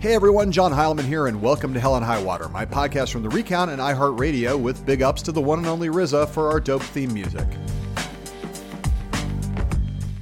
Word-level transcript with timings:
Hey 0.00 0.14
everyone, 0.14 0.50
John 0.50 0.72
Heilemann 0.72 1.04
here, 1.04 1.26
and 1.26 1.42
welcome 1.42 1.74
to 1.74 1.78
Hell 1.78 1.96
and 1.96 2.02
High 2.02 2.22
Water, 2.22 2.48
my 2.48 2.64
podcast 2.64 3.12
from 3.12 3.22
the 3.22 3.28
Recount 3.28 3.70
and 3.70 3.82
iHeartRadio 3.82 4.58
with 4.58 4.86
big 4.86 5.02
ups 5.02 5.20
to 5.20 5.30
the 5.30 5.42
one 5.42 5.58
and 5.58 5.68
only 5.68 5.88
RZA 5.88 6.30
for 6.30 6.48
our 6.48 6.58
dope 6.58 6.80
theme 6.80 7.12
music. 7.12 7.46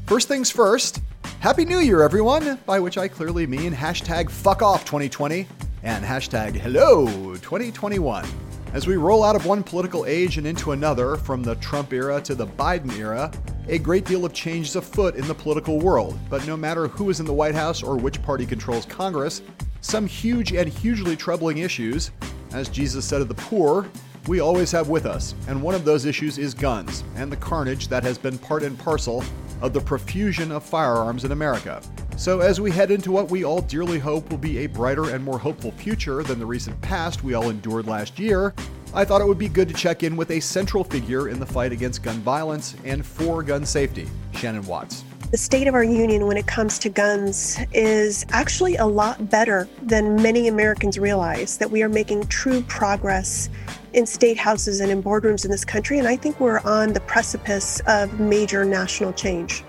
First 0.06 0.26
things 0.26 0.50
first, 0.50 1.00
Happy 1.38 1.64
New 1.64 1.78
Year, 1.78 2.02
everyone! 2.02 2.58
By 2.66 2.80
which 2.80 2.98
I 2.98 3.06
clearly 3.06 3.46
mean 3.46 3.72
hashtag 3.72 4.28
fuck 4.28 4.62
off 4.62 4.84
2020 4.84 5.46
and 5.84 6.04
hashtag 6.04 6.56
hello 6.56 7.06
2021. 7.36 8.26
As 8.74 8.86
we 8.86 8.96
roll 8.96 9.24
out 9.24 9.34
of 9.34 9.46
one 9.46 9.62
political 9.62 10.04
age 10.04 10.36
and 10.36 10.46
into 10.46 10.72
another, 10.72 11.16
from 11.16 11.42
the 11.42 11.54
Trump 11.56 11.94
era 11.94 12.20
to 12.20 12.34
the 12.34 12.46
Biden 12.46 12.92
era, 12.98 13.32
a 13.66 13.78
great 13.78 14.04
deal 14.04 14.26
of 14.26 14.34
change 14.34 14.68
is 14.68 14.76
afoot 14.76 15.16
in 15.16 15.26
the 15.26 15.34
political 15.34 15.78
world. 15.80 16.18
But 16.28 16.46
no 16.46 16.54
matter 16.54 16.86
who 16.86 17.08
is 17.08 17.18
in 17.18 17.24
the 17.24 17.32
White 17.32 17.54
House 17.54 17.82
or 17.82 17.96
which 17.96 18.22
party 18.22 18.44
controls 18.44 18.84
Congress, 18.84 19.40
some 19.80 20.06
huge 20.06 20.52
and 20.52 20.68
hugely 20.68 21.16
troubling 21.16 21.58
issues, 21.58 22.10
as 22.52 22.68
Jesus 22.68 23.06
said 23.06 23.22
of 23.22 23.28
the 23.28 23.34
poor, 23.34 23.88
we 24.26 24.40
always 24.40 24.70
have 24.72 24.90
with 24.90 25.06
us. 25.06 25.34
And 25.48 25.62
one 25.62 25.74
of 25.74 25.86
those 25.86 26.04
issues 26.04 26.36
is 26.36 26.52
guns 26.52 27.04
and 27.16 27.32
the 27.32 27.36
carnage 27.36 27.88
that 27.88 28.02
has 28.02 28.18
been 28.18 28.36
part 28.36 28.62
and 28.62 28.78
parcel 28.78 29.24
of 29.60 29.72
the 29.72 29.80
profusion 29.80 30.52
of 30.52 30.62
firearms 30.62 31.24
in 31.24 31.32
America. 31.32 31.80
So, 32.16 32.40
as 32.40 32.60
we 32.60 32.70
head 32.70 32.90
into 32.90 33.12
what 33.12 33.30
we 33.30 33.44
all 33.44 33.60
dearly 33.60 33.98
hope 33.98 34.30
will 34.30 34.38
be 34.38 34.58
a 34.58 34.66
brighter 34.66 35.10
and 35.10 35.24
more 35.24 35.38
hopeful 35.38 35.70
future 35.72 36.22
than 36.22 36.38
the 36.38 36.46
recent 36.46 36.80
past 36.80 37.22
we 37.22 37.34
all 37.34 37.50
endured 37.50 37.86
last 37.86 38.18
year, 38.18 38.54
I 38.94 39.04
thought 39.04 39.20
it 39.20 39.26
would 39.26 39.38
be 39.38 39.48
good 39.48 39.68
to 39.68 39.74
check 39.74 40.02
in 40.02 40.16
with 40.16 40.30
a 40.30 40.40
central 40.40 40.82
figure 40.82 41.28
in 41.28 41.38
the 41.38 41.46
fight 41.46 41.72
against 41.72 42.02
gun 42.02 42.18
violence 42.20 42.74
and 42.84 43.04
for 43.04 43.42
gun 43.42 43.64
safety, 43.64 44.08
Shannon 44.34 44.66
Watts. 44.66 45.04
The 45.30 45.36
state 45.36 45.68
of 45.68 45.74
our 45.74 45.84
union 45.84 46.26
when 46.26 46.38
it 46.38 46.46
comes 46.46 46.78
to 46.78 46.88
guns 46.88 47.58
is 47.74 48.24
actually 48.30 48.76
a 48.76 48.86
lot 48.86 49.28
better 49.28 49.68
than 49.82 50.16
many 50.22 50.48
Americans 50.48 50.98
realize, 50.98 51.58
that 51.58 51.70
we 51.70 51.82
are 51.82 51.88
making 51.88 52.28
true 52.28 52.62
progress 52.62 53.50
in 53.98 54.06
state 54.06 54.38
houses 54.38 54.80
and 54.80 54.90
in 54.90 55.02
boardrooms 55.02 55.44
in 55.44 55.50
this 55.50 55.64
country, 55.64 55.98
and 55.98 56.06
I 56.06 56.16
think 56.16 56.38
we're 56.38 56.60
on 56.60 56.92
the 56.92 57.00
precipice 57.00 57.80
of 57.86 58.20
major 58.20 58.64
national 58.64 59.12
change. 59.12 59.64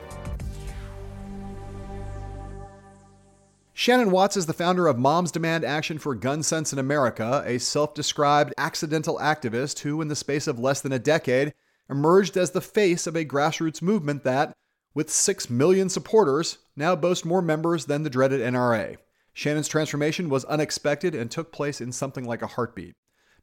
Shannon 3.73 4.11
Watts 4.11 4.38
is 4.38 4.45
the 4.45 4.53
founder 4.53 4.88
of 4.88 4.99
Moms 4.99 5.31
Demand 5.31 5.66
Action 5.66 5.97
for 5.97 6.13
Gun 6.13 6.44
Sense 6.44 6.71
in 6.71 6.80
America, 6.80 7.44
a 7.45 7.58
self 7.58 7.94
described 7.94 8.53
accidental 8.58 9.17
activist 9.17 9.80
who, 9.80 10.02
in 10.02 10.09
the 10.09 10.16
space 10.16 10.47
of 10.47 10.59
less 10.59 10.81
than 10.81 10.91
a 10.91 10.99
decade, 10.99 11.53
emerged 11.89 12.38
as 12.38 12.52
the 12.52 12.61
face 12.61 13.08
of 13.08 13.16
a 13.16 13.25
grassroots 13.25 13.81
movement 13.81 14.23
that, 14.25 14.53
with 14.93 15.09
6 15.09 15.49
million 15.49 15.89
supporters, 15.89 16.59
now 16.75 16.95
boasts 16.95 17.25
more 17.25 17.41
members 17.41 17.86
than 17.86 18.03
the 18.03 18.09
dreaded 18.09 18.41
NRA. 18.41 18.97
Shannon's 19.33 19.69
transformation 19.69 20.30
was 20.30 20.45
unexpected 20.45 21.16
and 21.16 21.31
took 21.31 21.52
place 21.52 21.80
in 21.80 21.91
something 21.91 22.25
like 22.25 22.41
a 22.41 22.47
heartbeat. 22.47 22.93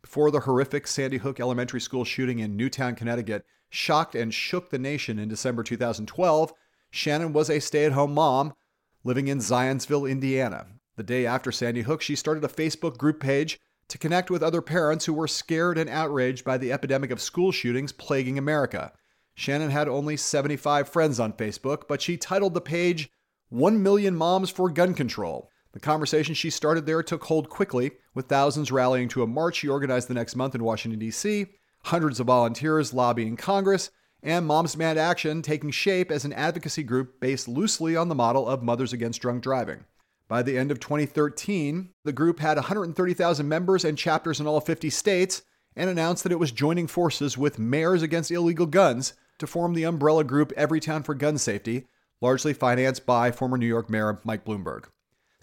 Before 0.07 0.31
the 0.31 0.39
horrific 0.39 0.87
Sandy 0.87 1.17
Hook 1.17 1.41
Elementary 1.41 1.81
School 1.81 2.05
shooting 2.05 2.39
in 2.39 2.57
Newtown, 2.57 2.95
Connecticut, 2.95 3.45
shocked 3.71 4.15
and 4.15 4.33
shook 4.33 4.71
the 4.71 4.79
nation 4.79 5.19
in 5.19 5.29
December 5.29 5.65
2012, 5.65 6.53
Shannon 6.93 7.33
was 7.33 7.51
a 7.51 7.59
stay 7.59 7.85
at 7.87 7.91
home 7.91 8.15
mom 8.15 8.55
living 9.03 9.27
in 9.27 9.39
Zionsville, 9.39 10.09
Indiana. 10.09 10.69
The 10.95 11.03
day 11.03 11.27
after 11.27 11.51
Sandy 11.51 11.83
Hook, 11.83 12.03
she 12.03 12.15
started 12.15 12.45
a 12.45 12.49
Facebook 12.49 12.97
group 12.97 13.19
page 13.19 13.59
to 13.89 13.99
connect 13.99 14.31
with 14.31 14.45
other 14.45 14.62
parents 14.62 15.07
who 15.07 15.12
were 15.12 15.27
scared 15.27 15.77
and 15.77 15.91
outraged 15.91 16.45
by 16.45 16.57
the 16.57 16.71
epidemic 16.73 17.11
of 17.11 17.21
school 17.21 17.51
shootings 17.51 17.91
plaguing 17.91 18.39
America. 18.39 18.93
Shannon 19.34 19.71
had 19.71 19.89
only 19.89 20.17
75 20.17 20.89
friends 20.89 21.19
on 21.19 21.33
Facebook, 21.33 21.89
but 21.89 22.01
she 22.01 22.17
titled 22.17 22.55
the 22.55 22.61
page 22.61 23.11
1 23.49 23.83
Million 23.83 24.15
Moms 24.15 24.50
for 24.50 24.71
Gun 24.71 24.95
Control. 24.95 25.50
The 25.76 25.81
conversation 25.81 26.34
she 26.34 26.48
started 26.48 26.87
there 26.87 27.03
took 27.03 27.25
hold 27.25 27.50
quickly, 27.50 27.91
with 28.14 28.28
thousands 28.28 28.72
rallying 28.72 29.09
to 29.09 29.22
a 29.22 29.26
march 29.26 29.56
she 29.56 29.69
organized 29.69 30.09
the 30.09 30.14
next 30.14 30.34
month 30.34 30.54
in 30.54 30.64
Washington, 30.64 30.98
D.C., 30.98 31.48
hundreds 31.82 32.19
of 32.19 32.28
volunteers 32.28 32.94
lobbying 32.94 33.37
Congress, 33.37 33.91
and 34.22 34.47
Moms 34.47 34.72
Demand 34.72 34.98
Action 34.98 35.42
taking 35.42 35.70
shape 35.70 36.10
as 36.10 36.25
an 36.25 36.32
advocacy 36.32 36.82
group 36.82 37.20
based 37.20 37.47
loosely 37.47 37.94
on 37.94 38.09
the 38.09 38.15
model 38.15 38.48
of 38.48 38.62
Mothers 38.62 38.94
Against 38.94 39.20
Drunk 39.20 39.42
Driving. 39.42 39.84
By 40.28 40.42
the 40.42 40.56
end 40.56 40.70
of 40.70 40.81
2013, 40.81 41.91
the 42.04 42.10
group 42.10 42.41
had 42.41 42.56
130,000 42.56 43.47
members 43.47 43.84
and 43.84 43.98
chapters 43.98 44.41
in 44.41 44.47
all 44.47 44.62
50 44.62 44.88
states 44.88 45.42
and 45.76 45.91
announced 45.91 46.22
that 46.22 46.32
it 46.32 46.41
was 46.41 46.53
joining 46.53 46.86
forces 46.86 47.36
with 47.36 47.59
Mayors 47.59 48.00
Against 48.00 48.31
Illegal 48.31 48.65
Guns 48.65 49.12
to 49.36 49.47
form 49.47 49.75
the 49.75 49.84
umbrella 49.84 50.25
group 50.25 50.54
Everytown 50.56 51.04
for 51.04 51.12
Gun 51.15 51.36
Safety, 51.36 51.86
largely 52.22 52.54
financed 52.54 53.04
by 53.04 53.31
former 53.31 53.59
New 53.59 53.66
York 53.66 53.91
Mayor 53.91 54.22
Mike 54.25 54.47
Bloomberg. 54.47 54.86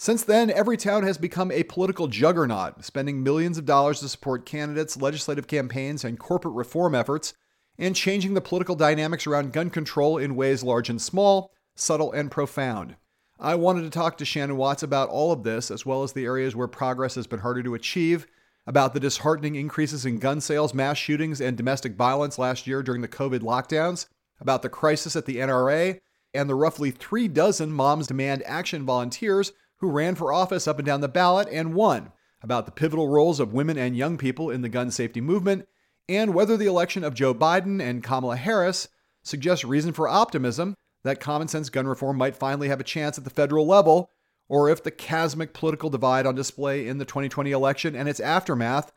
Since 0.04 0.26
then, 0.26 0.50
Everytown 0.50 1.04
has 1.04 1.18
become 1.18 1.50
a 1.50 1.64
political 1.64 2.10
juggernaut, 2.10 2.84
spending 2.84 3.24
millions 3.24 3.58
of 3.58 3.66
dollars 3.66 4.02
to 4.02 4.10
support 4.10 4.46
candidates, 4.46 4.98
legislative 4.98 5.48
campaigns, 5.48 6.04
and 6.04 6.20
corporate 6.20 6.56
reform 6.56 6.94
efforts 6.94 7.34
and 7.78 7.96
changing 7.96 8.34
the 8.34 8.42
political 8.42 8.76
dynamics 8.76 9.26
around 9.26 9.54
gun 9.54 9.70
control 9.70 10.18
in 10.18 10.36
ways 10.36 10.62
large 10.62 10.90
and 10.90 11.02
small, 11.02 11.54
subtle 11.78 12.12
and 12.12 12.30
profound. 12.30 12.98
I 13.40 13.56
wanted 13.56 13.84
to 13.84 13.90
talk 13.90 14.18
to 14.18 14.26
Shannon 14.26 14.58
Watts 14.58 14.84
about 14.84 15.08
all 15.08 15.32
of 15.32 15.44
this, 15.44 15.72
as 15.72 15.86
well 15.86 16.04
as 16.04 16.12
the 16.12 16.26
areas 16.26 16.54
where 16.54 16.68
progress 16.68 17.16
has 17.16 17.26
been 17.26 17.40
harder 17.40 17.64
to 17.64 17.74
achieve, 17.74 18.28
about 18.68 18.94
the 18.94 19.00
disheartening 19.00 19.56
increases 19.56 20.06
in 20.06 20.20
gun 20.20 20.42
sales, 20.42 20.74
mass 20.74 20.98
shootings, 20.98 21.40
and 21.40 21.56
domestic 21.56 21.96
violence 21.96 22.38
last 22.38 22.68
year 22.68 22.84
during 22.84 23.02
the 23.02 23.08
COVID 23.08 23.40
lockdowns, 23.40 24.08
about 24.42 24.64
the 24.64 24.70
crisis 24.70 25.16
at 25.16 25.26
the 25.26 25.38
NRA, 25.38 26.02
and 26.34 26.50
the 26.50 26.56
roughly 26.56 26.92
three 26.92 27.30
dozen 27.30 27.72
Moms 27.72 28.08
Demand 28.08 28.44
Action 28.46 28.86
volunteers 28.86 29.54
who 29.84 29.92
ran 29.92 30.16
for 30.16 30.32
office 30.32 30.68
up 30.68 30.80
and 30.80 30.86
down 30.86 31.02
the 31.02 31.08
ballot 31.08 31.48
and 31.52 31.74
won, 31.74 32.12
about 32.42 32.66
the 32.66 32.72
pivotal 32.72 33.10
roles 33.10 33.40
of 33.40 33.54
women 33.54 33.78
and 33.78 33.98
young 33.98 34.18
people 34.18 34.50
in 34.50 34.62
the 34.62 34.70
gun 34.70 34.90
safety 34.90 35.20
movement, 35.20 35.68
and 36.08 36.34
whether 36.34 36.56
the 36.56 36.66
election 36.66 37.04
of 37.04 37.14
Joe 37.14 37.34
Biden 37.34 37.82
and 37.82 38.02
Kamala 38.02 38.38
Harris 38.38 38.88
suggests 39.24 39.66
reason 39.66 39.92
for 39.92 40.08
optimism 40.08 40.76
that 41.04 41.20
common 41.20 41.50
sense 41.50 41.70
gun 41.70 41.86
reform 41.86 42.18
might 42.18 42.36
finally 42.36 42.70
have 42.70 42.80
a 42.80 42.86
chance 42.86 43.18
at 43.18 43.26
the 43.26 43.30
federal 43.30 43.68
level, 43.68 44.10
or 44.48 44.70
if 44.70 44.84
the 44.84 44.92
chasmic 44.92 45.54
political 45.54 45.90
divide 45.90 46.26
on 46.26 46.34
display 46.34 46.88
in 46.88 46.98
the 46.98 47.06
2020 47.06 47.52
election 47.52 47.96
and 47.96 48.08
its 48.08 48.20
aftermath 48.20 48.92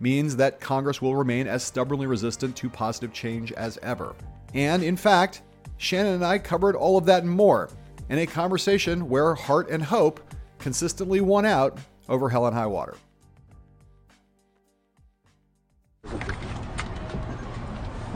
means 0.00 0.36
that 0.36 0.60
Congress 0.60 1.02
will 1.02 1.16
remain 1.16 1.48
as 1.48 1.64
stubbornly 1.64 2.06
resistant 2.06 2.54
to 2.54 2.70
positive 2.70 3.12
change 3.12 3.50
as 3.52 3.76
ever. 3.82 4.14
And 4.54 4.84
in 4.84 4.96
fact, 4.96 5.42
Shannon 5.78 6.14
and 6.14 6.24
I 6.24 6.38
covered 6.38 6.76
all 6.76 6.96
of 6.96 7.06
that 7.06 7.24
and 7.24 7.32
more 7.32 7.70
in 8.08 8.18
a 8.18 8.26
conversation 8.26 9.08
where 9.08 9.34
heart 9.34 9.68
and 9.70 9.82
hope 9.82 10.20
consistently 10.58 11.20
won 11.20 11.44
out 11.44 11.78
over 12.08 12.28
hell 12.28 12.46
and 12.46 12.54
high 12.54 12.66
water. 12.66 12.94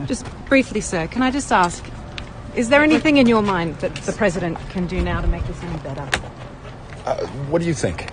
Just 0.05 0.25
briefly, 0.45 0.81
sir, 0.81 1.07
can 1.07 1.21
I 1.21 1.31
just 1.31 1.51
ask, 1.51 1.85
is 2.55 2.69
there 2.69 2.83
anything 2.83 3.17
in 3.17 3.27
your 3.27 3.41
mind 3.41 3.77
that 3.77 3.95
the 3.95 4.11
president 4.11 4.57
can 4.69 4.87
do 4.87 5.01
now 5.01 5.21
to 5.21 5.27
make 5.27 5.45
this 5.45 5.61
any 5.63 5.77
better? 5.79 6.09
Uh, 7.05 7.25
what 7.49 7.61
do 7.61 7.67
you 7.67 7.73
think? 7.73 8.11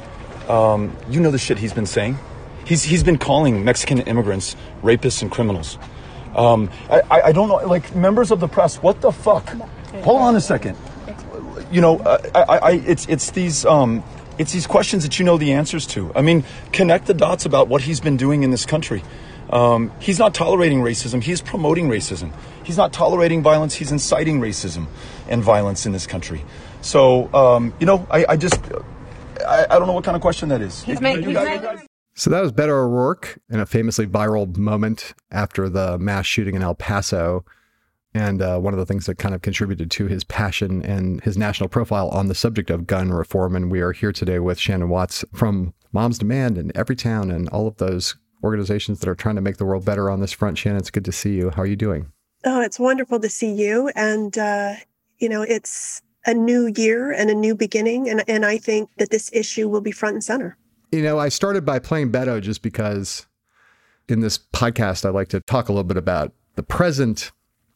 Um, 0.48 0.96
you 1.08 1.20
know 1.20 1.30
the 1.30 1.38
shit 1.38 1.58
he's 1.58 1.72
been 1.72 1.86
saying. 1.86 2.18
He's 2.64 2.82
he's 2.82 3.02
been 3.02 3.18
calling 3.18 3.64
Mexican 3.64 4.00
immigrants 4.02 4.56
rapists 4.82 5.22
and 5.22 5.30
criminals. 5.30 5.78
Um, 6.36 6.70
I, 6.88 7.00
I, 7.10 7.20
I 7.22 7.32
don't 7.32 7.48
know, 7.48 7.56
like 7.66 7.94
members 7.94 8.30
of 8.30 8.38
the 8.38 8.48
press. 8.48 8.76
What 8.76 9.00
the 9.00 9.10
fuck? 9.10 9.48
Hold 10.02 10.22
on 10.22 10.36
a 10.36 10.40
second. 10.40 10.76
You 11.70 11.80
know, 11.80 11.98
uh, 11.98 12.18
I, 12.34 12.58
I, 12.58 12.70
it's 12.72 13.06
it's 13.08 13.30
these 13.30 13.64
um, 13.64 14.02
it's 14.38 14.52
these 14.52 14.66
questions 14.66 15.02
that 15.04 15.18
you 15.18 15.24
know 15.24 15.38
the 15.38 15.52
answers 15.52 15.86
to. 15.88 16.12
I 16.14 16.22
mean, 16.22 16.44
connect 16.72 17.06
the 17.06 17.14
dots 17.14 17.46
about 17.46 17.68
what 17.68 17.82
he's 17.82 18.00
been 18.00 18.16
doing 18.16 18.42
in 18.42 18.50
this 18.50 18.66
country. 18.66 19.02
Um, 19.50 19.90
he's 19.98 20.18
not 20.18 20.32
tolerating 20.32 20.80
racism, 20.80 21.22
he's 21.22 21.42
promoting 21.42 21.88
racism. 21.88 22.32
He's 22.62 22.76
not 22.76 22.92
tolerating 22.92 23.42
violence, 23.42 23.74
he's 23.74 23.90
inciting 23.90 24.40
racism 24.40 24.86
and 25.28 25.42
violence 25.42 25.86
in 25.86 25.92
this 25.92 26.06
country. 26.06 26.44
So, 26.82 27.32
um, 27.34 27.74
you 27.80 27.86
know, 27.86 28.06
I, 28.10 28.24
I 28.30 28.36
just, 28.36 28.60
I, 29.46 29.66
I, 29.68 29.78
don't 29.78 29.88
know 29.88 29.92
what 29.92 30.04
kind 30.04 30.14
of 30.14 30.22
question 30.22 30.48
that 30.50 30.60
is. 30.60 30.82
He's 30.84 31.00
made, 31.00 31.24
he's 31.24 31.34
made, 31.34 31.62
so 32.14 32.30
that 32.30 32.42
was 32.42 32.52
Beto 32.52 32.68
O'Rourke 32.68 33.38
in 33.48 33.60
a 33.60 33.66
famously 33.66 34.06
viral 34.06 34.56
moment 34.56 35.14
after 35.30 35.68
the 35.68 35.98
mass 35.98 36.26
shooting 36.26 36.54
in 36.54 36.62
El 36.62 36.74
Paso. 36.74 37.44
And 38.12 38.42
uh, 38.42 38.58
one 38.58 38.74
of 38.74 38.78
the 38.78 38.86
things 38.86 39.06
that 39.06 39.18
kind 39.18 39.34
of 39.34 39.42
contributed 39.42 39.90
to 39.92 40.06
his 40.06 40.24
passion 40.24 40.82
and 40.82 41.22
his 41.22 41.38
national 41.38 41.68
profile 41.68 42.08
on 42.08 42.26
the 42.26 42.34
subject 42.34 42.68
of 42.68 42.86
gun 42.86 43.10
reform. 43.10 43.54
And 43.54 43.70
we 43.70 43.80
are 43.80 43.92
here 43.92 44.12
today 44.12 44.40
with 44.40 44.58
Shannon 44.58 44.88
Watts 44.88 45.24
from 45.32 45.74
Moms 45.92 46.18
Demand 46.18 46.58
and 46.58 46.74
Everytown 46.74 47.32
and 47.32 47.48
all 47.50 47.68
of 47.68 47.76
those 47.76 48.16
organizations 48.42 49.00
that 49.00 49.08
are 49.08 49.14
trying 49.14 49.36
to 49.36 49.40
make 49.40 49.58
the 49.58 49.64
world 49.64 49.84
better 49.84 50.10
on 50.10 50.20
this 50.20 50.32
front. 50.32 50.58
Shannon, 50.58 50.78
it's 50.78 50.90
good 50.90 51.04
to 51.04 51.12
see 51.12 51.34
you. 51.34 51.50
How 51.50 51.62
are 51.62 51.66
you 51.66 51.76
doing? 51.76 52.10
Oh, 52.44 52.60
it's 52.60 52.80
wonderful 52.80 53.20
to 53.20 53.28
see 53.28 53.52
you. 53.52 53.90
And, 53.94 54.36
uh, 54.36 54.74
you 55.18 55.28
know, 55.28 55.42
it's 55.42 56.02
a 56.26 56.34
new 56.34 56.72
year 56.76 57.12
and 57.12 57.30
a 57.30 57.34
new 57.34 57.54
beginning. 57.54 58.08
And, 58.08 58.24
and 58.26 58.44
I 58.44 58.58
think 58.58 58.90
that 58.96 59.10
this 59.10 59.30
issue 59.32 59.68
will 59.68 59.82
be 59.82 59.92
front 59.92 60.14
and 60.14 60.24
center. 60.24 60.56
You 60.90 61.02
know, 61.02 61.18
I 61.18 61.28
started 61.28 61.64
by 61.64 61.78
playing 61.78 62.10
Beto 62.10 62.40
just 62.40 62.62
because 62.62 63.26
in 64.08 64.20
this 64.20 64.38
podcast, 64.38 65.04
I 65.04 65.10
like 65.10 65.28
to 65.28 65.40
talk 65.40 65.68
a 65.68 65.72
little 65.72 65.84
bit 65.84 65.96
about 65.96 66.32
the 66.56 66.62
present 66.62 67.30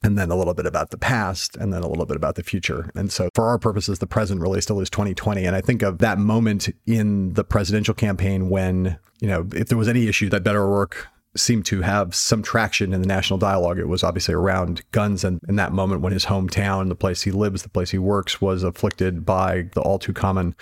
and 0.05 0.19
then 0.19 0.31
a 0.31 0.37
little 0.37 0.53
bit 0.53 0.67
about 0.67 0.91
the 0.91 0.99
past, 0.99 1.57
and 1.57 1.73
then 1.73 1.83
a 1.83 1.89
little 1.89 2.05
bit 2.05 2.17
about 2.17 2.35
the 2.35 2.43
future. 2.43 2.91
And 2.95 3.11
so, 3.11 3.31
for 3.35 3.49
our 3.49 3.59
purposes, 3.59 3.99
the 3.99 4.07
present 4.07 4.41
really 4.41 4.61
still 4.61 4.79
is 4.81 4.91
2020. 4.91 5.47
And 5.47 5.57
I 5.57 5.63
think 5.63 5.83
of 5.83 5.99
that 5.99 6.19
moment 6.19 6.69
in 6.87 7.33
the 7.33 7.43
presidential 7.43 7.95
campaign 7.95 8.51
when, 8.51 8.99
you 9.21 9.29
know, 9.29 9.49
if 9.55 9.69
there 9.69 9.79
was 9.79 9.89
any 9.89 10.07
issue 10.07 10.29
that 10.29 10.45
Beto 10.45 10.57
O'Rourke 10.57 11.09
seemed 11.37 11.65
to 11.67 11.81
have 11.81 12.15
some 12.15 12.43
traction 12.43 12.93
in 12.93 13.01
the 13.01 13.09
national 13.09 13.39
dialogue, 13.39 13.79
it 13.79 13.89
was 13.89 14.05
obviously 14.05 14.35
around 14.35 14.83
guns. 14.93 15.25
And 15.25 15.41
in 15.49 15.57
that 15.57 15.73
moment 15.73 16.03
when 16.03 16.13
his 16.13 16.27
hometown, 16.27 16.91
the 16.91 16.95
place 16.95 17.23
he 17.23 17.31
lives, 17.31 17.63
the 17.63 17.71
place 17.71 17.91
he 17.91 17.99
works, 17.99 18.43
was 18.43 18.63
afflicted 18.63 19.25
by 19.25 19.71
the 19.73 19.81
all 19.81 19.99
too 19.99 20.13
common 20.13 20.55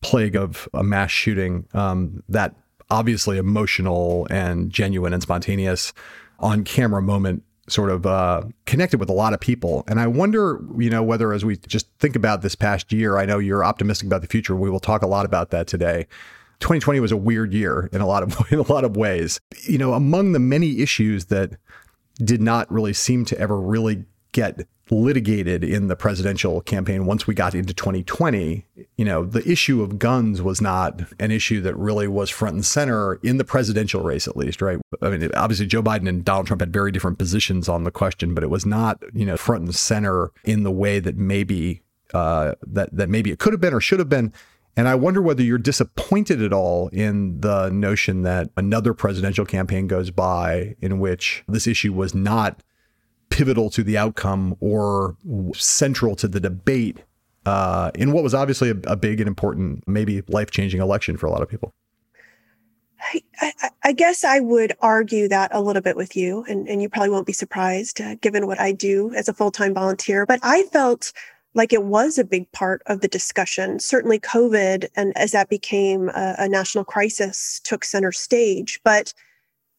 plague 0.00 0.34
of 0.34 0.68
a 0.74 0.82
mass 0.82 1.12
shooting, 1.12 1.66
um, 1.74 2.24
that 2.28 2.56
obviously 2.90 3.38
emotional 3.38 4.26
and 4.30 4.70
genuine 4.70 5.14
and 5.14 5.22
spontaneous 5.22 5.92
on 6.40 6.64
camera 6.64 7.00
moment 7.00 7.44
sort 7.70 7.90
of 7.90 8.06
uh, 8.06 8.42
connected 8.66 9.00
with 9.00 9.08
a 9.08 9.14
lot 9.14 9.32
of 9.32 9.40
people. 9.40 9.84
And 9.86 10.00
I 10.00 10.06
wonder, 10.06 10.60
you 10.76 10.90
know, 10.90 11.02
whether 11.02 11.32
as 11.32 11.44
we 11.44 11.56
just 11.56 11.86
think 11.98 12.16
about 12.16 12.42
this 12.42 12.54
past 12.54 12.92
year, 12.92 13.18
I 13.18 13.26
know 13.26 13.38
you're 13.38 13.64
optimistic 13.64 14.06
about 14.06 14.22
the 14.22 14.26
future. 14.26 14.56
We 14.56 14.70
will 14.70 14.80
talk 14.80 15.02
a 15.02 15.06
lot 15.06 15.24
about 15.24 15.50
that 15.50 15.66
today. 15.66 16.06
2020 16.60 17.00
was 17.00 17.12
a 17.12 17.16
weird 17.16 17.52
year 17.54 17.88
in 17.92 18.00
a 18.00 18.06
lot 18.06 18.22
of 18.22 18.36
in 18.52 18.58
a 18.58 18.72
lot 18.72 18.84
of 18.84 18.96
ways. 18.96 19.40
You 19.62 19.78
know, 19.78 19.94
among 19.94 20.32
the 20.32 20.38
many 20.38 20.80
issues 20.80 21.26
that 21.26 21.52
did 22.22 22.42
not 22.42 22.70
really 22.70 22.92
seem 22.92 23.24
to 23.26 23.38
ever 23.38 23.58
really 23.58 24.04
get 24.32 24.66
litigated 24.90 25.62
in 25.62 25.86
the 25.86 25.96
presidential 25.96 26.60
campaign 26.60 27.06
once 27.06 27.26
we 27.26 27.34
got 27.34 27.54
into 27.54 27.72
2020 27.72 28.66
you 28.96 29.04
know 29.04 29.24
the 29.24 29.48
issue 29.48 29.82
of 29.82 29.98
guns 29.98 30.42
was 30.42 30.60
not 30.60 31.00
an 31.20 31.30
issue 31.30 31.60
that 31.60 31.76
really 31.76 32.08
was 32.08 32.28
front 32.28 32.54
and 32.54 32.66
center 32.66 33.14
in 33.22 33.36
the 33.36 33.44
presidential 33.44 34.02
race 34.02 34.26
at 34.26 34.36
least 34.36 34.60
right? 34.60 34.78
I 35.00 35.10
mean 35.10 35.30
obviously 35.34 35.66
joe 35.66 35.82
biden 35.82 36.08
and 36.08 36.24
donald 36.24 36.46
trump 36.46 36.60
had 36.60 36.72
very 36.72 36.90
different 36.90 37.18
positions 37.18 37.68
on 37.68 37.84
the 37.84 37.90
question 37.90 38.34
but 38.34 38.42
it 38.42 38.50
was 38.50 38.66
not 38.66 39.00
you 39.12 39.24
know 39.24 39.36
front 39.36 39.64
and 39.64 39.74
center 39.74 40.32
in 40.44 40.64
the 40.64 40.72
way 40.72 40.98
that 40.98 41.16
maybe 41.16 41.82
uh, 42.14 42.54
that 42.66 42.88
that 42.92 43.08
maybe 43.08 43.30
it 43.30 43.38
could 43.38 43.52
have 43.52 43.60
been 43.60 43.74
or 43.74 43.80
should 43.80 43.98
have 43.98 44.08
been. 44.08 44.32
And 44.76 44.88
I 44.88 44.94
wonder 44.94 45.20
whether 45.20 45.42
you're 45.42 45.58
disappointed 45.58 46.40
at 46.40 46.52
all 46.52 46.88
in 46.88 47.40
the 47.40 47.70
notion 47.70 48.22
that 48.22 48.50
another 48.56 48.94
presidential 48.94 49.44
campaign 49.44 49.88
goes 49.88 50.10
by 50.10 50.76
in 50.80 51.00
which 51.00 51.44
this 51.48 51.66
issue 51.66 51.92
was 51.92 52.14
not 52.14 52.62
pivotal 53.30 53.70
to 53.70 53.82
the 53.82 53.96
outcome 53.96 54.56
or 54.60 55.16
central 55.54 56.14
to 56.16 56.28
the 56.28 56.40
debate 56.40 56.98
uh, 57.46 57.90
in 57.94 58.12
what 58.12 58.22
was 58.22 58.34
obviously 58.34 58.70
a, 58.70 58.76
a 58.86 58.96
big 58.96 59.20
and 59.20 59.28
important, 59.28 59.82
maybe 59.86 60.22
life 60.28 60.50
changing 60.50 60.80
election 60.80 61.16
for 61.16 61.26
a 61.26 61.30
lot 61.30 61.42
of 61.42 61.48
people. 61.48 61.72
I, 63.40 63.52
I, 63.82 63.92
guess 63.92 64.24
I 64.24 64.40
would 64.40 64.74
argue 64.80 65.26
that 65.28 65.50
a 65.54 65.62
little 65.62 65.80
bit 65.80 65.96
with 65.96 66.14
you, 66.14 66.44
and, 66.48 66.68
and 66.68 66.82
you 66.82 66.88
probably 66.90 67.10
won't 67.10 67.26
be 67.26 67.32
surprised 67.32 68.00
uh, 68.00 68.16
given 68.16 68.46
what 68.46 68.60
I 68.60 68.72
do 68.72 69.12
as 69.14 69.26
a 69.26 69.32
full 69.32 69.50
time 69.50 69.72
volunteer. 69.72 70.26
But 70.26 70.40
I 70.42 70.64
felt 70.64 71.12
like 71.54 71.72
it 71.72 71.84
was 71.84 72.18
a 72.18 72.24
big 72.24 72.50
part 72.52 72.82
of 72.86 73.00
the 73.00 73.08
discussion. 73.08 73.80
Certainly, 73.80 74.20
COVID, 74.20 74.86
and 74.96 75.16
as 75.16 75.32
that 75.32 75.48
became 75.48 76.10
a, 76.10 76.34
a 76.38 76.48
national 76.48 76.84
crisis, 76.84 77.60
took 77.64 77.84
center 77.84 78.12
stage. 78.12 78.80
But 78.84 79.14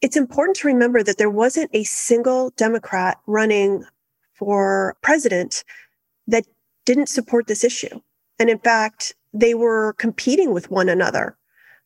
it's 0.01 0.17
important 0.17 0.57
to 0.57 0.67
remember 0.67 1.03
that 1.03 1.17
there 1.17 1.29
wasn't 1.29 1.69
a 1.73 1.83
single 1.83 2.49
Democrat 2.51 3.19
running 3.27 3.85
for 4.33 4.95
president 5.01 5.63
that 6.27 6.45
didn't 6.85 7.09
support 7.09 7.47
this 7.47 7.63
issue. 7.63 8.01
And 8.39 8.49
in 8.49 8.57
fact, 8.59 9.13
they 9.33 9.53
were 9.53 9.93
competing 9.93 10.53
with 10.53 10.71
one 10.71 10.89
another 10.89 11.37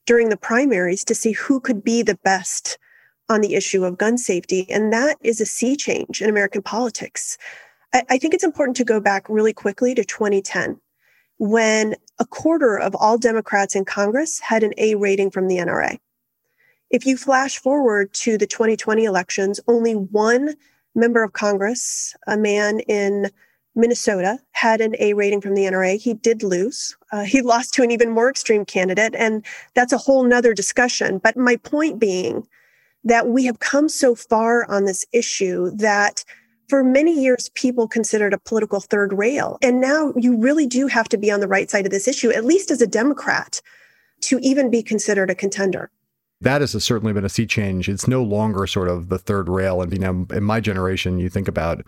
during 0.05 0.29
the 0.29 0.37
primaries 0.37 1.03
to 1.05 1.15
see 1.15 1.33
who 1.33 1.59
could 1.59 1.83
be 1.83 2.01
the 2.01 2.17
best 2.23 2.77
on 3.27 3.41
the 3.41 3.55
issue 3.55 3.83
of 3.83 3.97
gun 3.97 4.17
safety. 4.17 4.65
And 4.69 4.93
that 4.93 5.17
is 5.21 5.41
a 5.41 5.45
sea 5.45 5.75
change 5.75 6.21
in 6.21 6.29
American 6.29 6.61
politics. 6.61 7.37
I, 7.93 8.03
I 8.11 8.17
think 8.17 8.33
it's 8.33 8.43
important 8.43 8.77
to 8.77 8.85
go 8.85 8.99
back 8.99 9.27
really 9.27 9.53
quickly 9.53 9.93
to 9.95 10.05
2010 10.05 10.79
when 11.37 11.95
a 12.19 12.25
quarter 12.25 12.77
of 12.77 12.95
all 12.95 13.17
Democrats 13.17 13.75
in 13.75 13.83
Congress 13.83 14.39
had 14.39 14.63
an 14.63 14.73
A 14.77 14.95
rating 14.95 15.31
from 15.31 15.47
the 15.47 15.57
NRA. 15.57 15.97
If 16.91 17.05
you 17.05 17.17
flash 17.17 17.57
forward 17.57 18.13
to 18.13 18.37
the 18.37 18.47
2020 18.47 19.03
elections, 19.03 19.59
only 19.67 19.93
one 19.93 20.55
member 20.93 21.23
of 21.23 21.33
Congress, 21.33 22.15
a 22.27 22.37
man 22.37 22.79
in 22.81 23.29
Minnesota, 23.75 24.39
had 24.51 24.79
an 24.79 24.95
A 24.99 25.13
rating 25.13 25.41
from 25.41 25.55
the 25.55 25.63
NRA. 25.63 25.99
He 25.99 26.13
did 26.13 26.43
lose. 26.43 26.95
Uh, 27.11 27.23
he 27.23 27.41
lost 27.53 27.73
to 27.73 27.83
an 27.83 27.91
even 27.91 28.11
more 28.11 28.29
extreme 28.29 28.65
candidate, 28.65 29.15
and 29.15 29.45
that's 29.73 29.93
a 29.93 29.97
whole 29.97 30.23
nother 30.23 30.53
discussion. 30.53 31.17
But 31.17 31.35
my 31.35 31.57
point 31.57 31.99
being 31.99 32.47
that 33.03 33.27
we 33.27 33.45
have 33.45 33.59
come 33.59 33.89
so 33.89 34.15
far 34.15 34.69
on 34.69 34.85
this 34.85 35.05
issue 35.11 35.71
that 35.71 36.23
for 36.67 36.83
many 36.83 37.21
years, 37.21 37.49
people 37.53 37.87
considered 37.87 38.33
a 38.33 38.39
political 38.39 38.79
third 38.79 39.13
rail. 39.13 39.59
And 39.61 39.79
now 39.79 40.13
you 40.15 40.35
really 40.35 40.65
do 40.65 40.87
have 40.87 41.07
to 41.09 41.17
be 41.17 41.29
on 41.29 41.39
the 41.39 41.47
right 41.47 41.69
side 41.69 41.85
of 41.85 41.91
this 41.91 42.07
issue, 42.07 42.31
at 42.31 42.45
least 42.45 42.71
as 42.71 42.81
a 42.81 42.87
Democrat, 42.87 43.61
to 44.21 44.39
even 44.39 44.71
be 44.71 44.81
considered 44.81 45.29
a 45.29 45.35
contender 45.35 45.91
that 46.41 46.61
has 46.61 46.71
certainly 46.83 47.13
been 47.13 47.25
a 47.25 47.29
sea 47.29 47.45
change. 47.45 47.89
It's 47.89 48.07
no 48.07 48.23
longer 48.23 48.67
sort 48.67 48.87
of 48.87 49.09
the 49.09 49.17
third 49.17 49.49
rail. 49.49 49.81
And 49.81 49.91
you 49.93 49.99
know, 49.99 50.27
in 50.31 50.43
my 50.43 50.59
generation, 50.59 51.19
you 51.19 51.29
think 51.29 51.47
about 51.47 51.85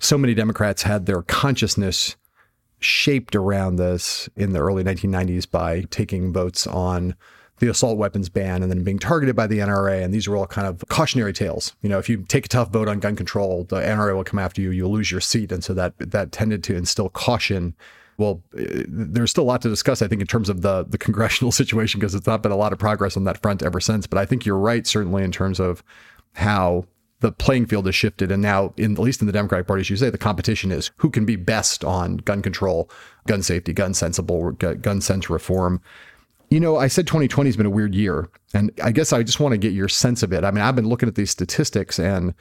so 0.00 0.18
many 0.18 0.34
Democrats 0.34 0.82
had 0.82 1.06
their 1.06 1.22
consciousness 1.22 2.16
shaped 2.80 3.34
around 3.34 3.76
this 3.76 4.28
in 4.36 4.52
the 4.52 4.60
early 4.60 4.84
1990s 4.84 5.50
by 5.50 5.82
taking 5.90 6.32
votes 6.32 6.66
on 6.66 7.14
the 7.58 7.68
assault 7.68 7.98
weapons 7.98 8.28
ban 8.28 8.62
and 8.62 8.70
then 8.70 8.84
being 8.84 9.00
targeted 9.00 9.34
by 9.34 9.46
the 9.46 9.58
NRA. 9.58 10.04
And 10.04 10.14
these 10.14 10.28
were 10.28 10.36
all 10.36 10.46
kind 10.46 10.66
of 10.66 10.84
cautionary 10.88 11.32
tales. 11.32 11.74
You 11.82 11.88
know, 11.88 11.98
if 11.98 12.08
you 12.08 12.24
take 12.28 12.46
a 12.46 12.48
tough 12.48 12.70
vote 12.70 12.88
on 12.88 13.00
gun 13.00 13.16
control, 13.16 13.64
the 13.64 13.80
NRA 13.80 14.14
will 14.14 14.24
come 14.24 14.38
after 14.38 14.60
you, 14.60 14.70
you'll 14.70 14.92
lose 14.92 15.10
your 15.10 15.20
seat. 15.20 15.50
And 15.50 15.64
so 15.64 15.74
that 15.74 15.94
that 15.98 16.30
tended 16.30 16.62
to 16.64 16.76
instill 16.76 17.08
caution 17.08 17.74
well, 18.18 18.42
uh, 18.58 18.82
there's 18.88 19.30
still 19.30 19.44
a 19.44 19.46
lot 19.46 19.62
to 19.62 19.68
discuss, 19.68 20.02
I 20.02 20.08
think, 20.08 20.20
in 20.20 20.26
terms 20.26 20.48
of 20.48 20.60
the 20.60 20.84
the 20.84 20.98
congressional 20.98 21.52
situation 21.62 22.00
because 22.00 22.14
it's 22.14 22.26
not 22.26 22.42
been 22.42 22.52
a 22.52 22.56
lot 22.56 22.72
of 22.72 22.78
progress 22.78 23.16
on 23.16 23.24
that 23.24 23.40
front 23.40 23.62
ever 23.62 23.80
since. 23.80 24.06
But 24.06 24.18
I 24.18 24.26
think 24.26 24.44
you're 24.44 24.58
right, 24.58 24.86
certainly 24.86 25.24
in 25.24 25.32
terms 25.32 25.58
of 25.58 25.82
how 26.34 26.84
the 27.20 27.32
playing 27.32 27.66
field 27.66 27.86
has 27.86 27.94
shifted, 27.94 28.30
and 28.30 28.42
now, 28.42 28.74
in 28.76 28.92
at 28.92 28.98
least 28.98 29.20
in 29.20 29.26
the 29.26 29.32
Democratic 29.32 29.66
Party, 29.66 29.80
as 29.80 29.90
you 29.90 29.96
say, 29.96 30.10
the 30.10 30.18
competition 30.18 30.70
is 30.70 30.90
who 30.96 31.10
can 31.10 31.24
be 31.24 31.36
best 31.36 31.84
on 31.84 32.18
gun 32.18 32.42
control, 32.42 32.90
gun 33.26 33.42
safety, 33.42 33.72
gun 33.72 33.94
sensible, 33.94 34.52
gun 34.52 35.00
sense 35.00 35.30
reform. 35.30 35.80
You 36.50 36.60
know, 36.60 36.76
I 36.76 36.88
said 36.88 37.06
2020 37.06 37.48
has 37.48 37.56
been 37.56 37.66
a 37.66 37.70
weird 37.70 37.94
year, 37.94 38.28
and 38.54 38.70
I 38.82 38.90
guess 38.90 39.12
I 39.12 39.22
just 39.22 39.40
want 39.40 39.52
to 39.52 39.58
get 39.58 39.72
your 39.72 39.88
sense 39.88 40.22
of 40.22 40.32
it. 40.32 40.44
I 40.44 40.50
mean, 40.50 40.62
I've 40.62 40.76
been 40.76 40.88
looking 40.88 41.08
at 41.08 41.14
these 41.14 41.30
statistics 41.30 41.98
and 41.98 42.34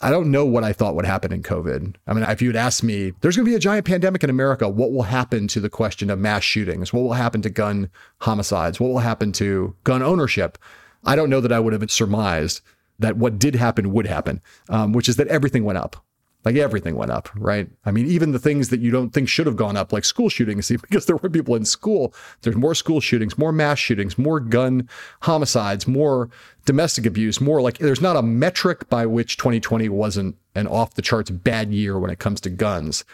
I 0.00 0.10
don't 0.10 0.30
know 0.30 0.46
what 0.46 0.64
I 0.64 0.72
thought 0.72 0.94
would 0.94 1.04
happen 1.04 1.32
in 1.32 1.42
COVID. 1.42 1.96
I 2.06 2.14
mean, 2.14 2.24
if 2.24 2.40
you 2.40 2.48
had 2.48 2.56
asked 2.56 2.82
me, 2.82 3.12
there's 3.20 3.36
going 3.36 3.44
to 3.44 3.50
be 3.50 3.56
a 3.56 3.60
giant 3.60 3.86
pandemic 3.86 4.24
in 4.24 4.30
America, 4.30 4.68
what 4.68 4.92
will 4.92 5.02
happen 5.02 5.46
to 5.48 5.60
the 5.60 5.70
question 5.70 6.10
of 6.10 6.18
mass 6.18 6.42
shootings? 6.42 6.92
What 6.92 7.02
will 7.02 7.12
happen 7.12 7.42
to 7.42 7.50
gun 7.50 7.90
homicides? 8.20 8.80
What 8.80 8.90
will 8.90 9.00
happen 9.00 9.32
to 9.32 9.74
gun 9.84 10.02
ownership? 10.02 10.58
I 11.04 11.16
don't 11.16 11.30
know 11.30 11.40
that 11.40 11.52
I 11.52 11.60
would 11.60 11.72
have 11.72 11.90
surmised 11.90 12.60
that 12.98 13.16
what 13.16 13.38
did 13.38 13.54
happen 13.54 13.92
would 13.92 14.06
happen, 14.06 14.40
um, 14.68 14.92
which 14.92 15.08
is 15.08 15.16
that 15.16 15.28
everything 15.28 15.64
went 15.64 15.78
up. 15.78 16.03
Like 16.44 16.56
everything 16.56 16.96
went 16.96 17.10
up, 17.10 17.30
right? 17.34 17.68
I 17.84 17.90
mean, 17.90 18.06
even 18.06 18.32
the 18.32 18.38
things 18.38 18.68
that 18.68 18.80
you 18.80 18.90
don't 18.90 19.10
think 19.10 19.28
should 19.28 19.46
have 19.46 19.56
gone 19.56 19.76
up, 19.76 19.92
like 19.92 20.04
school 20.04 20.28
shootings, 20.28 20.68
because 20.82 21.06
there 21.06 21.16
were 21.16 21.30
people 21.30 21.54
in 21.54 21.64
school. 21.64 22.14
There's 22.42 22.56
more 22.56 22.74
school 22.74 23.00
shootings, 23.00 23.38
more 23.38 23.52
mass 23.52 23.78
shootings, 23.78 24.18
more 24.18 24.40
gun 24.40 24.88
homicides, 25.22 25.86
more 25.86 26.28
domestic 26.66 27.06
abuse, 27.06 27.40
more 27.40 27.60
like 27.62 27.78
there's 27.78 28.00
not 28.00 28.16
a 28.16 28.22
metric 28.22 28.88
by 28.88 29.06
which 29.06 29.36
2020 29.36 29.88
wasn't 29.88 30.36
an 30.54 30.66
off 30.66 30.94
the 30.94 31.02
charts 31.02 31.30
bad 31.30 31.72
year 31.72 31.98
when 31.98 32.10
it 32.10 32.18
comes 32.18 32.40
to 32.42 32.50
guns. 32.50 33.04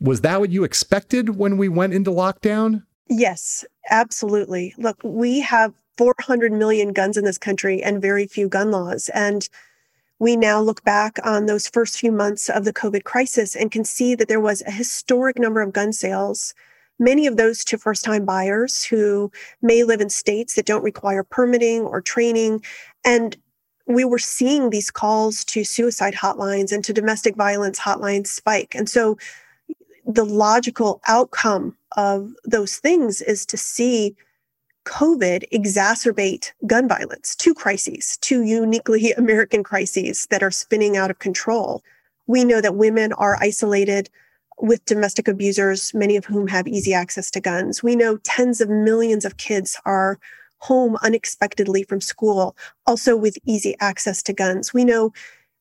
Was 0.00 0.20
that 0.22 0.40
what 0.40 0.50
you 0.50 0.64
expected 0.64 1.36
when 1.36 1.56
we 1.56 1.68
went 1.68 1.94
into 1.94 2.10
lockdown? 2.10 2.82
Yes, 3.08 3.64
absolutely. 3.90 4.74
Look, 4.78 4.98
we 5.04 5.40
have 5.40 5.72
400 5.96 6.52
million 6.52 6.92
guns 6.92 7.16
in 7.16 7.24
this 7.24 7.38
country 7.38 7.82
and 7.82 8.02
very 8.02 8.26
few 8.26 8.48
gun 8.48 8.70
laws. 8.70 9.08
And 9.14 9.48
we 10.24 10.36
now 10.36 10.58
look 10.58 10.82
back 10.84 11.18
on 11.22 11.44
those 11.44 11.68
first 11.68 11.98
few 11.98 12.10
months 12.10 12.48
of 12.48 12.64
the 12.64 12.72
COVID 12.72 13.04
crisis 13.04 13.54
and 13.54 13.70
can 13.70 13.84
see 13.84 14.14
that 14.14 14.26
there 14.26 14.40
was 14.40 14.62
a 14.62 14.70
historic 14.70 15.38
number 15.38 15.60
of 15.60 15.74
gun 15.74 15.92
sales, 15.92 16.54
many 16.98 17.26
of 17.26 17.36
those 17.36 17.62
to 17.62 17.76
first 17.76 18.02
time 18.06 18.24
buyers 18.24 18.82
who 18.82 19.30
may 19.60 19.84
live 19.84 20.00
in 20.00 20.08
states 20.08 20.54
that 20.54 20.64
don't 20.64 20.82
require 20.82 21.24
permitting 21.24 21.82
or 21.82 22.00
training. 22.00 22.62
And 23.04 23.36
we 23.86 24.06
were 24.06 24.18
seeing 24.18 24.70
these 24.70 24.90
calls 24.90 25.44
to 25.44 25.62
suicide 25.62 26.14
hotlines 26.14 26.72
and 26.72 26.82
to 26.86 26.94
domestic 26.94 27.36
violence 27.36 27.78
hotlines 27.78 28.28
spike. 28.28 28.74
And 28.74 28.88
so 28.88 29.18
the 30.06 30.24
logical 30.24 31.02
outcome 31.06 31.76
of 31.98 32.32
those 32.44 32.78
things 32.78 33.20
is 33.20 33.44
to 33.44 33.58
see 33.58 34.16
COVID 34.84 35.44
exacerbate 35.52 36.52
gun 36.66 36.88
violence, 36.88 37.34
two 37.34 37.54
crises, 37.54 38.18
two 38.20 38.42
uniquely 38.42 39.12
American 39.16 39.62
crises 39.62 40.26
that 40.30 40.42
are 40.42 40.50
spinning 40.50 40.96
out 40.96 41.10
of 41.10 41.18
control. 41.18 41.82
We 42.26 42.44
know 42.44 42.60
that 42.60 42.76
women 42.76 43.12
are 43.14 43.36
isolated 43.40 44.10
with 44.60 44.84
domestic 44.84 45.28
abusers, 45.28 45.92
many 45.94 46.16
of 46.16 46.24
whom 46.24 46.46
have 46.48 46.68
easy 46.68 46.94
access 46.94 47.30
to 47.32 47.40
guns. 47.40 47.82
We 47.82 47.96
know 47.96 48.18
tens 48.18 48.60
of 48.60 48.68
millions 48.68 49.24
of 49.24 49.36
kids 49.36 49.76
are 49.84 50.18
home 50.58 50.96
unexpectedly 51.02 51.82
from 51.82 52.00
school, 52.00 52.56
also 52.86 53.16
with 53.16 53.36
easy 53.44 53.76
access 53.80 54.22
to 54.22 54.32
guns. 54.32 54.72
We 54.72 54.84
know 54.84 55.12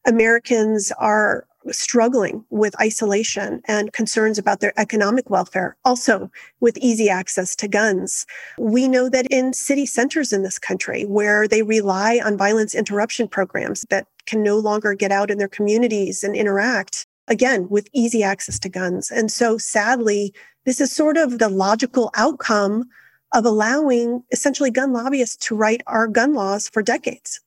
Americans 0.06 0.92
are 0.98 1.46
struggling 1.72 2.44
with 2.50 2.80
isolation 2.82 3.62
and 3.66 3.94
concerns 3.94 4.38
about 4.38 4.60
their 4.60 4.74
economic 4.78 5.30
welfare, 5.30 5.76
also 5.86 6.30
with 6.60 6.78
easy 6.78 7.10
access 7.10 7.56
to 7.58 7.68
guns. 7.68 8.26
We 8.58 8.88
know 8.88 9.10
that 9.10 9.28
in 9.28 9.54
city 9.54 9.86
centers 9.86 10.34
in 10.34 10.44
this 10.44 10.60
country 10.60 11.04
where 11.04 11.48
they 11.48 11.64
rely 11.64 12.20
on 12.24 12.38
violence 12.38 12.76
interruption 12.76 13.28
programs 13.28 13.86
that 13.90 14.08
can 14.26 14.44
no 14.44 14.58
longer 14.58 14.94
get 14.94 15.12
out 15.12 15.30
in 15.30 15.38
their 15.38 15.48
communities 15.48 16.24
and 16.24 16.36
interact, 16.36 17.06
again, 17.28 17.68
with 17.70 17.88
easy 17.94 18.24
access 18.24 18.60
to 18.60 18.70
guns. 18.70 19.12
And 19.12 19.32
so 19.32 19.58
sadly, 19.58 20.34
this 20.66 20.80
is 20.80 20.92
sort 20.92 21.18
of 21.18 21.40
the 21.40 21.50
logical 21.50 22.10
outcome 22.16 22.86
of 23.34 23.46
allowing 23.46 24.24
essentially 24.32 24.70
gun 24.72 24.94
lobbyists 24.94 25.48
to 25.48 25.56
write 25.56 25.82
our 25.88 26.08
gun 26.08 26.34
laws 26.34 26.70
for 26.70 26.82
decades. 26.82 27.42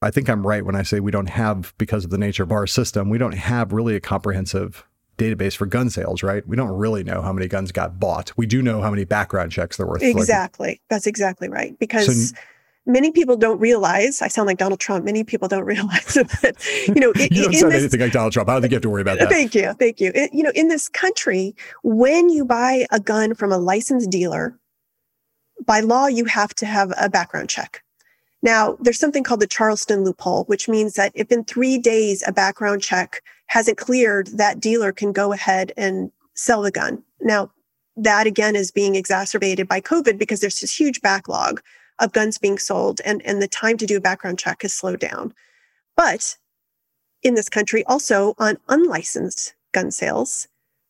I 0.00 0.10
think 0.10 0.28
I'm 0.28 0.46
right 0.46 0.64
when 0.64 0.76
I 0.76 0.82
say 0.82 1.00
we 1.00 1.10
don't 1.10 1.28
have, 1.28 1.74
because 1.78 2.04
of 2.04 2.10
the 2.10 2.18
nature 2.18 2.42
of 2.42 2.52
our 2.52 2.66
system, 2.66 3.10
we 3.10 3.18
don't 3.18 3.34
have 3.34 3.72
really 3.72 3.96
a 3.96 4.00
comprehensive 4.00 4.86
database 5.16 5.56
for 5.56 5.66
gun 5.66 5.90
sales, 5.90 6.22
right? 6.22 6.46
We 6.46 6.56
don't 6.56 6.70
really 6.70 7.02
know 7.02 7.20
how 7.20 7.32
many 7.32 7.48
guns 7.48 7.72
got 7.72 7.98
bought. 7.98 8.32
We 8.36 8.46
do 8.46 8.62
know 8.62 8.80
how 8.80 8.90
many 8.90 9.04
background 9.04 9.50
checks 9.50 9.76
there 9.76 9.86
were. 9.86 9.98
Exactly. 10.00 10.80
That's 10.88 11.06
exactly 11.06 11.48
right. 11.48 11.76
Because 11.80 12.30
so, 12.30 12.36
many 12.86 13.10
people 13.10 13.36
don't 13.36 13.58
realize, 13.58 14.22
I 14.22 14.28
sound 14.28 14.46
like 14.46 14.58
Donald 14.58 14.78
Trump, 14.78 15.04
many 15.04 15.24
people 15.24 15.48
don't 15.48 15.64
realize 15.64 16.14
that, 16.14 16.54
you 16.86 16.94
know, 16.94 17.10
it, 17.16 17.32
you 17.32 17.44
don't 17.44 17.54
sound 17.54 17.72
this, 17.72 17.80
anything 17.80 18.00
like 18.00 18.12
Donald 18.12 18.32
Trump. 18.32 18.48
I 18.48 18.52
don't 18.52 18.62
think 18.62 18.70
you 18.70 18.76
have 18.76 18.82
to 18.82 18.90
worry 18.90 19.02
about 19.02 19.18
that. 19.18 19.28
Thank 19.28 19.56
you. 19.56 19.72
Thank 19.74 20.00
you. 20.00 20.12
It, 20.14 20.32
you 20.32 20.44
know, 20.44 20.52
in 20.54 20.68
this 20.68 20.88
country, 20.88 21.56
when 21.82 22.28
you 22.28 22.44
buy 22.44 22.86
a 22.92 23.00
gun 23.00 23.34
from 23.34 23.50
a 23.50 23.58
licensed 23.58 24.10
dealer, 24.10 24.56
by 25.66 25.80
law, 25.80 26.06
you 26.06 26.24
have 26.26 26.54
to 26.54 26.66
have 26.66 26.92
a 26.96 27.10
background 27.10 27.48
check. 27.48 27.82
Now, 28.42 28.76
there's 28.80 29.00
something 29.00 29.24
called 29.24 29.40
the 29.40 29.46
Charleston 29.46 30.04
loophole, 30.04 30.44
which 30.44 30.68
means 30.68 30.94
that 30.94 31.12
if 31.14 31.32
in 31.32 31.44
three 31.44 31.78
days 31.78 32.22
a 32.26 32.32
background 32.32 32.82
check 32.82 33.22
hasn't 33.46 33.78
cleared, 33.78 34.28
that 34.28 34.60
dealer 34.60 34.92
can 34.92 35.12
go 35.12 35.32
ahead 35.32 35.72
and 35.76 36.12
sell 36.34 36.62
the 36.62 36.70
gun. 36.70 37.02
Now, 37.20 37.50
that 37.96 38.26
again 38.28 38.54
is 38.54 38.70
being 38.70 38.94
exacerbated 38.94 39.66
by 39.66 39.80
COVID 39.80 40.18
because 40.18 40.40
there's 40.40 40.60
this 40.60 40.78
huge 40.78 41.00
backlog 41.00 41.60
of 41.98 42.12
guns 42.12 42.38
being 42.38 42.58
sold 42.58 43.00
and, 43.04 43.20
and 43.26 43.42
the 43.42 43.48
time 43.48 43.76
to 43.78 43.86
do 43.86 43.96
a 43.96 44.00
background 44.00 44.38
check 44.38 44.62
has 44.62 44.72
slowed 44.72 45.00
down. 45.00 45.34
But 45.96 46.36
in 47.24 47.34
this 47.34 47.48
country, 47.48 47.84
also 47.86 48.34
on 48.38 48.58
unlicensed 48.68 49.54
gun 49.72 49.90
sales, 49.90 50.46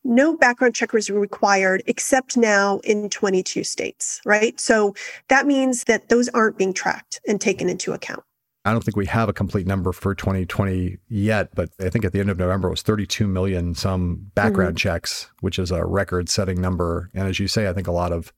no 0.09 0.37
background 0.37 0.75
checkers 0.75 1.09
are 1.11 1.21
required 1.21 1.83
except 1.87 2.37
now 2.37 2.79
in 2.79 3.11
22 3.11 3.63
states, 3.63 4.21
right? 4.25 4.59
So 4.59 4.95
that 5.29 5.47
means 5.47 5.85
that 5.85 6.09
those 6.09 6.29
aren't 6.31 6.59
being 6.59 6.73
tracked 6.73 7.21
and 7.29 7.41
taken 7.41 7.69
into 7.69 7.93
account. 7.93 8.25
I 8.65 8.73
don't 8.73 8.85
think 8.85 8.97
we 8.97 9.07
have 9.07 9.29
a 9.29 9.33
complete 9.33 9.67
number 9.67 9.93
for 9.93 10.15
2020 10.15 10.99
yet, 11.09 11.55
but 11.55 11.71
I 11.81 11.89
think 11.89 12.05
at 12.05 12.13
the 12.13 12.21
end 12.21 12.29
of 12.29 12.39
November 12.39 12.69
it 12.69 12.73
was 12.73 12.83
32 12.83 13.27
million 13.27 13.75
some 13.75 14.31
background 14.35 14.77
mm-hmm. 14.77 14.89
checks, 14.89 15.31
which 15.41 15.59
is 15.59 15.71
a 15.71 15.85
record 15.85 16.29
setting 16.29 16.61
number. 16.61 17.09
And 17.15 17.29
as 17.29 17.39
you 17.39 17.49
say, 17.49 17.69
I 17.69 17.73
think 17.73 17.87
a 17.87 17.93
lot 17.93 18.13
of 18.13 18.33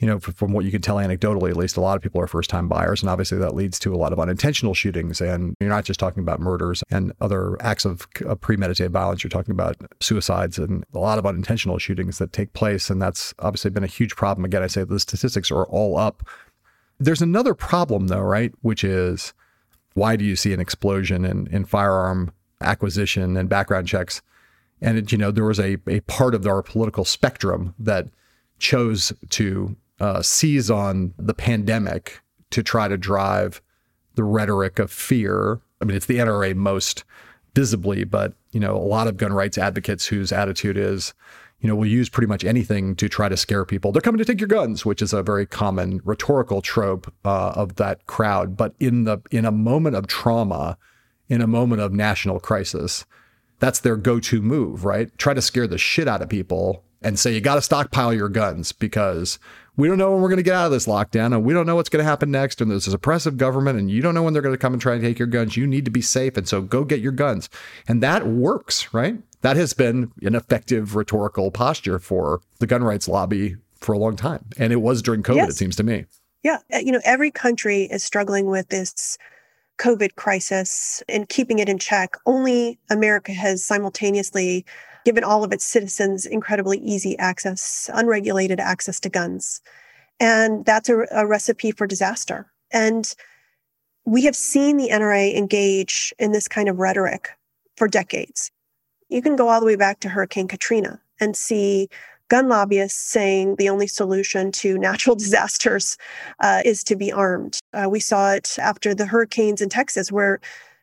you 0.00 0.06
know, 0.06 0.20
from 0.20 0.52
what 0.52 0.64
you 0.64 0.70
can 0.70 0.80
tell 0.80 0.96
anecdotally, 0.96 1.50
at 1.50 1.56
least 1.56 1.76
a 1.76 1.80
lot 1.80 1.96
of 1.96 2.02
people 2.02 2.20
are 2.20 2.28
first 2.28 2.48
time 2.48 2.68
buyers. 2.68 3.02
And 3.02 3.10
obviously 3.10 3.38
that 3.38 3.54
leads 3.54 3.80
to 3.80 3.92
a 3.92 3.96
lot 3.96 4.12
of 4.12 4.20
unintentional 4.20 4.72
shootings. 4.72 5.20
And 5.20 5.56
you're 5.58 5.68
not 5.68 5.84
just 5.84 5.98
talking 5.98 6.22
about 6.22 6.40
murders 6.40 6.84
and 6.90 7.12
other 7.20 7.60
acts 7.60 7.84
of, 7.84 8.06
premeditated 8.40 8.92
violence. 8.92 9.24
You're 9.24 9.30
talking 9.30 9.52
about 9.52 9.76
suicides 10.00 10.56
and 10.58 10.84
a 10.94 10.98
lot 10.98 11.18
of 11.18 11.26
unintentional 11.26 11.78
shootings 11.78 12.18
that 12.18 12.32
take 12.32 12.52
place. 12.52 12.90
And 12.90 13.02
that's 13.02 13.34
obviously 13.40 13.70
been 13.70 13.82
a 13.82 13.88
huge 13.88 14.14
problem. 14.14 14.44
Again, 14.44 14.62
I 14.62 14.68
say 14.68 14.84
the 14.84 15.00
statistics 15.00 15.50
are 15.50 15.66
all 15.66 15.98
up. 15.98 16.22
There's 17.00 17.22
another 17.22 17.54
problem 17.54 18.06
though, 18.06 18.20
right? 18.20 18.52
Which 18.62 18.84
is 18.84 19.34
why 19.94 20.14
do 20.14 20.24
you 20.24 20.36
see 20.36 20.52
an 20.52 20.60
explosion 20.60 21.24
in, 21.24 21.48
in 21.48 21.64
firearm 21.64 22.32
acquisition 22.60 23.36
and 23.36 23.48
background 23.48 23.88
checks? 23.88 24.22
And, 24.80 24.96
it, 24.96 25.10
you 25.10 25.18
know, 25.18 25.32
there 25.32 25.44
was 25.44 25.58
a, 25.58 25.78
a 25.88 26.00
part 26.00 26.36
of 26.36 26.46
our 26.46 26.62
political 26.62 27.04
spectrum 27.04 27.74
that 27.80 28.06
chose 28.60 29.12
to 29.30 29.76
uh, 30.00 30.22
seize 30.22 30.70
on 30.70 31.14
the 31.18 31.34
pandemic 31.34 32.20
to 32.50 32.62
try 32.62 32.88
to 32.88 32.96
drive 32.96 33.60
the 34.14 34.24
rhetoric 34.24 34.78
of 34.78 34.90
fear. 34.90 35.60
I 35.80 35.84
mean, 35.84 35.96
it's 35.96 36.06
the 36.06 36.18
NRA 36.18 36.54
most 36.54 37.04
visibly, 37.54 38.04
but 38.04 38.34
you 38.52 38.60
know, 38.60 38.76
a 38.76 38.78
lot 38.78 39.08
of 39.08 39.16
gun 39.16 39.32
rights 39.32 39.58
advocates 39.58 40.06
whose 40.06 40.32
attitude 40.32 40.76
is, 40.76 41.12
you 41.60 41.68
know, 41.68 41.74
we'll 41.74 41.90
use 41.90 42.08
pretty 42.08 42.28
much 42.28 42.44
anything 42.44 42.94
to 42.96 43.08
try 43.08 43.28
to 43.28 43.36
scare 43.36 43.64
people. 43.64 43.90
They're 43.90 44.00
coming 44.00 44.18
to 44.18 44.24
take 44.24 44.40
your 44.40 44.48
guns, 44.48 44.86
which 44.86 45.02
is 45.02 45.12
a 45.12 45.22
very 45.22 45.44
common 45.44 46.00
rhetorical 46.04 46.62
trope 46.62 47.12
uh, 47.24 47.50
of 47.50 47.76
that 47.76 48.06
crowd. 48.06 48.56
But 48.56 48.74
in 48.78 49.04
the 49.04 49.18
in 49.30 49.44
a 49.44 49.50
moment 49.50 49.96
of 49.96 50.06
trauma, 50.06 50.78
in 51.28 51.40
a 51.40 51.46
moment 51.46 51.82
of 51.82 51.92
national 51.92 52.40
crisis, 52.40 53.04
that's 53.58 53.80
their 53.80 53.96
go-to 53.96 54.40
move, 54.40 54.84
right? 54.84 55.16
Try 55.18 55.34
to 55.34 55.42
scare 55.42 55.66
the 55.66 55.78
shit 55.78 56.08
out 56.08 56.22
of 56.22 56.28
people 56.28 56.84
and 57.02 57.18
say 57.18 57.34
you 57.34 57.40
got 57.40 57.56
to 57.56 57.62
stockpile 57.62 58.14
your 58.14 58.28
guns 58.28 58.72
because 58.72 59.38
we 59.78 59.86
don't 59.86 59.96
know 59.96 60.10
when 60.10 60.20
we're 60.20 60.28
going 60.28 60.38
to 60.38 60.42
get 60.42 60.54
out 60.54 60.66
of 60.66 60.72
this 60.72 60.86
lockdown 60.86 61.26
and 61.26 61.44
we 61.44 61.54
don't 61.54 61.64
know 61.64 61.76
what's 61.76 61.88
going 61.88 62.04
to 62.04 62.08
happen 62.08 62.32
next. 62.32 62.60
And 62.60 62.68
there's 62.68 62.88
a 62.88 62.98
oppressive 62.98 63.36
government 63.36 63.78
and 63.78 63.88
you 63.88 64.02
don't 64.02 64.12
know 64.12 64.24
when 64.24 64.32
they're 64.32 64.42
going 64.42 64.54
to 64.54 64.58
come 64.58 64.72
and 64.72 64.82
try 64.82 64.94
and 64.94 65.02
take 65.02 65.20
your 65.20 65.28
guns. 65.28 65.56
You 65.56 65.68
need 65.68 65.84
to 65.84 65.90
be 65.90 66.02
safe. 66.02 66.36
And 66.36 66.48
so 66.48 66.60
go 66.60 66.84
get 66.84 67.00
your 67.00 67.12
guns. 67.12 67.48
And 67.86 68.02
that 68.02 68.26
works, 68.26 68.92
right? 68.92 69.16
That 69.42 69.56
has 69.56 69.72
been 69.74 70.10
an 70.22 70.34
effective 70.34 70.96
rhetorical 70.96 71.52
posture 71.52 72.00
for 72.00 72.40
the 72.58 72.66
gun 72.66 72.82
rights 72.82 73.06
lobby 73.06 73.54
for 73.76 73.92
a 73.92 73.98
long 73.98 74.16
time. 74.16 74.46
And 74.58 74.72
it 74.72 74.82
was 74.82 75.00
during 75.00 75.22
COVID, 75.22 75.36
yes. 75.36 75.50
it 75.50 75.56
seems 75.56 75.76
to 75.76 75.84
me. 75.84 76.06
Yeah. 76.42 76.58
Uh, 76.74 76.78
you 76.78 76.90
know, 76.90 77.00
every 77.04 77.30
country 77.30 77.84
is 77.84 78.02
struggling 78.02 78.46
with 78.46 78.68
this 78.70 79.16
COVID 79.78 80.16
crisis 80.16 81.04
and 81.08 81.28
keeping 81.28 81.60
it 81.60 81.68
in 81.68 81.78
check. 81.78 82.16
Only 82.26 82.80
America 82.90 83.32
has 83.32 83.64
simultaneously 83.64 84.66
given 85.08 85.24
all 85.24 85.42
of 85.42 85.54
its 85.54 85.64
citizens 85.64 86.26
incredibly 86.26 86.76
easy 86.80 87.16
access, 87.16 87.88
unregulated 87.94 88.60
access 88.60 89.00
to 89.00 89.08
guns. 89.08 89.62
And 90.20 90.66
that's 90.66 90.90
a, 90.90 91.06
a 91.10 91.26
recipe 91.26 91.70
for 91.70 91.86
disaster. 91.86 92.52
And 92.70 93.10
we 94.04 94.26
have 94.26 94.36
seen 94.36 94.76
the 94.76 94.90
NRA 94.90 95.34
engage 95.34 96.12
in 96.18 96.32
this 96.32 96.46
kind 96.46 96.68
of 96.68 96.78
rhetoric 96.78 97.30
for 97.78 97.88
decades. 97.88 98.50
You 99.08 99.22
can 99.22 99.34
go 99.34 99.48
all 99.48 99.60
the 99.60 99.66
way 99.66 99.76
back 99.76 100.00
to 100.00 100.10
Hurricane 100.10 100.46
Katrina 100.46 101.00
and 101.18 101.34
see 101.34 101.88
gun 102.28 102.50
lobbyists 102.50 103.00
saying 103.00 103.56
the 103.56 103.70
only 103.70 103.86
solution 103.86 104.52
to 104.52 104.76
natural 104.88 105.16
disasters 105.16 105.96
uh, 106.40 106.60
is 106.66 106.84
to 106.84 106.96
be 106.96 107.10
armed. 107.10 107.60
Uh, 107.72 107.88
we 107.90 107.98
saw 107.98 108.32
it 108.32 108.58
after 108.58 108.94
the 108.94 109.06
hurricanes 109.06 109.62
in 109.62 109.70
Texas, 109.70 110.12
where 110.12 110.38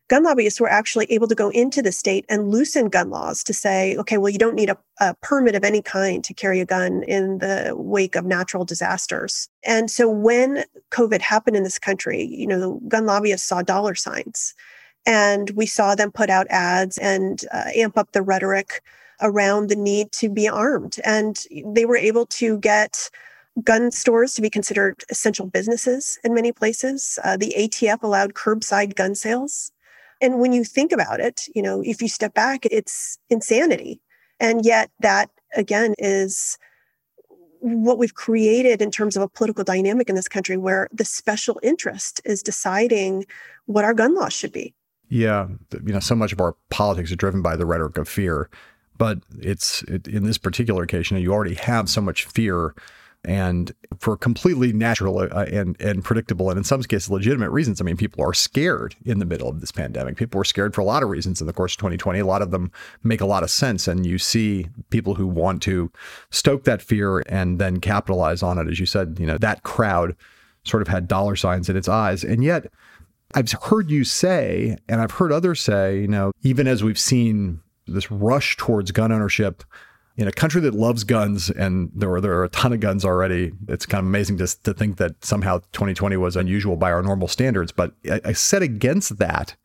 gun 0.08 0.24
lobbyists 0.24 0.60
were 0.60 0.70
actually 0.70 1.06
able 1.12 1.28
to 1.28 1.36
go 1.36 1.50
into 1.50 1.82
the 1.82 1.92
state 1.92 2.26
and 2.30 2.50
loosen 2.50 2.90
gun 2.90 3.10
laws 3.10 3.44
to 3.44 3.54
say, 3.54 3.96
okay, 3.98 4.18
well, 4.18 4.30
you 4.30 4.38
don't 4.38 4.56
need 4.56 4.70
a, 4.70 4.78
a, 5.00 5.16
permit 5.22 5.56
of 5.56 5.64
any 5.64 5.82
kind 5.82 6.24
to 6.24 6.34
carry 6.34 6.60
a 6.60 6.66
gun 6.66 7.04
in 7.04 7.40
the 7.40 7.74
wake 7.76 8.16
of 8.16 8.26
natural 8.26 8.66
disasters. 8.66 9.50
And 9.64 9.90
so 9.90 10.10
when 10.10 10.64
COVID 10.92 11.22
happened 11.22 11.58
in 11.58 11.64
this 11.64 11.80
country, 11.80 12.24
you 12.24 12.46
know, 12.46 12.60
the 12.60 12.88
gun 12.88 13.06
lobbyists 13.06 13.48
saw 13.48 13.62
dollar 13.62 13.96
signs 13.96 14.54
and 15.06 15.50
we 15.52 15.66
saw 15.66 15.96
them 15.96 16.12
put 16.12 16.30
out 16.30 16.48
ads 16.50 16.98
and 16.98 17.44
uh, 17.52 17.70
amp 17.76 17.98
up 17.98 18.12
the 18.12 18.22
rhetoric 18.22 18.82
around 19.22 19.70
the 19.70 19.76
need 19.76 20.12
to 20.12 20.30
be 20.30 20.48
armed. 20.48 20.98
And 21.04 21.40
they 21.66 21.86
were 21.86 21.98
able 21.98 22.26
to 22.28 22.60
get 22.60 23.10
gun 23.64 23.92
stores 23.92 24.34
to 24.36 24.42
be 24.42 24.50
considered 24.50 25.04
essential 25.10 25.46
businesses 25.46 26.20
in 26.24 26.34
many 26.34 26.52
places. 26.52 27.18
Uh, 27.24 27.38
the 27.38 27.54
ATF 27.58 28.04
allowed 28.04 28.34
curbside 28.34 28.96
gun 28.96 29.16
sales. 29.16 29.72
And 30.22 30.40
when 30.40 30.54
you 30.54 30.64
think 30.64 30.92
about 30.92 31.20
it, 31.20 31.48
you 31.54 31.62
know, 31.62 31.82
if 31.84 32.02
you 32.02 32.08
step 32.08 32.34
back, 32.34 32.66
it's 32.66 33.18
insanity. 33.30 34.02
And 34.40 34.66
yet, 34.66 34.92
that 35.00 35.30
again 35.56 35.96
is 35.98 36.58
what 37.60 37.98
we've 37.98 38.14
created 38.14 38.82
in 38.82 38.92
terms 38.92 39.16
of 39.16 39.24
a 39.24 39.28
political 39.28 39.64
dynamic 39.64 40.10
in 40.10 40.16
this 40.16 40.28
country 40.28 40.56
where 40.56 40.88
the 40.92 41.06
special 41.06 41.60
interest 41.64 42.22
is 42.24 42.44
deciding 42.44 43.26
what 43.66 43.84
our 43.84 43.94
gun 43.94 44.14
laws 44.14 44.34
should 44.34 44.52
be. 44.52 44.74
Yeah. 45.10 45.48
You 45.72 45.94
know, 45.94 46.00
so 46.00 46.16
much 46.16 46.32
of 46.32 46.40
our 46.40 46.56
politics 46.70 47.12
are 47.12 47.16
driven 47.16 47.42
by 47.42 47.56
the 47.56 47.66
rhetoric 47.66 47.98
of 47.98 48.08
fear. 48.08 48.50
But 48.98 49.20
it's 49.40 49.84
it, 49.84 50.08
in 50.08 50.24
this 50.24 50.38
particular 50.38 50.84
occasion, 50.84 51.18
you 51.18 51.34
already 51.34 51.56
have 51.56 51.90
so 51.90 52.02
much 52.02 52.26
fear 52.26 52.74
and 53.26 53.74
for 53.98 54.16
completely 54.16 54.72
natural 54.72 55.20
uh, 55.20 55.46
and 55.52 55.80
and 55.82 56.04
predictable 56.04 56.50
and 56.50 56.58
in 56.58 56.64
some 56.64 56.82
cases 56.84 57.10
legitimate 57.10 57.50
reasons. 57.50 57.82
I 57.82 57.84
mean, 57.84 57.98
people 57.98 58.24
are 58.24 58.34
scared 58.34 58.96
in 59.06 59.20
the 59.20 59.26
middle 59.26 59.50
of 59.50 59.62
this 59.62 59.72
pandemic. 59.72 60.18
People 60.18 60.38
were 60.38 60.46
scared 60.46 60.74
for 60.74 60.82
a 60.82 60.86
lot 60.86 61.04
of 61.04 61.10
reasons 61.10 61.42
in 61.42 61.48
the 61.48 61.54
course 61.54 61.74
of 61.74 61.78
2020. 61.80 62.20
A 62.20 62.26
lot 62.26 62.42
of 62.42 62.52
them 62.52 62.72
make 63.04 63.22
a 63.22 63.26
lot 63.26 63.44
of 63.44 63.50
sense, 63.50 63.88
and 63.88 64.06
you 64.06 64.18
see 64.18 64.68
people 64.90 65.16
who 65.16 65.28
want 65.28 65.62
to 65.64 65.92
stoke 66.30 66.64
that 66.64 66.82
fear 66.82 67.24
and 67.28 67.60
then 67.60 67.80
capitalize 67.80 68.44
on 68.44 68.58
it. 68.58 68.68
As 68.68 68.80
you 68.80 68.86
said, 68.86 69.18
you 69.20 69.26
know 69.26 69.38
that 69.38 69.64
crowd 69.64 70.16
sort 70.64 70.82
of 70.82 70.88
had 70.88 71.08
dollar 71.08 71.36
signs 71.36 71.70
in 71.70 71.76
its 71.76 71.90
eyes, 71.90 72.24
and 72.24 72.44
yet. 72.44 72.68
I've 73.34 73.52
heard 73.52 73.90
you 73.90 74.06
say, 74.06 74.78
and 74.88 75.02
I've 75.02 75.12
heard 75.12 75.32
others 75.34 75.60
say, 75.60 76.00
you 76.00 76.08
know, 76.08 76.32
even 76.44 76.68
as 76.68 76.84
we've 76.84 76.98
seen 76.98 77.60
this 77.88 78.10
rush 78.10 78.56
towards 78.56 78.92
gun 78.92 79.12
ownership 79.12 79.64
in 80.18 80.28
a 80.28 80.32
country 80.32 80.62
that 80.62 80.74
loves 80.74 81.04
guns 81.04 81.50
and 81.50 81.92
there 81.94 82.12
are, 82.14 82.22
there 82.22 82.34
are 82.34 82.46
a 82.46 82.50
ton 82.50 82.72
of 82.72 82.80
guns 82.80 83.04
already. 83.04 83.52
It's 83.68 83.86
kind 83.86 84.00
of 84.00 84.08
amazing 84.08 84.38
to, 84.38 84.48
to 84.64 84.74
think 84.74 84.98
that 84.98 85.24
somehow 85.24 85.60
2020 85.74 86.16
was 86.18 86.36
unusual 86.36 86.78
by 86.78 86.92
our 86.92 87.04
normal 87.04 87.28
standards. 87.28 87.72
But 87.72 87.94
I, 88.10 88.22
I 88.26 88.34
said 88.34 88.62
against 88.62 89.18
that, 89.18 89.56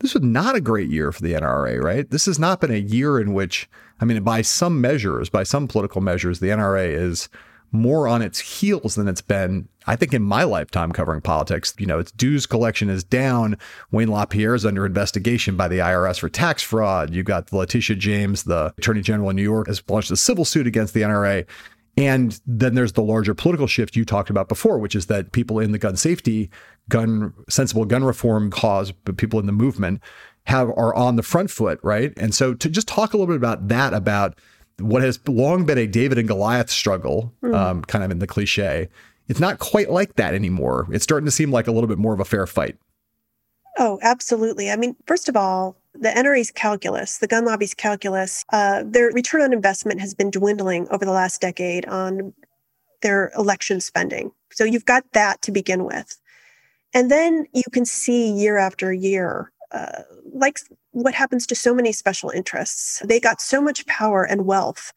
this 0.00 0.12
was 0.12 0.22
not 0.22 0.56
a 0.56 0.60
great 0.60 0.90
year 0.90 1.12
for 1.12 1.22
the 1.22 1.32
NRA, 1.32 1.82
right? 1.82 2.10
This 2.10 2.26
has 2.26 2.38
not 2.38 2.60
been 2.60 2.72
a 2.72 2.78
year 2.78 3.20
in 3.20 3.32
which, 3.32 3.68
I 4.00 4.04
mean, 4.04 4.22
by 4.22 4.42
some 4.42 4.80
measures, 4.80 5.30
by 5.30 5.44
some 5.44 5.68
political 5.68 6.00
measures, 6.00 6.40
the 6.40 6.48
NRA 6.48 6.88
is 6.88 7.28
more 7.72 8.08
on 8.08 8.22
its 8.22 8.38
heels 8.38 8.94
than 8.94 9.08
it's 9.08 9.20
been, 9.20 9.68
I 9.86 9.96
think, 9.96 10.14
in 10.14 10.22
my 10.22 10.44
lifetime 10.44 10.92
covering 10.92 11.20
politics. 11.20 11.74
You 11.78 11.86
know, 11.86 11.98
its 11.98 12.12
dues 12.12 12.46
collection 12.46 12.88
is 12.88 13.04
down. 13.04 13.56
Wayne 13.90 14.10
LaPierre 14.10 14.54
is 14.54 14.66
under 14.66 14.86
investigation 14.86 15.56
by 15.56 15.68
the 15.68 15.78
IRS 15.78 16.18
for 16.18 16.28
tax 16.28 16.62
fraud. 16.62 17.14
You've 17.14 17.26
got 17.26 17.52
Letitia 17.52 17.96
James, 17.96 18.44
the 18.44 18.72
Attorney 18.78 19.02
General 19.02 19.30
in 19.30 19.36
New 19.36 19.42
York, 19.42 19.66
has 19.68 19.82
launched 19.88 20.10
a 20.10 20.16
civil 20.16 20.44
suit 20.44 20.66
against 20.66 20.94
the 20.94 21.02
NRA. 21.02 21.46
And 21.98 22.38
then 22.46 22.74
there's 22.74 22.92
the 22.92 23.02
larger 23.02 23.34
political 23.34 23.66
shift 23.66 23.96
you 23.96 24.04
talked 24.04 24.28
about 24.28 24.48
before, 24.48 24.78
which 24.78 24.94
is 24.94 25.06
that 25.06 25.32
people 25.32 25.58
in 25.58 25.72
the 25.72 25.78
gun 25.78 25.96
safety, 25.96 26.50
gun 26.88 27.32
sensible 27.48 27.86
gun 27.86 28.04
reform 28.04 28.50
cause, 28.50 28.92
but 28.92 29.16
people 29.16 29.40
in 29.40 29.46
the 29.46 29.52
movement 29.52 30.02
have 30.44 30.68
are 30.70 30.94
on 30.94 31.16
the 31.16 31.22
front 31.22 31.50
foot, 31.50 31.80
right? 31.82 32.12
And 32.18 32.34
so 32.34 32.54
to 32.54 32.68
just 32.68 32.86
talk 32.86 33.12
a 33.12 33.16
little 33.16 33.32
bit 33.32 33.36
about 33.36 33.68
that, 33.68 33.94
about 33.94 34.38
what 34.78 35.02
has 35.02 35.18
long 35.28 35.64
been 35.64 35.78
a 35.78 35.86
David 35.86 36.18
and 36.18 36.28
Goliath 36.28 36.70
struggle, 36.70 37.32
mm. 37.42 37.54
um, 37.54 37.82
kind 37.82 38.04
of 38.04 38.10
in 38.10 38.18
the 38.18 38.26
cliche, 38.26 38.88
it's 39.28 39.40
not 39.40 39.58
quite 39.58 39.90
like 39.90 40.16
that 40.16 40.34
anymore. 40.34 40.86
It's 40.90 41.04
starting 41.04 41.24
to 41.24 41.30
seem 41.30 41.50
like 41.50 41.66
a 41.66 41.72
little 41.72 41.88
bit 41.88 41.98
more 41.98 42.14
of 42.14 42.20
a 42.20 42.24
fair 42.24 42.46
fight. 42.46 42.76
Oh, 43.78 43.98
absolutely. 44.02 44.70
I 44.70 44.76
mean, 44.76 44.96
first 45.06 45.28
of 45.28 45.36
all, 45.36 45.76
the 45.94 46.08
NRA's 46.08 46.50
calculus, 46.50 47.18
the 47.18 47.26
gun 47.26 47.44
lobby's 47.44 47.74
calculus, 47.74 48.44
uh, 48.52 48.84
their 48.86 49.10
return 49.10 49.42
on 49.42 49.52
investment 49.52 50.00
has 50.00 50.14
been 50.14 50.30
dwindling 50.30 50.86
over 50.90 51.04
the 51.04 51.12
last 51.12 51.40
decade 51.40 51.86
on 51.86 52.32
their 53.02 53.32
election 53.36 53.80
spending. 53.80 54.32
So 54.52 54.64
you've 54.64 54.84
got 54.84 55.04
that 55.12 55.42
to 55.42 55.52
begin 55.52 55.84
with. 55.84 56.18
And 56.94 57.10
then 57.10 57.46
you 57.52 57.64
can 57.72 57.84
see 57.84 58.30
year 58.30 58.56
after 58.56 58.92
year, 58.92 59.52
uh, 59.72 60.02
like 60.32 60.58
what 60.96 61.14
happens 61.14 61.46
to 61.46 61.54
so 61.54 61.74
many 61.74 61.92
special 61.92 62.30
interests. 62.30 63.02
They 63.04 63.20
got 63.20 63.42
so 63.42 63.60
much 63.60 63.84
power 63.84 64.24
and 64.24 64.46
wealth 64.46 64.94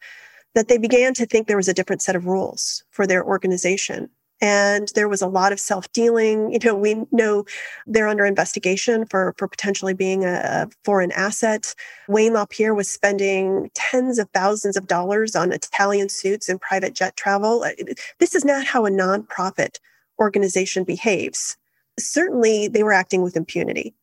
that 0.54 0.66
they 0.68 0.78
began 0.78 1.12
to 1.14 1.26
think 1.26 1.46
there 1.46 1.58
was 1.58 1.68
a 1.68 1.74
different 1.74 2.00
set 2.00 2.16
of 2.16 2.26
rules 2.26 2.82
for 2.90 3.06
their 3.06 3.22
organization. 3.22 4.08
And 4.40 4.90
there 4.94 5.10
was 5.10 5.20
a 5.20 5.26
lot 5.26 5.52
of 5.52 5.60
self 5.60 5.92
dealing. 5.92 6.54
You 6.54 6.58
know, 6.64 6.74
we 6.74 7.04
know 7.12 7.44
they're 7.86 8.08
under 8.08 8.24
investigation 8.24 9.04
for, 9.04 9.34
for 9.36 9.46
potentially 9.46 9.92
being 9.92 10.24
a 10.24 10.70
foreign 10.84 11.12
asset. 11.12 11.74
Wayne 12.08 12.32
LaPierre 12.32 12.74
was 12.74 12.88
spending 12.88 13.70
tens 13.74 14.18
of 14.18 14.30
thousands 14.30 14.78
of 14.78 14.86
dollars 14.86 15.36
on 15.36 15.52
Italian 15.52 16.08
suits 16.08 16.48
and 16.48 16.58
private 16.58 16.94
jet 16.94 17.14
travel. 17.16 17.62
Uh, 17.62 17.72
this 18.18 18.34
is 18.34 18.46
not 18.46 18.64
how 18.64 18.86
a 18.86 18.90
nonprofit 18.90 19.78
organization 20.18 20.84
behaves. 20.84 21.58
Certainly, 21.98 22.68
they 22.68 22.82
were 22.82 22.94
acting 22.94 23.20
with 23.20 23.36
impunity. 23.36 23.94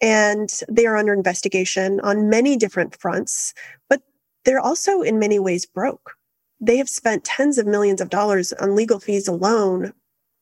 And 0.00 0.50
they 0.68 0.86
are 0.86 0.96
under 0.96 1.12
investigation 1.12 2.00
on 2.00 2.30
many 2.30 2.56
different 2.56 2.96
fronts, 2.96 3.52
but 3.88 4.02
they're 4.44 4.60
also 4.60 5.02
in 5.02 5.18
many 5.18 5.38
ways 5.38 5.66
broke. 5.66 6.14
They 6.60 6.78
have 6.78 6.88
spent 6.88 7.24
tens 7.24 7.58
of 7.58 7.66
millions 7.66 8.00
of 8.00 8.10
dollars 8.10 8.52
on 8.54 8.74
legal 8.74 9.00
fees 9.00 9.28
alone 9.28 9.92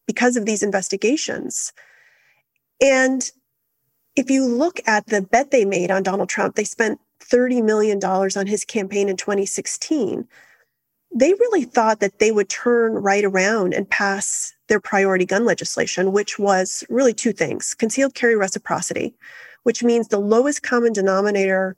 because 0.06 0.36
of 0.36 0.46
these 0.46 0.62
investigations. 0.62 1.72
And 2.80 3.30
if 4.16 4.30
you 4.30 4.46
look 4.46 4.80
at 4.86 5.06
the 5.06 5.22
bet 5.22 5.50
they 5.50 5.64
made 5.64 5.90
on 5.90 6.02
Donald 6.02 6.28
Trump, 6.28 6.56
they 6.56 6.64
spent 6.64 6.98
$30 7.20 7.62
million 7.62 8.02
on 8.02 8.46
his 8.46 8.64
campaign 8.64 9.08
in 9.08 9.16
2016. 9.16 10.26
They 11.14 11.32
really 11.34 11.64
thought 11.64 12.00
that 12.00 12.18
they 12.18 12.30
would 12.30 12.48
turn 12.48 12.94
right 12.94 13.24
around 13.24 13.74
and 13.74 13.88
pass 13.88 14.52
their 14.68 14.80
priority 14.80 15.24
gun 15.24 15.44
legislation, 15.44 16.12
which 16.12 16.38
was 16.38 16.84
really 16.88 17.14
two 17.14 17.32
things 17.32 17.74
concealed 17.74 18.14
carry 18.14 18.36
reciprocity, 18.36 19.14
which 19.62 19.82
means 19.82 20.08
the 20.08 20.18
lowest 20.18 20.62
common 20.62 20.92
denominator 20.92 21.76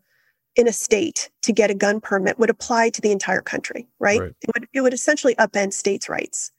in 0.57 0.67
a 0.67 0.73
state 0.73 1.31
to 1.43 1.53
get 1.53 1.71
a 1.71 1.75
gun 1.75 2.01
permit 2.01 2.39
would 2.39 2.51
apply 2.51 2.91
to 2.91 3.01
the 3.01 3.13
entire 3.13 3.41
country, 3.41 3.89
right? 3.99 4.21
right? 4.21 4.35
It, 4.43 4.51
would, 4.55 4.69
it 4.73 4.81
would 4.81 4.95
essentially 4.95 5.35
upend 5.37 5.73
states' 5.73 6.09
rights. 6.09 6.51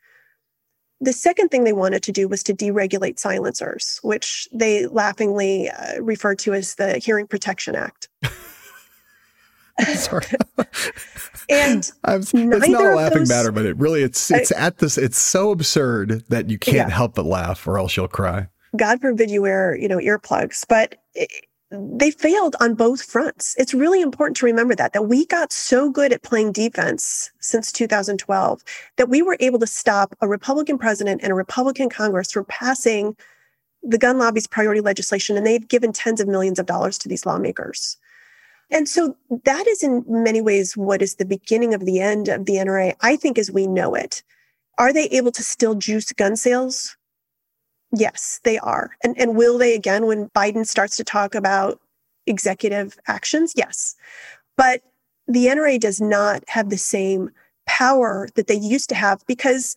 The 1.02 1.14
second 1.14 1.50
thing 1.50 1.64
they 1.64 1.74
wanted 1.74 2.04
to 2.04 2.12
do 2.12 2.28
was 2.28 2.44
to 2.44 2.54
deregulate 2.54 3.20
silencers, 3.20 4.00
which 4.04 4.48
they 4.54 4.86
laughingly 4.88 5.70
uh, 5.70 6.00
referred 6.00 6.40
to 6.40 6.54
as 6.54 6.76
the 6.76 7.00
Hearing 7.00 7.28
Protection 7.28 7.76
Act. 7.76 8.08
Sorry. 9.96 10.26
and 11.50 11.92
I'm, 12.04 12.22
it's 12.22 12.34
not 12.34 12.86
a 12.86 12.96
laughing 12.96 13.20
those, 13.20 13.30
matter, 13.30 13.52
but 13.52 13.66
it 13.66 13.78
really 13.78 14.04
it's 14.04 14.30
it's 14.30 14.52
I, 14.52 14.68
at 14.68 14.78
this 14.78 14.98
it's 14.98 15.20
so 15.20 15.52
absurd 15.52 16.24
that 16.30 16.50
you 16.50 16.60
can't 16.60 16.90
yeah. 16.90 16.90
help 16.90 17.16
but 17.16 17.26
laugh 17.26 17.68
or 17.68 17.78
else 17.78 17.98
you'll 17.98 18.08
cry. 18.08 18.48
God 18.76 19.02
forbid 19.02 19.30
you 19.30 19.42
wear, 19.42 19.76
you 19.76 19.88
know, 19.88 19.98
earplugs. 19.98 20.66
But 20.68 20.96
they 21.72 22.12
failed 22.12 22.56
on 22.60 22.76
both 22.76 23.02
fronts. 23.02 23.56
It's 23.58 23.74
really 23.74 24.02
important 24.02 24.36
to 24.38 24.46
remember 24.46 24.76
that 24.76 24.94
that 24.94 25.04
we 25.04 25.26
got 25.26 25.54
so 25.54 25.90
good 25.90 26.12
at 26.12 26.22
playing 26.22 26.52
defense 26.52 27.32
since 27.40 27.72
2012 27.72 28.62
that 28.98 29.10
we 29.10 29.22
were 29.22 29.38
able 29.40 29.60
to 29.60 29.68
stop 29.68 30.16
a 30.22 30.28
Republican 30.28 30.78
president 30.78 31.22
and 31.24 31.32
a 31.32 31.36
Republican 31.36 31.90
Congress 31.90 32.32
from 32.32 32.46
passing 32.46 33.16
the 33.84 33.98
gun 33.98 34.18
lobby's 34.20 34.48
priority 34.48 34.82
legislation 34.82 35.38
and 35.38 35.46
they've 35.46 35.68
given 35.68 35.94
tens 35.94 36.20
of 36.20 36.28
millions 36.28 36.60
of 36.60 36.66
dollars 36.66 36.98
to 36.98 37.08
these 37.08 37.26
lawmakers. 37.26 37.98
And 38.70 38.88
so 38.88 39.16
that 39.46 39.68
is 39.68 39.82
in 39.82 40.04
many 40.08 40.42
ways 40.42 40.76
what 40.76 41.02
is 41.02 41.16
the 41.16 41.26
beginning 41.26 41.74
of 41.74 41.86
the 41.86 42.00
end 42.00 42.28
of 42.28 42.46
the 42.46 42.54
NRA, 42.54 42.96
I 43.02 43.16
think, 43.16 43.38
as 43.38 43.52
we 43.52 43.66
know 43.66 43.96
it. 43.96 44.24
Are 44.78 44.94
they 44.94 45.06
able 45.06 45.32
to 45.32 45.44
still 45.44 45.76
juice 45.76 46.12
gun 46.12 46.36
sales? 46.36 46.96
Yes, 47.94 48.40
they 48.44 48.58
are. 48.60 48.92
And, 49.04 49.18
and 49.20 49.36
will 49.36 49.58
they 49.58 49.76
again 49.76 50.06
when 50.06 50.30
Biden 50.30 50.66
starts 50.66 50.96
to 50.98 51.04
talk 51.04 51.36
about 51.36 51.80
executive 52.26 52.98
actions? 53.08 53.54
Yes. 53.56 53.96
But 54.58 54.82
the 55.28 55.48
NRA 55.48 55.80
does 55.80 56.00
not 56.00 56.44
have 56.48 56.70
the 56.70 56.78
same 56.78 57.32
power 57.66 58.28
that 58.36 58.48
they 58.48 58.56
used 58.56 58.90
to 58.90 58.96
have 58.96 59.26
because 59.28 59.76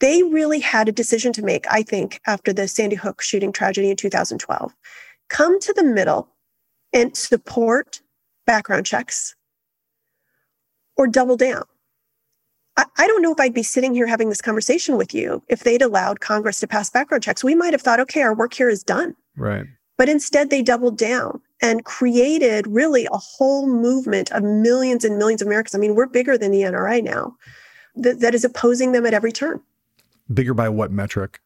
they 0.00 0.22
really 0.22 0.60
had 0.60 0.88
a 0.88 0.92
decision 0.92 1.32
to 1.32 1.42
make, 1.42 1.64
I 1.70 1.82
think, 1.82 2.20
after 2.26 2.52
the 2.52 2.68
Sandy 2.68 2.96
Hook 2.96 3.22
shooting 3.22 3.52
tragedy 3.52 3.90
in 3.90 3.96
2012. 3.96 4.74
Come 5.30 5.60
to 5.60 5.72
the 5.72 5.84
middle 5.84 6.28
and 6.92 7.16
support 7.16 8.02
background 8.46 8.86
checks 8.86 9.34
or 10.96 11.06
double 11.06 11.36
down. 11.36 11.64
I, 12.76 12.84
I 12.98 13.06
don't 13.06 13.22
know 13.22 13.32
if 13.32 13.40
I'd 13.40 13.54
be 13.54 13.62
sitting 13.62 13.94
here 13.94 14.06
having 14.06 14.28
this 14.28 14.40
conversation 14.40 14.96
with 14.96 15.14
you 15.14 15.42
if 15.48 15.64
they'd 15.64 15.82
allowed 15.82 16.20
Congress 16.20 16.60
to 16.60 16.66
pass 16.66 16.90
background 16.90 17.22
checks. 17.22 17.44
We 17.44 17.54
might 17.54 17.72
have 17.72 17.82
thought, 17.82 18.00
okay, 18.00 18.22
our 18.22 18.34
work 18.34 18.54
here 18.54 18.68
is 18.68 18.82
done. 18.82 19.14
Right. 19.36 19.66
But 19.96 20.08
instead, 20.08 20.50
they 20.50 20.62
doubled 20.62 20.98
down 20.98 21.40
and 21.62 21.84
created 21.84 22.66
really 22.66 23.06
a 23.06 23.16
whole 23.16 23.68
movement 23.68 24.30
of 24.32 24.42
millions 24.42 25.04
and 25.04 25.18
millions 25.18 25.40
of 25.40 25.46
Americans. 25.46 25.74
I 25.74 25.78
mean, 25.78 25.94
we're 25.94 26.06
bigger 26.06 26.36
than 26.36 26.50
the 26.50 26.62
NRA 26.62 27.02
now 27.02 27.36
that, 27.94 28.20
that 28.20 28.34
is 28.34 28.44
opposing 28.44 28.92
them 28.92 29.06
at 29.06 29.14
every 29.14 29.32
turn. 29.32 29.60
Bigger 30.32 30.54
by 30.54 30.68
what 30.68 30.90
metric? 30.90 31.40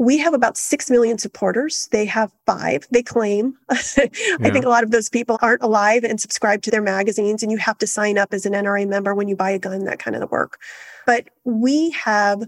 We 0.00 0.16
have 0.16 0.32
about 0.32 0.56
6 0.56 0.88
million 0.88 1.18
supporters. 1.18 1.86
They 1.92 2.06
have 2.06 2.32
five, 2.46 2.88
they 2.90 3.02
claim. 3.02 3.58
I 3.68 3.76
think 3.76 4.64
a 4.64 4.70
lot 4.70 4.82
of 4.82 4.92
those 4.92 5.10
people 5.10 5.38
aren't 5.42 5.62
alive 5.62 6.04
and 6.04 6.18
subscribe 6.18 6.62
to 6.62 6.70
their 6.70 6.80
magazines, 6.80 7.42
and 7.42 7.52
you 7.52 7.58
have 7.58 7.76
to 7.76 7.86
sign 7.86 8.16
up 8.16 8.32
as 8.32 8.46
an 8.46 8.54
NRA 8.54 8.88
member 8.88 9.14
when 9.14 9.28
you 9.28 9.36
buy 9.36 9.50
a 9.50 9.58
gun, 9.58 9.84
that 9.84 9.98
kind 9.98 10.16
of 10.16 10.20
the 10.20 10.26
work. 10.28 10.58
But 11.04 11.28
we 11.44 11.90
have 11.90 12.44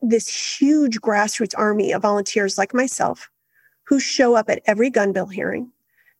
this 0.00 0.58
huge 0.58 0.98
grassroots 1.00 1.54
army 1.56 1.92
of 1.92 2.02
volunteers 2.02 2.58
like 2.58 2.74
myself 2.74 3.30
who 3.84 4.00
show 4.00 4.34
up 4.34 4.50
at 4.50 4.60
every 4.66 4.90
gun 4.90 5.12
bill 5.12 5.26
hearing, 5.26 5.70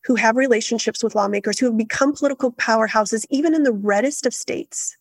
who 0.05 0.15
have 0.15 0.37
relationships 0.37 1.03
with 1.03 1.17
lawmakers, 1.17 1.59
who 1.59 1.67
have 1.67 1.77
become 1.77 2.15
political 2.15 2.53
powerhouses, 2.53 3.27
even 3.31 3.53
in 3.53 3.65
the 3.65 3.73
reddest 3.73 4.27
of 4.27 4.33
states 4.33 4.97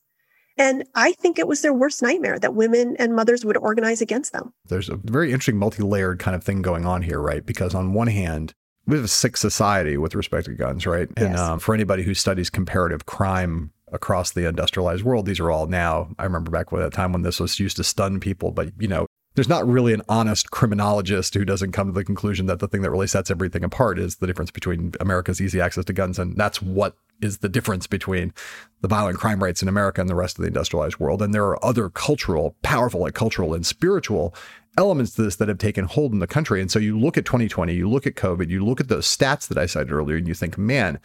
and 0.62 0.84
I 0.94 1.14
think 1.14 1.40
it 1.40 1.48
was 1.48 1.64
their 1.64 1.74
worst 1.74 2.04
nightmare 2.04 2.38
that 2.38 2.54
women 2.54 2.96
and 3.00 3.16
mothers 3.16 3.44
would 3.44 3.58
organize 3.58 4.00
against 4.00 4.32
them. 4.32 4.54
There's 4.68 4.90
a 4.90 4.96
very 4.96 5.32
interesting 5.32 5.58
multi 5.58 5.82
layered 5.82 6.20
kind 6.20 6.36
of 6.36 6.44
thing 6.44 6.62
going 6.62 6.86
on 6.86 7.02
here, 7.02 7.20
right? 7.20 7.44
Because 7.44 7.74
on 7.74 7.94
one 7.94 8.06
hand, 8.06 8.54
we 8.86 8.96
have 8.96 9.06
a 9.06 9.08
sick 9.08 9.38
society 9.38 9.98
with 9.98 10.14
respect 10.14 10.46
to 10.46 10.54
guns, 10.54 10.86
right? 10.86 11.10
And 11.18 11.32
yes. 11.32 11.40
um, 11.40 11.58
for 11.58 11.74
anybody 11.74 12.04
who 12.04 12.14
studies 12.14 12.52
comparative 12.52 13.08
crime 13.08 13.72
across 13.92 14.34
the 14.34 14.48
industrialized 14.48 15.04
world, 15.04 15.26
these 15.26 15.40
are 15.40 15.50
all 15.50 15.66
now. 15.66 16.12
I 16.20 16.26
remember 16.26 16.52
back 16.52 16.72
at 16.72 16.80
a 16.80 16.92
time 16.92 17.12
when 17.12 17.24
this 17.24 17.40
was 17.40 17.60
used 17.60 17.78
to 17.78 17.84
stun 17.84 18.20
people, 18.20 18.52
but 18.52 18.72
you 18.78 18.88
know, 18.88 19.08
there's 19.34 19.50
not 19.50 19.68
really 19.68 19.94
an 19.94 20.04
honest 20.10 20.52
criminologist 20.52 21.34
who 21.34 21.44
doesn't 21.44 21.72
come 21.72 21.88
to 21.88 21.94
the 21.94 22.04
conclusion 22.04 22.46
that 22.46 22.60
the 22.60 22.68
thing 22.68 22.84
that 22.84 22.92
really 22.92 23.08
sets 23.08 23.32
everything 23.32 23.64
apart 23.64 23.98
is 23.98 24.18
the 24.18 24.28
difference 24.28 24.52
between 24.52 24.94
America's 25.00 25.42
easy 25.42 25.60
access 25.60 25.86
to 25.86 25.94
guns 25.94 26.20
and 26.20 26.38
that's 26.38 26.62
what 26.62 26.96
is 27.22 27.40
the 27.40 27.50
difference 27.50 27.88
between 27.88 28.34
the 28.82 28.88
violent 28.88 29.20
crime 29.20 29.44
rates 29.44 29.62
in 29.62 29.68
America 29.68 30.02
and 30.02 30.10
the 30.10 30.16
rest 30.16 30.38
of 30.38 30.42
the 30.42 30.48
industrialized 30.48 31.00
world. 31.00 31.22
And 31.22 31.34
there 31.34 31.46
are 31.46 31.64
other 31.64 31.90
cultural, 31.90 32.56
powerful, 32.64 33.02
like 33.02 33.14
cultural 33.14 33.54
and 33.54 33.66
spiritual 33.66 34.36
elements 34.78 35.16
to 35.16 35.24
this 35.24 35.36
that 35.38 35.48
have 35.48 35.58
taken 35.58 35.86
hold 35.86 36.14
in 36.14 36.20
the 36.20 36.28
country. 36.28 36.62
And 36.62 36.72
so 36.72 36.80
you 36.80 36.98
look 36.98 37.18
at 37.18 37.26
2020, 37.26 37.74
you 37.74 37.90
look 37.90 38.08
at 38.08 38.16
COVID, 38.16 38.50
you 38.50 38.66
look 38.66 38.80
at 38.80 38.88
those 38.88 39.06
stats 39.06 39.48
that 39.48 39.58
I 39.58 39.66
cited 39.66 39.92
earlier, 39.92 40.18
and 40.18 40.28
you 40.28 40.34
think, 40.34 40.58
man, 40.58 41.00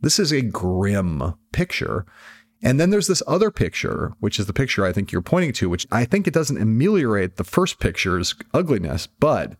this 0.00 0.18
is 0.18 0.32
a 0.32 0.42
grim 0.42 1.34
picture. 1.52 2.04
And 2.62 2.80
then 2.80 2.90
there's 2.90 3.06
this 3.06 3.22
other 3.26 3.50
picture, 3.50 4.14
which 4.20 4.38
is 4.38 4.46
the 4.46 4.52
picture 4.52 4.84
I 4.84 4.92
think 4.92 5.12
you're 5.12 5.22
pointing 5.22 5.52
to, 5.54 5.68
which 5.68 5.86
I 5.92 6.04
think 6.04 6.26
it 6.26 6.34
doesn't 6.34 6.60
ameliorate 6.60 7.36
the 7.36 7.44
first 7.44 7.78
picture's 7.78 8.34
ugliness, 8.52 9.06
but 9.06 9.56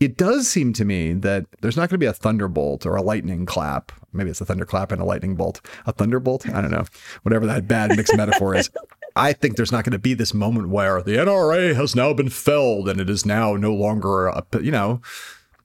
it 0.00 0.16
does 0.16 0.48
seem 0.48 0.72
to 0.74 0.84
me 0.84 1.12
that 1.12 1.46
there's 1.60 1.76
not 1.76 1.88
going 1.88 1.98
to 2.00 2.04
be 2.04 2.06
a 2.06 2.12
thunderbolt 2.12 2.84
or 2.84 2.96
a 2.96 3.02
lightning 3.02 3.46
clap. 3.46 3.92
Maybe 4.12 4.30
it's 4.30 4.40
a 4.40 4.44
thunderclap 4.44 4.92
and 4.92 5.00
a 5.00 5.04
lightning 5.04 5.36
bolt. 5.36 5.60
A 5.86 5.92
thunderbolt? 5.92 6.48
I 6.48 6.60
don't 6.60 6.70
know. 6.70 6.84
Whatever 7.22 7.46
that 7.46 7.68
bad 7.68 7.96
mixed 7.96 8.16
metaphor 8.16 8.54
is. 8.54 8.70
I 9.16 9.32
think 9.32 9.56
there's 9.56 9.72
not 9.72 9.84
going 9.84 9.92
to 9.92 9.98
be 9.98 10.14
this 10.14 10.34
moment 10.34 10.68
where 10.68 11.00
the 11.00 11.16
NRA 11.16 11.74
has 11.76 11.94
now 11.94 12.12
been 12.12 12.30
felled 12.30 12.88
and 12.88 13.00
it 13.00 13.08
is 13.08 13.24
now 13.24 13.54
no 13.54 13.72
longer, 13.72 14.26
a, 14.26 14.44
you 14.60 14.72
know, 14.72 15.00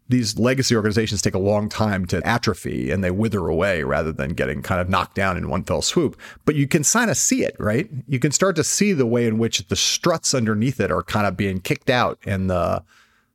these 0.07 0.37
legacy 0.37 0.75
organizations 0.75 1.21
take 1.21 1.35
a 1.35 1.39
long 1.39 1.69
time 1.69 2.05
to 2.07 2.25
atrophy 2.27 2.91
and 2.91 3.03
they 3.03 3.11
wither 3.11 3.47
away 3.47 3.83
rather 3.83 4.11
than 4.11 4.33
getting 4.33 4.61
kind 4.61 4.81
of 4.81 4.89
knocked 4.89 5.15
down 5.15 5.37
in 5.37 5.49
one 5.49 5.63
fell 5.63 5.81
swoop. 5.81 6.19
But 6.45 6.55
you 6.55 6.67
can 6.67 6.83
kind 6.83 7.11
of 7.11 7.17
see 7.17 7.43
it, 7.43 7.55
right? 7.59 7.89
You 8.07 8.19
can 8.19 8.31
start 8.31 8.55
to 8.57 8.63
see 8.63 8.93
the 8.93 9.05
way 9.05 9.27
in 9.27 9.37
which 9.37 9.67
the 9.67 9.75
struts 9.75 10.33
underneath 10.33 10.79
it 10.79 10.91
are 10.91 11.03
kind 11.03 11.27
of 11.27 11.37
being 11.37 11.61
kicked 11.61 11.89
out 11.89 12.19
and 12.25 12.49
the 12.49 12.83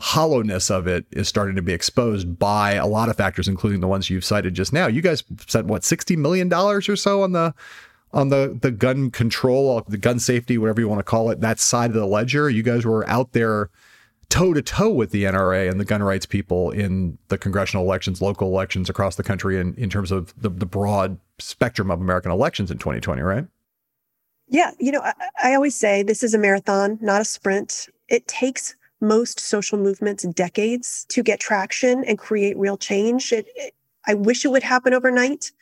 hollowness 0.04 0.70
of 0.70 0.86
it 0.86 1.06
is 1.12 1.26
starting 1.26 1.56
to 1.56 1.62
be 1.62 1.72
exposed 1.72 2.38
by 2.38 2.72
a 2.72 2.86
lot 2.86 3.08
of 3.08 3.16
factors, 3.16 3.48
including 3.48 3.80
the 3.80 3.88
ones 3.88 4.10
you've 4.10 4.24
cited 4.24 4.52
just 4.52 4.70
now. 4.70 4.86
You 4.86 5.00
guys 5.00 5.24
spent 5.46 5.66
what 5.66 5.82
sixty 5.82 6.14
million 6.14 6.50
dollars 6.50 6.90
or 6.90 6.96
so 6.96 7.22
on 7.22 7.32
the 7.32 7.54
on 8.12 8.28
the 8.28 8.58
the 8.60 8.70
gun 8.70 9.10
control, 9.10 9.78
uh, 9.78 9.82
the 9.88 9.96
gun 9.96 10.18
safety, 10.18 10.58
whatever 10.58 10.82
you 10.82 10.88
want 10.88 10.98
to 10.98 11.04
call 11.04 11.30
it, 11.30 11.40
that 11.40 11.58
side 11.58 11.88
of 11.88 11.96
the 11.96 12.04
ledger. 12.04 12.50
You 12.50 12.62
guys 12.62 12.84
were 12.84 13.08
out 13.08 13.32
there 13.32 13.70
toe 14.28 14.52
to 14.52 14.60
toe 14.60 14.90
with 14.90 15.10
the 15.10 15.24
NRA 15.24 15.70
and 15.70 15.80
the 15.80 15.86
gun 15.86 16.02
rights 16.02 16.26
people 16.26 16.70
in 16.70 17.16
the 17.28 17.38
congressional 17.38 17.86
elections, 17.86 18.20
local 18.20 18.48
elections 18.48 18.90
across 18.90 19.16
the 19.16 19.22
country, 19.22 19.58
in, 19.58 19.72
in 19.76 19.88
terms 19.88 20.12
of 20.12 20.34
the, 20.36 20.50
the 20.50 20.66
broad 20.66 21.18
spectrum 21.38 21.90
of 21.90 22.02
American 22.02 22.30
elections 22.30 22.70
in 22.70 22.76
2020, 22.76 23.22
right? 23.22 23.46
Yeah. 24.48 24.72
You 24.78 24.92
know, 24.92 25.00
I, 25.00 25.14
I 25.42 25.54
always 25.54 25.74
say 25.74 26.02
this 26.02 26.22
is 26.22 26.34
a 26.34 26.38
marathon, 26.38 26.98
not 27.00 27.22
a 27.22 27.24
sprint. 27.24 27.88
It 28.08 28.28
takes 28.28 28.76
most 29.04 29.40
social 29.40 29.78
movements 29.78 30.24
decades 30.24 31.06
to 31.10 31.22
get 31.22 31.40
traction 31.40 32.04
and 32.04 32.18
create 32.18 32.56
real 32.56 32.76
change. 32.76 33.32
It, 33.32 33.46
it, 33.54 33.74
I 34.06 34.14
wish 34.14 34.44
it 34.44 34.48
would 34.48 34.62
happen 34.62 34.94
overnight. 34.94 35.52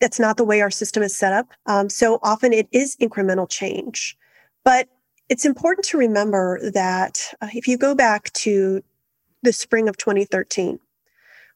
That's 0.00 0.20
not 0.20 0.36
the 0.36 0.44
way 0.44 0.60
our 0.60 0.70
system 0.70 1.02
is 1.02 1.16
set 1.16 1.32
up. 1.32 1.48
Um, 1.66 1.88
so 1.88 2.18
often 2.22 2.52
it 2.52 2.68
is 2.72 2.96
incremental 2.96 3.48
change. 3.48 4.16
But 4.64 4.88
it's 5.28 5.44
important 5.44 5.86
to 5.86 5.98
remember 5.98 6.70
that 6.72 7.20
uh, 7.40 7.48
if 7.54 7.68
you 7.68 7.78
go 7.78 7.94
back 7.94 8.32
to 8.32 8.82
the 9.42 9.52
spring 9.52 9.88
of 9.88 9.96
2013, 9.96 10.78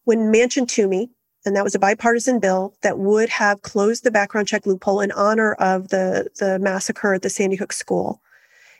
when 0.04 0.32
Manchin 0.32 0.68
Toomey, 0.68 1.10
and 1.44 1.54
that 1.56 1.64
was 1.64 1.74
a 1.74 1.78
bipartisan 1.78 2.40
bill 2.40 2.74
that 2.82 2.98
would 2.98 3.28
have 3.28 3.62
closed 3.62 4.04
the 4.04 4.10
background 4.10 4.48
check 4.48 4.64
loophole 4.64 5.00
in 5.00 5.12
honor 5.12 5.54
of 5.54 5.88
the, 5.88 6.28
the 6.38 6.58
massacre 6.58 7.14
at 7.14 7.22
the 7.22 7.28
Sandy 7.28 7.56
Hook 7.56 7.72
school. 7.72 8.20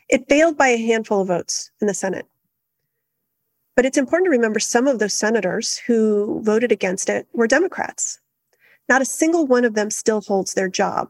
It 0.09 0.27
failed 0.29 0.57
by 0.57 0.69
a 0.69 0.77
handful 0.77 1.21
of 1.21 1.27
votes 1.27 1.71
in 1.81 1.87
the 1.87 1.93
Senate. 1.93 2.25
But 3.75 3.85
it's 3.85 3.97
important 3.97 4.27
to 4.27 4.31
remember 4.31 4.59
some 4.59 4.87
of 4.87 4.99
those 4.99 5.13
senators 5.13 5.77
who 5.77 6.41
voted 6.43 6.71
against 6.71 7.09
it 7.09 7.27
were 7.33 7.47
Democrats. 7.47 8.19
Not 8.87 9.01
a 9.01 9.05
single 9.05 9.45
one 9.45 9.65
of 9.65 9.73
them 9.73 9.89
still 9.89 10.21
holds 10.21 10.53
their 10.53 10.69
job. 10.69 11.09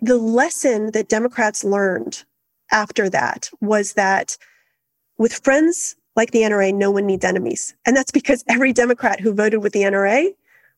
The 0.00 0.18
lesson 0.18 0.92
that 0.92 1.08
Democrats 1.08 1.64
learned 1.64 2.24
after 2.70 3.08
that 3.10 3.50
was 3.60 3.94
that 3.94 4.36
with 5.16 5.32
friends 5.32 5.96
like 6.14 6.32
the 6.32 6.42
NRA, 6.42 6.74
no 6.74 6.90
one 6.90 7.06
needs 7.06 7.24
enemies. 7.24 7.74
And 7.86 7.96
that's 7.96 8.10
because 8.10 8.44
every 8.48 8.72
Democrat 8.72 9.20
who 9.20 9.32
voted 9.32 9.62
with 9.62 9.72
the 9.72 9.82
NRA 9.82 10.34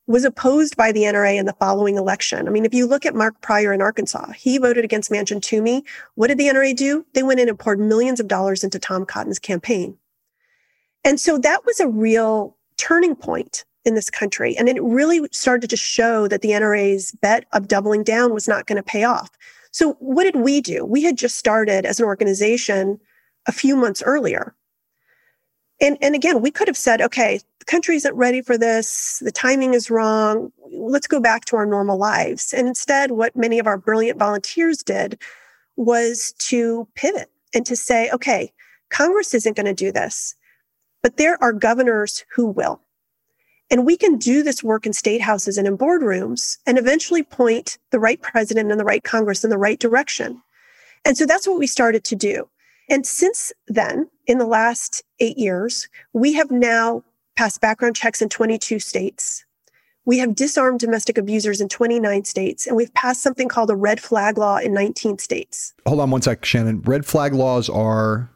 was 0.07 0.25
opposed 0.25 0.77
by 0.77 0.93
the 0.93 1.03
NRA 1.03 1.39
in 1.39 1.47
the 1.47 1.53
following 1.55 1.97
election. 1.97 2.47
I 2.47 2.51
mean, 2.51 2.65
if 2.65 2.75
you 2.75 2.87
look 2.87 3.07
at 3.07 3.15
Mark 3.15 3.41
Pryor 3.41 3.73
in 3.73 3.81
Arkansas, 3.81 4.33
he 4.33 4.59
voted 4.59 4.85
against 4.85 5.11
Manchin 5.11 5.41
Toomey. 5.41 5.85
What 6.15 6.29
did 6.29 6.39
the 6.39 6.49
NRA 6.49 6.75
do? 6.75 7.07
They 7.15 7.23
went 7.23 7.41
in 7.41 7.49
and 7.49 7.59
poured 7.59 7.81
millions 7.81 8.21
of 8.21 8.29
dollars 8.29 8.65
into 8.65 8.79
Tom 8.79 9.07
Cotton's 9.07 9.39
campaign. 9.39 9.97
And 11.05 11.19
so 11.19 11.39
that 11.39 11.65
was 11.65 11.81
a 11.81 11.89
real 11.89 12.57
turning 12.77 13.17
point 13.17 13.65
in 13.85 13.95
this 13.95 14.11
country. 14.11 14.57
And 14.57 14.69
it 14.69 14.83
really 14.83 15.27
started 15.33 15.71
to 15.71 15.77
show 15.77 16.29
that 16.29 16.43
the 16.43 16.51
NRA's 16.51 17.13
bet 17.13 17.45
of 17.53 17.69
doubling 17.69 18.05
down 18.05 18.35
was 18.35 18.47
not 18.47 18.67
going 18.67 18.77
to 18.77 18.83
pay 18.83 19.05
off. 19.05 19.31
So 19.73 19.95
what 19.95 20.25
did 20.25 20.37
we 20.37 20.61
do? 20.61 20.85
We 20.85 21.03
had 21.03 21.17
just 21.17 21.37
started 21.37 21.87
as 21.87 21.99
an 21.99 22.07
organization 22.07 22.99
a 23.47 23.53
few 23.53 23.77
months 23.77 24.03
earlier. 24.03 24.55
And, 25.81 25.97
and 26.03 26.15
again, 26.15 26.43
we 26.43 26.51
could 26.51 26.69
have 26.69 26.77
said, 26.77 27.01
okay, 27.01 27.41
the 27.59 27.65
country 27.65 27.97
isn't 27.97 28.15
ready 28.15 28.43
for 28.43 28.59
this. 28.59 29.23
The 29.25 29.33
timing 29.33 29.73
is 29.73 29.91
wrong. 29.91 30.53
Let's 30.71 31.07
go 31.07 31.21
back 31.21 31.47
to 31.47 31.57
our 31.57 31.65
normal 31.65 31.97
lives. 31.97 32.53
And 32.53 32.69
instead, 32.69 33.13
what 33.13 33.35
many 33.35 33.59
of 33.59 33.67
our 33.67 33.79
brilliant 33.79 34.19
volunteers 34.19 34.83
did 34.83 35.19
was 35.77 36.35
to 36.39 36.87
pivot 36.95 37.31
and 37.55 37.65
to 37.65 37.77
say, 37.77 38.11
okay, 38.11 38.53
Congress 38.91 39.33
isn't 39.33 39.57
going 39.57 39.67
to 39.67 39.75
do 39.75 39.91
this. 39.91 40.35
But 41.03 41.17
there 41.17 41.43
are 41.43 41.53
governors 41.53 42.25
who 42.35 42.47
will. 42.47 42.81
And 43.71 43.87
we 43.87 43.97
can 43.97 44.17
do 44.17 44.43
this 44.43 44.65
work 44.65 44.85
in 44.85 44.93
state 44.93 45.21
houses 45.21 45.57
and 45.57 45.67
in 45.67 45.79
boardrooms 45.79 46.59
and 46.67 46.77
eventually 46.77 47.23
point 47.23 47.79
the 47.91 48.01
right 48.01 48.21
president 48.21 48.71
and 48.71 48.81
the 48.81 48.85
right 48.85 49.05
Congress 49.05 49.45
in 49.45 49.51
the 49.51 49.59
right 49.59 49.79
direction. 49.79 50.43
And 51.05 51.17
so 51.17 51.25
that's 51.25 51.47
what 51.47 51.59
we 51.59 51.67
started 51.67 52.05
to 52.05 52.17
do. 52.17 52.49
And 52.89 53.07
since 53.07 53.53
then, 53.69 54.11
in 54.27 54.39
the 54.39 54.47
last 54.47 55.05
eight 55.21 55.39
years, 55.39 55.89
we 56.13 56.33
have 56.33 56.51
now 56.51 57.05
passed 57.37 57.61
background 57.61 57.95
checks 57.95 58.21
in 58.21 58.29
22 58.29 58.81
states. 58.81 59.45
We 60.05 60.19
have 60.19 60.35
disarmed 60.35 60.81
domestic 60.81 61.17
abusers 61.17 61.61
in 61.61 61.69
29 61.69 62.25
states, 62.25 62.67
and 62.67 62.77
we've 62.77 62.93
passed 62.95 63.23
something 63.23 63.49
called 63.49 63.71
a 63.71 63.77
red 63.77 64.01
flag 64.01 64.39
law 64.39 64.57
in 64.57 64.75
19 64.75 65.19
states. 65.19 65.73
Hold 65.87 66.01
on 66.01 66.11
one 66.11 66.23
sec, 66.23 66.45
Shannon. 66.45 66.83
Red 66.83 67.07
flag 67.07 67.33
laws 67.33 67.69
are. 67.69 68.29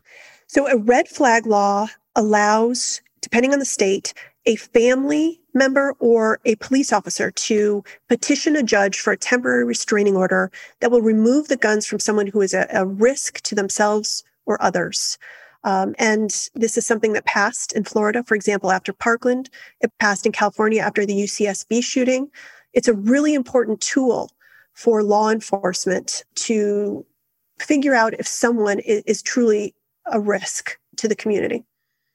So, 0.47 0.69
a 0.69 0.77
red 0.77 1.09
flag 1.09 1.47
law 1.47 1.89
allows, 2.17 3.01
depending 3.21 3.53
on 3.53 3.59
the 3.59 3.65
state, 3.65 4.15
a 4.47 4.57
family 4.57 5.41
member 5.55 5.95
or 6.01 6.41
a 6.45 6.57
police 6.57 6.93
officer 6.93 7.31
to 7.31 7.83
petition 8.09 8.57
a 8.57 8.63
judge 8.63 8.99
for 8.99 9.13
a 9.13 9.17
temporary 9.17 9.65
restraining 9.65 10.17
order 10.17 10.51
that 10.81 10.91
will 10.91 11.01
remove 11.01 11.49
the 11.49 11.57
guns 11.57 11.87
from 11.87 11.99
someone 11.99 12.27
who 12.27 12.41
is 12.41 12.53
a, 12.53 12.67
a 12.71 12.87
risk 12.87 13.41
to 13.43 13.55
themselves 13.55 14.25
or 14.47 14.63
others. 14.63 15.17
Um, 15.63 15.95
and 15.99 16.31
this 16.55 16.77
is 16.77 16.87
something 16.87 17.15
that 17.15 17.25
passed 17.25 17.73
in 17.73 17.85
Florida, 17.85 18.23
for 18.23 18.35
example, 18.35 18.71
after 18.71 18.93
Parkland. 18.93 19.49
It 19.81 19.91
passed 19.99 20.27
in 20.27 20.33
California 20.33 20.83
after 20.83 21.07
the 21.07 21.15
UCSB 21.15 21.83
shooting. 21.83 22.31
It's 22.75 22.89
a 22.89 22.93
really 22.93 23.35
important 23.35 23.81
tool 23.81 24.31
for 24.75 25.03
law 25.03 25.31
enforcement 25.31 26.25
to 26.35 27.07
figure 27.59 27.95
out 27.95 28.15
if 28.19 28.27
someone 28.27 28.81
is, 28.81 29.03
is 29.07 29.23
truly 29.23 29.75
a 30.07 30.21
risk 30.21 30.79
to 30.97 31.09
the 31.09 31.17
community. 31.17 31.65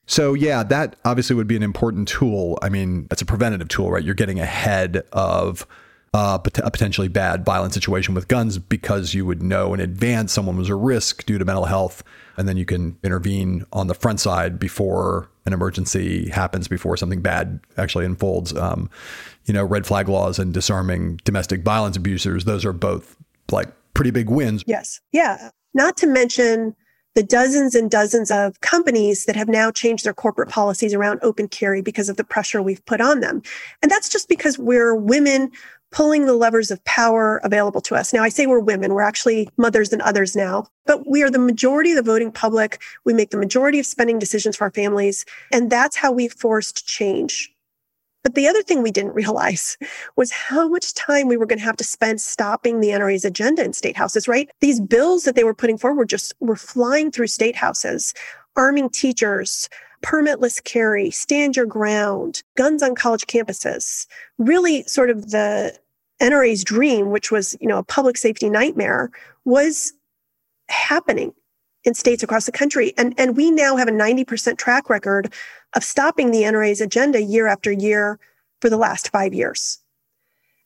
So 0.10 0.34
yeah, 0.34 0.64
that 0.64 0.96
obviously 1.06 1.36
would 1.36 1.48
be 1.48 1.56
an 1.56 1.62
important 1.62 2.08
tool. 2.08 2.58
I 2.64 2.70
mean, 2.70 3.08
it's 3.12 3.22
a 3.22 3.26
preventative 3.26 3.68
tool, 3.68 3.92
right? 3.92 4.04
You're 4.04 4.16
getting 4.16 4.40
ahead 4.40 5.04
of 5.14 5.68
uh, 6.16 6.40
a 6.44 6.72
potentially 6.72 7.08
bad 7.08 7.46
violent 7.46 7.76
situation 7.76 8.16
with 8.16 8.28
guns 8.28 8.58
because 8.58 9.14
you 9.14 9.24
would 9.28 9.44
know 9.44 9.72
in 9.76 9.80
advance 9.80 10.34
someone 10.34 10.58
was 10.58 10.68
a 10.68 10.74
risk 10.74 11.28
due 11.28 11.38
to 11.38 11.46
mental 11.46 11.66
health, 11.66 12.04
and 12.38 12.48
then 12.48 12.58
you 12.58 12.66
can 12.66 12.98
intervene 13.04 13.68
on 13.72 13.86
the 13.86 13.94
front 13.94 14.20
side 14.20 14.58
before 14.58 15.30
an 15.46 15.54
emergency 15.54 16.28
happens, 16.30 16.68
before 16.68 16.98
something 16.98 17.22
bad 17.22 17.60
actually 17.78 18.06
unfolds. 18.06 18.52
Um, 18.56 18.90
you 19.46 19.54
know, 19.54 19.64
red 19.64 19.86
flag 19.86 20.10
laws 20.10 20.40
and 20.40 20.52
disarming 20.52 21.18
domestic 21.24 21.62
violence 21.62 21.96
abusers; 21.96 22.46
those 22.46 22.66
are 22.66 22.74
both 22.74 23.16
like 23.52 23.68
pretty 23.94 24.10
big 24.10 24.28
wins. 24.28 24.64
Yes, 24.66 25.02
yeah. 25.12 25.52
Not 25.76 25.98
to 25.98 26.08
mention 26.08 26.76
the 27.20 27.24
dozens 27.24 27.76
and 27.76 27.92
dozens 27.92 28.32
of 28.32 28.62
companies 28.62 29.26
that 29.26 29.36
have 29.36 29.50
now 29.50 29.70
changed 29.70 30.06
their 30.06 30.14
corporate 30.14 30.48
policies 30.48 30.94
around 30.94 31.20
open 31.22 31.50
carry 31.50 31.82
because 31.82 32.08
of 32.08 32.16
the 32.16 32.24
pressure 32.24 32.62
we've 32.62 32.86
put 32.86 33.02
on 33.02 33.20
them. 33.20 33.42
And 33.82 33.92
that's 33.92 34.08
just 34.08 34.30
because 34.30 34.58
we're 34.58 34.96
women 34.96 35.52
pulling 35.92 36.26
the 36.26 36.34
levers 36.34 36.72
of 36.72 36.82
power 36.86 37.42
available 37.44 37.82
to 37.82 37.96
us. 37.96 38.14
Now, 38.14 38.24
I 38.24 38.30
say 38.30 38.48
we're 38.48 38.62
women, 38.62 38.94
we're 38.94 39.02
actually 39.02 39.50
mothers 39.58 39.92
and 39.92 40.02
others 40.04 40.34
now, 40.34 40.68
but 40.86 41.10
we 41.10 41.22
are 41.22 41.30
the 41.30 41.40
majority 41.40 41.92
of 41.92 41.98
the 41.98 42.10
voting 42.10 42.32
public. 42.32 42.82
We 43.04 43.14
make 43.14 43.32
the 43.32 43.38
majority 43.38 43.80
of 43.80 43.86
spending 43.86 44.18
decisions 44.18 44.56
for 44.56 44.64
our 44.64 44.72
families. 44.72 45.26
And 45.52 45.70
that's 45.70 45.98
how 45.98 46.14
we 46.14 46.30
forced 46.30 46.88
change. 46.88 47.54
But 48.24 48.36
the 48.36 48.48
other 48.48 48.62
thing 48.62 48.82
we 48.82 48.92
didn't 48.92 49.16
realize 49.16 49.78
was 50.16 50.32
how 50.32 50.68
much 50.68 50.94
time 50.94 51.28
we 51.28 51.38
were 51.38 51.46
going 51.46 51.60
to 51.60 51.66
have 51.66 51.78
to 51.78 51.84
spend 51.84 52.20
stopping 52.22 52.80
the 52.80 52.90
NRA's 52.90 53.26
agenda 53.26 53.64
in 53.64 53.74
state 53.74 53.96
houses, 53.96 54.28
right? 54.28 54.50
These 54.60 54.82
bills 54.82 55.24
that 55.24 55.36
they 55.36 55.44
were 55.44 55.54
putting 55.54 55.78
forward 55.78 56.10
just 56.10 56.34
were 56.40 56.56
flying 56.56 57.12
through 57.12 57.28
state 57.28 57.56
houses, 57.56 58.14
arming 58.56 58.90
teachers, 58.90 59.70
permitless 60.02 60.64
carry, 60.64 61.12
stand 61.12 61.56
your 61.56 61.66
ground, 61.66 62.44
guns 62.56 62.84
on 62.84 62.96
college 62.96 63.26
campuses, 63.28 64.06
really 64.38 64.84
sort 64.84 65.10
of 65.10 65.32
the 65.32 65.78
NRA's 66.22 66.64
dream, 66.64 67.12
which 67.12 67.32
was, 67.32 67.56
you 67.62 67.68
know, 67.68 67.78
a 67.78 67.84
public 67.84 68.18
safety 68.18 68.50
nightmare, 68.50 69.12
was 69.46 69.94
happening 70.70 71.34
in 71.86 71.94
states 71.94 72.24
across 72.24 72.46
the 72.46 72.52
country. 72.52 72.94
And, 72.98 73.14
and 73.18 73.38
we 73.38 73.52
now 73.52 73.78
have 73.78 73.88
a 73.88 73.92
90% 73.92 74.58
track 74.58 74.90
record 74.90 75.34
of 75.76 75.84
stopping 75.84 76.32
the 76.32 76.44
NRA's 76.44 76.82
agenda 76.82 77.22
year 77.22 77.48
after 77.48 77.72
year 77.72 78.20
for 78.62 78.70
the 78.70 78.78
last 78.78 79.10
five 79.10 79.34
years. 79.34 79.80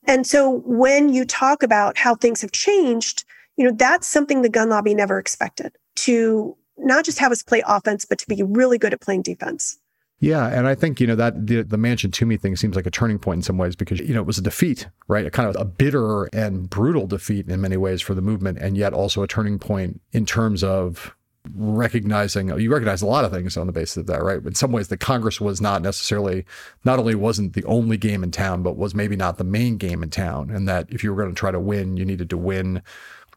And 0.05 0.27
so 0.27 0.61
when 0.65 1.09
you 1.09 1.25
talk 1.25 1.63
about 1.63 1.97
how 1.97 2.15
things 2.15 2.41
have 2.41 2.51
changed, 2.51 3.23
you 3.55 3.65
know, 3.65 3.71
that's 3.71 4.07
something 4.07 4.41
the 4.41 4.49
gun 4.49 4.69
lobby 4.69 4.93
never 4.93 5.17
expected 5.17 5.75
to 5.95 6.57
not 6.77 7.05
just 7.05 7.19
have 7.19 7.31
us 7.31 7.43
play 7.43 7.63
offense, 7.65 8.05
but 8.05 8.17
to 8.19 8.27
be 8.27 8.43
really 8.43 8.77
good 8.77 8.93
at 8.93 9.01
playing 9.01 9.21
defense. 9.21 9.77
Yeah, 10.19 10.47
and 10.47 10.67
I 10.67 10.75
think 10.75 11.01
you 11.01 11.07
know 11.07 11.17
that 11.17 11.47
the, 11.47 11.63
the 11.63 11.77
Manchin 11.77 12.13
Toomey 12.13 12.37
thing 12.37 12.55
seems 12.55 12.77
like 12.77 12.85
a 12.85 12.91
turning 12.91 13.19
point 13.19 13.39
in 13.39 13.41
some 13.43 13.57
ways 13.57 13.75
because 13.75 13.99
you 13.99 14.13
know 14.13 14.21
it 14.21 14.25
was 14.25 14.37
a 14.37 14.41
defeat, 14.41 14.87
right? 15.09 15.25
A 15.25 15.29
kind 15.29 15.49
of 15.49 15.55
a 15.59 15.65
bitter 15.65 16.25
and 16.25 16.69
brutal 16.69 17.07
defeat 17.07 17.49
in 17.49 17.59
many 17.59 17.75
ways 17.75 18.01
for 18.01 18.13
the 18.13 18.21
movement, 18.21 18.57
and 18.59 18.77
yet 18.77 18.93
also 18.93 19.21
a 19.21 19.27
turning 19.27 19.59
point 19.59 19.99
in 20.13 20.25
terms 20.25 20.63
of 20.63 21.13
recognizing 21.55 22.57
you 22.59 22.71
recognize 22.71 23.01
a 23.01 23.05
lot 23.05 23.25
of 23.25 23.31
things 23.31 23.57
on 23.57 23.67
the 23.67 23.73
basis 23.73 23.97
of 23.97 24.07
that, 24.07 24.23
right? 24.23 24.43
In 24.43 24.55
some 24.55 24.71
ways, 24.71 24.87
the 24.87 24.97
Congress 24.97 25.41
was 25.41 25.59
not 25.59 25.81
necessarily 25.81 26.45
not 26.85 26.99
only 26.99 27.15
wasn't 27.15 27.53
the 27.53 27.65
only 27.65 27.97
game 27.97 28.23
in 28.23 28.31
town, 28.31 28.63
but 28.63 28.77
was 28.77 28.95
maybe 28.95 29.15
not 29.15 29.37
the 29.37 29.43
main 29.43 29.77
game 29.77 30.03
in 30.03 30.09
town, 30.09 30.49
and 30.49 30.67
that 30.67 30.87
if 30.89 31.03
you 31.03 31.13
were 31.13 31.21
going 31.21 31.33
to 31.33 31.39
try 31.39 31.51
to 31.51 31.59
win, 31.59 31.97
you 31.97 32.05
needed 32.05 32.29
to 32.29 32.37
win 32.37 32.81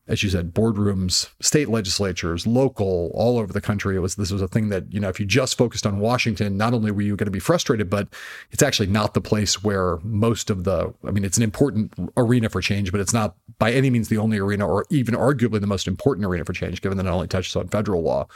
as 0.09 0.23
you 0.23 0.31
said, 0.31 0.55
boardrooms, 0.55 1.31
state 1.40 1.69
legislatures, 1.69 2.47
local, 2.47 3.11
all 3.14 3.38
over 3.38 3.53
the 3.53 3.61
country. 3.61 3.97
It 3.97 4.01
was 4.01 4.14
this 4.14 4.31
was 4.31 4.42
a 4.42 4.49
thing 4.49 4.69
that 4.69 4.92
you 4.92 5.01
know 5.01 5.09
if 5.09 5.19
you 5.19 5.27
just 5.27 5.59
focused 5.59 5.87
on 5.87 5.99
Washington, 5.99 6.57
not 6.57 6.75
only 6.75 6.90
were 6.90 7.03
you 7.03 7.16
going 7.16 7.27
to 7.27 7.31
be 7.33 7.40
frustrated, 7.40 7.90
but 7.90 8.09
it's 8.53 8.62
actually 8.62 8.87
not 8.87 9.14
the 9.14 9.21
place 9.21 9.62
where 9.64 9.99
most 10.03 10.51
of 10.51 10.64
the. 10.64 10.95
I 11.05 11.11
mean, 11.11 11.25
it's 11.25 11.37
an 11.37 11.42
important 11.42 11.92
arena 12.16 12.49
for 12.49 12.61
change, 12.61 12.92
but 12.92 13.01
it's 13.01 13.12
not 13.12 13.35
by 13.59 13.73
any 13.73 13.90
means 13.90 14.09
the 14.09 14.19
only 14.19 14.38
arena, 14.38 14.66
or 14.66 14.85
even 14.90 15.14
arguably 15.14 15.61
the 15.61 15.66
most 15.66 15.88
important 15.88 16.27
arena 16.27 16.45
for 16.45 16.53
change, 16.53 16.83
given 16.83 16.99
that 16.99 17.07
it 17.07 17.11
only 17.11 17.29
touches 17.29 17.57
on 17.57 17.69
federal 17.69 18.03
law. 18.03 18.27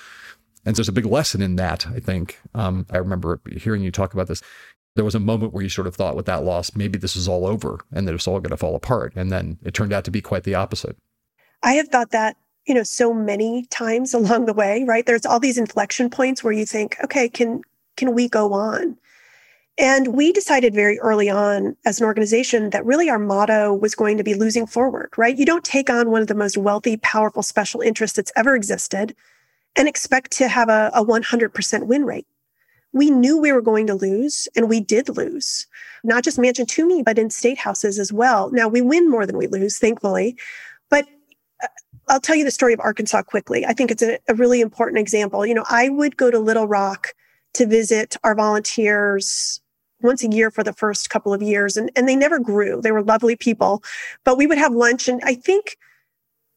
And 0.66 0.76
so 0.76 0.80
there's 0.80 0.88
a 0.88 0.92
big 0.92 1.06
lesson 1.06 1.40
in 1.40 1.56
that. 1.56 1.86
I 1.86 2.00
think 2.00 2.38
um, 2.54 2.86
I 2.90 2.98
remember 2.98 3.40
hearing 3.56 3.82
you 3.82 3.90
talk 3.90 4.12
about 4.12 4.26
this. 4.26 4.42
There 4.96 5.04
was 5.04 5.14
a 5.14 5.20
moment 5.20 5.52
where 5.52 5.62
you 5.62 5.68
sort 5.68 5.86
of 5.86 5.94
thought, 5.94 6.16
with 6.16 6.26
that 6.26 6.42
loss, 6.42 6.74
maybe 6.74 6.98
this 6.98 7.14
is 7.14 7.28
all 7.28 7.46
over, 7.46 7.78
and 7.92 8.08
that 8.08 8.14
it's 8.14 8.26
all 8.26 8.40
going 8.40 8.50
to 8.50 8.56
fall 8.56 8.74
apart. 8.74 9.12
And 9.14 9.30
then 9.30 9.58
it 9.62 9.72
turned 9.72 9.92
out 9.92 10.04
to 10.04 10.10
be 10.10 10.20
quite 10.20 10.42
the 10.42 10.56
opposite. 10.56 10.96
I 11.62 11.74
have 11.74 11.88
thought 11.88 12.10
that, 12.10 12.36
you 12.66 12.74
know, 12.74 12.82
so 12.82 13.12
many 13.12 13.66
times 13.66 14.14
along 14.20 14.46
the 14.46 14.54
way, 14.54 14.84
right? 14.84 15.06
There's 15.06 15.26
all 15.26 15.40
these 15.40 15.58
inflection 15.58 16.10
points 16.10 16.42
where 16.42 16.52
you 16.52 16.66
think, 16.66 16.96
okay, 17.04 17.28
can 17.28 17.62
can 17.96 18.14
we 18.14 18.28
go 18.28 18.52
on? 18.54 18.96
And 19.76 20.08
we 20.08 20.32
decided 20.32 20.74
very 20.74 20.98
early 20.98 21.30
on 21.30 21.76
as 21.86 22.00
an 22.00 22.06
organization 22.06 22.70
that 22.70 22.84
really 22.84 23.08
our 23.08 23.18
motto 23.18 23.72
was 23.72 23.94
going 23.94 24.18
to 24.18 24.24
be 24.24 24.34
losing 24.34 24.66
forward, 24.66 25.10
right? 25.16 25.36
You 25.36 25.46
don't 25.46 25.64
take 25.64 25.88
on 25.88 26.10
one 26.10 26.20
of 26.20 26.28
the 26.28 26.34
most 26.34 26.58
wealthy, 26.58 26.98
powerful 26.98 27.42
special 27.42 27.80
interests 27.80 28.16
that's 28.16 28.32
ever 28.36 28.54
existed 28.54 29.14
and 29.76 29.88
expect 29.88 30.32
to 30.32 30.48
have 30.48 30.68
a, 30.68 30.90
a 30.92 31.04
100% 31.04 31.86
win 31.86 32.04
rate. 32.04 32.26
We 32.92 33.10
knew 33.10 33.38
we 33.38 33.52
were 33.52 33.62
going 33.62 33.86
to 33.86 33.94
lose, 33.94 34.48
and 34.56 34.68
we 34.68 34.80
did 34.80 35.08
lose, 35.16 35.66
not 36.02 36.24
just 36.24 36.38
Manchin 36.38 36.66
Toomey, 36.66 37.02
but 37.02 37.18
in 37.18 37.30
state 37.30 37.58
houses 37.58 37.98
as 37.98 38.12
well. 38.12 38.50
Now, 38.50 38.66
we 38.66 38.80
win 38.82 39.08
more 39.08 39.26
than 39.26 39.38
we 39.38 39.46
lose, 39.46 39.78
thankfully. 39.78 40.36
I'll 42.10 42.20
tell 42.20 42.36
you 42.36 42.44
the 42.44 42.50
story 42.50 42.72
of 42.72 42.80
Arkansas 42.80 43.22
quickly. 43.22 43.64
I 43.64 43.72
think 43.72 43.90
it's 43.90 44.02
a, 44.02 44.18
a, 44.28 44.34
really 44.34 44.60
important 44.60 44.98
example. 44.98 45.46
You 45.46 45.54
know, 45.54 45.64
I 45.70 45.88
would 45.88 46.16
go 46.16 46.30
to 46.30 46.38
Little 46.40 46.66
Rock 46.66 47.14
to 47.54 47.66
visit 47.66 48.16
our 48.24 48.34
volunteers 48.34 49.60
once 50.02 50.24
a 50.24 50.28
year 50.28 50.50
for 50.50 50.64
the 50.64 50.72
first 50.72 51.08
couple 51.08 51.32
of 51.32 51.40
years, 51.40 51.76
and, 51.76 51.90
and 51.94 52.08
they 52.08 52.16
never 52.16 52.40
grew. 52.40 52.80
They 52.80 52.90
were 52.90 53.02
lovely 53.02 53.36
people, 53.36 53.82
but 54.24 54.36
we 54.36 54.46
would 54.46 54.58
have 54.58 54.72
lunch. 54.72 55.08
And 55.08 55.20
I 55.24 55.34
think 55.34 55.76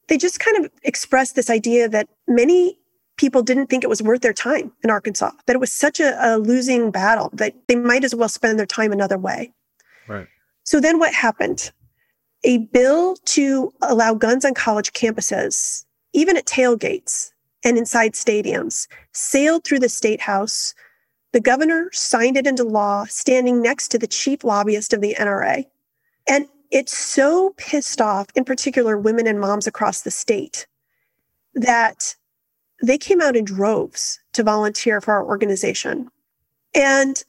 they 0.07 0.17
just 0.17 0.39
kind 0.39 0.65
of 0.65 0.71
expressed 0.83 1.35
this 1.35 1.49
idea 1.49 1.87
that 1.87 2.09
many 2.27 2.79
people 3.17 3.43
didn't 3.43 3.67
think 3.67 3.83
it 3.83 3.89
was 3.89 4.01
worth 4.01 4.21
their 4.21 4.33
time 4.33 4.71
in 4.83 4.89
Arkansas, 4.89 5.31
that 5.45 5.55
it 5.55 5.59
was 5.59 5.71
such 5.71 5.99
a, 5.99 6.17
a 6.19 6.39
losing 6.39 6.89
battle 6.89 7.29
that 7.33 7.53
they 7.67 7.75
might 7.75 8.03
as 8.03 8.15
well 8.15 8.29
spend 8.29 8.57
their 8.57 8.65
time 8.65 8.91
another 8.91 9.19
way. 9.19 9.51
Right. 10.07 10.27
So 10.63 10.79
then 10.79 10.97
what 10.97 11.13
happened? 11.13 11.71
A 12.43 12.59
bill 12.59 13.15
to 13.25 13.73
allow 13.81 14.13
guns 14.13 14.45
on 14.45 14.53
college 14.53 14.93
campuses, 14.93 15.85
even 16.13 16.37
at 16.37 16.45
tailgates 16.45 17.31
and 17.63 17.77
inside 17.77 18.13
stadiums, 18.13 18.87
sailed 19.13 19.63
through 19.63 19.79
the 19.79 19.89
state 19.89 20.21
house. 20.21 20.73
The 21.31 21.39
governor 21.39 21.89
signed 21.93 22.37
it 22.37 22.45
into 22.45 22.63
law, 22.63 23.05
standing 23.05 23.61
next 23.61 23.87
to 23.89 23.97
the 23.97 24.07
chief 24.07 24.43
lobbyist 24.43 24.93
of 24.93 25.01
the 25.01 25.15
NRA. 25.17 25.65
And 26.27 26.47
it 26.71 26.89
so 26.89 27.53
pissed 27.57 28.01
off, 28.01 28.27
in 28.35 28.43
particular, 28.43 28.97
women 28.97 29.27
and 29.27 29.39
moms 29.39 29.67
across 29.67 30.01
the 30.01 30.11
state, 30.11 30.67
that 31.53 32.15
they 32.81 32.97
came 32.97 33.21
out 33.21 33.35
in 33.35 33.45
droves 33.45 34.19
to 34.33 34.43
volunteer 34.43 34.99
for 34.99 35.13
our 35.13 35.23
organization. 35.23 36.09
And 36.75 37.23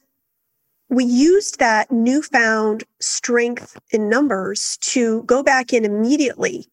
we 0.89 1.03
used 1.03 1.59
that 1.59 1.91
newfound 1.91 2.83
strength 2.99 3.79
in 3.91 4.09
numbers 4.09 4.77
to 4.81 5.23
go 5.23 5.41
back 5.41 5.73
in 5.73 5.83
immediately 5.83 6.67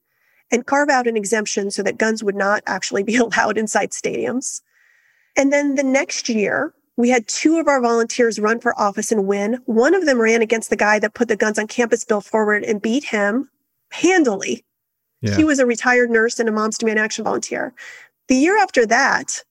and 0.51 0.67
carve 0.67 0.91
out 0.91 1.07
an 1.07 1.17
exemption 1.17 1.71
so 1.71 1.83
that 1.83 1.99
guns 1.99 2.23
would 2.23 2.37
not 2.37 2.63
actually 2.67 3.03
be 3.03 3.17
allowed 3.17 3.57
inside 3.57 3.91
stadiums. 3.91 4.61
And 5.37 5.53
then 5.53 5.77
the 5.77 5.83
next 5.83 6.29
year, 6.29 6.75
we 6.97 7.09
had 7.09 7.27
two 7.27 7.59
of 7.59 7.69
our 7.69 7.81
volunteers 7.81 8.39
run 8.39 8.61
for 8.61 8.79
office 8.79 9.11
and 9.11 9.27
win. 9.27 9.59
One 9.65 9.95
of 9.95 10.05
them 10.05 10.21
ran 10.21 10.43
against 10.43 10.69
the 10.69 10.77
guy 10.77 10.99
that 10.99 11.15
put 11.15 11.29
the 11.29 11.37
guns 11.37 11.59
on 11.59 11.67
campus 11.67 12.05
bill 12.05 12.21
forward 12.21 12.65
and 12.65 12.83
beat 12.83 13.05
him 13.05 13.49
handily. 13.91 14.65
Yeah. 15.23 15.37
He 15.37 15.45
was 15.45 15.59
a 15.59 15.67
retired 15.67 16.11
nurse 16.11 16.39
and 16.39 16.49
a 16.49 16.53
Moms 16.53 16.77
Demand 16.77 16.99
Action 16.99 17.25
volunteer. 17.25 17.73
The 18.29 18.37
year 18.37 18.59
after 18.59 18.85
that, 18.87 19.43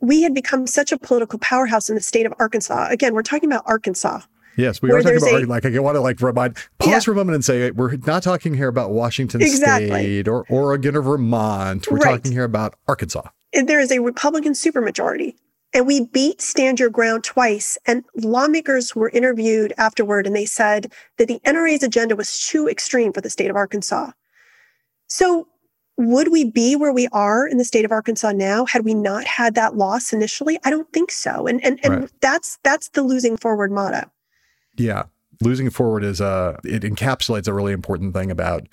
we 0.00 0.22
had 0.22 0.34
become 0.34 0.66
such 0.66 0.92
a 0.92 0.98
political 0.98 1.38
powerhouse 1.38 1.88
in 1.88 1.94
the 1.94 2.00
state 2.00 2.26
of 2.26 2.34
Arkansas. 2.38 2.88
Again, 2.90 3.14
we're 3.14 3.22
talking 3.22 3.50
about 3.50 3.64
Arkansas. 3.66 4.20
Yes, 4.56 4.82
we 4.82 4.90
are 4.90 5.00
talking 5.00 5.18
about 5.18 5.42
a, 5.42 5.46
like 5.46 5.64
I 5.64 5.78
want 5.78 5.94
to 5.94 6.00
like 6.00 6.20
remind 6.20 6.56
pause 6.78 6.88
yeah. 6.88 7.00
for 7.00 7.12
a 7.12 7.14
moment 7.14 7.36
and 7.36 7.44
say 7.44 7.70
we're 7.70 7.96
not 8.06 8.22
talking 8.22 8.52
here 8.52 8.68
about 8.68 8.90
Washington 8.90 9.40
exactly. 9.40 9.88
State 9.88 10.28
or 10.28 10.44
Oregon 10.48 10.96
or 10.96 11.02
Vermont. 11.02 11.86
We're 11.90 11.98
right. 11.98 12.16
talking 12.16 12.32
here 12.32 12.44
about 12.44 12.74
Arkansas. 12.88 13.28
And 13.54 13.68
there 13.68 13.80
is 13.80 13.90
a 13.90 14.00
Republican 14.00 14.52
supermajority. 14.52 15.34
And 15.72 15.86
we 15.86 16.06
beat 16.06 16.42
Stand 16.42 16.80
Your 16.80 16.90
Ground 16.90 17.22
twice. 17.22 17.78
And 17.86 18.04
lawmakers 18.16 18.94
were 18.96 19.08
interviewed 19.10 19.72
afterward 19.78 20.26
and 20.26 20.34
they 20.34 20.46
said 20.46 20.92
that 21.16 21.28
the 21.28 21.40
NRA's 21.46 21.84
agenda 21.84 22.16
was 22.16 22.40
too 22.40 22.68
extreme 22.68 23.12
for 23.12 23.20
the 23.20 23.30
state 23.30 23.50
of 23.50 23.56
Arkansas. 23.56 24.10
So 25.06 25.46
would 26.00 26.32
we 26.32 26.44
be 26.44 26.76
where 26.76 26.92
we 26.92 27.08
are 27.08 27.46
in 27.46 27.58
the 27.58 27.64
state 27.64 27.84
of 27.84 27.92
Arkansas 27.92 28.32
now 28.32 28.64
had 28.64 28.84
we 28.84 28.94
not 28.94 29.26
had 29.26 29.54
that 29.54 29.76
loss 29.76 30.12
initially? 30.12 30.58
I 30.64 30.70
don't 30.70 30.90
think 30.92 31.10
so. 31.10 31.46
And 31.46 31.62
and, 31.64 31.78
and 31.84 32.00
right. 32.00 32.10
that's 32.20 32.58
that's 32.62 32.88
the 32.88 33.02
losing 33.02 33.36
forward 33.36 33.70
motto. 33.70 34.10
Yeah. 34.76 35.04
Losing 35.42 35.68
forward 35.68 36.02
is 36.02 36.20
a 36.20 36.58
it 36.64 36.82
encapsulates 36.82 37.46
a 37.46 37.52
really 37.52 37.72
important 37.72 38.14
thing 38.14 38.30
about 38.30 38.66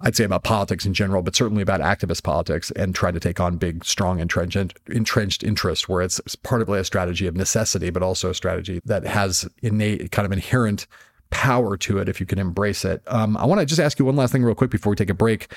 I'd 0.00 0.16
say 0.16 0.24
about 0.24 0.42
politics 0.42 0.84
in 0.84 0.94
general, 0.94 1.22
but 1.22 1.36
certainly 1.36 1.62
about 1.62 1.80
activist 1.80 2.24
politics 2.24 2.72
and 2.72 2.92
try 2.92 3.12
to 3.12 3.20
take 3.20 3.38
on 3.38 3.56
big, 3.56 3.84
strong, 3.84 4.18
entrenched, 4.18 4.80
entrenched 4.88 5.44
interest 5.44 5.88
where 5.88 6.02
it's 6.02 6.20
partly 6.42 6.80
a 6.80 6.84
strategy 6.84 7.28
of 7.28 7.36
necessity, 7.36 7.90
but 7.90 8.02
also 8.02 8.30
a 8.30 8.34
strategy 8.34 8.80
that 8.84 9.04
has 9.04 9.48
innate 9.62 10.10
kind 10.10 10.26
of 10.26 10.32
inherent 10.32 10.88
power 11.30 11.76
to 11.76 11.98
it 11.98 12.08
if 12.08 12.18
you 12.18 12.26
can 12.26 12.40
embrace 12.40 12.84
it. 12.84 13.02
Um, 13.06 13.36
I 13.36 13.46
want 13.46 13.60
to 13.60 13.66
just 13.66 13.80
ask 13.80 13.98
you 13.98 14.04
one 14.04 14.16
last 14.16 14.32
thing 14.32 14.42
real 14.42 14.56
quick 14.56 14.70
before 14.70 14.90
we 14.90 14.96
take 14.96 15.10
a 15.10 15.14
break. 15.14 15.52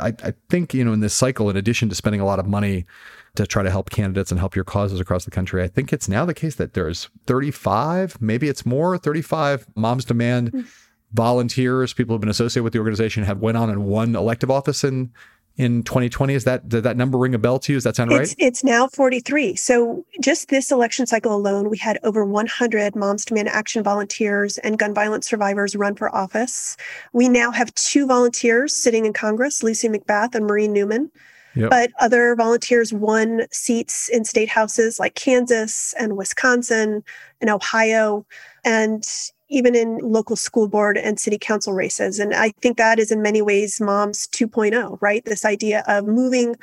I, 0.00 0.14
I 0.22 0.34
think, 0.48 0.74
you 0.74 0.84
know, 0.84 0.92
in 0.92 1.00
this 1.00 1.14
cycle, 1.14 1.50
in 1.50 1.56
addition 1.56 1.88
to 1.88 1.94
spending 1.94 2.20
a 2.20 2.24
lot 2.24 2.38
of 2.38 2.46
money 2.46 2.86
to 3.34 3.46
try 3.46 3.62
to 3.62 3.70
help 3.70 3.90
candidates 3.90 4.30
and 4.30 4.38
help 4.38 4.54
your 4.54 4.64
causes 4.64 5.00
across 5.00 5.24
the 5.24 5.30
country, 5.30 5.62
I 5.62 5.68
think 5.68 5.92
it's 5.92 6.08
now 6.08 6.24
the 6.24 6.34
case 6.34 6.54
that 6.56 6.74
there's 6.74 7.08
35, 7.26 8.20
maybe 8.20 8.48
it's 8.48 8.66
more, 8.66 8.98
35 8.98 9.66
Moms 9.74 10.04
Demand 10.04 10.52
mm. 10.52 10.66
volunteers, 11.12 11.92
people 11.92 12.14
who've 12.14 12.20
been 12.20 12.28
associated 12.28 12.64
with 12.64 12.72
the 12.72 12.78
organization 12.78 13.24
have 13.24 13.38
went 13.38 13.56
on 13.56 13.70
and 13.70 13.84
won 13.84 14.14
elective 14.14 14.50
office 14.50 14.84
in 14.84 15.12
in 15.56 15.82
2020. 15.82 16.34
Is 16.34 16.44
that 16.44 16.68
did 16.68 16.82
that 16.84 16.96
number 16.96 17.18
ring 17.18 17.34
a 17.34 17.38
bell 17.38 17.58
to 17.60 17.72
you? 17.72 17.76
Does 17.76 17.84
that 17.84 17.96
sound 17.96 18.10
right? 18.10 18.34
It's, 18.38 18.64
now 18.64 18.86
43. 18.86 19.56
So 19.56 20.04
just 20.20 20.48
this 20.48 20.70
election 20.70 21.06
cycle 21.06 21.34
alone, 21.34 21.68
we 21.68 21.78
had 21.78 21.98
over 22.02 22.24
100 22.24 22.94
Moms 22.94 23.24
Demand 23.24 23.48
Action 23.48 23.82
volunteers 23.82 24.58
and 24.58 24.78
gun 24.78 24.94
violence 24.94 25.28
survivors 25.28 25.74
run 25.74 25.94
for 25.94 26.14
office. 26.14 26.76
We 27.12 27.28
now 27.28 27.50
have 27.50 27.74
two 27.74 28.06
volunteers 28.06 28.74
sitting 28.74 29.04
in 29.04 29.12
Congress, 29.12 29.62
Lucy 29.62 29.88
McBath 29.88 30.34
and 30.34 30.46
Marie 30.46 30.68
Newman. 30.68 31.10
Yep. 31.54 31.70
But 31.70 31.90
other 32.00 32.34
volunteers 32.34 32.92
won 32.92 33.42
seats 33.50 34.08
in 34.08 34.24
state 34.24 34.48
houses 34.48 34.98
like 34.98 35.14
Kansas 35.16 35.94
and 35.98 36.16
Wisconsin 36.16 37.04
and 37.40 37.50
Ohio. 37.50 38.24
And 38.64 39.04
even 39.52 39.74
in 39.74 39.98
local 39.98 40.34
school 40.34 40.66
board 40.66 40.96
and 40.96 41.20
city 41.20 41.38
council 41.38 41.74
races. 41.74 42.18
And 42.18 42.34
I 42.34 42.50
think 42.62 42.78
that 42.78 42.98
is 42.98 43.12
in 43.12 43.22
many 43.22 43.42
ways 43.42 43.80
Moms 43.80 44.26
2.0, 44.28 44.98
right? 45.00 45.24
This 45.24 45.44
idea 45.44 45.84
of 45.86 46.06
moving 46.06 46.56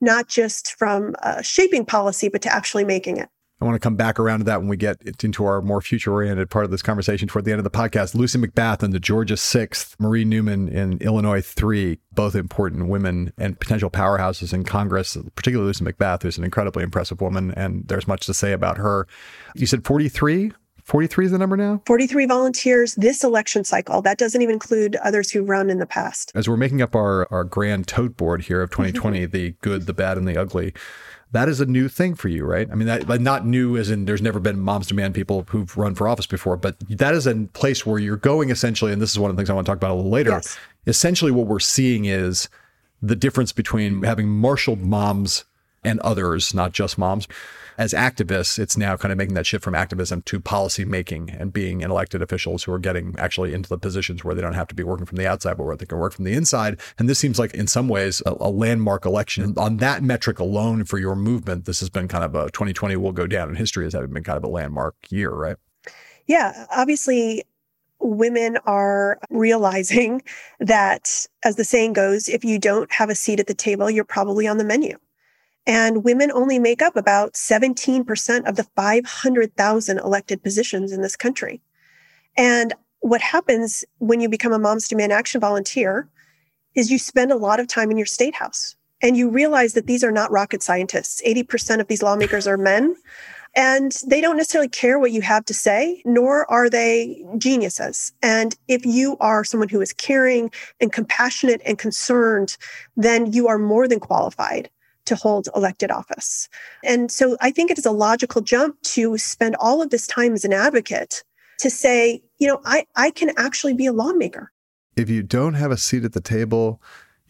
not 0.00 0.28
just 0.28 0.74
from 0.78 1.14
uh, 1.22 1.40
shaping 1.40 1.86
policy, 1.86 2.28
but 2.28 2.42
to 2.42 2.54
actually 2.54 2.84
making 2.84 3.16
it. 3.16 3.28
I 3.60 3.64
want 3.64 3.76
to 3.76 3.80
come 3.80 3.96
back 3.96 4.18
around 4.18 4.40
to 4.40 4.44
that 4.44 4.60
when 4.60 4.68
we 4.68 4.76
get 4.76 5.00
into 5.22 5.46
our 5.46 5.62
more 5.62 5.80
future 5.80 6.12
oriented 6.12 6.50
part 6.50 6.66
of 6.66 6.70
this 6.70 6.82
conversation 6.82 7.28
toward 7.28 7.46
the 7.46 7.52
end 7.52 7.60
of 7.60 7.64
the 7.64 7.70
podcast. 7.70 8.14
Lucy 8.14 8.38
McBath 8.38 8.82
and 8.82 8.92
the 8.92 9.00
Georgia 9.00 9.34
6th, 9.34 9.94
Marie 9.98 10.24
Newman 10.24 10.68
in 10.68 10.98
Illinois 10.98 11.40
3, 11.40 11.98
both 12.12 12.34
important 12.34 12.88
women 12.88 13.32
and 13.38 13.58
potential 13.58 13.90
powerhouses 13.90 14.52
in 14.52 14.64
Congress, 14.64 15.16
particularly 15.36 15.68
Lucy 15.68 15.84
McBath, 15.84 16.24
who's 16.24 16.36
an 16.36 16.44
incredibly 16.44 16.82
impressive 16.82 17.20
woman, 17.22 17.52
and 17.52 17.86
there's 17.88 18.08
much 18.08 18.26
to 18.26 18.34
say 18.34 18.52
about 18.52 18.76
her. 18.76 19.06
You 19.54 19.66
said 19.66 19.84
43 19.86 20.52
43 20.84 21.26
is 21.26 21.32
the 21.32 21.38
number 21.38 21.56
now? 21.56 21.80
43 21.86 22.26
volunteers 22.26 22.94
this 22.96 23.24
election 23.24 23.64
cycle. 23.64 24.02
That 24.02 24.18
doesn't 24.18 24.40
even 24.42 24.54
include 24.54 24.96
others 24.96 25.30
who 25.30 25.42
run 25.42 25.70
in 25.70 25.78
the 25.78 25.86
past. 25.86 26.30
As 26.34 26.46
we're 26.48 26.58
making 26.58 26.82
up 26.82 26.94
our, 26.94 27.26
our 27.32 27.42
grand 27.42 27.88
tote 27.88 28.16
board 28.16 28.42
here 28.42 28.60
of 28.60 28.70
mm-hmm. 28.70 28.92
2020, 28.92 29.26
the 29.26 29.50
good, 29.62 29.86
the 29.86 29.94
bad, 29.94 30.18
and 30.18 30.28
the 30.28 30.38
ugly, 30.38 30.74
that 31.32 31.48
is 31.48 31.60
a 31.60 31.66
new 31.66 31.88
thing 31.88 32.14
for 32.14 32.28
you, 32.28 32.44
right? 32.44 32.70
I 32.70 32.74
mean, 32.74 32.86
that, 32.86 33.20
not 33.20 33.46
new 33.46 33.76
as 33.76 33.90
in 33.90 34.04
there's 34.04 34.22
never 34.22 34.38
been 34.38 34.60
moms 34.60 34.86
demand 34.86 35.14
people 35.14 35.44
who've 35.48 35.74
run 35.76 35.94
for 35.94 36.06
office 36.06 36.26
before, 36.26 36.56
but 36.56 36.76
that 36.88 37.14
is 37.14 37.26
a 37.26 37.34
place 37.54 37.86
where 37.86 37.98
you're 37.98 38.16
going 38.16 38.50
essentially. 38.50 38.92
And 38.92 39.00
this 39.00 39.10
is 39.10 39.18
one 39.18 39.30
of 39.30 39.36
the 39.36 39.40
things 39.40 39.50
I 39.50 39.54
want 39.54 39.66
to 39.66 39.70
talk 39.70 39.78
about 39.78 39.90
a 39.90 39.94
little 39.94 40.10
later. 40.10 40.30
Yes. 40.30 40.58
Essentially, 40.86 41.32
what 41.32 41.46
we're 41.46 41.60
seeing 41.60 42.04
is 42.04 42.48
the 43.02 43.16
difference 43.16 43.52
between 43.52 44.02
having 44.02 44.28
marshaled 44.28 44.80
moms 44.80 45.44
and 45.82 45.98
others, 46.00 46.54
not 46.54 46.72
just 46.72 46.98
moms. 46.98 47.26
As 47.76 47.92
activists, 47.92 48.58
it's 48.58 48.76
now 48.76 48.96
kind 48.96 49.10
of 49.10 49.18
making 49.18 49.34
that 49.34 49.46
shift 49.46 49.64
from 49.64 49.74
activism 49.74 50.22
to 50.22 50.40
policy 50.40 50.84
making 50.84 51.30
and 51.30 51.52
being 51.52 51.80
elected 51.80 52.22
officials 52.22 52.64
who 52.64 52.72
are 52.72 52.78
getting 52.78 53.14
actually 53.18 53.52
into 53.52 53.68
the 53.68 53.78
positions 53.78 54.22
where 54.22 54.34
they 54.34 54.40
don't 54.40 54.54
have 54.54 54.68
to 54.68 54.74
be 54.74 54.84
working 54.84 55.06
from 55.06 55.16
the 55.16 55.26
outside, 55.26 55.56
but 55.56 55.64
where 55.64 55.76
they 55.76 55.86
can 55.86 55.98
work 55.98 56.12
from 56.12 56.24
the 56.24 56.34
inside. 56.34 56.80
And 56.98 57.08
this 57.08 57.18
seems 57.18 57.38
like, 57.38 57.52
in 57.54 57.66
some 57.66 57.88
ways, 57.88 58.22
a, 58.26 58.34
a 58.40 58.50
landmark 58.50 59.04
election. 59.04 59.54
On 59.56 59.78
that 59.78 60.02
metric 60.02 60.38
alone 60.38 60.84
for 60.84 60.98
your 60.98 61.16
movement, 61.16 61.64
this 61.64 61.80
has 61.80 61.90
been 61.90 62.06
kind 62.06 62.24
of 62.24 62.34
a 62.34 62.50
2020 62.50 62.96
will 62.96 63.12
go 63.12 63.26
down 63.26 63.48
in 63.48 63.56
history 63.56 63.86
as 63.86 63.92
having 63.92 64.12
been 64.12 64.24
kind 64.24 64.36
of 64.36 64.44
a 64.44 64.48
landmark 64.48 64.94
year, 65.10 65.30
right? 65.30 65.56
Yeah, 66.26 66.66
obviously, 66.70 67.42
women 67.98 68.56
are 68.66 69.18
realizing 69.30 70.22
that, 70.60 71.26
as 71.44 71.56
the 71.56 71.64
saying 71.64 71.94
goes, 71.94 72.28
if 72.28 72.44
you 72.44 72.58
don't 72.58 72.90
have 72.92 73.10
a 73.10 73.14
seat 73.14 73.40
at 73.40 73.46
the 73.46 73.54
table, 73.54 73.90
you're 73.90 74.04
probably 74.04 74.46
on 74.46 74.58
the 74.58 74.64
menu. 74.64 74.96
And 75.66 76.04
women 76.04 76.30
only 76.32 76.58
make 76.58 76.82
up 76.82 76.96
about 76.96 77.34
17% 77.34 78.48
of 78.48 78.56
the 78.56 78.64
500,000 78.76 79.98
elected 79.98 80.42
positions 80.42 80.92
in 80.92 81.00
this 81.00 81.16
country. 81.16 81.62
And 82.36 82.74
what 83.00 83.20
happens 83.20 83.84
when 83.98 84.20
you 84.20 84.28
become 84.28 84.52
a 84.52 84.58
Moms 84.58 84.88
Demand 84.88 85.12
Action 85.12 85.40
volunteer 85.40 86.08
is 86.74 86.90
you 86.90 86.98
spend 86.98 87.30
a 87.30 87.36
lot 87.36 87.60
of 87.60 87.68
time 87.68 87.90
in 87.90 87.96
your 87.96 88.06
state 88.06 88.34
house 88.34 88.76
and 89.02 89.16
you 89.16 89.28
realize 89.28 89.74
that 89.74 89.86
these 89.86 90.02
are 90.02 90.12
not 90.12 90.30
rocket 90.30 90.62
scientists. 90.62 91.22
80% 91.26 91.80
of 91.80 91.86
these 91.86 92.02
lawmakers 92.02 92.46
are 92.46 92.56
men 92.56 92.96
and 93.56 93.92
they 94.06 94.20
don't 94.20 94.36
necessarily 94.36 94.68
care 94.68 94.98
what 94.98 95.12
you 95.12 95.22
have 95.22 95.44
to 95.44 95.54
say, 95.54 96.02
nor 96.04 96.50
are 96.50 96.68
they 96.68 97.24
geniuses. 97.38 98.12
And 98.22 98.56
if 98.66 98.84
you 98.84 99.16
are 99.20 99.44
someone 99.44 99.68
who 99.68 99.80
is 99.80 99.92
caring 99.92 100.50
and 100.80 100.92
compassionate 100.92 101.62
and 101.64 101.78
concerned, 101.78 102.56
then 102.96 103.32
you 103.32 103.46
are 103.46 103.58
more 103.58 103.86
than 103.86 104.00
qualified 104.00 104.70
to 105.06 105.16
hold 105.16 105.48
elected 105.54 105.90
office. 105.90 106.48
And 106.84 107.10
so 107.10 107.36
I 107.40 107.50
think 107.50 107.70
it 107.70 107.78
is 107.78 107.86
a 107.86 107.90
logical 107.90 108.40
jump 108.40 108.80
to 108.82 109.16
spend 109.18 109.56
all 109.56 109.82
of 109.82 109.90
this 109.90 110.06
time 110.06 110.32
as 110.34 110.44
an 110.44 110.52
advocate 110.52 111.22
to 111.58 111.70
say, 111.70 112.22
you 112.38 112.48
know, 112.48 112.60
I, 112.64 112.86
I 112.96 113.10
can 113.10 113.32
actually 113.36 113.74
be 113.74 113.86
a 113.86 113.92
lawmaker. 113.92 114.50
If 114.96 115.10
you 115.10 115.22
don't 115.22 115.54
have 115.54 115.70
a 115.70 115.76
seat 115.76 116.04
at 116.04 116.12
the 116.12 116.20
table, 116.20 116.80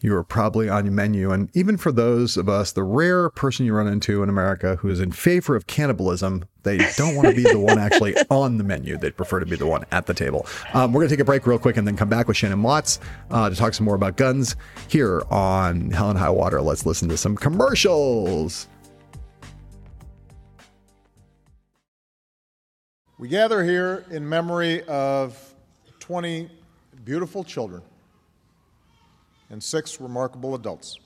you 0.05 0.15
are 0.15 0.23
probably 0.23 0.69
on 0.69 0.85
your 0.85 0.93
menu. 0.93 1.31
And 1.31 1.49
even 1.55 1.77
for 1.77 1.91
those 1.91 2.37
of 2.37 2.47
us, 2.47 2.73
the 2.73 2.83
rare 2.83 3.31
person 3.31 3.65
you 3.65 3.73
run 3.73 3.87
into 3.87 4.21
in 4.21 4.29
America 4.29 4.75
who 4.75 4.87
is 4.87 4.99
in 4.99 5.11
favor 5.11 5.55
of 5.55 5.65
cannibalism, 5.65 6.45
they 6.61 6.77
don't 6.95 7.15
want 7.15 7.29
to 7.29 7.35
be 7.35 7.41
the 7.41 7.59
one 7.59 7.79
actually 7.79 8.15
on 8.29 8.59
the 8.59 8.63
menu. 8.63 8.99
They'd 8.99 9.17
prefer 9.17 9.39
to 9.39 9.47
be 9.47 9.55
the 9.55 9.65
one 9.65 9.83
at 9.91 10.05
the 10.05 10.13
table. 10.13 10.45
Um, 10.75 10.93
we're 10.93 11.01
going 11.01 11.09
to 11.09 11.15
take 11.15 11.21
a 11.21 11.25
break 11.25 11.47
real 11.47 11.57
quick 11.57 11.77
and 11.77 11.87
then 11.87 11.97
come 11.97 12.07
back 12.07 12.27
with 12.27 12.37
Shannon 12.37 12.61
Watts 12.61 12.99
uh, 13.31 13.49
to 13.49 13.55
talk 13.55 13.73
some 13.73 13.85
more 13.85 13.95
about 13.95 14.15
guns 14.15 14.55
here 14.89 15.23
on 15.31 15.89
Hell 15.89 16.11
and 16.11 16.19
High 16.19 16.29
Water. 16.29 16.61
Let's 16.61 16.85
listen 16.85 17.09
to 17.09 17.17
some 17.17 17.35
commercials. 17.35 18.67
We 23.17 23.27
gather 23.27 23.63
here 23.63 24.05
in 24.11 24.29
memory 24.29 24.83
of 24.83 25.55
20 25.99 26.47
beautiful 27.03 27.43
children 27.43 27.81
and 29.49 29.61
six 29.61 29.99
remarkable 29.99 30.55
adults. 30.55 30.99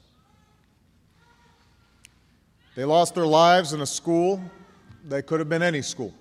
They 2.75 2.85
lost 2.85 3.15
their 3.15 3.25
lives 3.25 3.73
in 3.73 3.81
a 3.81 3.85
school 3.85 4.41
that 5.05 5.25
could 5.25 5.39
have 5.39 5.49
been 5.49 5.63
any 5.63 5.81
school, 5.81 6.13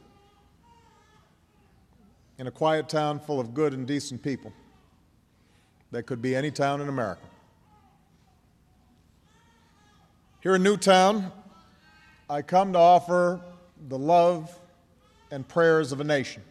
in 2.38 2.46
a 2.46 2.50
quiet 2.50 2.88
town 2.88 3.20
full 3.20 3.38
of 3.38 3.54
good 3.54 3.74
and 3.74 3.86
decent 3.86 4.22
people 4.22 4.52
that 5.90 6.04
could 6.04 6.20
be 6.20 6.34
any 6.34 6.50
town 6.50 6.80
in 6.80 6.88
America. 6.88 7.22
Here 10.40 10.54
in 10.54 10.62
Newtown, 10.62 11.32
I 12.30 12.42
come 12.42 12.72
to 12.72 12.78
offer 12.78 13.40
the 13.88 13.98
love 13.98 14.56
and 15.30 15.46
prayers 15.46 15.92
of 15.92 16.00
a 16.00 16.04
nation. 16.04 16.42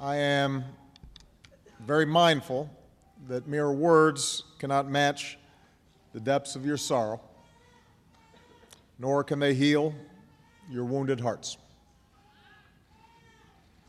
I 0.00 0.16
am 0.16 0.64
very 1.86 2.04
mindful 2.04 2.68
that 3.28 3.46
mere 3.46 3.70
words 3.70 4.42
cannot 4.58 4.90
match 4.90 5.38
the 6.12 6.18
depths 6.18 6.56
of 6.56 6.66
your 6.66 6.76
sorrow, 6.76 7.20
nor 8.98 9.22
can 9.22 9.38
they 9.38 9.54
heal 9.54 9.94
your 10.68 10.84
wounded 10.84 11.20
hearts. 11.20 11.56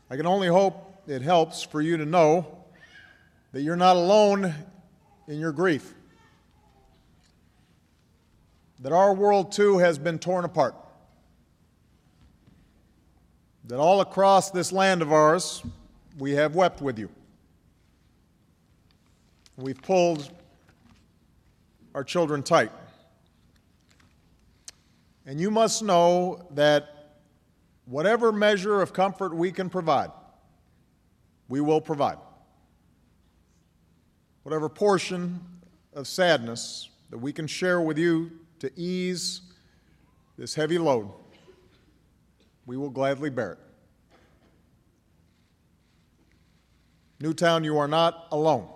I 0.08 0.16
can 0.16 0.26
only 0.26 0.46
hope 0.46 1.02
it 1.08 1.22
helps 1.22 1.64
for 1.64 1.80
you 1.80 1.96
to 1.96 2.06
know 2.06 2.46
that 3.50 3.62
you're 3.62 3.74
not 3.74 3.96
alone 3.96 4.54
in 5.26 5.40
your 5.40 5.50
grief. 5.50 5.92
That 8.78 8.92
our 8.92 9.12
world 9.12 9.50
too 9.50 9.78
has 9.78 9.98
been 9.98 10.20
torn 10.20 10.44
apart. 10.44 10.76
That 13.64 13.80
all 13.80 14.00
across 14.00 14.52
this 14.52 14.70
land 14.70 15.02
of 15.02 15.12
ours, 15.12 15.64
we 16.16 16.32
have 16.32 16.54
wept 16.54 16.80
with 16.80 16.96
you. 16.96 17.10
We've 19.58 19.82
pulled 19.82 20.30
our 21.92 22.04
children 22.04 22.44
tight. 22.44 22.70
And 25.26 25.40
you 25.40 25.50
must 25.50 25.82
know 25.82 26.46
that 26.52 27.16
whatever 27.84 28.30
measure 28.30 28.80
of 28.80 28.92
comfort 28.92 29.34
we 29.34 29.50
can 29.50 29.68
provide, 29.68 30.10
we 31.48 31.60
will 31.60 31.80
provide. 31.80 32.18
Whatever 34.44 34.68
portion 34.68 35.40
of 35.92 36.06
sadness 36.06 36.90
that 37.10 37.18
we 37.18 37.32
can 37.32 37.48
share 37.48 37.80
with 37.80 37.98
you 37.98 38.30
to 38.60 38.70
ease 38.76 39.40
this 40.36 40.54
heavy 40.54 40.78
load, 40.78 41.10
we 42.64 42.76
will 42.76 42.90
gladly 42.90 43.28
bear 43.28 43.54
it. 43.54 43.58
Newtown, 47.18 47.64
you 47.64 47.76
are 47.76 47.88
not 47.88 48.28
alone. 48.30 48.68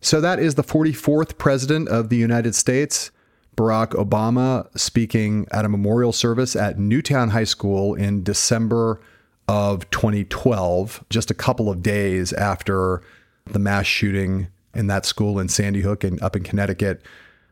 So 0.00 0.20
that 0.20 0.38
is 0.38 0.54
the 0.54 0.62
44th 0.62 1.36
president 1.36 1.88
of 1.88 2.08
the 2.08 2.16
United 2.16 2.54
States, 2.54 3.10
Barack 3.56 3.90
Obama, 3.90 4.66
speaking 4.78 5.46
at 5.50 5.64
a 5.64 5.68
memorial 5.68 6.12
service 6.12 6.56
at 6.56 6.78
Newtown 6.78 7.30
High 7.30 7.44
School 7.44 7.94
in 7.94 8.22
December 8.22 9.00
of 9.46 9.88
2012, 9.90 11.04
just 11.10 11.30
a 11.30 11.34
couple 11.34 11.68
of 11.68 11.82
days 11.82 12.32
after 12.32 13.02
the 13.46 13.58
mass 13.58 13.84
shooting 13.84 14.48
in 14.74 14.86
that 14.86 15.04
school 15.04 15.38
in 15.38 15.48
Sandy 15.48 15.80
Hook 15.82 16.04
and 16.04 16.22
up 16.22 16.34
in 16.34 16.44
Connecticut. 16.44 17.02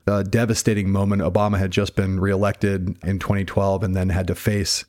A 0.06 0.24
devastating 0.24 0.90
moment. 0.90 1.20
Obama 1.20 1.58
had 1.58 1.70
just 1.70 1.94
been 1.94 2.18
reelected 2.18 2.96
in 3.04 3.18
2012 3.18 3.82
and 3.82 3.94
then 3.94 4.08
had 4.08 4.26
to 4.28 4.34
face 4.34 4.86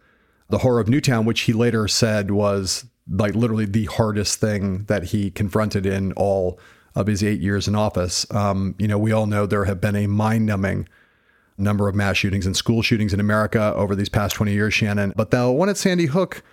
the 0.47 0.59
horror 0.59 0.79
of 0.79 0.87
Newtown, 0.87 1.25
which 1.25 1.41
he 1.41 1.51
later 1.51 1.89
said 1.89 2.31
was 2.31 2.85
like 3.11 3.35
literally 3.35 3.65
the 3.65 3.85
hardest 3.85 4.39
thing 4.39 4.83
that 4.83 5.05
he 5.05 5.29
confronted 5.29 5.85
in 5.85 6.13
all 6.13 6.57
of 6.99 7.07
his 7.07 7.23
eight 7.23 7.39
years 7.39 7.67
in 7.67 7.75
office. 7.75 8.29
Um, 8.31 8.75
you 8.77 8.87
know, 8.87 8.97
we 8.97 9.11
all 9.13 9.25
know 9.25 9.45
there 9.45 9.65
have 9.65 9.79
been 9.79 9.95
a 9.95 10.05
mind 10.05 10.45
numbing 10.45 10.87
number 11.57 11.87
of 11.87 11.95
mass 11.95 12.17
shootings 12.17 12.45
and 12.45 12.55
school 12.55 12.81
shootings 12.81 13.13
in 13.13 13.19
America 13.19 13.73
over 13.75 13.95
these 13.95 14.09
past 14.09 14.35
20 14.35 14.51
years, 14.51 14.73
Shannon. 14.73 15.13
But 15.15 15.31
the 15.31 15.49
one 15.49 15.69
at 15.69 15.77
Sandy 15.77 16.05
Hook 16.05 16.43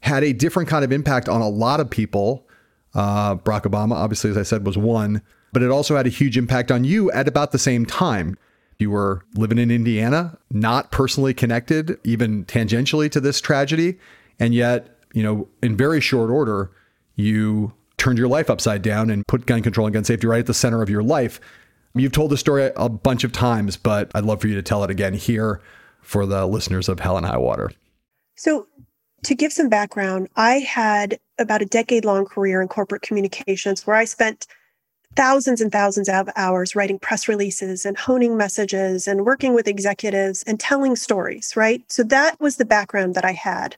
had 0.00 0.24
a 0.24 0.32
different 0.32 0.68
kind 0.68 0.84
of 0.84 0.90
impact 0.92 1.28
on 1.28 1.40
a 1.40 1.48
lot 1.48 1.78
of 1.78 1.88
people. 1.88 2.46
Uh, 2.94 3.36
Barack 3.36 3.62
Obama, 3.62 3.92
obviously, 3.92 4.30
as 4.30 4.36
I 4.36 4.42
said, 4.42 4.66
was 4.66 4.76
one, 4.76 5.22
but 5.52 5.62
it 5.62 5.70
also 5.70 5.96
had 5.96 6.06
a 6.06 6.10
huge 6.10 6.36
impact 6.36 6.72
on 6.72 6.82
you 6.82 7.10
at 7.12 7.28
about 7.28 7.52
the 7.52 7.58
same 7.58 7.86
time. 7.86 8.36
You 8.78 8.90
were 8.90 9.24
living 9.36 9.58
in 9.58 9.70
Indiana, 9.70 10.36
not 10.50 10.90
personally 10.90 11.32
connected, 11.32 11.98
even 12.02 12.44
tangentially 12.46 13.08
to 13.12 13.20
this 13.20 13.40
tragedy. 13.40 13.98
And 14.40 14.52
yet, 14.54 14.98
you 15.12 15.22
know, 15.22 15.48
in 15.62 15.76
very 15.76 16.00
short 16.00 16.30
order, 16.30 16.72
you 17.14 17.72
turned 18.02 18.18
your 18.18 18.28
life 18.28 18.50
upside 18.50 18.82
down 18.82 19.10
and 19.10 19.24
put 19.28 19.46
gun 19.46 19.62
control 19.62 19.86
and 19.86 19.94
gun 19.94 20.02
safety 20.02 20.26
right 20.26 20.40
at 20.40 20.46
the 20.46 20.54
center 20.54 20.82
of 20.82 20.90
your 20.90 21.04
life. 21.04 21.40
You've 21.94 22.10
told 22.10 22.32
the 22.32 22.36
story 22.36 22.72
a 22.74 22.88
bunch 22.88 23.22
of 23.22 23.30
times, 23.30 23.76
but 23.76 24.10
I'd 24.12 24.24
love 24.24 24.40
for 24.40 24.48
you 24.48 24.56
to 24.56 24.62
tell 24.62 24.82
it 24.82 24.90
again 24.90 25.14
here 25.14 25.60
for 26.00 26.26
the 26.26 26.46
listeners 26.46 26.88
of 26.88 26.98
Hell 26.98 27.16
and 27.16 27.24
High 27.24 27.38
Water. 27.38 27.70
So, 28.34 28.66
to 29.22 29.36
give 29.36 29.52
some 29.52 29.68
background, 29.68 30.28
I 30.34 30.54
had 30.54 31.20
about 31.38 31.62
a 31.62 31.66
decade 31.66 32.04
long 32.04 32.24
career 32.24 32.60
in 32.60 32.66
corporate 32.66 33.02
communications 33.02 33.86
where 33.86 33.94
I 33.94 34.04
spent 34.04 34.48
thousands 35.14 35.60
and 35.60 35.70
thousands 35.70 36.08
of 36.08 36.28
hours 36.34 36.74
writing 36.74 36.98
press 36.98 37.28
releases 37.28 37.84
and 37.84 37.96
honing 37.96 38.36
messages 38.36 39.06
and 39.06 39.24
working 39.24 39.54
with 39.54 39.68
executives 39.68 40.42
and 40.44 40.58
telling 40.58 40.96
stories, 40.96 41.54
right? 41.54 41.84
So 41.92 42.02
that 42.04 42.40
was 42.40 42.56
the 42.56 42.64
background 42.64 43.14
that 43.14 43.24
I 43.24 43.32
had. 43.32 43.76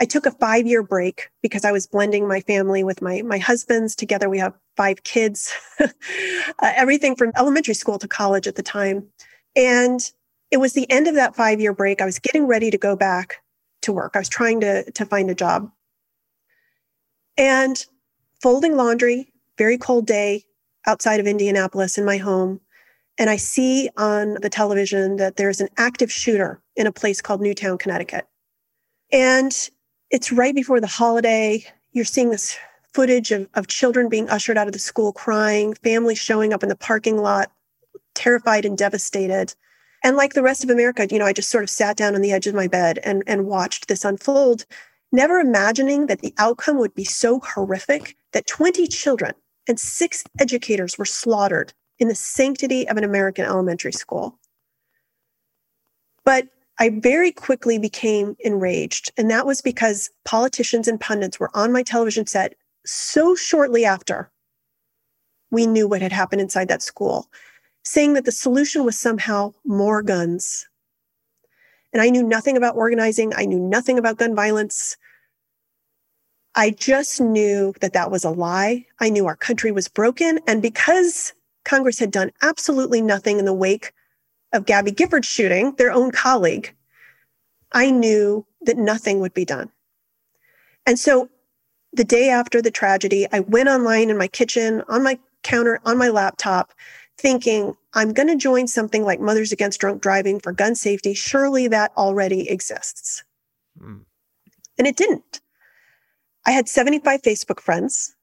I 0.00 0.04
took 0.04 0.26
a 0.26 0.30
five 0.30 0.66
year 0.66 0.82
break 0.82 1.30
because 1.42 1.64
I 1.64 1.72
was 1.72 1.86
blending 1.86 2.26
my 2.26 2.40
family 2.40 2.84
with 2.84 3.02
my, 3.02 3.22
my 3.22 3.38
husband's. 3.38 3.94
Together, 3.94 4.28
we 4.28 4.38
have 4.38 4.54
five 4.76 5.02
kids, 5.04 5.52
uh, 5.80 5.88
everything 6.60 7.16
from 7.16 7.32
elementary 7.36 7.74
school 7.74 7.98
to 7.98 8.08
college 8.08 8.46
at 8.46 8.56
the 8.56 8.62
time. 8.62 9.06
And 9.56 10.00
it 10.50 10.58
was 10.58 10.72
the 10.72 10.90
end 10.90 11.06
of 11.06 11.14
that 11.14 11.36
five 11.36 11.60
year 11.60 11.72
break. 11.72 12.00
I 12.00 12.04
was 12.04 12.18
getting 12.18 12.46
ready 12.46 12.70
to 12.70 12.78
go 12.78 12.96
back 12.96 13.42
to 13.82 13.92
work. 13.92 14.12
I 14.14 14.18
was 14.18 14.28
trying 14.28 14.60
to, 14.60 14.90
to 14.90 15.06
find 15.06 15.30
a 15.30 15.34
job. 15.34 15.70
And 17.36 17.84
folding 18.40 18.76
laundry, 18.76 19.32
very 19.58 19.78
cold 19.78 20.06
day 20.06 20.44
outside 20.86 21.20
of 21.20 21.26
Indianapolis 21.26 21.98
in 21.98 22.04
my 22.04 22.16
home. 22.16 22.60
And 23.18 23.30
I 23.30 23.36
see 23.36 23.88
on 23.96 24.34
the 24.42 24.50
television 24.50 25.16
that 25.16 25.36
there's 25.36 25.60
an 25.60 25.68
active 25.76 26.10
shooter 26.10 26.60
in 26.76 26.86
a 26.86 26.92
place 26.92 27.20
called 27.20 27.40
Newtown, 27.40 27.78
Connecticut. 27.78 28.26
And 29.12 29.70
it's 30.14 30.30
right 30.30 30.54
before 30.54 30.80
the 30.80 30.86
holiday. 30.86 31.66
You're 31.90 32.04
seeing 32.04 32.30
this 32.30 32.56
footage 32.92 33.32
of, 33.32 33.48
of 33.54 33.66
children 33.66 34.08
being 34.08 34.30
ushered 34.30 34.56
out 34.56 34.68
of 34.68 34.72
the 34.72 34.78
school 34.78 35.12
crying, 35.12 35.74
families 35.74 36.18
showing 36.18 36.52
up 36.52 36.62
in 36.62 36.68
the 36.68 36.76
parking 36.76 37.20
lot, 37.20 37.50
terrified 38.14 38.64
and 38.64 38.78
devastated. 38.78 39.56
And 40.04 40.16
like 40.16 40.34
the 40.34 40.42
rest 40.42 40.62
of 40.62 40.70
America, 40.70 41.08
you 41.10 41.18
know, 41.18 41.26
I 41.26 41.32
just 41.32 41.50
sort 41.50 41.64
of 41.64 41.70
sat 41.70 41.96
down 41.96 42.14
on 42.14 42.20
the 42.20 42.30
edge 42.30 42.46
of 42.46 42.54
my 42.54 42.68
bed 42.68 43.00
and, 43.02 43.24
and 43.26 43.46
watched 43.46 43.88
this 43.88 44.04
unfold, 44.04 44.66
never 45.10 45.40
imagining 45.40 46.06
that 46.06 46.20
the 46.20 46.32
outcome 46.38 46.78
would 46.78 46.94
be 46.94 47.04
so 47.04 47.40
horrific 47.40 48.16
that 48.32 48.46
20 48.46 48.86
children 48.86 49.32
and 49.66 49.80
six 49.80 50.22
educators 50.38 50.96
were 50.96 51.04
slaughtered 51.04 51.72
in 51.98 52.06
the 52.06 52.14
sanctity 52.14 52.88
of 52.88 52.96
an 52.96 53.02
American 53.02 53.46
elementary 53.46 53.92
school. 53.92 54.38
But 56.24 56.46
I 56.78 56.90
very 56.90 57.30
quickly 57.30 57.78
became 57.78 58.36
enraged. 58.40 59.12
And 59.16 59.30
that 59.30 59.46
was 59.46 59.62
because 59.62 60.10
politicians 60.24 60.88
and 60.88 61.00
pundits 61.00 61.38
were 61.38 61.50
on 61.54 61.72
my 61.72 61.82
television 61.82 62.26
set 62.26 62.54
so 62.84 63.34
shortly 63.34 63.84
after 63.84 64.30
we 65.50 65.66
knew 65.66 65.86
what 65.86 66.02
had 66.02 66.12
happened 66.12 66.40
inside 66.40 66.68
that 66.68 66.82
school, 66.82 67.28
saying 67.84 68.14
that 68.14 68.24
the 68.24 68.32
solution 68.32 68.84
was 68.84 68.98
somehow 68.98 69.52
more 69.64 70.02
guns. 70.02 70.68
And 71.92 72.02
I 72.02 72.10
knew 72.10 72.24
nothing 72.24 72.56
about 72.56 72.76
organizing, 72.76 73.32
I 73.36 73.44
knew 73.44 73.60
nothing 73.60 73.98
about 73.98 74.18
gun 74.18 74.34
violence. 74.34 74.96
I 76.56 76.70
just 76.70 77.20
knew 77.20 77.72
that 77.80 77.92
that 77.94 78.10
was 78.10 78.24
a 78.24 78.30
lie. 78.30 78.86
I 79.00 79.10
knew 79.10 79.26
our 79.26 79.36
country 79.36 79.72
was 79.72 79.88
broken. 79.88 80.38
And 80.46 80.62
because 80.62 81.32
Congress 81.64 81.98
had 81.98 82.10
done 82.10 82.30
absolutely 82.42 83.00
nothing 83.00 83.38
in 83.38 83.44
the 83.44 83.52
wake 83.52 83.92
of 84.54 84.66
Gabby 84.66 84.92
Giffords 84.92 85.24
shooting, 85.24 85.74
their 85.76 85.92
own 85.92 86.10
colleague, 86.10 86.74
I 87.72 87.90
knew 87.90 88.46
that 88.62 88.78
nothing 88.78 89.20
would 89.20 89.34
be 89.34 89.44
done. 89.44 89.70
And 90.86 90.98
so 90.98 91.28
the 91.92 92.04
day 92.04 92.30
after 92.30 92.62
the 92.62 92.70
tragedy, 92.70 93.26
I 93.32 93.40
went 93.40 93.68
online 93.68 94.10
in 94.10 94.16
my 94.16 94.28
kitchen, 94.28 94.82
on 94.88 95.02
my 95.02 95.18
counter, 95.42 95.80
on 95.84 95.98
my 95.98 96.08
laptop, 96.08 96.72
thinking, 97.18 97.76
I'm 97.92 98.12
going 98.12 98.28
to 98.28 98.36
join 98.36 98.66
something 98.66 99.04
like 99.04 99.20
Mothers 99.20 99.52
Against 99.52 99.80
Drunk 99.80 100.00
Driving 100.00 100.40
for 100.40 100.52
gun 100.52 100.74
safety. 100.74 101.14
Surely 101.14 101.68
that 101.68 101.92
already 101.96 102.48
exists. 102.48 103.24
Mm. 103.80 104.04
And 104.78 104.86
it 104.86 104.96
didn't. 104.96 105.40
I 106.46 106.52
had 106.52 106.68
75 106.68 107.22
Facebook 107.22 107.60
friends. 107.60 108.14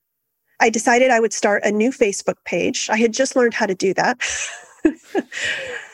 I 0.59 0.69
decided 0.69 1.09
I 1.09 1.19
would 1.19 1.34
start 1.34 1.63
a 1.63 1.71
new 1.71 1.91
Facebook 1.91 2.38
page. 2.45 2.88
I 2.91 2.97
had 2.97 3.13
just 3.13 3.36
learned 3.36 3.53
how 3.53 3.65
to 3.65 3.75
do 3.75 3.93
that. 3.95 4.19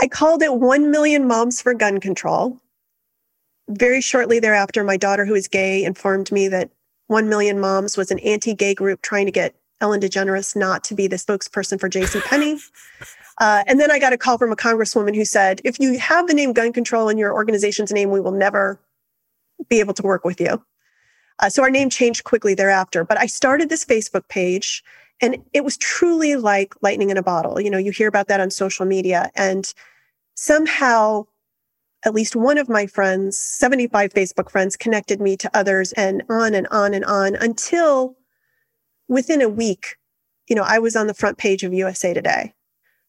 I 0.00 0.08
called 0.08 0.42
it 0.42 0.54
1 0.54 0.90
Million 0.90 1.28
Moms 1.28 1.60
for 1.60 1.74
Gun 1.74 2.00
Control. 2.00 2.58
Very 3.68 4.00
shortly 4.00 4.40
thereafter, 4.40 4.82
my 4.82 4.96
daughter, 4.96 5.26
who 5.26 5.34
is 5.34 5.46
gay, 5.46 5.84
informed 5.84 6.32
me 6.32 6.48
that 6.48 6.70
1 7.08 7.28
Million 7.28 7.60
Moms 7.60 7.96
was 7.96 8.10
an 8.10 8.18
anti 8.20 8.54
gay 8.54 8.74
group 8.74 9.02
trying 9.02 9.26
to 9.26 9.32
get 9.32 9.54
Ellen 9.80 10.00
DeGeneres 10.00 10.56
not 10.56 10.84
to 10.84 10.94
be 10.94 11.06
the 11.06 11.16
spokesperson 11.16 11.78
for 11.78 11.88
J.C. 11.88 12.20
Penney. 12.20 12.58
Uh, 13.38 13.64
and 13.66 13.80
then 13.80 13.90
I 13.90 13.98
got 13.98 14.12
a 14.12 14.18
call 14.18 14.36
from 14.36 14.52
a 14.52 14.56
congresswoman 14.56 15.16
who 15.16 15.24
said, 15.24 15.62
if 15.64 15.80
you 15.80 15.98
have 15.98 16.26
the 16.26 16.34
name 16.34 16.52
gun 16.52 16.74
control 16.74 17.08
in 17.08 17.16
your 17.16 17.32
organization's 17.32 17.90
name, 17.90 18.10
we 18.10 18.20
will 18.20 18.32
never 18.32 18.78
be 19.70 19.80
able 19.80 19.94
to 19.94 20.02
work 20.02 20.26
with 20.26 20.38
you. 20.42 20.62
Uh, 21.38 21.48
so 21.48 21.62
our 21.62 21.70
name 21.70 21.88
changed 21.88 22.24
quickly 22.24 22.52
thereafter. 22.52 23.02
But 23.02 23.18
I 23.18 23.24
started 23.24 23.70
this 23.70 23.82
Facebook 23.82 24.28
page 24.28 24.84
and 25.20 25.36
it 25.52 25.64
was 25.64 25.76
truly 25.76 26.36
like 26.36 26.74
lightning 26.82 27.10
in 27.10 27.16
a 27.16 27.22
bottle. 27.22 27.60
You 27.60 27.70
know, 27.70 27.78
you 27.78 27.90
hear 27.90 28.08
about 28.08 28.28
that 28.28 28.40
on 28.40 28.50
social 28.50 28.86
media. 28.86 29.30
And 29.34 29.72
somehow, 30.34 31.26
at 32.04 32.14
least 32.14 32.34
one 32.34 32.58
of 32.58 32.68
my 32.68 32.86
friends, 32.86 33.38
75 33.38 34.12
Facebook 34.14 34.50
friends, 34.50 34.76
connected 34.76 35.20
me 35.20 35.36
to 35.36 35.50
others 35.54 35.92
and 35.92 36.22
on 36.30 36.54
and 36.54 36.66
on 36.68 36.94
and 36.94 37.04
on 37.04 37.36
until 37.36 38.16
within 39.08 39.42
a 39.42 39.48
week, 39.48 39.96
you 40.48 40.56
know, 40.56 40.64
I 40.66 40.78
was 40.78 40.96
on 40.96 41.06
the 41.06 41.14
front 41.14 41.36
page 41.36 41.62
of 41.62 41.74
USA 41.74 42.14
Today. 42.14 42.54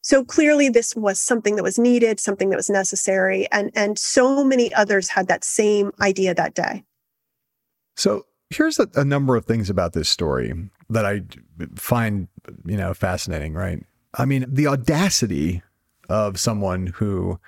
So 0.03 0.26
clearly 0.26 0.68
this 0.68 0.95
was 0.95 1.22
something 1.22 1.55
that 1.55 1.64
was 1.64 1.78
needed, 1.78 2.20
something 2.20 2.49
that 2.49 2.57
was 2.57 2.70
necessary. 2.70 3.47
And, 3.51 3.72
and 3.76 3.99
so 3.99 4.43
many 4.43 4.74
others 4.74 5.09
had 5.09 5.28
that 5.28 5.43
same 5.43 5.91
idea 6.01 6.34
that 6.34 6.55
day. 6.55 6.84
So 7.95 8.26
here's 8.49 8.80
a, 8.80 8.89
a, 8.95 9.05
number 9.05 9.36
of 9.36 9.45
things 9.45 9.70
about 9.70 9.93
this 9.93 10.09
story 10.09 10.53
that 10.91 11.05
I 11.05 11.21
find, 11.75 12.27
you 12.65 12.77
know, 12.77 12.93
fascinating, 12.93 13.53
right? 13.53 13.83
I 14.13 14.25
mean, 14.25 14.45
the 14.47 14.67
audacity 14.67 15.61
of 16.09 16.39
someone 16.39 16.87
who 16.87 17.39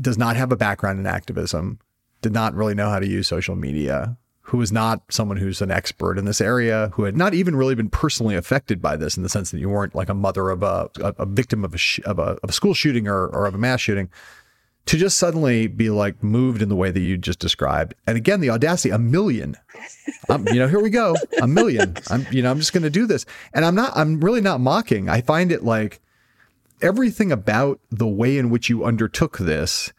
does 0.00 0.16
not 0.16 0.36
have 0.36 0.52
a 0.52 0.56
background 0.56 0.98
in 0.98 1.06
activism, 1.06 1.80
did 2.22 2.32
not 2.32 2.54
really 2.54 2.74
know 2.74 2.90
how 2.90 2.98
to 2.98 3.06
use 3.06 3.26
social 3.26 3.56
media, 3.56 4.16
who 4.42 4.60
is 4.62 4.72
not 4.72 5.02
someone 5.10 5.36
who's 5.36 5.60
an 5.60 5.70
expert 5.70 6.18
in 6.18 6.24
this 6.24 6.40
area, 6.40 6.90
who 6.94 7.04
had 7.04 7.16
not 7.16 7.34
even 7.34 7.54
really 7.56 7.74
been 7.74 7.90
personally 7.90 8.34
affected 8.34 8.80
by 8.80 8.96
this 8.96 9.16
in 9.16 9.22
the 9.22 9.28
sense 9.28 9.50
that 9.50 9.58
you 9.58 9.68
weren't 9.68 9.94
like 9.94 10.08
a 10.08 10.14
mother 10.14 10.50
of 10.50 10.62
a, 10.62 10.88
a, 11.02 11.14
a 11.18 11.26
victim 11.26 11.64
of 11.64 11.74
a, 11.74 11.78
sh- 11.78 12.00
of 12.04 12.18
a, 12.18 12.38
of 12.42 12.50
a 12.50 12.52
school 12.52 12.74
shooting 12.74 13.06
or, 13.08 13.26
or 13.26 13.46
of 13.46 13.54
a 13.54 13.58
mass 13.58 13.80
shooting 13.80 14.08
to 14.88 14.96
just 14.96 15.18
suddenly 15.18 15.66
be 15.66 15.90
like 15.90 16.22
moved 16.22 16.62
in 16.62 16.70
the 16.70 16.76
way 16.76 16.90
that 16.90 17.00
you 17.00 17.18
just 17.18 17.38
described. 17.38 17.94
And 18.06 18.16
again, 18.16 18.40
the 18.40 18.48
audacity, 18.48 18.88
a 18.88 18.98
million. 18.98 19.54
You 20.30 20.54
know, 20.54 20.66
here 20.66 20.80
we 20.80 20.88
go, 20.88 21.14
a 21.42 21.46
million. 21.46 21.96
I'm, 22.10 22.26
you 22.30 22.42
know, 22.42 22.50
I'm 22.50 22.58
just 22.58 22.72
going 22.72 22.82
to 22.84 22.90
do 22.90 23.06
this, 23.06 23.26
and 23.52 23.64
I'm 23.66 23.74
not. 23.74 23.92
I'm 23.94 24.18
really 24.20 24.40
not 24.40 24.60
mocking. 24.60 25.08
I 25.08 25.20
find 25.20 25.52
it 25.52 25.62
like 25.62 26.00
everything 26.80 27.30
about 27.30 27.80
the 27.90 28.06
way 28.06 28.38
in 28.38 28.48
which 28.48 28.70
you 28.70 28.84
undertook 28.84 29.38
this 29.38 29.92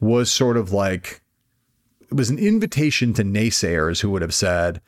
was 0.00 0.30
sort 0.30 0.56
of 0.56 0.72
like 0.72 1.20
it 2.10 2.14
was 2.14 2.30
an 2.30 2.38
invitation 2.38 3.12
to 3.14 3.22
naysayers 3.22 4.00
who 4.00 4.10
would 4.10 4.22
have 4.22 4.34
said, 4.34 4.80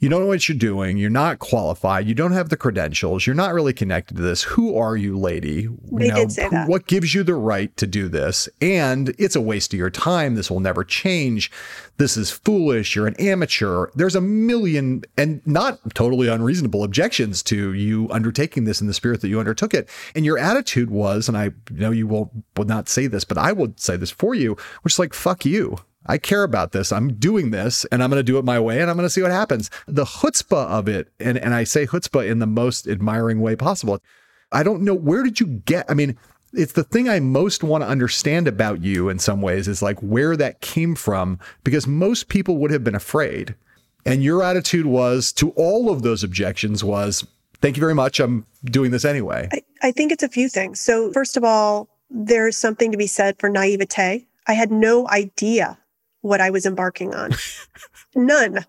you 0.00 0.08
don't 0.08 0.22
know 0.22 0.26
what 0.26 0.48
you're 0.48 0.56
doing. 0.56 0.96
You're 0.96 1.10
not 1.10 1.38
qualified. 1.38 2.06
You 2.06 2.14
don't 2.14 2.32
have 2.32 2.48
the 2.48 2.56
credentials. 2.56 3.26
You're 3.26 3.36
not 3.36 3.52
really 3.52 3.74
connected 3.74 4.16
to 4.16 4.22
this. 4.22 4.42
Who 4.42 4.76
are 4.76 4.96
you, 4.96 5.18
lady? 5.18 5.68
They 5.92 6.06
you 6.06 6.10
know, 6.10 6.16
did 6.16 6.32
say 6.32 6.44
who, 6.44 6.50
that. 6.50 6.68
What 6.68 6.86
gives 6.86 7.14
you 7.14 7.22
the 7.22 7.34
right 7.34 7.76
to 7.76 7.86
do 7.86 8.08
this? 8.08 8.48
And 8.62 9.14
it's 9.18 9.36
a 9.36 9.42
waste 9.42 9.74
of 9.74 9.78
your 9.78 9.90
time. 9.90 10.36
This 10.36 10.50
will 10.50 10.60
never 10.60 10.84
change. 10.84 11.50
This 11.98 12.16
is 12.16 12.30
foolish. 12.30 12.96
You're 12.96 13.06
an 13.06 13.16
amateur. 13.20 13.88
There's 13.94 14.16
a 14.16 14.22
million 14.22 15.02
and 15.18 15.46
not 15.46 15.78
totally 15.92 16.28
unreasonable 16.28 16.82
objections 16.82 17.42
to 17.44 17.74
you 17.74 18.08
undertaking 18.10 18.64
this 18.64 18.80
in 18.80 18.86
the 18.86 18.94
spirit 18.94 19.20
that 19.20 19.28
you 19.28 19.38
undertook 19.38 19.74
it. 19.74 19.86
And 20.14 20.24
your 20.24 20.38
attitude 20.38 20.90
was, 20.90 21.28
and 21.28 21.36
I 21.36 21.50
know 21.70 21.90
you 21.90 22.06
will 22.06 22.30
will 22.56 22.64
not 22.64 22.88
say 22.88 23.06
this, 23.06 23.24
but 23.24 23.36
I 23.36 23.52
will 23.52 23.74
say 23.76 23.98
this 23.98 24.10
for 24.10 24.34
you, 24.34 24.56
which 24.80 24.94
is 24.94 24.98
like, 24.98 25.12
fuck 25.12 25.44
you. 25.44 25.76
I 26.06 26.18
care 26.18 26.42
about 26.42 26.72
this. 26.72 26.92
I'm 26.92 27.14
doing 27.14 27.50
this 27.50 27.84
and 27.86 28.02
I'm 28.02 28.10
going 28.10 28.18
to 28.18 28.24
do 28.24 28.38
it 28.38 28.44
my 28.44 28.58
way 28.58 28.80
and 28.80 28.90
I'm 28.90 28.96
going 28.96 29.06
to 29.06 29.10
see 29.10 29.22
what 29.22 29.30
happens. 29.30 29.70
The 29.86 30.04
chutzpah 30.04 30.66
of 30.66 30.88
it, 30.88 31.12
and, 31.20 31.36
and 31.38 31.54
I 31.54 31.64
say 31.64 31.86
chutzpah 31.86 32.28
in 32.28 32.38
the 32.38 32.46
most 32.46 32.88
admiring 32.88 33.40
way 33.40 33.54
possible. 33.56 34.00
I 34.52 34.62
don't 34.62 34.82
know 34.82 34.94
where 34.94 35.22
did 35.22 35.40
you 35.40 35.46
get, 35.46 35.90
I 35.90 35.94
mean, 35.94 36.16
it's 36.52 36.72
the 36.72 36.84
thing 36.84 37.08
I 37.08 37.20
most 37.20 37.62
want 37.62 37.84
to 37.84 37.88
understand 37.88 38.48
about 38.48 38.82
you 38.82 39.08
in 39.08 39.18
some 39.18 39.40
ways 39.40 39.68
is 39.68 39.82
like 39.82 39.98
where 40.00 40.36
that 40.36 40.60
came 40.60 40.94
from 40.94 41.38
because 41.64 41.86
most 41.86 42.28
people 42.28 42.56
would 42.58 42.70
have 42.70 42.82
been 42.82 42.94
afraid. 42.94 43.54
And 44.06 44.24
your 44.24 44.42
attitude 44.42 44.86
was 44.86 45.32
to 45.34 45.50
all 45.50 45.90
of 45.90 46.02
those 46.02 46.24
objections 46.24 46.82
was, 46.82 47.24
thank 47.60 47.76
you 47.76 47.80
very 47.80 47.94
much. 47.94 48.18
I'm 48.18 48.46
doing 48.64 48.90
this 48.90 49.04
anyway. 49.04 49.48
I, 49.52 49.62
I 49.82 49.92
think 49.92 50.10
it's 50.10 50.22
a 50.22 50.28
few 50.28 50.48
things. 50.48 50.80
So, 50.80 51.12
first 51.12 51.36
of 51.36 51.44
all, 51.44 51.88
there's 52.08 52.56
something 52.56 52.90
to 52.90 52.98
be 52.98 53.06
said 53.06 53.38
for 53.38 53.48
naivete. 53.48 54.26
I 54.46 54.52
had 54.54 54.72
no 54.72 55.06
idea 55.08 55.78
what 56.22 56.40
I 56.40 56.50
was 56.50 56.66
embarking 56.66 57.14
on. 57.14 57.32
None. 58.14 58.64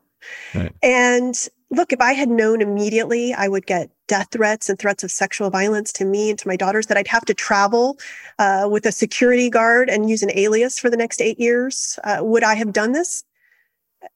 Right. 0.53 0.73
And 0.81 1.35
look, 1.71 1.93
if 1.93 2.01
I 2.01 2.13
had 2.13 2.29
known 2.29 2.61
immediately, 2.61 3.33
I 3.33 3.47
would 3.47 3.65
get 3.65 3.89
death 4.07 4.27
threats 4.31 4.69
and 4.69 4.77
threats 4.77 5.03
of 5.03 5.11
sexual 5.11 5.49
violence 5.49 5.91
to 5.93 6.05
me 6.05 6.29
and 6.29 6.39
to 6.39 6.47
my 6.47 6.55
daughters, 6.55 6.87
that 6.87 6.97
I'd 6.97 7.07
have 7.07 7.25
to 7.25 7.33
travel 7.33 7.97
uh, 8.39 8.67
with 8.69 8.85
a 8.85 8.91
security 8.91 9.49
guard 9.49 9.89
and 9.89 10.09
use 10.09 10.21
an 10.21 10.31
alias 10.35 10.77
for 10.77 10.89
the 10.89 10.97
next 10.97 11.21
eight 11.21 11.39
years. 11.39 11.97
Uh, 12.03 12.19
would 12.21 12.43
I 12.43 12.55
have 12.55 12.73
done 12.73 12.91
this? 12.91 13.23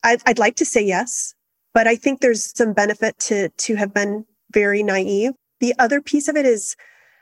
I'd, 0.03 0.21
I'd 0.25 0.39
like 0.39 0.55
to 0.57 0.65
say 0.65 0.83
yes, 0.83 1.33
but 1.73 1.87
I 1.87 1.95
think 1.95 2.19
there's 2.19 2.55
some 2.57 2.73
benefit 2.73 3.17
to 3.19 3.49
to 3.49 3.75
have 3.75 3.93
been 3.93 4.25
very 4.51 4.83
naive. 4.83 5.33
The 5.59 5.73
other 5.79 6.01
piece 6.01 6.27
of 6.27 6.35
it 6.35 6.45
is, 6.45 6.75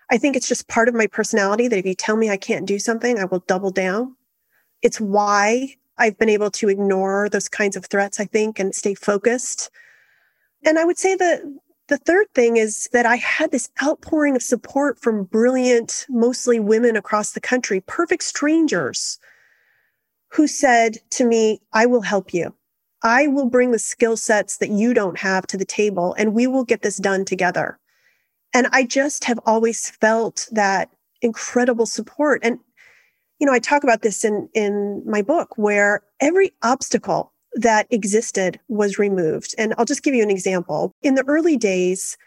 I 0.10 0.18
think 0.18 0.36
it's 0.36 0.48
just 0.48 0.68
part 0.68 0.88
of 0.88 0.96
my 0.96 1.08
personality 1.08 1.68
that 1.68 1.80
if 1.80 1.86
you 1.86 1.94
tell 1.94 2.16
me 2.16 2.30
I 2.30 2.38
can't 2.38 2.66
do 2.66 2.80
something, 2.80 3.20
I 3.20 3.26
will 3.26 3.44
double 3.48 3.72
down. 3.72 4.16
It's 4.82 5.00
why 5.00 5.76
I've 5.98 6.18
been 6.18 6.30
able 6.30 6.52
to 6.52 6.70
ignore 6.70 7.30
those 7.30 7.50
kinds 7.50 7.76
of 7.76 7.86
threats, 7.86 8.20
I 8.20 8.26
think, 8.26 8.60
and 8.60 8.74
stay 8.74 8.96
focused. 8.96 9.70
And 10.66 10.80
I 10.80 10.86
would 10.86 10.98
say 10.98 11.16
that 11.16 11.42
the 11.88 11.98
third 11.98 12.28
thing 12.34 12.58
is 12.58 12.90
that 12.94 13.06
I 13.06 13.18
had 13.18 13.52
this 13.52 13.70
outpouring 13.82 14.36
of 14.36 14.42
support 14.42 15.00
from 15.00 15.26
brilliant, 15.26 16.06
mostly 16.10 16.60
women 16.60 16.96
across 16.96 17.32
the 17.32 17.42
country, 17.42 17.82
perfect 17.82 18.24
strangers 18.24 19.20
who 20.30 20.48
said 20.48 20.98
to 21.12 21.26
me, 21.26 21.62
I 21.74 21.86
will 21.86 22.02
help 22.02 22.34
you. 22.34 22.56
I 23.04 23.28
will 23.28 23.50
bring 23.50 23.72
the 23.72 23.80
skill 23.80 24.16
sets 24.16 24.58
that 24.58 24.70
you 24.70 24.94
don't 24.94 25.20
have 25.20 25.46
to 25.48 25.58
the 25.58 25.66
table 25.66 26.16
and 26.18 26.34
we 26.34 26.48
will 26.48 26.64
get 26.64 26.82
this 26.82 26.98
done 26.98 27.26
together. 27.26 27.78
And 28.54 28.68
I 28.72 28.86
just 28.86 29.26
have 29.26 29.40
always 29.46 29.90
felt 29.90 30.48
that 30.52 30.90
incredible 31.22 31.86
support. 31.86 32.42
And, 32.44 32.60
you 33.40 33.48
know, 33.48 33.54
I 33.54 33.60
talk 33.60 33.84
about 33.84 34.02
this 34.02 34.24
in, 34.24 34.50
in 34.54 35.04
my 35.06 35.22
book 35.22 35.58
where 35.58 36.02
every 36.20 36.52
obstacle 36.62 37.32
that 37.56 37.88
existed 37.92 38.60
was 38.68 38.98
removed. 38.98 39.54
And 39.58 39.74
I'll 39.78 39.86
just 39.86 40.04
give 40.04 40.16
you 40.16 40.24
an 40.24 40.32
example. 40.32 40.92
In 41.02 41.16
the 41.16 41.24
early 41.28 41.58
days, 41.58 42.18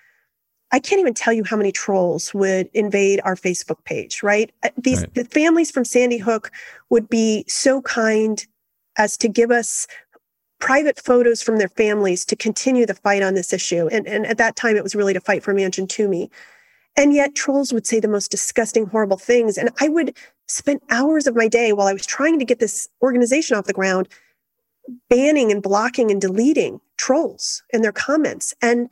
I 0.72 0.78
can't 0.78 1.00
even 1.00 1.14
tell 1.14 1.32
you 1.32 1.44
how 1.44 1.57
many 1.57 1.72
trolls 1.72 2.34
would 2.34 2.68
invade 2.74 3.20
our 3.24 3.36
Facebook 3.36 3.84
page, 3.84 4.22
right? 4.22 4.52
Uh, 4.62 4.70
these 4.76 5.00
right. 5.00 5.14
the 5.14 5.24
families 5.24 5.70
from 5.70 5.84
Sandy 5.84 6.18
Hook 6.18 6.50
would 6.90 7.09
be 7.09 7.44
so 7.48 7.82
kind 7.82 8.44
as 8.98 9.16
to 9.18 9.28
give 9.28 9.50
us 9.50 9.86
private 10.59 10.98
photos 10.98 11.42
from 11.42 11.59
their 11.59 11.68
families 11.68 12.24
to 12.24 12.36
continue 12.36 12.86
the 12.86 12.94
fight 12.94 13.22
on 13.22 13.34
this 13.34 13.52
issue. 13.52 13.88
And, 13.88 14.07
and 14.07 14.26
at 14.26 14.38
that 14.38 14.57
time, 14.57 14.76
it 14.76 14.82
was 14.82 14.94
really 14.94 15.12
to 15.12 15.20
fight 15.20 15.42
for 15.42 15.54
Manchin 15.54 15.88
Toomey. 15.88 16.30
And 16.96 17.12
yet, 17.12 17.34
trolls 17.34 17.72
would 17.72 17.86
say 17.86 18.00
the 18.00 18.09
most 18.09 18.30
disgusting, 18.30 18.86
horrible 18.86 19.18
things. 19.18 19.59
And 19.59 19.70
I 19.80 19.88
would 19.88 20.16
spend 20.47 20.80
hours 20.90 21.26
of 21.26 21.36
my 21.36 21.49
day 21.49 21.72
while 21.72 21.86
I 21.86 21.92
was 21.92 22.07
trying 22.07 22.38
to 22.38 22.44
get 22.44 22.61
this 22.61 22.88
organization 23.03 23.57
off 23.57 23.66
the 23.66 23.72
ground 23.72 24.09
banning 25.09 25.51
and 25.51 25.62
blocking 25.62 26.11
and 26.11 26.20
deleting 26.20 26.80
trolls 26.97 27.62
and 27.72 27.82
their 27.82 27.92
comments. 27.92 28.55
And 28.62 28.88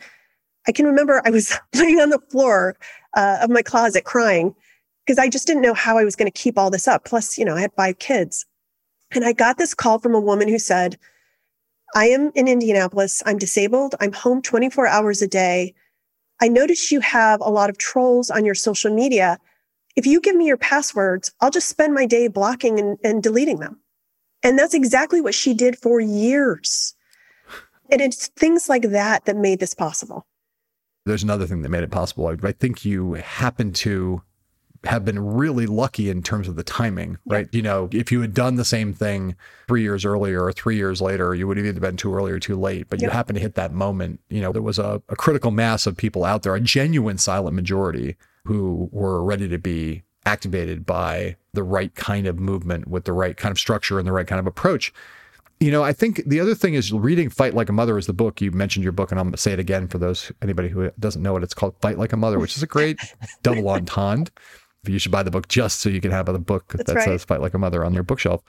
I 0.66 0.72
can 0.72 0.86
remember 0.86 1.22
I 1.24 1.30
was 1.30 1.58
laying 1.74 2.00
on 2.00 2.10
the 2.10 2.20
floor 2.30 2.76
uh, 3.16 3.38
of 3.42 3.50
my 3.50 3.62
closet 3.62 4.04
crying 4.04 4.54
because 5.04 5.18
I 5.18 5.28
just 5.28 5.46
didn't 5.46 5.62
know 5.62 5.74
how 5.74 5.98
I 5.98 6.04
was 6.04 6.16
going 6.16 6.30
to 6.30 6.38
keep 6.38 6.58
all 6.58 6.70
this 6.70 6.88
up. 6.88 7.04
Plus, 7.04 7.38
you 7.38 7.44
know, 7.44 7.56
I 7.56 7.60
had 7.60 7.72
five 7.76 7.98
kids. 7.98 8.46
And 9.12 9.24
I 9.24 9.32
got 9.32 9.58
this 9.58 9.74
call 9.74 9.98
from 9.98 10.14
a 10.14 10.20
woman 10.20 10.48
who 10.48 10.58
said, 10.58 10.98
I 11.94 12.06
am 12.06 12.32
in 12.34 12.48
Indianapolis. 12.48 13.22
I'm 13.24 13.38
disabled. 13.38 13.94
I'm 14.00 14.12
home 14.12 14.42
24 14.42 14.86
hours 14.86 15.22
a 15.22 15.28
day. 15.28 15.74
I 16.42 16.48
notice 16.48 16.90
you 16.90 17.00
have 17.00 17.40
a 17.40 17.50
lot 17.50 17.70
of 17.70 17.78
trolls 17.78 18.30
on 18.30 18.44
your 18.44 18.56
social 18.56 18.92
media. 18.92 19.38
If 19.96 20.06
you 20.06 20.20
give 20.20 20.34
me 20.34 20.46
your 20.46 20.56
passwords, 20.56 21.32
I'll 21.40 21.50
just 21.50 21.68
spend 21.68 21.94
my 21.94 22.06
day 22.06 22.28
blocking 22.28 22.80
and, 22.80 22.98
and 23.04 23.22
deleting 23.22 23.60
them. 23.60 23.80
And 24.42 24.58
that's 24.58 24.74
exactly 24.74 25.20
what 25.20 25.34
she 25.34 25.54
did 25.54 25.78
for 25.78 26.00
years. 26.00 26.94
And 27.90 28.00
it's 28.00 28.28
things 28.28 28.68
like 28.68 28.82
that 28.90 29.24
that 29.26 29.36
made 29.36 29.60
this 29.60 29.74
possible. 29.74 30.26
There's 31.06 31.22
another 31.22 31.46
thing 31.46 31.62
that 31.62 31.68
made 31.68 31.84
it 31.84 31.90
possible. 31.90 32.26
I, 32.26 32.36
I 32.42 32.52
think 32.52 32.84
you 32.84 33.14
happen 33.14 33.72
to 33.74 34.22
have 34.84 35.04
been 35.04 35.18
really 35.18 35.66
lucky 35.66 36.10
in 36.10 36.22
terms 36.22 36.48
of 36.48 36.56
the 36.56 36.62
timing, 36.62 37.16
right? 37.26 37.48
You 37.52 37.62
know, 37.62 37.88
if 37.92 38.12
you 38.12 38.20
had 38.20 38.34
done 38.34 38.56
the 38.56 38.64
same 38.64 38.92
thing 38.92 39.34
three 39.66 39.82
years 39.82 40.04
earlier 40.04 40.44
or 40.44 40.52
three 40.52 40.76
years 40.76 41.00
later, 41.00 41.34
you 41.34 41.46
would 41.46 41.56
have 41.56 41.64
either 41.64 41.80
been 41.80 41.96
too 41.96 42.14
early 42.14 42.32
or 42.32 42.38
too 42.38 42.56
late. 42.56 42.88
But 42.90 43.00
yep. 43.00 43.08
you 43.08 43.12
happen 43.12 43.34
to 43.34 43.40
hit 43.40 43.54
that 43.54 43.72
moment. 43.72 44.20
You 44.28 44.42
know, 44.42 44.52
there 44.52 44.62
was 44.62 44.78
a, 44.78 45.02
a 45.08 45.16
critical 45.16 45.50
mass 45.50 45.86
of 45.86 45.96
people 45.96 46.24
out 46.24 46.42
there, 46.42 46.54
a 46.54 46.60
genuine 46.60 47.16
silent 47.16 47.54
majority 47.54 48.16
who 48.44 48.88
were 48.92 49.22
ready 49.22 49.48
to 49.48 49.58
be 49.58 50.02
activated 50.26 50.86
by 50.86 51.36
the 51.52 51.62
right 51.62 51.94
kind 51.94 52.26
of 52.26 52.38
movement 52.38 52.88
with 52.88 53.04
the 53.04 53.12
right 53.12 53.36
kind 53.36 53.52
of 53.52 53.58
structure 53.58 53.98
and 53.98 54.06
the 54.06 54.12
right 54.12 54.26
kind 54.26 54.40
of 54.40 54.46
approach. 54.46 54.92
You 55.60 55.70
know, 55.70 55.82
I 55.82 55.92
think 55.92 56.22
the 56.26 56.40
other 56.40 56.54
thing 56.54 56.74
is 56.74 56.92
reading 56.92 57.30
Fight 57.30 57.54
Like 57.54 57.68
a 57.68 57.72
Mother 57.72 57.96
is 57.96 58.06
the 58.06 58.12
book. 58.12 58.40
You 58.40 58.50
mentioned 58.50 58.82
your 58.82 58.92
book, 58.92 59.10
and 59.10 59.20
I'm 59.20 59.26
going 59.26 59.32
to 59.32 59.38
say 59.38 59.52
it 59.52 59.60
again 59.60 59.86
for 59.86 59.98
those 59.98 60.32
anybody 60.42 60.68
who 60.68 60.90
doesn't 60.98 61.22
know 61.22 61.36
it. 61.36 61.42
It's 61.42 61.54
called 61.54 61.76
Fight 61.80 61.98
Like 61.98 62.12
a 62.12 62.16
Mother, 62.16 62.38
which 62.38 62.56
is 62.56 62.62
a 62.62 62.66
great 62.66 62.98
double 63.42 63.68
entendre. 63.68 64.32
You 64.86 64.98
should 64.98 65.12
buy 65.12 65.22
the 65.22 65.30
book 65.30 65.48
just 65.48 65.80
so 65.80 65.88
you 65.88 66.00
can 66.00 66.10
have 66.10 66.28
a 66.28 66.38
book 66.38 66.72
That's 66.76 66.88
that 66.88 66.96
right. 66.96 67.04
says 67.04 67.24
Fight 67.24 67.40
Like 67.40 67.54
a 67.54 67.58
Mother 67.58 67.84
on 67.84 67.94
your 67.94 68.02
bookshelf. 68.02 68.42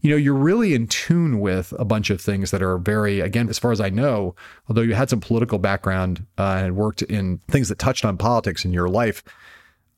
You 0.00 0.10
know, 0.10 0.16
you're 0.16 0.34
really 0.34 0.74
in 0.74 0.86
tune 0.86 1.40
with 1.40 1.74
a 1.78 1.84
bunch 1.84 2.10
of 2.10 2.20
things 2.20 2.50
that 2.50 2.62
are 2.62 2.78
very, 2.78 3.20
again, 3.20 3.48
as 3.48 3.58
far 3.58 3.70
as 3.70 3.80
I 3.80 3.88
know, 3.88 4.34
although 4.68 4.82
you 4.82 4.94
had 4.94 5.10
some 5.10 5.20
political 5.20 5.58
background 5.58 6.26
uh, 6.38 6.60
and 6.64 6.74
worked 6.74 7.02
in 7.02 7.38
things 7.48 7.68
that 7.68 7.78
touched 7.78 8.04
on 8.04 8.16
politics 8.16 8.64
in 8.64 8.72
your 8.72 8.88
life, 8.88 9.22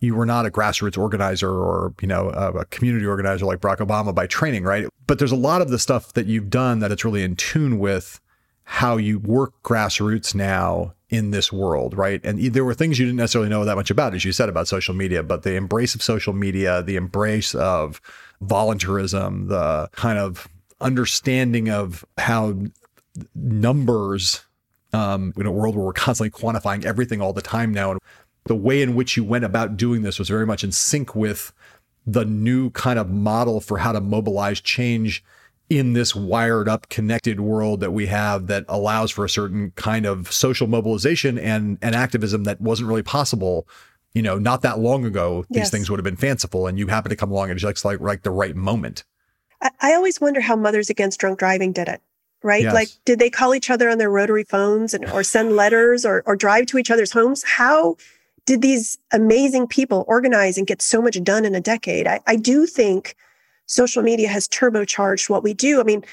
you 0.01 0.15
were 0.15 0.27
not 0.27 0.47
a 0.47 0.51
grassroots 0.51 0.99
organizer 0.99 1.51
or 1.51 1.95
you 2.01 2.09
know 2.09 2.29
a, 2.31 2.65
community 2.67 3.07
organizer 3.07 3.47
like 3.47 3.61
Barack 3.61 3.79
Obama 3.79 4.15
by 4.15 4.27
training, 4.27 4.65
right? 4.65 4.87
But 5.07 5.19
there's 5.19 5.33
a 5.33 5.37
lot 5.37 5.63
of 5.63 5.71
the 5.71 5.79
stuff 5.79 6.13
that 6.15 6.27
you've 6.27 6.51
done 6.51 6.81
that 6.81 6.93
it's 6.93 7.05
really 7.05 7.23
in 7.23 7.37
tune 7.37 7.79
with 7.79 8.21
how 8.65 8.97
you 8.97 9.19
work 9.19 9.53
grassroots 9.63 10.35
now 10.35 10.95
in 11.11 11.31
this 11.31 11.53
world, 11.53 11.97
right? 11.97 12.25
And 12.25 12.41
there 12.41 12.65
were 12.65 12.75
things 12.75 12.99
you 12.99 13.07
didn't 13.07 13.19
necessarily 13.19 13.51
know 13.51 13.65
that 13.65 13.77
much 13.77 13.91
about, 13.91 14.15
as 14.15 14.25
you 14.25 14.33
said 14.33 14.49
about 14.49 14.69
social 14.69 14.95
media, 14.95 15.23
but 15.23 15.43
the 15.43 15.55
embrace 15.55 15.95
of 15.95 16.03
social 16.03 16.33
media, 16.33 16.83
the 16.83 16.97
embrace 16.97 17.55
of 17.55 18.01
voluntarism, 18.41 19.49
the 19.49 19.89
kind 19.93 20.19
of 20.19 20.49
understanding 20.81 21.69
of 21.69 22.05
how 22.19 22.55
numbers 23.35 24.45
um, 24.93 25.33
in 25.37 25.47
a 25.47 25.53
world 25.53 25.77
where 25.77 25.85
we're 25.85 25.93
constantly 25.93 26.31
quantifying 26.31 26.85
everything 26.85 27.21
all 27.21 27.33
the 27.33 27.43
time 27.43 27.73
now 27.73 27.91
and 27.93 28.01
the 28.47 28.55
way 28.55 28.83
in 28.83 28.95
which 28.95 29.17
you 29.17 29.25
went 29.25 29.45
about 29.45 29.77
doing 29.77 30.03
this 30.03 30.19
was 30.19 30.29
very 30.29 30.47
much 30.47 30.65
in 30.65 30.73
sync 30.73 31.15
with 31.15 31.53
the 32.07 32.25
new 32.25 32.71
kind 32.71 32.99
of 32.99 33.11
model 33.11 33.61
for 33.61 33.79
how 33.79 33.93
to 33.93 34.01
mobilize 34.01 34.61
change 34.61 35.25
in 35.71 35.95
this 35.95 36.15
wired 36.15 36.69
up 36.69 36.89
connected 36.91 37.41
world 37.41 37.81
that 37.81 37.93
we 37.93 38.07
have 38.07 38.49
that 38.49 38.65
allows 38.69 39.11
for 39.11 39.25
a 39.25 39.31
certain 39.31 39.71
kind 39.77 40.05
of 40.05 40.31
social 40.31 40.67
mobilization 40.67 41.39
and, 41.39 41.79
and 41.81 41.95
activism 41.95 42.45
that 42.45 42.61
wasn't 42.61 42.87
really 42.87 43.03
possible 43.03 43.67
you 44.13 44.23
know 44.23 44.39
not 44.39 44.63
that 44.63 44.79
long 44.79 45.05
ago 45.05 45.45
these 45.51 45.63
yes. 45.63 45.71
things 45.71 45.91
would 45.91 45.99
have 45.99 46.05
been 46.05 46.17
fanciful 46.17 46.67
and 46.67 46.79
you 46.79 46.87
happen 46.87 47.11
to 47.11 47.17
come 47.17 47.31
along 47.31 47.51
and 47.51 47.63
it's 47.63 47.85
like 47.85 48.01
like 48.01 48.23
the 48.23 48.31
right 48.31 48.55
moment 48.55 49.05
I, 49.61 49.71
I 49.81 49.95
always 49.95 50.21
wonder 50.21 50.41
how 50.41 50.55
mothers 50.55 50.91
against 50.91 51.19
drunk 51.19 51.39
driving 51.39 51.73
did 51.73 51.89
it 51.89 52.03
right 52.43 52.63
yes. 52.63 52.75
like 52.75 52.89
did 53.05 53.19
they 53.19 53.31
call 53.31 53.55
each 53.55 53.71
other 53.71 53.89
on 53.89 53.99
their 53.99 54.11
rotary 54.11 54.45
phones 54.45 54.93
and 54.93 55.09
or 55.11 55.25
send 55.25 55.57
letters 55.57 56.05
or, 56.05 56.23
or 56.27 56.37
drive 56.37 56.67
to 56.67 56.79
each 56.79 56.91
other's 56.91 57.13
homes 57.13 57.43
how 57.43 57.97
did 58.47 58.63
these 58.63 58.99
amazing 59.13 59.67
people 59.67 60.05
organize 60.07 60.59
and 60.59 60.67
get 60.67 60.83
so 60.83 61.01
much 61.01 61.23
done 61.23 61.45
in 61.45 61.55
a 61.55 61.61
decade? 61.61 62.07
I, 62.07 62.21
I 62.27 62.37
do 62.37 62.67
think 62.67 63.17
social 63.67 64.03
media 64.03 64.29
has 64.29 64.49
turbocharged 64.49 65.31
what 65.31 65.43
we 65.43 65.55
do. 65.55 65.81
I 65.81 65.85
mean, 65.85 66.05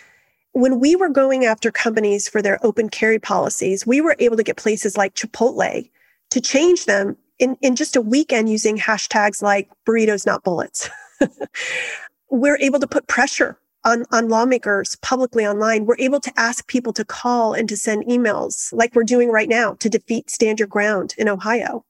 when 0.53 0.79
we 0.79 0.95
were 0.95 1.09
going 1.09 1.45
after 1.45 1.71
companies 1.71 2.27
for 2.27 2.41
their 2.41 2.63
open 2.65 2.89
carry 2.89 3.19
policies, 3.19 3.85
we 3.85 4.01
were 4.01 4.15
able 4.19 4.37
to 4.37 4.43
get 4.43 4.57
places 4.57 4.97
like 4.97 5.15
Chipotle 5.15 5.89
to 6.29 6.41
change 6.41 6.85
them 6.85 7.17
in, 7.39 7.57
in 7.61 7.75
just 7.75 7.95
a 7.95 8.01
weekend 8.01 8.49
using 8.49 8.77
hashtags 8.77 9.41
like 9.41 9.69
burritos, 9.85 10.25
not 10.25 10.43
bullets. 10.43 10.89
we're 12.29 12.57
able 12.57 12.79
to 12.79 12.87
put 12.87 13.07
pressure 13.07 13.57
on, 13.83 14.05
on 14.11 14.29
lawmakers 14.29 14.95
publicly 14.97 15.45
online. 15.45 15.85
We're 15.85 15.97
able 15.99 16.19
to 16.21 16.31
ask 16.37 16.67
people 16.67 16.93
to 16.93 17.03
call 17.03 17.53
and 17.53 17.67
to 17.67 17.75
send 17.75 18.05
emails 18.05 18.71
like 18.73 18.93
we're 18.95 19.03
doing 19.03 19.29
right 19.29 19.49
now 19.49 19.73
to 19.79 19.89
defeat 19.89 20.29
Stand 20.29 20.59
Your 20.59 20.67
Ground 20.67 21.15
in 21.17 21.27
Ohio 21.27 21.83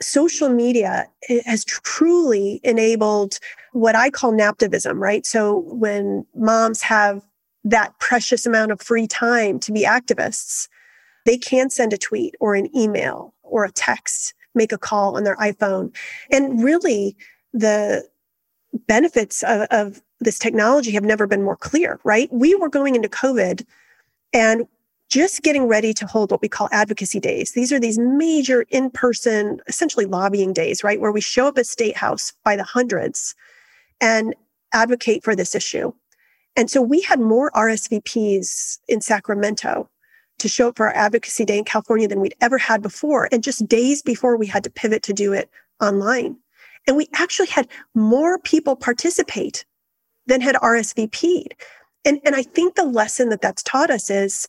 social 0.00 0.48
media 0.48 1.06
eh, 1.28 1.40
has 1.44 1.64
truly 1.64 2.60
enabled 2.62 3.38
what 3.72 3.94
I 3.94 4.10
call 4.10 4.32
naptivism, 4.32 4.98
right? 4.98 5.26
So 5.26 5.58
when 5.66 6.26
moms 6.34 6.82
have 6.82 7.24
that 7.64 7.98
precious 7.98 8.46
amount 8.46 8.72
of 8.72 8.80
free 8.80 9.06
time 9.06 9.58
to 9.60 9.72
be 9.72 9.84
activists, 9.84 10.68
they 11.26 11.36
can 11.36 11.70
send 11.70 11.92
a 11.92 11.98
tweet 11.98 12.34
or 12.40 12.54
an 12.54 12.74
email 12.76 13.34
or 13.42 13.64
a 13.64 13.72
text, 13.72 14.34
make 14.54 14.72
a 14.72 14.78
call 14.78 15.16
on 15.16 15.24
their 15.24 15.36
iPhone. 15.36 15.94
And 16.30 16.62
really, 16.62 17.16
the 17.52 18.08
benefits 18.86 19.42
of, 19.42 19.66
of 19.70 20.02
this 20.20 20.38
technology 20.38 20.92
have 20.92 21.04
never 21.04 21.26
been 21.26 21.42
more 21.42 21.56
clear, 21.56 22.00
right? 22.04 22.28
We 22.32 22.54
were 22.54 22.68
going 22.68 22.94
into 22.94 23.08
COVID 23.08 23.64
and 24.32 24.66
just 25.08 25.42
getting 25.42 25.66
ready 25.66 25.94
to 25.94 26.06
hold 26.06 26.30
what 26.30 26.42
we 26.42 26.48
call 26.48 26.68
advocacy 26.70 27.18
days. 27.18 27.52
These 27.52 27.72
are 27.72 27.80
these 27.80 27.98
major 27.98 28.66
in 28.68 28.90
person, 28.90 29.60
essentially 29.66 30.04
lobbying 30.04 30.52
days, 30.52 30.84
right? 30.84 31.00
Where 31.00 31.12
we 31.12 31.20
show 31.20 31.48
up 31.48 31.58
at 31.58 31.66
State 31.66 31.96
House 31.96 32.32
by 32.44 32.56
the 32.56 32.64
hundreds 32.64 33.34
and 34.00 34.34
advocate 34.72 35.24
for 35.24 35.34
this 35.34 35.54
issue. 35.54 35.92
And 36.56 36.70
so 36.70 36.82
we 36.82 37.00
had 37.00 37.20
more 37.20 37.50
RSVPs 37.52 38.78
in 38.88 39.00
Sacramento 39.00 39.88
to 40.38 40.48
show 40.48 40.68
up 40.68 40.76
for 40.76 40.86
our 40.88 40.94
advocacy 40.94 41.44
day 41.44 41.58
in 41.58 41.64
California 41.64 42.06
than 42.06 42.20
we'd 42.20 42.34
ever 42.40 42.58
had 42.58 42.82
before. 42.82 43.28
And 43.32 43.42
just 43.42 43.66
days 43.66 44.02
before 44.02 44.36
we 44.36 44.46
had 44.46 44.64
to 44.64 44.70
pivot 44.70 45.02
to 45.04 45.12
do 45.12 45.32
it 45.32 45.48
online. 45.80 46.36
And 46.86 46.96
we 46.96 47.08
actually 47.14 47.48
had 47.48 47.68
more 47.94 48.38
people 48.38 48.76
participate 48.76 49.64
than 50.26 50.40
had 50.40 50.54
RSVP'd. 50.56 51.54
And, 52.04 52.20
and 52.24 52.34
I 52.34 52.42
think 52.42 52.74
the 52.74 52.84
lesson 52.84 53.30
that 53.30 53.40
that's 53.40 53.62
taught 53.62 53.90
us 53.90 54.10
is 54.10 54.46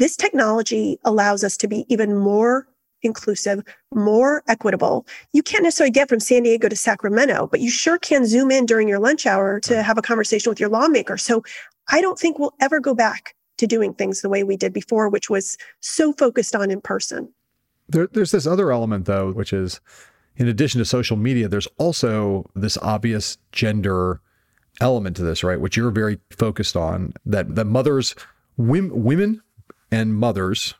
this 0.00 0.16
technology 0.16 0.98
allows 1.04 1.44
us 1.44 1.58
to 1.58 1.68
be 1.68 1.84
even 1.88 2.16
more 2.16 2.66
inclusive, 3.02 3.62
more 3.94 4.42
equitable. 4.48 5.06
You 5.32 5.42
can't 5.42 5.62
necessarily 5.62 5.90
get 5.90 6.08
from 6.08 6.20
San 6.20 6.42
Diego 6.42 6.68
to 6.68 6.76
Sacramento, 6.76 7.48
but 7.50 7.60
you 7.60 7.70
sure 7.70 7.98
can 7.98 8.26
zoom 8.26 8.50
in 8.50 8.66
during 8.66 8.88
your 8.88 8.98
lunch 8.98 9.26
hour 9.26 9.60
to 9.60 9.82
have 9.82 9.98
a 9.98 10.02
conversation 10.02 10.50
with 10.50 10.58
your 10.58 10.68
lawmaker. 10.68 11.16
So 11.16 11.42
I 11.88 12.00
don't 12.00 12.18
think 12.18 12.38
we'll 12.38 12.54
ever 12.60 12.80
go 12.80 12.94
back 12.94 13.34
to 13.58 13.66
doing 13.66 13.92
things 13.94 14.22
the 14.22 14.28
way 14.28 14.42
we 14.42 14.56
did 14.56 14.72
before, 14.72 15.08
which 15.08 15.28
was 15.28 15.58
so 15.80 16.12
focused 16.14 16.56
on 16.56 16.70
in 16.70 16.80
person. 16.80 17.32
There, 17.88 18.06
there's 18.06 18.30
this 18.30 18.46
other 18.46 18.72
element, 18.72 19.04
though, 19.04 19.32
which 19.32 19.52
is 19.52 19.80
in 20.36 20.48
addition 20.48 20.78
to 20.78 20.84
social 20.86 21.16
media, 21.16 21.48
there's 21.48 21.68
also 21.76 22.50
this 22.54 22.78
obvious 22.78 23.36
gender 23.52 24.20
element 24.80 25.16
to 25.16 25.22
this, 25.22 25.44
right? 25.44 25.60
Which 25.60 25.76
you're 25.76 25.90
very 25.90 26.18
focused 26.30 26.76
on 26.76 27.12
that 27.26 27.54
that 27.54 27.66
mothers, 27.66 28.14
women 28.56 29.42
and 29.90 30.14
mothers, 30.14 30.74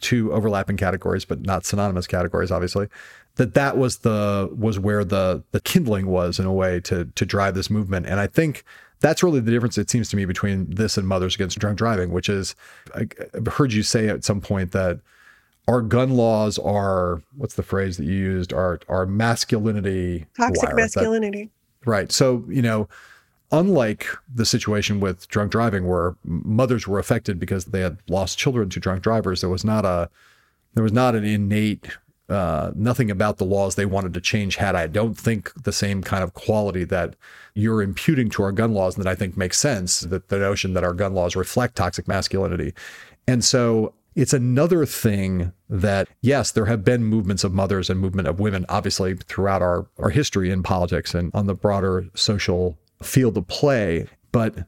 two 0.00 0.32
overlapping 0.32 0.76
categories, 0.76 1.24
but 1.24 1.42
not 1.42 1.64
synonymous 1.64 2.06
categories, 2.06 2.50
obviously. 2.50 2.88
That 3.36 3.54
that 3.54 3.78
was 3.78 3.98
the 3.98 4.50
was 4.54 4.78
where 4.78 5.04
the 5.04 5.42
the 5.52 5.60
kindling 5.60 6.06
was 6.06 6.38
in 6.38 6.44
a 6.44 6.52
way 6.52 6.80
to 6.80 7.06
to 7.06 7.24
drive 7.26 7.54
this 7.54 7.70
movement, 7.70 8.06
and 8.06 8.20
I 8.20 8.26
think 8.26 8.64
that's 9.00 9.22
really 9.22 9.40
the 9.40 9.50
difference 9.50 9.78
it 9.78 9.90
seems 9.90 10.08
to 10.10 10.16
me 10.16 10.24
between 10.24 10.70
this 10.70 10.96
and 10.96 11.08
Mothers 11.08 11.34
Against 11.34 11.58
Drunk 11.58 11.78
Driving, 11.78 12.12
which 12.12 12.28
is 12.28 12.54
I, 12.94 13.06
I've 13.34 13.46
heard 13.46 13.72
you 13.72 13.82
say 13.82 14.08
at 14.08 14.22
some 14.24 14.40
point 14.40 14.72
that 14.72 15.00
our 15.68 15.80
gun 15.80 16.10
laws 16.10 16.58
are 16.58 17.22
what's 17.36 17.54
the 17.54 17.62
phrase 17.62 17.96
that 17.96 18.04
you 18.04 18.14
used 18.14 18.52
are 18.52 18.80
are 18.88 19.06
masculinity 19.06 20.26
toxic 20.36 20.68
wire. 20.68 20.76
masculinity 20.76 21.50
that, 21.84 21.90
right 21.90 22.12
so 22.12 22.44
you 22.48 22.62
know 22.62 22.88
unlike 23.52 24.06
the 24.34 24.46
situation 24.46 24.98
with 24.98 25.28
drunk 25.28 25.52
driving 25.52 25.86
where 25.86 26.16
mothers 26.24 26.88
were 26.88 26.98
affected 26.98 27.38
because 27.38 27.66
they 27.66 27.80
had 27.80 27.98
lost 28.08 28.38
children 28.38 28.68
to 28.70 28.80
drunk 28.80 29.02
drivers 29.02 29.40
there 29.40 29.50
was 29.50 29.64
not 29.64 29.84
a 29.84 30.08
there 30.74 30.82
was 30.82 30.92
not 30.92 31.14
an 31.14 31.24
innate 31.24 31.88
uh, 32.28 32.72
nothing 32.74 33.10
about 33.10 33.36
the 33.36 33.44
laws 33.44 33.74
they 33.74 33.84
wanted 33.84 34.14
to 34.14 34.20
change 34.20 34.56
had 34.56 34.74
I 34.74 34.86
don't 34.86 35.18
think 35.18 35.52
the 35.64 35.72
same 35.72 36.02
kind 36.02 36.24
of 36.24 36.32
quality 36.32 36.84
that 36.84 37.14
you're 37.54 37.82
imputing 37.82 38.30
to 38.30 38.42
our 38.42 38.52
gun 38.52 38.72
laws 38.72 38.96
and 38.96 39.04
that 39.04 39.10
I 39.10 39.14
think 39.14 39.36
makes 39.36 39.58
sense 39.58 40.00
that 40.00 40.28
the 40.28 40.38
notion 40.38 40.72
that 40.74 40.84
our 40.84 40.94
gun 40.94 41.14
laws 41.14 41.36
reflect 41.36 41.76
toxic 41.76 42.08
masculinity. 42.08 42.72
And 43.26 43.44
so 43.44 43.92
it's 44.14 44.32
another 44.32 44.86
thing 44.86 45.52
that, 45.68 46.08
yes, 46.20 46.52
there 46.52 46.66
have 46.66 46.84
been 46.84 47.04
movements 47.04 47.44
of 47.44 47.52
mothers 47.52 47.90
and 47.90 48.00
movement 48.00 48.28
of 48.28 48.40
women, 48.40 48.66
obviously, 48.68 49.14
throughout 49.14 49.62
our, 49.62 49.86
our 49.98 50.10
history 50.10 50.50
in 50.50 50.62
politics 50.62 51.14
and 51.14 51.30
on 51.34 51.46
the 51.46 51.54
broader 51.54 52.06
social 52.14 52.78
field 53.02 53.36
of 53.36 53.46
play. 53.46 54.06
But 54.30 54.66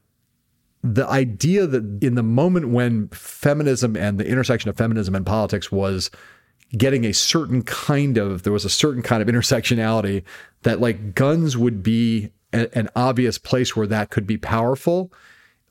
the 0.83 1.07
idea 1.07 1.65
that 1.67 2.03
in 2.03 2.15
the 2.15 2.23
moment 2.23 2.69
when 2.69 3.07
feminism 3.09 3.95
and 3.95 4.19
the 4.19 4.27
intersection 4.27 4.69
of 4.69 4.77
feminism 4.77 5.15
and 5.15 5.25
politics 5.25 5.71
was 5.71 6.11
getting 6.77 7.05
a 7.05 7.13
certain 7.13 7.63
kind 7.63 8.17
of, 8.17 8.43
there 8.43 8.53
was 8.53 8.65
a 8.65 8.69
certain 8.69 9.01
kind 9.01 9.21
of 9.21 9.27
intersectionality 9.27 10.23
that 10.63 10.79
like 10.79 11.15
guns 11.15 11.57
would 11.57 11.81
be 11.81 12.31
a, 12.53 12.75
an 12.77 12.89
obvious 12.95 13.37
place 13.37 13.75
where 13.75 13.87
that 13.87 14.09
could 14.09 14.27
be 14.27 14.37
powerful 14.37 15.11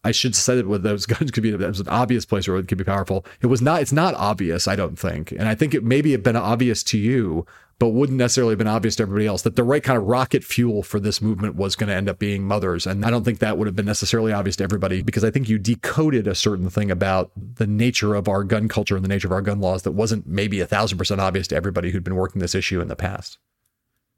I 0.04 0.12
should 0.12 0.36
say 0.36 0.56
that 0.56 0.68
with 0.68 0.82
those 0.82 1.06
guns 1.06 1.30
could 1.30 1.42
be 1.42 1.50
it 1.50 1.58
was 1.58 1.80
an 1.80 1.88
obvious 1.88 2.24
place 2.24 2.46
where 2.46 2.58
it 2.58 2.68
could 2.68 2.78
be 2.78 2.84
powerful. 2.84 3.24
It 3.40 3.46
was 3.46 3.62
not. 3.62 3.80
It's 3.80 3.92
not 3.92 4.14
obvious. 4.14 4.68
I 4.68 4.76
don't 4.76 4.98
think, 4.98 5.32
and 5.32 5.48
I 5.48 5.54
think 5.54 5.74
it 5.74 5.82
maybe 5.82 6.12
have 6.12 6.22
been 6.22 6.36
obvious 6.36 6.82
to 6.84 6.98
you, 6.98 7.46
but 7.78 7.88
wouldn't 7.88 8.18
necessarily 8.18 8.52
have 8.52 8.58
been 8.58 8.66
obvious 8.66 8.96
to 8.96 9.02
everybody 9.02 9.26
else 9.26 9.42
that 9.42 9.56
the 9.56 9.64
right 9.64 9.82
kind 9.82 9.98
of 9.98 10.04
rocket 10.04 10.44
fuel 10.44 10.82
for 10.82 11.00
this 11.00 11.20
movement 11.20 11.56
was 11.56 11.76
going 11.76 11.88
to 11.88 11.94
end 11.94 12.08
up 12.08 12.18
being 12.18 12.44
mothers. 12.44 12.86
And 12.86 13.04
I 13.04 13.10
don't 13.10 13.24
think 13.24 13.40
that 13.40 13.58
would 13.58 13.66
have 13.66 13.76
been 13.76 13.86
necessarily 13.86 14.32
obvious 14.32 14.56
to 14.56 14.64
everybody 14.64 15.02
because 15.02 15.24
I 15.24 15.30
think 15.30 15.48
you 15.48 15.58
decoded 15.58 16.26
a 16.26 16.34
certain 16.34 16.70
thing 16.70 16.90
about 16.90 17.30
the 17.36 17.66
nature 17.66 18.14
of 18.14 18.28
our 18.28 18.44
gun 18.44 18.68
culture 18.68 18.96
and 18.96 19.04
the 19.04 19.08
nature 19.08 19.28
of 19.28 19.32
our 19.32 19.42
gun 19.42 19.60
laws 19.60 19.82
that 19.82 19.92
wasn't 19.92 20.26
maybe 20.26 20.60
a 20.60 20.66
thousand 20.66 20.98
percent 20.98 21.20
obvious 21.20 21.48
to 21.48 21.56
everybody 21.56 21.90
who'd 21.90 22.04
been 22.04 22.16
working 22.16 22.40
this 22.40 22.54
issue 22.54 22.80
in 22.80 22.88
the 22.88 22.96
past. 22.96 23.38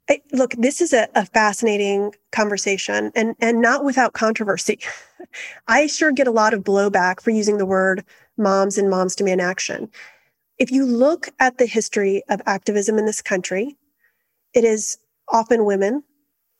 I, 0.09 0.21
look, 0.31 0.53
this 0.57 0.79
is 0.79 0.93
a, 0.93 1.09
a, 1.15 1.25
fascinating 1.25 2.13
conversation 2.31 3.11
and, 3.13 3.35
and 3.41 3.61
not 3.61 3.83
without 3.83 4.13
controversy. 4.13 4.79
I 5.67 5.87
sure 5.87 6.11
get 6.11 6.27
a 6.27 6.31
lot 6.31 6.53
of 6.53 6.63
blowback 6.63 7.19
for 7.19 7.31
using 7.31 7.57
the 7.57 7.65
word 7.65 8.05
moms 8.37 8.77
and 8.77 8.89
moms 8.89 9.15
demand 9.15 9.41
action. 9.41 9.89
If 10.59 10.71
you 10.71 10.85
look 10.85 11.29
at 11.39 11.57
the 11.57 11.65
history 11.65 12.23
of 12.29 12.41
activism 12.45 12.97
in 12.97 13.05
this 13.05 13.21
country, 13.21 13.77
it 14.53 14.63
is 14.63 14.97
often 15.27 15.65
women 15.65 16.03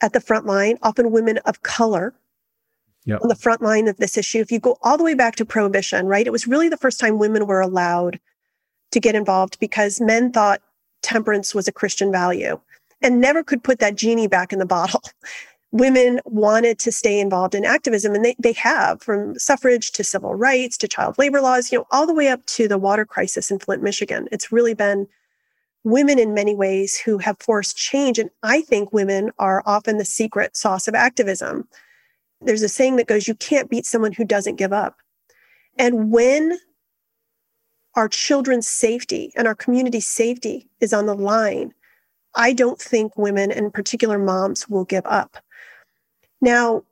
at 0.02 0.14
the 0.14 0.22
front 0.22 0.46
line, 0.46 0.78
often 0.84 1.12
women 1.12 1.38
of 1.40 1.64
color 1.64 2.14
yep. 3.06 3.22
on 3.22 3.30
the 3.30 3.36
front 3.36 3.62
line 3.62 3.88
of 3.88 3.98
this 3.98 4.18
issue. 4.18 4.40
If 4.40 4.52
you 4.52 4.60
go 4.60 4.78
all 4.84 4.98
the 4.98 5.04
way 5.04 5.16
back 5.16 5.36
to 5.38 5.46
prohibition, 5.46 6.06
right? 6.06 6.28
It 6.28 6.32
was 6.32 6.48
really 6.48 6.70
the 6.70 6.78
first 6.78 7.00
time 7.00 7.18
women 7.18 7.48
were 7.48 7.62
allowed 7.62 8.20
to 8.92 9.00
get 9.00 9.16
involved 9.16 9.60
because 9.60 10.00
men 10.00 10.32
thought 10.32 10.62
temperance 11.02 11.56
was 11.56 11.68
a 11.68 11.72
Christian 11.72 12.12
value 12.12 12.60
and 13.02 13.20
never 13.20 13.44
could 13.44 13.64
put 13.64 13.80
that 13.80 13.96
genie 13.96 14.28
back 14.28 14.54
in 14.54 14.60
the 14.60 14.66
bottle. 14.66 15.02
Women 15.72 16.22
wanted 16.26 16.80
to 16.80 16.92
stay 16.92 17.20
involved 17.20 17.54
in 17.54 17.66
activism, 17.66 18.16
and 18.16 18.24
they, 18.24 18.36
they 18.40 18.54
have 18.54 19.02
from 19.02 19.38
suffrage 19.38 19.92
to 19.92 20.04
civil 20.04 20.34
rights 20.34 20.78
to 20.78 20.88
child 20.88 21.18
labor 21.18 21.42
laws, 21.42 21.72
you 21.72 21.80
know, 21.80 21.86
all 21.92 22.08
the 22.08 22.14
way 22.14 22.30
up 22.30 22.46
to 22.48 22.68
the 22.68 22.78
water 22.78 23.06
crisis 23.06 23.52
in 23.52 23.60
Flint, 23.60 23.84
Michigan. 23.84 24.30
It's 24.32 24.52
really 24.52 24.74
been 24.74 25.08
women 25.84 26.20
in 26.20 26.34
many 26.34 26.56
ways 26.56 26.98
who 26.98 27.18
have 27.18 27.38
forced 27.40 27.78
change. 27.78 28.20
And 28.20 28.30
I 28.44 28.62
think 28.62 28.92
women 28.92 29.32
are 29.40 29.64
often 29.66 29.98
the 29.98 30.06
secret 30.06 30.56
sauce 30.56 30.88
of 30.88 30.96
activism. 30.96 31.68
There's 32.42 32.62
a 32.62 32.70
saying 32.70 32.98
that 32.98 33.08
goes, 33.08 33.28
you 33.28 33.36
can't 33.36 33.70
beat 33.70 33.86
someone 33.86 34.14
who 34.14 34.26
doesn't 34.26 34.58
give 34.58 34.74
up. 34.74 34.98
And 35.78 36.12
when 36.12 36.58
our 37.96 38.08
children's 38.08 38.68
safety 38.68 39.32
and 39.36 39.48
our 39.48 39.56
community 39.56 40.00
safety 40.00 40.70
is 40.80 40.94
on 40.94 41.08
the 41.08 41.16
line, 41.16 41.74
I 42.36 42.54
don't 42.54 42.80
think 42.80 43.18
women, 43.18 43.52
in 43.52 43.72
particular 43.72 44.20
moms, 44.20 44.70
will 44.70 44.86
give 44.86 45.06
up. 45.06 45.38
Now, 46.42 46.84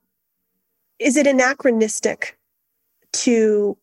is 1.00 1.18
it 1.18 1.28
anachronistic 1.28 2.38
to 3.14 3.78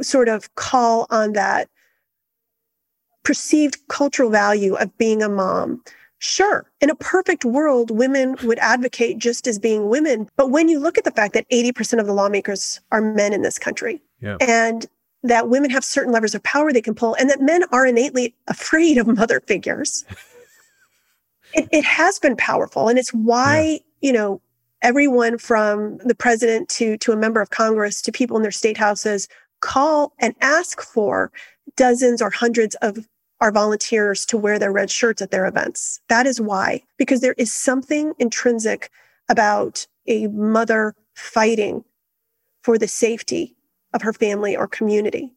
sort 0.00 0.28
of 0.28 0.54
call 0.54 1.06
on 1.10 1.32
that 1.32 1.68
perceived 3.24 3.76
cultural 3.88 4.30
value 4.30 4.74
of 4.74 4.96
being 4.98 5.22
a 5.22 5.28
mom? 5.28 5.82
Sure. 6.20 6.68
In 6.80 6.90
a 6.90 6.96
perfect 6.96 7.44
world, 7.44 7.90
women 7.90 8.36
would 8.42 8.58
advocate 8.58 9.18
just 9.18 9.46
as 9.46 9.58
being 9.58 9.88
women. 9.88 10.28
But 10.36 10.50
when 10.50 10.68
you 10.68 10.80
look 10.80 10.98
at 10.98 11.04
the 11.04 11.12
fact 11.12 11.34
that 11.34 11.48
80% 11.50 12.00
of 12.00 12.06
the 12.06 12.12
lawmakers 12.12 12.80
are 12.90 13.00
men 13.00 13.32
in 13.32 13.42
this 13.42 13.58
country, 13.58 14.02
yeah. 14.20 14.36
and 14.40 14.86
that 15.22 15.48
women 15.48 15.70
have 15.70 15.84
certain 15.84 16.12
levers 16.12 16.34
of 16.34 16.42
power 16.42 16.72
they 16.72 16.82
can 16.82 16.94
pull, 16.94 17.14
and 17.14 17.30
that 17.30 17.40
men 17.40 17.64
are 17.70 17.86
innately 17.86 18.34
afraid 18.48 18.98
of 18.98 19.06
mother 19.06 19.40
figures, 19.46 20.04
it, 21.54 21.68
it 21.70 21.84
has 21.84 22.18
been 22.18 22.36
powerful. 22.36 22.88
And 22.88 22.98
it's 22.98 23.14
why, 23.14 23.62
yeah. 23.62 23.78
you 24.00 24.12
know, 24.12 24.40
everyone 24.82 25.38
from 25.38 25.98
the 25.98 26.14
president 26.14 26.68
to, 26.68 26.96
to 26.98 27.12
a 27.12 27.16
member 27.16 27.40
of 27.40 27.50
Congress 27.50 28.00
to 28.02 28.12
people 28.12 28.36
in 28.36 28.42
their 28.42 28.52
state 28.52 28.76
houses 28.76 29.28
call 29.60 30.12
and 30.20 30.34
ask 30.40 30.80
for 30.80 31.32
dozens 31.76 32.22
or 32.22 32.30
hundreds 32.30 32.74
of 32.76 33.08
our 33.40 33.52
volunteers 33.52 34.26
to 34.26 34.36
wear 34.36 34.58
their 34.58 34.72
red 34.72 34.90
shirts 34.90 35.22
at 35.22 35.30
their 35.30 35.46
events. 35.46 36.00
That 36.08 36.26
is 36.26 36.40
why, 36.40 36.82
because 36.96 37.20
there 37.20 37.34
is 37.38 37.52
something 37.52 38.12
intrinsic 38.18 38.90
about 39.28 39.86
a 40.06 40.26
mother 40.28 40.94
fighting 41.14 41.84
for 42.62 42.78
the 42.78 42.88
safety 42.88 43.56
of 43.94 44.02
her 44.02 44.12
family 44.12 44.56
or 44.56 44.66
community 44.66 45.32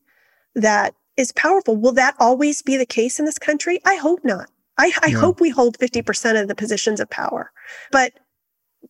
that 0.56 0.96
is 1.18 1.32
powerful. 1.34 1.78
Will 1.78 1.92
that 1.94 2.16
always 2.20 2.62
be 2.62 2.78
the 2.78 2.86
case 2.86 3.20
in 3.20 3.26
this 3.26 3.40
country? 3.40 3.80
I 3.86 3.96
hope 3.96 4.24
not. 4.24 4.50
I, 4.78 4.92
I 5.04 5.08
yeah. 5.08 5.20
hope 5.20 5.40
we 5.40 5.50
hold 5.50 5.78
50% 5.78 6.42
of 6.42 6.48
the 6.48 6.56
positions 6.56 7.00
of 7.00 7.10
power. 7.10 7.52
But 7.92 8.14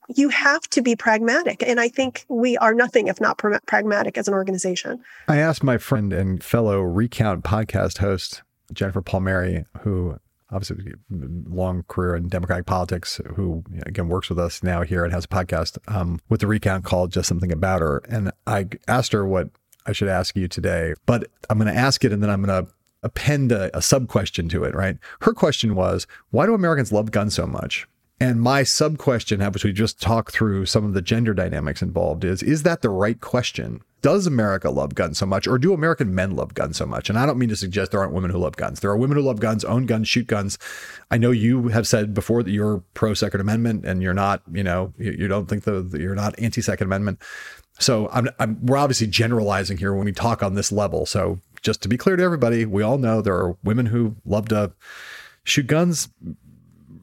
you 0.10 0.30
have 0.30 0.62
to 0.70 0.82
be 0.82 0.96
pragmatic. 0.96 1.64
And 1.64 1.80
I 1.80 1.88
think 1.88 2.26
we 2.28 2.58
are 2.58 2.74
nothing 2.74 3.08
if 3.08 3.22
not 3.22 3.38
pr- 3.38 3.56
pragmatic 3.66 4.18
as 4.18 4.28
an 4.28 4.34
organization. 4.34 5.02
I 5.28 5.38
asked 5.38 5.64
my 5.64 5.78
friend 5.78 6.12
and 6.14 6.44
fellow 6.44 6.82
Recount 6.82 7.44
podcast 7.44 8.00
host, 8.00 8.44
Jennifer 8.74 9.02
Palmieri, 9.02 9.66
who 9.82 10.18
obviously 10.52 10.94
long 11.10 11.84
career 11.88 12.16
in 12.16 12.28
democratic 12.28 12.66
politics, 12.66 13.22
who 13.36 13.64
again 13.86 14.10
works 14.10 14.30
with 14.30 14.38
us 14.38 14.62
now 14.62 14.82
here 14.82 15.04
and 15.04 15.14
has 15.14 15.26
a 15.26 15.30
podcast 15.30 15.78
um, 15.88 16.20
with 16.30 16.42
the 16.42 16.48
Recount 16.48 16.84
called 16.84 17.12
Just 17.12 17.30
Something 17.30 17.52
About 17.52 17.82
Her. 17.82 18.02
And 18.10 18.32
I 18.46 18.68
asked 18.88 19.14
her 19.14 19.26
what 19.26 19.50
I 19.86 19.94
should 19.94 20.10
ask 20.10 20.36
you 20.36 20.48
today, 20.48 20.94
but 21.06 21.28
I'm 21.50 21.58
going 21.58 21.74
to 21.74 21.80
ask 21.80 22.04
it 22.04 22.12
and 22.12 22.22
then 22.22 22.30
I'm 22.30 22.44
going 22.44 22.66
to 22.66 22.72
append 23.04 23.52
a, 23.52 23.76
a 23.76 23.82
sub 23.82 24.08
question 24.08 24.48
to 24.50 24.64
it, 24.64 24.76
right? 24.76 24.98
Her 25.22 25.34
question 25.34 25.74
was, 25.74 26.06
why 26.30 26.46
do 26.46 26.54
Americans 26.54 26.92
love 26.92 27.12
guns 27.12 27.34
so 27.34 27.48
much? 27.48 27.88
And 28.22 28.40
my 28.40 28.62
sub 28.62 29.00
question, 29.00 29.42
which 29.42 29.64
we 29.64 29.74
just 29.74 30.00
talked 30.00 30.32
through 30.32 30.68
some 30.68 30.86
of 30.86 30.94
the 30.94 31.02
gender 31.02 31.34
dynamics 31.34 31.82
involved, 31.82 32.24
is 32.24 32.44
is 32.44 32.62
that 32.62 32.84
the 32.84 32.90
right 32.92 33.20
question? 33.20 33.82
Does 34.04 34.28
America 34.28 34.70
love 34.70 34.94
guns 34.94 35.18
so 35.18 35.26
much, 35.26 35.48
or 35.48 35.58
do 35.58 35.74
American 35.74 36.14
men 36.14 36.36
love 36.36 36.54
guns 36.54 36.78
so 36.78 36.86
much? 36.86 37.10
And 37.10 37.18
I 37.18 37.26
don't 37.26 37.40
mean 37.40 37.50
to 37.50 37.56
suggest 37.56 37.90
there 37.90 38.00
aren't 38.00 38.14
women 38.14 38.30
who 38.30 38.38
love 38.38 38.58
guns. 38.58 38.80
There 38.80 38.92
are 38.92 38.98
women 38.98 39.18
who 39.18 39.24
love 39.24 39.40
guns, 39.40 39.66
own 39.66 39.88
guns, 39.88 40.08
shoot 40.08 40.28
guns. 40.28 40.60
I 41.10 41.18
know 41.18 41.32
you 41.32 41.70
have 41.70 41.88
said 41.88 42.14
before 42.14 42.44
that 42.44 42.52
you're 42.52 42.84
pro 42.94 43.16
Second 43.16 43.42
Amendment, 43.42 43.86
and 43.86 44.04
you're 44.04 44.14
not. 44.14 44.44
You 44.52 44.64
know, 44.64 44.94
you, 45.00 45.14
you 45.14 45.28
don't 45.28 45.48
think 45.48 45.64
that 45.64 45.98
you're 46.00 46.14
not 46.14 46.38
anti 46.38 46.62
Second 46.62 46.86
Amendment. 46.86 47.20
So 47.80 48.08
I'm, 48.12 48.30
I'm, 48.38 48.64
we're 48.64 48.78
obviously 48.78 49.08
generalizing 49.08 49.78
here 49.78 49.96
when 49.96 50.06
we 50.06 50.12
talk 50.12 50.44
on 50.44 50.54
this 50.54 50.72
level. 50.72 51.08
So 51.08 51.40
just 51.64 51.82
to 51.82 51.90
be 51.90 51.98
clear 51.98 52.18
to 52.18 52.24
everybody, 52.24 52.66
we 52.66 52.84
all 52.84 53.00
know 53.00 53.20
there 53.20 53.38
are 53.38 53.58
women 53.64 53.88
who 53.88 54.16
love 54.26 54.50
to 54.50 54.74
shoot 55.44 55.66
guns. 55.66 56.08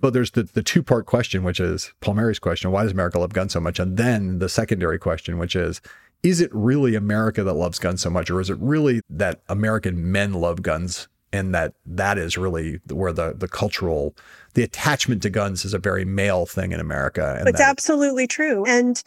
But 0.00 0.12
there's 0.12 0.32
the, 0.32 0.44
the 0.44 0.62
two 0.62 0.82
part 0.82 1.06
question, 1.06 1.42
which 1.42 1.60
is 1.60 1.92
Palmieri's 2.00 2.38
question 2.38 2.70
why 2.70 2.82
does 2.84 2.92
America 2.92 3.18
love 3.18 3.32
guns 3.32 3.52
so 3.52 3.60
much? 3.60 3.78
And 3.78 3.96
then 3.96 4.38
the 4.38 4.48
secondary 4.48 4.98
question, 4.98 5.38
which 5.38 5.56
is 5.56 5.80
is 6.22 6.40
it 6.40 6.50
really 6.52 6.94
America 6.94 7.44
that 7.44 7.54
loves 7.54 7.78
guns 7.78 8.02
so 8.02 8.10
much, 8.10 8.28
or 8.30 8.40
is 8.40 8.50
it 8.50 8.58
really 8.58 9.00
that 9.08 9.40
American 9.48 10.10
men 10.10 10.34
love 10.34 10.62
guns 10.62 11.08
and 11.32 11.54
that 11.54 11.74
that 11.86 12.18
is 12.18 12.38
really 12.38 12.80
where 12.88 13.12
the 13.12 13.34
the 13.34 13.48
cultural 13.48 14.14
the 14.54 14.62
attachment 14.62 15.22
to 15.22 15.30
guns 15.30 15.64
is 15.64 15.74
a 15.74 15.78
very 15.78 16.04
male 16.04 16.46
thing 16.46 16.72
in 16.72 16.80
America. 16.80 17.36
And 17.38 17.48
it's 17.48 17.60
absolutely 17.60 18.26
true. 18.26 18.64
And 18.64 19.00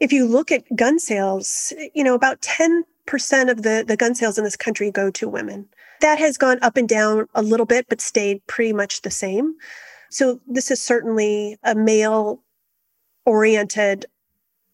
if 0.00 0.12
you 0.12 0.26
look 0.26 0.50
at 0.50 0.64
gun 0.74 0.98
sales, 0.98 1.72
you 1.94 2.02
know, 2.02 2.14
about 2.14 2.40
10% 2.40 2.84
of 3.50 3.62
the, 3.62 3.84
the 3.86 3.96
gun 3.96 4.14
sales 4.14 4.38
in 4.38 4.44
this 4.44 4.56
country 4.56 4.90
go 4.90 5.10
to 5.10 5.28
women. 5.28 5.68
That 6.00 6.18
has 6.18 6.38
gone 6.38 6.58
up 6.62 6.76
and 6.76 6.88
down 6.88 7.28
a 7.34 7.42
little 7.42 7.66
bit, 7.66 7.86
but 7.88 8.00
stayed 8.00 8.46
pretty 8.46 8.72
much 8.72 9.02
the 9.02 9.10
same. 9.10 9.54
So 10.10 10.40
this 10.46 10.70
is 10.70 10.82
certainly 10.82 11.56
a 11.62 11.74
male 11.74 12.42
oriented 13.24 14.06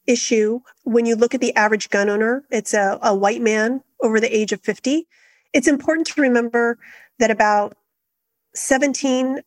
issue. 0.07 0.61
When 0.85 1.07
you 1.07 1.15
look 1.15 1.35
at 1.35 1.41
the 1.41 1.55
average 1.55 1.91
gun 1.91 2.09
owner, 2.09 2.45
it's 2.51 2.75
a, 2.75 2.99
a 3.03 3.15
white 3.15 3.43
man 3.43 3.83
over 4.01 4.19
the 4.19 4.35
age 4.35 4.53
of 4.53 4.61
50. 4.63 5.07
It's 5.53 5.69
important 5.69 6.07
to 6.09 6.21
remember 6.21 6.79
that 7.19 7.31
about 7.31 7.77
17% 8.57 9.43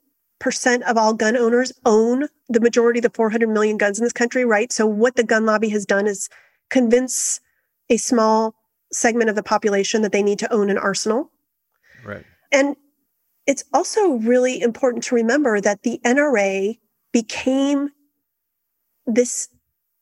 of 0.88 0.98
all 0.98 1.14
gun 1.14 1.36
owners 1.36 1.74
own 1.86 2.28
the 2.48 2.60
majority 2.60 3.00
of 3.00 3.04
the 3.04 3.10
400 3.10 3.50
million 3.50 3.78
guns 3.78 4.00
in 4.00 4.04
this 4.04 4.14
country, 4.14 4.46
right? 4.46 4.72
So, 4.72 4.86
what 4.86 5.16
the 5.16 5.24
gun 5.24 5.46
lobby 5.46 5.70
has 5.70 5.86
done 5.86 6.08
is 6.08 6.30
convince 6.70 7.42
a 7.90 7.98
small 7.98 8.56
segment 8.92 9.30
of 9.30 9.36
the 9.36 9.44
population 9.44 10.02
that 10.04 10.12
they 10.12 10.24
need 10.24 10.40
to 10.40 10.54
own 10.54 10.70
an 10.70 10.78
arsenal. 10.78 11.32
Right. 12.06 12.26
And 12.52 12.76
it's 13.50 13.64
also 13.74 14.12
really 14.12 14.62
important 14.62 15.04
to 15.04 15.16
remember 15.16 15.60
that 15.60 15.82
the 15.82 16.00
NRA 16.06 16.78
became 17.12 17.89
this 19.08 19.50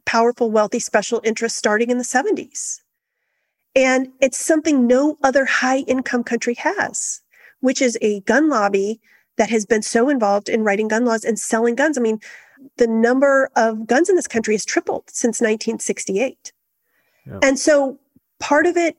powerful, 0.06 0.52
wealthy 0.52 0.82
special 0.82 1.22
interest 1.24 1.56
starting 1.56 1.90
in 1.90 1.98
the 1.98 2.04
70s. 2.04 2.82
And 3.74 4.10
it's 4.20 4.38
something 4.38 4.86
no 4.86 5.18
other 5.24 5.46
high 5.46 5.80
income 5.80 6.26
country 6.26 6.56
has, 6.56 7.22
which 7.62 7.82
is 7.82 7.98
a 8.02 8.20
gun 8.22 8.50
lobby 8.50 9.00
that 9.38 9.50
has 9.50 9.66
been 9.66 9.82
so 9.82 10.10
involved 10.10 10.50
in 10.50 10.66
writing 10.66 10.90
gun 10.90 11.06
laws 11.06 11.24
and 11.24 11.40
selling 11.40 11.76
guns. 11.76 11.98
I 11.98 12.02
mean, 12.02 12.20
the 12.76 12.88
number 12.88 13.50
of 13.56 13.88
guns 13.88 14.10
in 14.10 14.18
this 14.18 14.28
country 14.28 14.56
has 14.56 14.66
tripled 14.66 15.06
since 15.08 15.40
1968. 15.40 16.52
Yeah. 17.26 17.40
And 17.42 17.58
so 17.58 17.98
part 18.42 18.66
of 18.66 18.76
it 18.76 18.98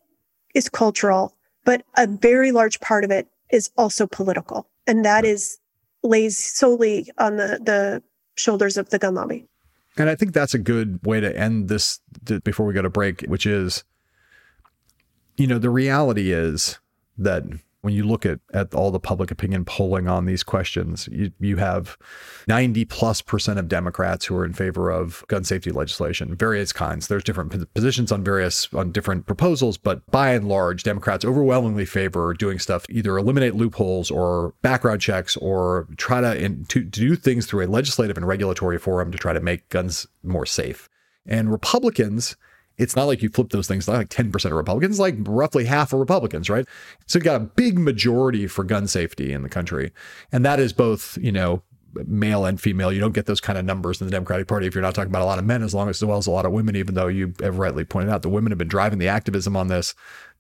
is 0.55 0.71
cultural, 0.71 1.37
but 1.67 1.83
a 1.99 2.07
very 2.07 2.51
large 2.51 2.81
part 2.81 3.05
of 3.05 3.11
it 3.11 3.29
is 3.51 3.71
also 3.77 4.07
political. 4.07 4.69
And 4.87 5.05
that 5.05 5.25
is 5.25 5.59
lays 6.03 6.39
solely 6.39 7.11
on 7.19 7.37
the, 7.37 7.59
the 7.63 8.03
shoulders 8.37 8.77
of 8.77 8.91
the 8.91 8.99
gun 8.99 9.15
lobby. 9.15 9.47
And 9.97 10.09
I 10.09 10.15
think 10.15 10.33
that's 10.33 10.55
a 10.55 10.59
good 10.59 11.05
way 11.05 11.21
to 11.21 11.37
end 11.37 11.69
this 11.69 12.01
before 12.45 12.67
we 12.67 12.73
go 12.73 12.83
to 12.83 12.91
break, 12.91 13.23
which 13.23 13.47
is, 13.47 13.83
you 15.37 15.47
know, 15.47 15.59
the 15.59 15.71
reality 15.71 16.33
is 16.33 16.79
that 17.17 17.43
when 17.89 17.95
you 17.95 18.05
look 18.05 18.27
at, 18.27 18.39
at 18.53 18.75
all 18.75 18.91
the 18.91 19.01
public 19.01 19.31
opinion 19.31 19.65
polling 19.65 20.09
on 20.09 20.27
these 20.27 20.43
questions, 20.43 21.09
you, 21.11 21.33
you 21.41 21.57
have 21.57 21.97
90 22.47 22.85
plus 22.85 23.23
percent 23.23 23.59
of 23.59 23.67
Democrats 23.67 24.27
who 24.27 24.37
are 24.37 24.45
in 24.45 24.53
favor 24.53 24.91
of 24.91 25.25
gun 25.29 25.43
safety 25.43 25.71
legislation, 25.71 26.37
various 26.37 26.71
kinds. 26.71 27.09
There's 27.09 27.25
different 27.25 27.73
positions 27.73 28.13
on 28.13 28.23
various, 28.23 28.69
on 28.75 28.93
different 28.93 29.25
proposals, 29.25 29.79
but 29.79 30.05
by 30.11 30.35
and 30.35 30.47
large, 30.47 30.83
Democrats 30.83 31.25
overwhelmingly 31.25 31.87
favor 31.87 32.35
doing 32.35 32.59
stuff, 32.59 32.85
either 32.91 33.17
eliminate 33.17 33.55
loopholes 33.55 34.11
or 34.11 34.53
background 34.61 35.01
checks 35.01 35.35
or 35.39 35.89
try 35.97 36.21
to, 36.21 36.37
in, 36.39 36.67
to, 36.67 36.83
to 36.83 37.01
do 37.01 37.17
things 37.17 37.47
through 37.47 37.65
a 37.65 37.69
legislative 37.69 38.19
and 38.19 38.29
regulatory 38.29 38.77
forum 38.77 39.11
to 39.11 39.17
try 39.17 39.33
to 39.33 39.41
make 39.41 39.67
guns 39.71 40.07
more 40.23 40.45
safe. 40.45 40.91
And 41.25 41.51
Republicans, 41.51 42.37
it's 42.79 42.95
not 42.95 43.05
like 43.05 43.23
you 43.23 43.29
flip 43.29 43.51
those 43.51 43.67
things, 43.67 43.87
not 43.87 43.97
like 43.97 44.09
10% 44.09 44.45
of 44.45 44.53
Republicans, 44.53 45.01
like 45.01 45.17
roughly 45.21 45.65
half 45.65 45.93
of 45.93 45.99
Republicans, 45.99 46.49
right? 46.49 46.67
So 47.07 47.19
you've 47.19 47.25
got 47.25 47.41
a 47.41 47.45
big 47.45 47.79
majority 47.79 48.47
for 48.47 48.65
gun 48.65 48.87
safety 48.87 49.33
in 49.33 49.43
the 49.43 49.49
country. 49.49 49.93
And 50.31 50.45
that 50.45 50.61
is 50.61 50.73
both, 50.73 51.19
you 51.21 51.33
know, 51.33 51.63
male 52.07 52.45
and 52.45 52.61
female. 52.61 52.93
You 52.93 53.01
don't 53.01 53.15
get 53.15 53.27
those 53.27 53.41
kind 53.41 53.59
of 53.59 53.65
numbers 53.65 54.01
in 54.01 54.07
the 54.07 54.11
Democratic 54.11 54.47
Party 54.47 54.67
if 54.67 54.75
you're 54.75 54.83
not 54.83 54.95
talking 54.95 55.11
about 55.11 55.23
a 55.23 55.27
lot 55.27 55.39
of 55.39 55.45
men, 55.45 55.63
as 55.63 55.75
long 55.75 55.89
as, 55.89 56.01
as 56.01 56.07
well 56.07 56.19
as 56.19 56.27
a 56.27 56.31
lot 56.31 56.47
of 56.47 56.53
women, 56.53 56.77
even 56.77 56.95
though 56.95 57.09
you 57.09 57.35
have 57.41 57.59
rightly 57.59 57.85
pointed 57.85 58.11
out 58.11 58.23
the 58.23 58.29
women 58.29 58.53
have 58.53 58.59
been 58.59 58.69
driving 58.69 58.99
the 58.99 59.09
activism 59.09 59.57
on 59.57 59.69
this. 59.69 59.95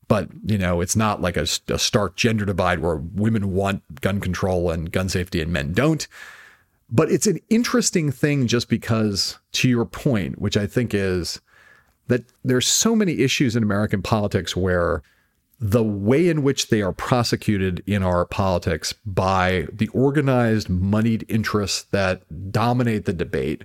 But, 0.06 0.28
you 0.46 0.56
know, 0.56 0.80
it's 0.80 0.96
not 0.96 1.20
like 1.20 1.36
a, 1.36 1.46
a 1.68 1.78
stark 1.78 2.16
gender 2.16 2.46
divide 2.46 2.78
where 2.78 2.96
women 2.96 3.52
want 3.52 4.00
gun 4.00 4.20
control 4.20 4.70
and 4.70 4.90
gun 4.90 5.08
safety 5.08 5.42
and 5.42 5.52
men 5.52 5.72
don't. 5.72 6.06
But 6.90 7.10
it's 7.10 7.26
an 7.26 7.40
interesting 7.50 8.10
thing 8.10 8.46
just 8.46 8.70
because, 8.70 9.38
to 9.52 9.68
your 9.68 9.84
point, 9.84 10.40
which 10.40 10.56
I 10.56 10.66
think 10.66 10.94
is 10.94 11.42
that 12.08 12.24
there's 12.44 12.66
so 12.66 12.96
many 12.96 13.20
issues 13.20 13.54
in 13.54 13.62
American 13.62 14.02
politics 14.02 14.56
where 14.56 15.02
the 15.60 15.82
way 15.82 16.28
in 16.28 16.42
which 16.42 16.68
they 16.68 16.82
are 16.82 16.92
prosecuted 16.92 17.82
in 17.86 18.02
our 18.02 18.24
politics 18.24 18.92
by 19.04 19.66
the 19.72 19.88
organized, 19.88 20.68
moneyed 20.68 21.24
interests 21.28 21.82
that 21.90 22.22
dominate 22.52 23.06
the 23.06 23.12
debate 23.12 23.64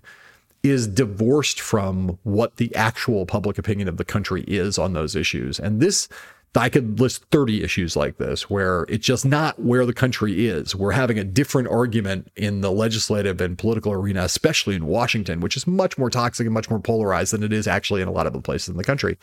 is 0.64 0.88
divorced 0.88 1.60
from 1.60 2.18
what 2.24 2.56
the 2.56 2.74
actual 2.76 3.26
public 3.26 3.58
opinion 3.58 3.88
of 3.88 3.98
the 3.98 4.06
country 4.06 4.44
is 4.48 4.78
on 4.80 4.94
those 4.94 5.16
issues. 5.16 5.60
And 5.60 5.82
this 5.82 6.08
I 6.56 6.70
could 6.70 6.99
list 6.99 7.26
30 7.32 7.64
issues 7.64 7.95
like 7.95 8.18
this 8.18 8.49
where 8.49 8.86
it's 8.88 9.06
just 9.06 9.26
not 9.26 9.60
where 9.60 9.86
the 9.86 9.93
country 9.93 10.45
is. 10.47 10.76
We're 10.76 10.91
having 10.91 11.18
a 11.18 11.24
different 11.24 11.68
argument 11.70 12.32
in 12.36 12.62
the 12.62 12.72
legislative 12.72 13.41
and 13.41 13.58
political 13.58 13.91
arena, 13.91 14.24
especially 14.24 14.76
in 14.76 14.86
Washington, 14.86 15.39
which 15.39 15.58
is 15.58 15.66
much 15.66 15.97
more 15.97 16.12
toxic 16.12 16.45
and 16.45 16.54
much 16.54 16.70
more 16.70 16.80
polarized 16.80 17.34
than 17.34 17.43
it 17.43 17.51
is 17.51 17.68
actually 17.68 18.01
in 18.01 18.08
a 18.08 18.12
lot 18.12 18.28
of 18.28 18.34
the 18.34 18.41
places 18.41 18.70
in 18.70 18.78
the 18.78 18.84
country. 18.84 19.18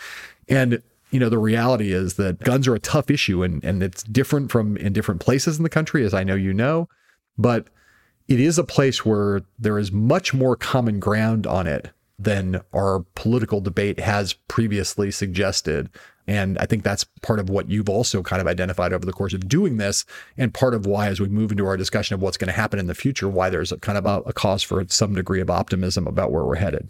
And 0.49 0.83
you 1.11 1.18
know, 1.18 1.28
the 1.28 1.39
reality 1.39 1.93
is 1.93 2.14
that 2.14 2.41
guns 2.41 2.68
are 2.68 2.74
a 2.74 2.81
tough 2.81 3.11
issue 3.11 3.43
and, 3.43 3.62
and 3.64 3.83
it's 3.83 4.03
different 4.05 4.51
from 4.51 4.76
in 4.76 4.93
different 4.93 5.20
places 5.20 5.57
in 5.57 5.62
the 5.62 5.68
country, 5.68 6.05
as 6.05 6.14
I 6.14 6.24
know 6.24 6.37
you 6.37 6.55
know. 6.55 6.89
But 7.37 7.68
it 8.28 8.39
is 8.41 8.59
a 8.59 8.64
place 8.64 9.05
where 9.05 9.43
there 9.59 9.78
is 9.78 9.91
much 9.91 10.33
more 10.33 10.57
common 10.57 11.01
ground 11.01 11.47
on 11.47 11.66
it 11.66 11.91
than 12.18 12.61
our 12.72 13.05
political 13.14 13.61
debate 13.61 13.99
has 13.99 14.35
previously 14.35 15.11
suggested. 15.11 15.89
And 16.31 16.57
I 16.59 16.66
think 16.66 16.85
that's 16.85 17.03
part 17.22 17.41
of 17.41 17.51
what 17.51 17.68
you've 17.68 17.89
also 17.89 18.22
kind 18.22 18.41
of 18.41 18.47
identified 18.47 18.93
over 18.93 19.05
the 19.05 19.12
course 19.12 19.35
of 19.35 19.49
doing 19.49 19.78
this, 19.78 20.05
and 20.39 20.55
part 20.55 20.74
of 20.74 20.87
why, 20.87 21.09
as 21.09 21.18
we 21.18 21.26
move 21.26 21.51
into 21.51 21.66
our 21.66 21.76
discussion 21.76 22.14
of 22.14 22.22
what's 22.22 22.37
going 22.37 22.47
to 22.47 22.53
happen 22.53 22.78
in 22.78 22.87
the 22.87 22.95
future, 22.95 23.28
why 23.28 23.51
there's 23.51 23.72
a 23.72 23.78
kind 23.78 23.99
of 23.99 24.07
a, 24.07 24.20
a 24.28 24.33
cause 24.33 24.62
for 24.62 24.87
some 24.87 25.12
degree 25.12 25.41
of 25.41 25.51
optimism 25.51 26.07
about 26.07 26.31
where 26.31 26.45
we're 26.45 26.55
headed. 26.55 26.89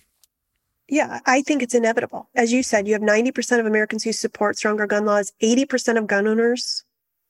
Yeah, 0.88 1.20
I 1.24 1.40
think 1.40 1.62
it's 1.62 1.74
inevitable. 1.74 2.28
As 2.34 2.52
you 2.52 2.62
said, 2.62 2.86
you 2.86 2.92
have 2.92 3.00
90% 3.00 3.58
of 3.58 3.64
Americans 3.64 4.04
who 4.04 4.12
support 4.12 4.58
stronger 4.58 4.86
gun 4.86 5.06
laws, 5.06 5.32
80% 5.42 5.96
of 5.96 6.06
gun 6.06 6.26
owners, 6.26 6.84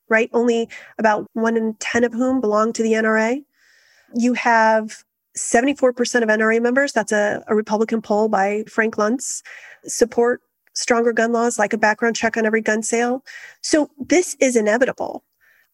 right? 0.09 0.29
Only 0.33 0.69
about 0.99 1.29
one 1.35 1.57
in 1.57 1.75
10 1.75 2.03
of 2.03 2.13
whom 2.13 2.41
belong 2.41 2.73
to 2.73 2.83
the 2.83 2.95
NRA. 2.95 3.45
You 4.17 4.33
have 4.35 5.05
74% 5.39 6.23
of 6.25 6.29
NRA 6.29 6.61
members, 6.61 6.93
that's 6.93 7.13
a, 7.13 7.45
a 7.47 7.55
Republican 7.55 8.03
poll 8.03 8.29
by 8.29 8.65
Frank 8.69 8.97
Luntz, 8.97 9.43
support 9.85 10.43
stronger 10.81 11.13
gun 11.13 11.33
laws, 11.33 11.59
like 11.59 11.73
a 11.73 11.79
background 11.79 12.17
check 12.17 12.37
on 12.37 12.47
every 12.47 12.63
gun 12.63 12.83
sale. 12.83 13.25
So 13.63 13.91
this 13.99 14.37
is 14.41 14.57
inevitable. 14.57 15.23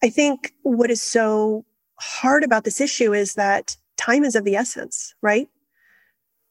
I 0.03 0.11
think 0.11 0.53
what 0.63 0.91
is 0.91 1.01
so 1.01 1.65
hard 1.99 2.45
about 2.45 2.65
this 2.65 2.81
issue 2.81 3.15
is 3.15 3.35
that 3.35 3.77
time 3.97 4.25
is 4.25 4.35
of 4.35 4.45
the 4.45 4.57
essence, 4.57 5.15
right? 5.23 5.49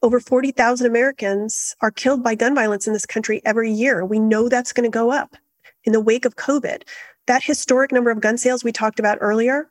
Over 0.02 0.20
40,000 0.20 0.88
Americans 0.88 1.76
are 1.82 1.92
killed 1.92 2.24
by 2.24 2.36
gun 2.36 2.56
violence 2.56 2.88
in 2.88 2.94
this 2.94 3.06
country 3.06 3.42
every 3.46 3.72
year. 3.72 4.06
We 4.06 4.20
know 4.20 4.50
that's 4.50 4.74
going 4.74 4.90
to 4.90 4.96
go 4.96 5.12
up 5.12 5.36
in 5.84 5.94
the 5.94 6.02
wake 6.02 6.26
of 6.26 6.36
COVID. 6.36 6.84
That 7.28 7.44
historic 7.44 7.92
number 7.92 8.12
of 8.12 8.22
gun 8.22 8.38
sales 8.38 8.64
we 8.64 8.72
talked 8.72 9.00
about 9.00 9.18
earlier, 9.22 9.70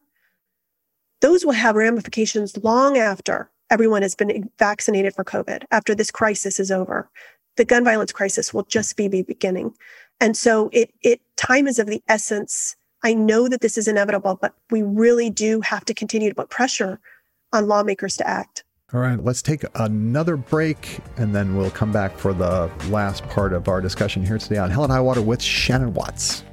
those 1.20 1.44
will 1.44 1.52
have 1.52 1.76
ramifications 1.76 2.56
long 2.62 2.98
after 2.98 3.50
everyone 3.70 4.02
has 4.02 4.14
been 4.14 4.50
vaccinated 4.58 5.14
for 5.14 5.24
COVID, 5.24 5.64
after 5.70 5.94
this 5.94 6.10
crisis 6.10 6.60
is 6.60 6.70
over 6.70 7.08
the 7.56 7.64
gun 7.64 7.84
violence 7.84 8.12
crisis 8.12 8.52
will 8.52 8.64
just 8.64 8.96
be 8.96 9.08
the 9.08 9.22
beginning. 9.22 9.74
And 10.20 10.36
so 10.36 10.70
it, 10.72 10.92
it, 11.02 11.20
time 11.36 11.66
is 11.66 11.78
of 11.78 11.86
the 11.86 12.02
essence. 12.08 12.76
I 13.02 13.14
know 13.14 13.48
that 13.48 13.60
this 13.60 13.76
is 13.76 13.88
inevitable, 13.88 14.38
but 14.40 14.54
we 14.70 14.82
really 14.82 15.30
do 15.30 15.60
have 15.60 15.84
to 15.86 15.94
continue 15.94 16.28
to 16.28 16.34
put 16.34 16.50
pressure 16.50 17.00
on 17.52 17.68
lawmakers 17.68 18.16
to 18.18 18.26
act. 18.26 18.64
All 18.92 19.00
right, 19.00 19.22
let's 19.22 19.42
take 19.42 19.64
another 19.74 20.36
break 20.36 21.00
and 21.16 21.34
then 21.34 21.56
we'll 21.56 21.70
come 21.70 21.90
back 21.90 22.16
for 22.16 22.32
the 22.32 22.70
last 22.90 23.26
part 23.28 23.52
of 23.52 23.68
our 23.68 23.80
discussion 23.80 24.24
here 24.24 24.38
today 24.38 24.58
on 24.58 24.70
Hell 24.70 24.84
and 24.84 24.92
High 24.92 25.00
Water 25.00 25.22
with 25.22 25.42
Shannon 25.42 25.94
Watts. 25.94 26.44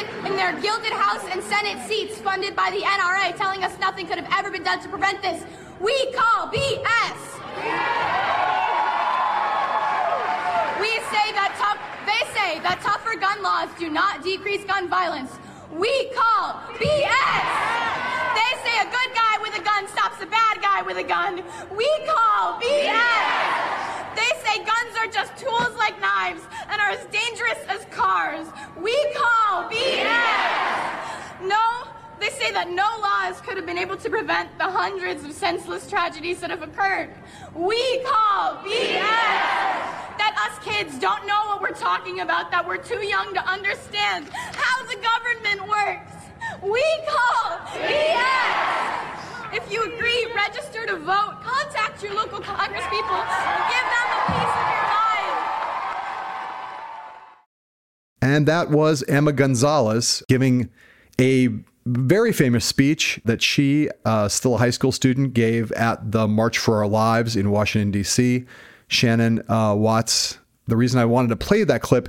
sit 0.00 0.26
in 0.26 0.36
their 0.36 0.52
gilded 0.60 0.92
House 0.92 1.24
and 1.30 1.42
Senate 1.42 1.78
seats 1.86 2.18
funded 2.18 2.54
by 2.56 2.70
the 2.70 2.80
NRA, 2.80 3.36
telling 3.36 3.64
us 3.64 3.78
nothing 3.78 4.06
could 4.06 4.18
have 4.18 4.28
ever 4.32 4.50
been 4.50 4.62
done 4.62 4.80
to 4.82 4.88
prevent 4.88 5.22
this. 5.22 5.42
We 5.80 5.94
call 6.12 6.48
BS. 6.48 7.18
We 10.80 10.92
say 11.12 11.26
that 11.36 11.52
tough, 11.58 11.80
they 12.06 12.22
say 12.32 12.60
that 12.60 12.80
tougher 12.82 13.18
gun 13.18 13.42
laws 13.42 13.68
do 13.78 13.90
not 13.90 14.22
decrease 14.22 14.64
gun 14.64 14.88
violence. 14.88 15.32
We 15.72 16.10
call 16.14 16.60
BS. 16.80 17.50
They 18.36 18.50
say 18.64 18.76
a 18.80 18.88
good 18.88 19.10
guy 19.14 19.34
with 19.42 19.58
a 19.58 19.62
gun 19.62 19.88
stops 19.88 20.22
a 20.22 20.26
bad 20.26 20.62
guy 20.62 20.82
with 20.82 20.96
a 20.96 21.04
gun. 21.04 21.42
We 21.76 21.88
call 22.06 22.60
BS. 22.60 23.69
They 24.16 24.30
say 24.44 24.58
guns 24.64 24.96
are 24.98 25.06
just 25.06 25.36
tools 25.36 25.76
like 25.76 26.00
knives 26.00 26.42
and 26.68 26.80
are 26.80 26.90
as 26.90 27.04
dangerous 27.06 27.58
as 27.68 27.84
cars. 27.90 28.46
We 28.76 28.94
call 29.14 29.68
BS! 29.70 31.40
No, 31.42 31.88
they 32.18 32.28
say 32.30 32.52
that 32.52 32.68
no 32.68 32.88
laws 33.00 33.40
could 33.40 33.56
have 33.56 33.66
been 33.66 33.78
able 33.78 33.96
to 33.96 34.10
prevent 34.10 34.56
the 34.58 34.64
hundreds 34.64 35.24
of 35.24 35.32
senseless 35.32 35.88
tragedies 35.88 36.40
that 36.40 36.50
have 36.50 36.62
occurred. 36.62 37.10
We 37.54 38.02
call 38.04 38.56
BS! 38.64 39.00
That 40.20 40.36
us 40.50 40.64
kids 40.64 40.98
don't 40.98 41.26
know 41.26 41.40
what 41.46 41.62
we're 41.62 41.70
talking 41.70 42.20
about, 42.20 42.50
that 42.50 42.66
we're 42.66 42.76
too 42.76 43.04
young 43.06 43.32
to 43.34 43.46
understand 43.48 44.28
how 44.32 44.84
the 44.84 44.96
government 44.96 45.68
works. 45.68 46.12
We 46.62 46.84
call 47.08 47.58
BS! 47.78 49.19
If 49.52 49.72
you 49.72 49.82
agree, 49.82 50.26
register 50.32 50.86
to 50.86 50.96
vote, 50.96 51.38
contact 51.42 52.02
your 52.04 52.14
local 52.14 52.38
congresspeople, 52.38 53.20
give 53.68 53.86
them 53.90 54.08
a 54.12 54.20
piece 54.26 54.54
of 54.54 54.66
your 54.70 54.86
mind. 54.86 55.38
And 58.22 58.46
that 58.46 58.70
was 58.70 59.02
Emma 59.08 59.32
Gonzalez 59.32 60.22
giving 60.28 60.70
a 61.20 61.48
very 61.84 62.32
famous 62.32 62.64
speech 62.64 63.20
that 63.24 63.42
she, 63.42 63.88
uh, 64.04 64.28
still 64.28 64.54
a 64.54 64.58
high 64.58 64.70
school 64.70 64.92
student, 64.92 65.34
gave 65.34 65.72
at 65.72 66.12
the 66.12 66.28
March 66.28 66.56
for 66.58 66.76
Our 66.76 66.86
Lives 66.86 67.34
in 67.34 67.50
Washington, 67.50 67.90
D.C. 67.90 68.44
Shannon 68.86 69.42
uh, 69.50 69.74
Watts, 69.76 70.38
the 70.68 70.76
reason 70.76 71.00
I 71.00 71.06
wanted 71.06 71.28
to 71.28 71.36
play 71.36 71.64
that 71.64 71.82
clip, 71.82 72.08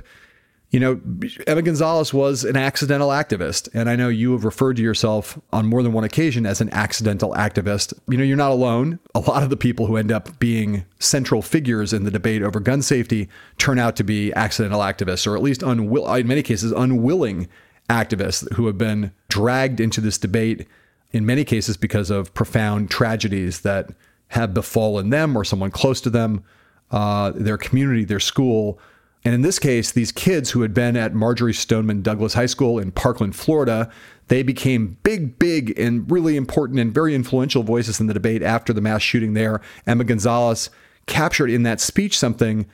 you 0.72 0.80
know, 0.80 0.98
Emma 1.46 1.60
Gonzalez 1.60 2.14
was 2.14 2.44
an 2.44 2.56
accidental 2.56 3.10
activist. 3.10 3.68
And 3.74 3.90
I 3.90 3.94
know 3.94 4.08
you 4.08 4.32
have 4.32 4.44
referred 4.44 4.76
to 4.76 4.82
yourself 4.82 5.38
on 5.52 5.66
more 5.66 5.82
than 5.82 5.92
one 5.92 6.02
occasion 6.02 6.46
as 6.46 6.62
an 6.62 6.70
accidental 6.70 7.34
activist. 7.34 7.92
You 8.08 8.16
know, 8.16 8.24
you're 8.24 8.38
not 8.38 8.52
alone. 8.52 8.98
A 9.14 9.20
lot 9.20 9.42
of 9.42 9.50
the 9.50 9.56
people 9.56 9.86
who 9.86 9.98
end 9.98 10.10
up 10.10 10.38
being 10.38 10.86
central 10.98 11.42
figures 11.42 11.92
in 11.92 12.04
the 12.04 12.10
debate 12.10 12.40
over 12.40 12.58
gun 12.58 12.80
safety 12.80 13.28
turn 13.58 13.78
out 13.78 13.96
to 13.96 14.02
be 14.02 14.32
accidental 14.32 14.80
activists, 14.80 15.26
or 15.26 15.36
at 15.36 15.42
least 15.42 15.60
unwill- 15.60 16.18
in 16.18 16.26
many 16.26 16.42
cases, 16.42 16.72
unwilling 16.72 17.48
activists 17.90 18.50
who 18.54 18.66
have 18.66 18.78
been 18.78 19.12
dragged 19.28 19.78
into 19.78 20.00
this 20.00 20.16
debate 20.16 20.66
in 21.10 21.26
many 21.26 21.44
cases 21.44 21.76
because 21.76 22.08
of 22.08 22.32
profound 22.32 22.90
tragedies 22.90 23.60
that 23.60 23.90
have 24.28 24.54
befallen 24.54 25.10
them 25.10 25.36
or 25.36 25.44
someone 25.44 25.70
close 25.70 26.00
to 26.00 26.08
them, 26.08 26.42
uh, 26.90 27.30
their 27.34 27.58
community, 27.58 28.04
their 28.04 28.20
school. 28.20 28.80
And 29.24 29.34
in 29.34 29.42
this 29.42 29.58
case, 29.58 29.92
these 29.92 30.10
kids 30.10 30.50
who 30.50 30.62
had 30.62 30.74
been 30.74 30.96
at 30.96 31.14
Marjory 31.14 31.54
Stoneman 31.54 32.02
Douglas 32.02 32.34
High 32.34 32.46
School 32.46 32.78
in 32.78 32.90
Parkland, 32.90 33.36
Florida, 33.36 33.90
they 34.28 34.42
became 34.42 34.96
big, 35.02 35.38
big, 35.38 35.78
and 35.78 36.10
really 36.10 36.36
important 36.36 36.80
and 36.80 36.92
very 36.92 37.14
influential 37.14 37.62
voices 37.62 38.00
in 38.00 38.06
the 38.06 38.14
debate 38.14 38.42
after 38.42 38.72
the 38.72 38.80
mass 38.80 39.02
shooting 39.02 39.34
there. 39.34 39.60
Emma 39.86 40.04
Gonzalez 40.04 40.70
captured 41.06 41.50
in 41.50 41.62
that 41.64 41.80
speech 41.80 42.18
something 42.18 42.66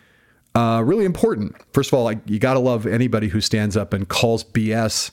uh, 0.54 0.82
really 0.84 1.04
important. 1.04 1.54
First 1.72 1.90
of 1.90 1.98
all, 1.98 2.04
like 2.04 2.18
you 2.26 2.38
got 2.38 2.54
to 2.54 2.60
love 2.60 2.86
anybody 2.86 3.28
who 3.28 3.40
stands 3.40 3.76
up 3.76 3.92
and 3.92 4.08
calls 4.08 4.44
BS. 4.44 5.10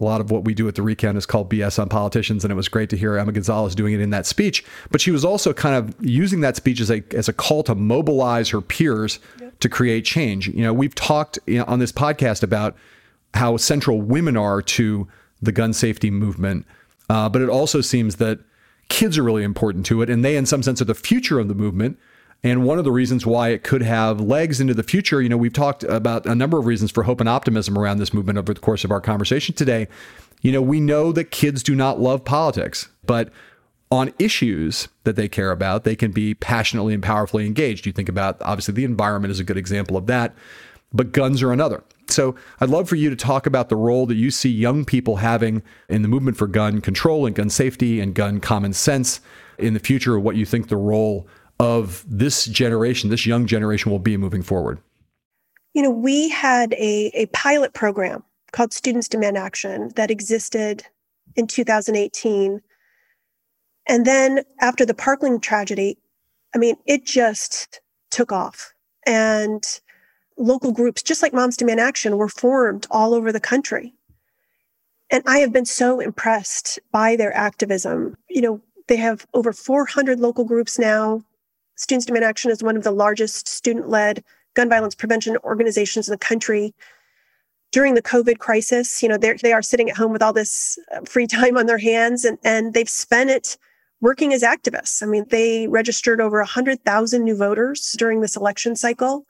A 0.00 0.04
lot 0.04 0.20
of 0.20 0.30
what 0.30 0.44
we 0.44 0.54
do 0.54 0.68
at 0.68 0.76
the 0.76 0.82
recount 0.82 1.18
is 1.18 1.26
called 1.26 1.50
BS 1.50 1.78
on 1.78 1.88
politicians, 1.88 2.44
and 2.44 2.52
it 2.52 2.54
was 2.54 2.68
great 2.68 2.88
to 2.90 2.96
hear 2.96 3.16
Emma 3.16 3.32
Gonzalez 3.32 3.74
doing 3.74 3.94
it 3.94 4.00
in 4.00 4.10
that 4.10 4.26
speech. 4.26 4.64
But 4.92 5.00
she 5.00 5.10
was 5.10 5.24
also 5.24 5.52
kind 5.52 5.74
of 5.74 5.94
using 6.00 6.40
that 6.42 6.54
speech 6.54 6.80
as 6.80 6.90
a 6.90 7.02
as 7.12 7.28
a 7.28 7.32
call 7.32 7.64
to 7.64 7.74
mobilize 7.74 8.50
her 8.50 8.60
peers 8.60 9.18
yep. 9.40 9.47
To 9.60 9.68
create 9.68 10.04
change. 10.04 10.48
You 10.48 10.62
know, 10.62 10.72
we've 10.72 10.94
talked 10.94 11.38
on 11.66 11.78
this 11.78 11.92
podcast 11.92 12.42
about 12.42 12.76
how 13.34 13.56
central 13.56 14.00
women 14.00 14.36
are 14.36 14.62
to 14.62 15.08
the 15.42 15.52
gun 15.52 15.72
safety 15.72 16.10
movement, 16.10 16.66
uh, 17.10 17.28
but 17.28 17.42
it 17.42 17.48
also 17.48 17.80
seems 17.80 18.16
that 18.16 18.40
kids 18.88 19.18
are 19.18 19.22
really 19.22 19.44
important 19.44 19.86
to 19.86 20.02
it, 20.02 20.10
and 20.10 20.24
they, 20.24 20.36
in 20.36 20.46
some 20.46 20.62
sense, 20.62 20.80
are 20.80 20.86
the 20.86 20.94
future 20.94 21.38
of 21.38 21.48
the 21.48 21.54
movement. 21.54 21.98
And 22.44 22.64
one 22.64 22.78
of 22.78 22.84
the 22.84 22.92
reasons 22.92 23.26
why 23.26 23.48
it 23.48 23.64
could 23.64 23.82
have 23.82 24.20
legs 24.20 24.60
into 24.60 24.72
the 24.72 24.84
future, 24.84 25.20
you 25.20 25.28
know, 25.28 25.36
we've 25.36 25.52
talked 25.52 25.82
about 25.82 26.24
a 26.24 26.36
number 26.36 26.56
of 26.58 26.66
reasons 26.66 26.92
for 26.92 27.02
hope 27.02 27.20
and 27.20 27.28
optimism 27.28 27.76
around 27.76 27.98
this 27.98 28.14
movement 28.14 28.38
over 28.38 28.54
the 28.54 28.60
course 28.60 28.84
of 28.84 28.92
our 28.92 29.00
conversation 29.00 29.56
today. 29.56 29.88
You 30.40 30.52
know, 30.52 30.62
we 30.62 30.78
know 30.78 31.10
that 31.12 31.32
kids 31.32 31.64
do 31.64 31.74
not 31.74 32.00
love 32.00 32.24
politics, 32.24 32.88
but 33.04 33.30
on 33.90 34.12
issues 34.18 34.88
that 35.04 35.16
they 35.16 35.28
care 35.28 35.50
about, 35.50 35.84
they 35.84 35.96
can 35.96 36.10
be 36.10 36.34
passionately 36.34 36.94
and 36.94 37.02
powerfully 37.02 37.46
engaged. 37.46 37.86
You 37.86 37.92
think 37.92 38.08
about 38.08 38.40
obviously 38.42 38.74
the 38.74 38.84
environment 38.84 39.30
is 39.30 39.40
a 39.40 39.44
good 39.44 39.56
example 39.56 39.96
of 39.96 40.06
that, 40.06 40.34
but 40.92 41.12
guns 41.12 41.42
are 41.42 41.52
another. 41.52 41.82
So 42.08 42.34
I'd 42.60 42.70
love 42.70 42.88
for 42.88 42.96
you 42.96 43.10
to 43.10 43.16
talk 43.16 43.46
about 43.46 43.68
the 43.68 43.76
role 43.76 44.06
that 44.06 44.16
you 44.16 44.30
see 44.30 44.50
young 44.50 44.84
people 44.84 45.16
having 45.16 45.62
in 45.88 46.02
the 46.02 46.08
movement 46.08 46.36
for 46.36 46.46
gun 46.46 46.80
control 46.80 47.26
and 47.26 47.34
gun 47.34 47.50
safety 47.50 48.00
and 48.00 48.14
gun 48.14 48.40
common 48.40 48.72
sense 48.72 49.20
in 49.58 49.74
the 49.74 49.80
future, 49.80 50.14
or 50.14 50.20
what 50.20 50.36
you 50.36 50.46
think 50.46 50.68
the 50.68 50.76
role 50.76 51.26
of 51.60 52.04
this 52.08 52.44
generation, 52.46 53.10
this 53.10 53.26
young 53.26 53.46
generation 53.46 53.90
will 53.90 53.98
be 53.98 54.16
moving 54.16 54.42
forward? 54.42 54.78
You 55.74 55.82
know, 55.82 55.90
we 55.90 56.28
had 56.28 56.72
a, 56.74 57.10
a 57.14 57.26
pilot 57.26 57.74
program 57.74 58.22
called 58.52 58.72
Students 58.72 59.08
Demand 59.08 59.36
Action 59.36 59.90
that 59.96 60.10
existed 60.10 60.84
in 61.36 61.46
2018. 61.46 62.60
And 63.88 64.04
then 64.04 64.44
after 64.60 64.84
the 64.84 64.94
Parkland 64.94 65.42
tragedy, 65.42 65.98
I 66.54 66.58
mean, 66.58 66.76
it 66.86 67.04
just 67.04 67.80
took 68.10 68.30
off. 68.30 68.72
And 69.06 69.64
local 70.36 70.72
groups, 70.72 71.02
just 71.02 71.22
like 71.22 71.32
Moms 71.32 71.56
Demand 71.56 71.80
Action, 71.80 72.18
were 72.18 72.28
formed 72.28 72.86
all 72.90 73.14
over 73.14 73.32
the 73.32 73.40
country. 73.40 73.94
And 75.10 75.22
I 75.26 75.38
have 75.38 75.52
been 75.52 75.64
so 75.64 76.00
impressed 76.00 76.78
by 76.92 77.16
their 77.16 77.34
activism. 77.34 78.16
You 78.28 78.42
know, 78.42 78.60
they 78.88 78.96
have 78.96 79.26
over 79.32 79.52
400 79.52 80.20
local 80.20 80.44
groups 80.44 80.78
now. 80.78 81.24
Students 81.76 82.06
Demand 82.06 82.24
Action 82.24 82.50
is 82.50 82.62
one 82.62 82.76
of 82.76 82.84
the 82.84 82.90
largest 82.90 83.48
student 83.48 83.88
led 83.88 84.22
gun 84.54 84.68
violence 84.68 84.94
prevention 84.94 85.36
organizations 85.44 86.08
in 86.08 86.12
the 86.12 86.18
country. 86.18 86.74
During 87.70 87.94
the 87.94 88.02
COVID 88.02 88.38
crisis, 88.38 89.02
you 89.02 89.08
know, 89.08 89.16
they 89.18 89.52
are 89.52 89.62
sitting 89.62 89.90
at 89.90 89.96
home 89.96 90.12
with 90.12 90.22
all 90.22 90.32
this 90.32 90.78
uh, 90.94 91.00
free 91.04 91.26
time 91.26 91.56
on 91.56 91.66
their 91.66 91.78
hands 91.78 92.24
and, 92.24 92.38
and 92.42 92.74
they've 92.74 92.88
spent 92.88 93.30
it 93.30 93.56
working 94.00 94.32
as 94.32 94.42
activists. 94.42 95.02
I 95.02 95.06
mean, 95.06 95.24
they 95.28 95.68
registered 95.68 96.20
over 96.20 96.38
100,000 96.38 97.24
new 97.24 97.36
voters 97.36 97.94
during 97.98 98.20
this 98.20 98.36
election 98.36 98.76
cycle. 98.76 99.26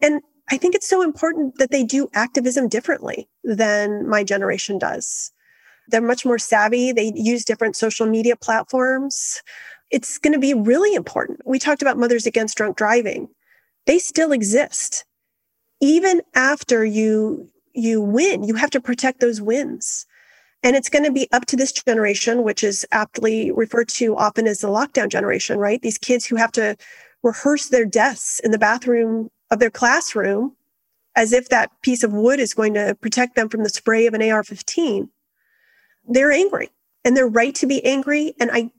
And 0.00 0.20
I 0.50 0.58
think 0.58 0.74
it's 0.74 0.88
so 0.88 1.02
important 1.02 1.58
that 1.58 1.70
they 1.70 1.84
do 1.84 2.08
activism 2.12 2.68
differently 2.68 3.28
than 3.44 4.08
my 4.08 4.24
generation 4.24 4.78
does. 4.78 5.32
They're 5.88 6.00
much 6.00 6.24
more 6.24 6.38
savvy. 6.38 6.92
They 6.92 7.12
use 7.14 7.44
different 7.44 7.76
social 7.76 8.06
media 8.06 8.36
platforms 8.36 9.42
it's 9.94 10.18
going 10.18 10.32
to 10.32 10.40
be 10.40 10.54
really 10.54 10.92
important. 10.94 11.40
We 11.44 11.60
talked 11.60 11.80
about 11.80 11.96
Mothers 11.96 12.26
Against 12.26 12.56
Drunk 12.56 12.76
Driving. 12.76 13.28
They 13.86 14.00
still 14.00 14.32
exist. 14.32 15.04
Even 15.80 16.20
after 16.34 16.84
you 16.84 17.48
you 17.76 18.00
win, 18.00 18.42
you 18.42 18.54
have 18.54 18.70
to 18.70 18.80
protect 18.80 19.20
those 19.20 19.40
wins. 19.40 20.06
And 20.64 20.74
it's 20.74 20.88
going 20.88 21.04
to 21.04 21.12
be 21.12 21.28
up 21.30 21.44
to 21.46 21.56
this 21.56 21.70
generation, 21.72 22.42
which 22.42 22.64
is 22.64 22.86
aptly 22.90 23.52
referred 23.52 23.88
to 23.90 24.16
often 24.16 24.46
as 24.46 24.60
the 24.60 24.68
lockdown 24.68 25.08
generation, 25.08 25.58
right? 25.58 25.80
These 25.80 25.98
kids 25.98 26.24
who 26.24 26.36
have 26.36 26.50
to 26.52 26.76
rehearse 27.22 27.68
their 27.68 27.84
deaths 27.84 28.40
in 28.40 28.50
the 28.50 28.58
bathroom 28.58 29.30
of 29.50 29.58
their 29.58 29.70
classroom 29.70 30.56
as 31.14 31.32
if 31.32 31.48
that 31.50 31.70
piece 31.82 32.02
of 32.02 32.12
wood 32.12 32.40
is 32.40 32.54
going 32.54 32.74
to 32.74 32.96
protect 33.00 33.36
them 33.36 33.48
from 33.48 33.62
the 33.62 33.68
spray 33.68 34.06
of 34.06 34.14
an 34.14 34.22
AR 34.22 34.42
15. 34.42 35.10
They're 36.08 36.32
angry 36.32 36.70
and 37.04 37.16
they're 37.16 37.28
right 37.28 37.54
to 37.56 37.66
be 37.66 37.84
angry. 37.84 38.34
And 38.40 38.50
I 38.52 38.70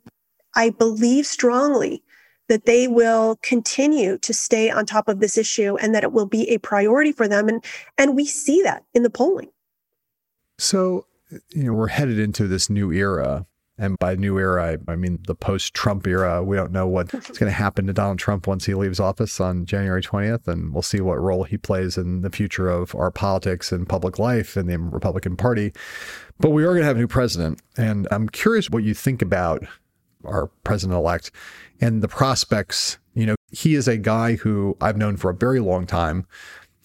I 0.55 0.69
believe 0.71 1.25
strongly 1.25 2.01
that 2.47 2.65
they 2.65 2.87
will 2.87 3.37
continue 3.41 4.17
to 4.19 4.33
stay 4.33 4.69
on 4.69 4.85
top 4.85 5.07
of 5.07 5.19
this 5.19 5.37
issue 5.37 5.77
and 5.77 5.93
that 5.93 6.03
it 6.03 6.11
will 6.11 6.25
be 6.25 6.49
a 6.49 6.59
priority 6.59 7.11
for 7.11 7.27
them. 7.27 7.47
And, 7.49 7.63
and 7.97 8.15
we 8.15 8.25
see 8.25 8.61
that 8.61 8.83
in 8.93 9.03
the 9.03 9.09
polling. 9.09 9.49
So, 10.57 11.05
you 11.51 11.63
know, 11.63 11.73
we're 11.73 11.87
headed 11.87 12.19
into 12.19 12.47
this 12.47 12.69
new 12.69 12.91
era. 12.91 13.45
And 13.77 13.99
by 13.99 14.15
new 14.15 14.39
era, 14.39 14.77
I, 14.87 14.91
I 14.91 14.95
mean 14.95 15.19
the 15.27 15.35
post 15.35 15.73
Trump 15.73 16.07
era. 16.07 16.41
We 16.41 16.55
don't 16.55 16.71
know 16.71 16.87
what's 16.87 17.11
going 17.11 17.47
to 17.47 17.51
happen 17.51 17.87
to 17.87 17.93
Donald 17.93 18.19
Trump 18.19 18.47
once 18.47 18.65
he 18.65 18.73
leaves 18.73 19.01
office 19.01 19.41
on 19.41 19.65
January 19.65 20.01
20th. 20.01 20.47
And 20.47 20.73
we'll 20.73 20.81
see 20.81 21.01
what 21.01 21.19
role 21.19 21.43
he 21.43 21.57
plays 21.57 21.97
in 21.97 22.21
the 22.21 22.29
future 22.29 22.69
of 22.69 22.95
our 22.95 23.11
politics 23.11 23.73
and 23.73 23.87
public 23.87 24.17
life 24.17 24.55
in 24.55 24.67
the 24.67 24.79
Republican 24.79 25.35
Party. 25.35 25.73
But 26.39 26.51
we 26.51 26.63
are 26.63 26.67
going 26.67 26.81
to 26.81 26.85
have 26.85 26.95
a 26.95 26.99
new 26.99 27.07
president. 27.07 27.61
And 27.75 28.07
I'm 28.11 28.29
curious 28.29 28.69
what 28.69 28.83
you 28.83 28.93
think 28.93 29.21
about 29.21 29.65
our 30.23 30.47
president 30.63 30.97
elect 30.97 31.31
and 31.81 32.01
the 32.01 32.07
prospects. 32.07 32.97
You 33.13 33.25
know, 33.25 33.35
he 33.51 33.75
is 33.75 33.87
a 33.87 33.97
guy 33.97 34.35
who 34.35 34.77
I've 34.79 34.97
known 34.97 35.17
for 35.17 35.29
a 35.29 35.35
very 35.35 35.59
long 35.59 35.85
time. 35.85 36.25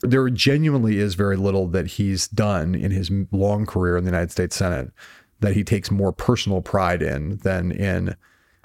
There 0.02 0.28
genuinely 0.30 0.98
is 0.98 1.14
very 1.14 1.36
little 1.36 1.66
that 1.68 1.86
he's 1.86 2.28
done 2.28 2.74
in 2.74 2.90
his 2.90 3.10
long 3.30 3.66
career 3.66 3.96
in 3.96 4.04
the 4.04 4.10
United 4.10 4.30
States 4.30 4.56
Senate 4.56 4.90
that 5.40 5.54
he 5.54 5.64
takes 5.64 5.90
more 5.90 6.12
personal 6.12 6.62
pride 6.62 7.02
in 7.02 7.38
than 7.38 7.72
in 7.72 8.16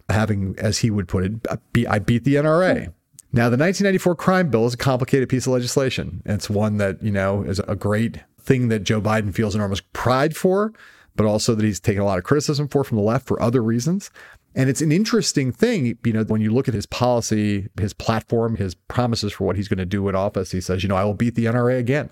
having, 0.10 0.56
as 0.58 0.80
he 0.80 0.92
would 0.92 1.08
put 1.08 1.24
it, 1.26 1.88
I 1.88 2.00
beat 2.00 2.24
the 2.24 2.36
NRA. 2.36 2.86
Hmm. 2.86 2.92
Now, 3.34 3.50
the 3.50 3.58
1994 3.58 4.16
crime 4.16 4.50
bill 4.50 4.66
is 4.66 4.76
a 4.76 4.78
complicated 4.78 5.28
piece 5.28 5.46
of 5.46 5.54
legislation. 5.54 6.22
It's 6.26 6.50
one 6.50 6.78
that, 6.78 7.04
you 7.04 7.12
know, 7.12 7.44
is 7.44 7.60
a 7.68 7.76
great 7.76 8.20
thing 8.40 8.70
that 8.70 8.84
Joe 8.84 9.02
Biden 9.02 9.34
feels 9.34 9.56
enormous 9.56 9.82
pride 9.92 10.38
for, 10.38 10.72
but 11.18 11.26
also 11.26 11.54
that 11.56 11.66
he's 11.66 11.80
taken 11.80 12.02
a 12.02 12.06
lot 12.06 12.18
of 12.18 12.24
criticism 12.24 12.70
for 12.70 12.84
from 12.86 12.98
the 12.98 13.04
left 13.04 13.28
for 13.28 13.42
other 13.42 13.62
reasons. 13.62 14.10
And 14.56 14.70
it's 14.70 14.82
an 14.82 14.92
interesting 14.92 15.52
thing, 15.52 15.98
you 16.06 16.14
know, 16.14 16.24
when 16.24 16.40
you 16.40 16.52
look 16.52 16.70
at 16.70 16.74
his 16.74 16.86
policy, 16.86 17.68
his 17.78 17.94
platform, 17.94 18.56
his 18.56 18.74
promises 18.74 19.34
for 19.34 19.44
what 19.44 19.58
he's 19.58 19.68
going 19.68 19.80
to 19.80 19.86
do 19.86 20.08
in 20.08 20.16
office, 20.16 20.52
he 20.52 20.62
says, 20.62 20.82
you 20.82 20.88
know, 20.88 20.96
I 20.96 21.04
will 21.04 21.14
beat 21.14 21.36
the 21.36 21.46
NRA 21.46 21.78
again. 21.78 22.10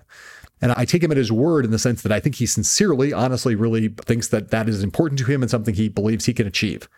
And 0.60 0.72
I 0.76 0.84
take 0.84 1.02
him 1.02 1.10
at 1.10 1.16
his 1.16 1.32
word 1.32 1.64
in 1.64 1.70
the 1.70 1.78
sense 1.78 2.02
that 2.02 2.12
I 2.12 2.20
think 2.20 2.36
he 2.36 2.46
sincerely, 2.46 3.12
honestly, 3.12 3.54
really 3.54 3.88
thinks 3.88 4.28
that 4.28 4.50
that 4.50 4.68
is 4.68 4.82
important 4.82 5.18
to 5.20 5.24
him 5.24 5.42
and 5.42 5.50
something 5.50 5.74
he 5.74 5.88
believes 5.88 6.26
he 6.26 6.34
can 6.34 6.46
achieve. 6.46 6.88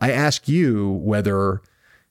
I 0.00 0.10
ask 0.10 0.48
you 0.48 0.92
whether 1.02 1.60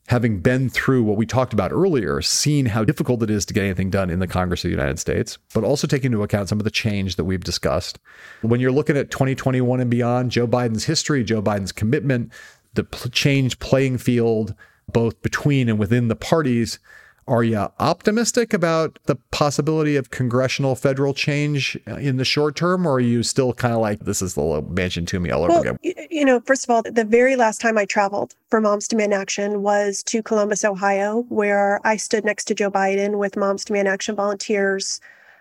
having 0.08 0.40
been 0.40 0.70
through 0.70 1.04
what 1.04 1.18
we 1.18 1.26
talked 1.26 1.54
about 1.54 1.72
earlier, 1.72 2.22
seen 2.22 2.66
how 2.66 2.84
difficult 2.84 3.24
it 3.24 3.30
is 3.30 3.46
to 3.46 3.54
get 3.54 3.64
anything 3.64 3.90
done 3.90 4.10
in 4.10 4.20
the 4.20 4.28
Congress 4.28 4.64
of 4.64 4.70
the 4.70 4.76
United 4.76 5.00
States, 5.00 5.38
but 5.54 5.64
also 5.64 5.88
taking 5.88 6.12
into 6.12 6.24
account 6.24 6.50
some 6.50 6.60
of 6.60 6.66
the 6.66 6.72
change 6.72 7.16
that 7.16 7.24
we've 7.24 7.44
discussed. 7.44 8.00
When 8.42 8.60
you're 8.60 8.72
looking 8.72 8.98
at 8.98 9.12
2021 9.12 9.80
and 9.80 9.90
beyond, 9.90 10.32
Joe 10.32 10.48
Biden's 10.48 10.84
history, 10.86 11.24
Joe 11.24 11.42
Biden's 11.42 11.72
commitment, 11.72 12.34
the 12.74 12.84
change 13.12 13.60
playing 13.60 13.98
field, 13.98 14.56
both 14.92 15.22
between 15.22 15.70
and 15.70 15.80
within 15.80 16.08
the 16.08 16.16
parties, 16.16 16.80
are 17.28 17.44
you 17.44 17.70
optimistic 17.80 18.54
about 18.54 19.00
the 19.06 19.16
possibility 19.32 19.96
of 19.96 20.10
congressional 20.10 20.76
federal 20.76 21.14
change 21.14 21.78
uh, 21.88 21.96
in 21.96 22.18
the 22.18 22.26
short 22.26 22.56
term, 22.56 22.86
or 22.86 22.96
are 22.96 23.00
you 23.00 23.24
still 23.24 23.54
kind 23.54 23.74
of 23.74 23.80
like 23.80 24.02
this 24.02 24.22
is 24.22 24.34
the 24.34 24.42
Manchin 24.42 25.08
Toomey 25.08 25.32
all 25.32 25.42
well, 25.42 25.60
over 25.60 25.70
again? 25.70 26.08
You 26.10 26.26
know, 26.26 26.42
first 26.42 26.66
of 26.66 26.70
all, 26.70 26.82
the 26.84 27.06
very 27.06 27.36
last 27.36 27.62
time 27.62 27.78
I 27.78 27.86
traveled 27.86 28.36
for 28.50 28.60
Moms 28.60 28.88
Demand 28.88 29.14
Action 29.14 29.62
was 29.62 30.04
to 30.04 30.22
Columbus, 30.22 30.66
Ohio, 30.66 31.22
where 31.30 31.80
I 31.86 31.96
stood 31.96 32.26
next 32.26 32.46
to 32.46 32.56
Joe 32.56 32.70
Biden 32.70 33.18
with 33.18 33.38
Moms 33.38 33.64
Demand 33.64 33.88
Action 33.88 34.16
volunteers, 34.16 35.00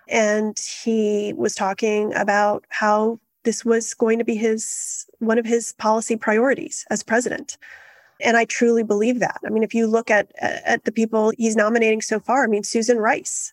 and 0.08 0.58
he 0.84 1.32
was 1.36 1.54
talking 1.54 2.14
about 2.14 2.64
how 2.68 3.18
this 3.44 3.64
was 3.64 3.92
going 3.94 4.18
to 4.18 4.24
be 4.24 4.36
his 4.36 5.06
one 5.22 5.38
of 5.38 5.46
his 5.46 5.72
policy 5.74 6.16
priorities 6.16 6.84
as 6.90 7.02
president. 7.02 7.56
And 8.20 8.36
I 8.36 8.44
truly 8.44 8.82
believe 8.82 9.20
that. 9.20 9.40
I 9.44 9.50
mean, 9.50 9.62
if 9.62 9.74
you 9.74 9.86
look 9.86 10.10
at 10.10 10.32
at 10.40 10.84
the 10.84 10.92
people 10.92 11.32
he's 11.38 11.56
nominating 11.56 12.02
so 12.02 12.20
far, 12.20 12.44
I 12.44 12.46
mean, 12.46 12.62
Susan 12.62 12.98
Rice, 12.98 13.52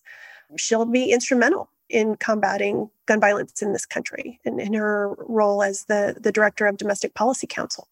she'll 0.58 0.86
be 0.86 1.12
instrumental 1.12 1.70
in 1.90 2.16
combating 2.18 2.90
gun 3.08 3.20
violence 3.20 3.62
in 3.62 3.74
this 3.74 3.86
country 3.86 4.40
and 4.46 4.60
in 4.62 4.74
her 4.74 5.16
role 5.28 5.64
as 5.64 5.86
the, 5.86 6.16
the 6.20 6.32
director 6.32 6.68
of 6.68 6.78
domestic 6.78 7.16
policy 7.16 7.48
council. 7.48 7.88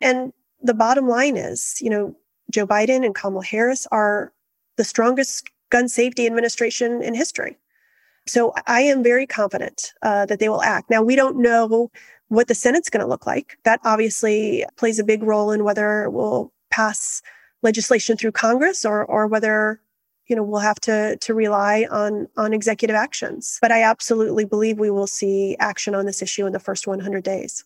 And 0.00 0.32
the 0.60 0.74
bottom 0.74 1.08
line 1.08 1.36
is, 1.36 1.78
you 1.80 1.90
know, 1.90 2.16
Joe 2.50 2.66
Biden 2.66 3.04
and 3.04 3.14
Kamala 3.14 3.44
Harris 3.44 3.86
are 3.92 4.32
the 4.76 4.84
strongest 4.84 5.48
gun 5.70 5.88
safety 5.88 6.26
administration 6.26 7.02
in 7.02 7.14
history. 7.14 7.56
So 8.26 8.52
I 8.66 8.80
am 8.82 9.02
very 9.02 9.26
confident 9.26 9.92
uh, 10.02 10.26
that 10.26 10.40
they 10.40 10.48
will 10.48 10.62
act. 10.62 10.90
Now, 10.90 11.02
we 11.02 11.16
don't 11.16 11.38
know 11.38 11.90
what 12.30 12.46
the 12.46 12.54
Senate's 12.54 12.88
going 12.88 13.02
to 13.02 13.08
look 13.08 13.26
like. 13.26 13.58
That 13.64 13.80
obviously 13.84 14.64
plays 14.76 14.98
a 14.98 15.04
big 15.04 15.22
role 15.22 15.50
in 15.50 15.64
whether 15.64 16.08
we'll 16.08 16.52
pass 16.70 17.20
legislation 17.62 18.16
through 18.16 18.32
Congress 18.32 18.84
or 18.84 19.04
or 19.04 19.26
whether 19.26 19.80
you 20.28 20.36
know 20.36 20.42
we'll 20.42 20.60
have 20.60 20.80
to 20.80 21.16
to 21.18 21.34
rely 21.34 21.86
on 21.90 22.28
on 22.36 22.54
executive 22.54 22.96
actions. 22.96 23.58
But 23.60 23.72
I 23.72 23.82
absolutely 23.82 24.44
believe 24.44 24.78
we 24.78 24.90
will 24.90 25.08
see 25.08 25.56
action 25.58 25.94
on 25.94 26.06
this 26.06 26.22
issue 26.22 26.46
in 26.46 26.52
the 26.52 26.60
first 26.60 26.86
100 26.86 27.22
days. 27.22 27.64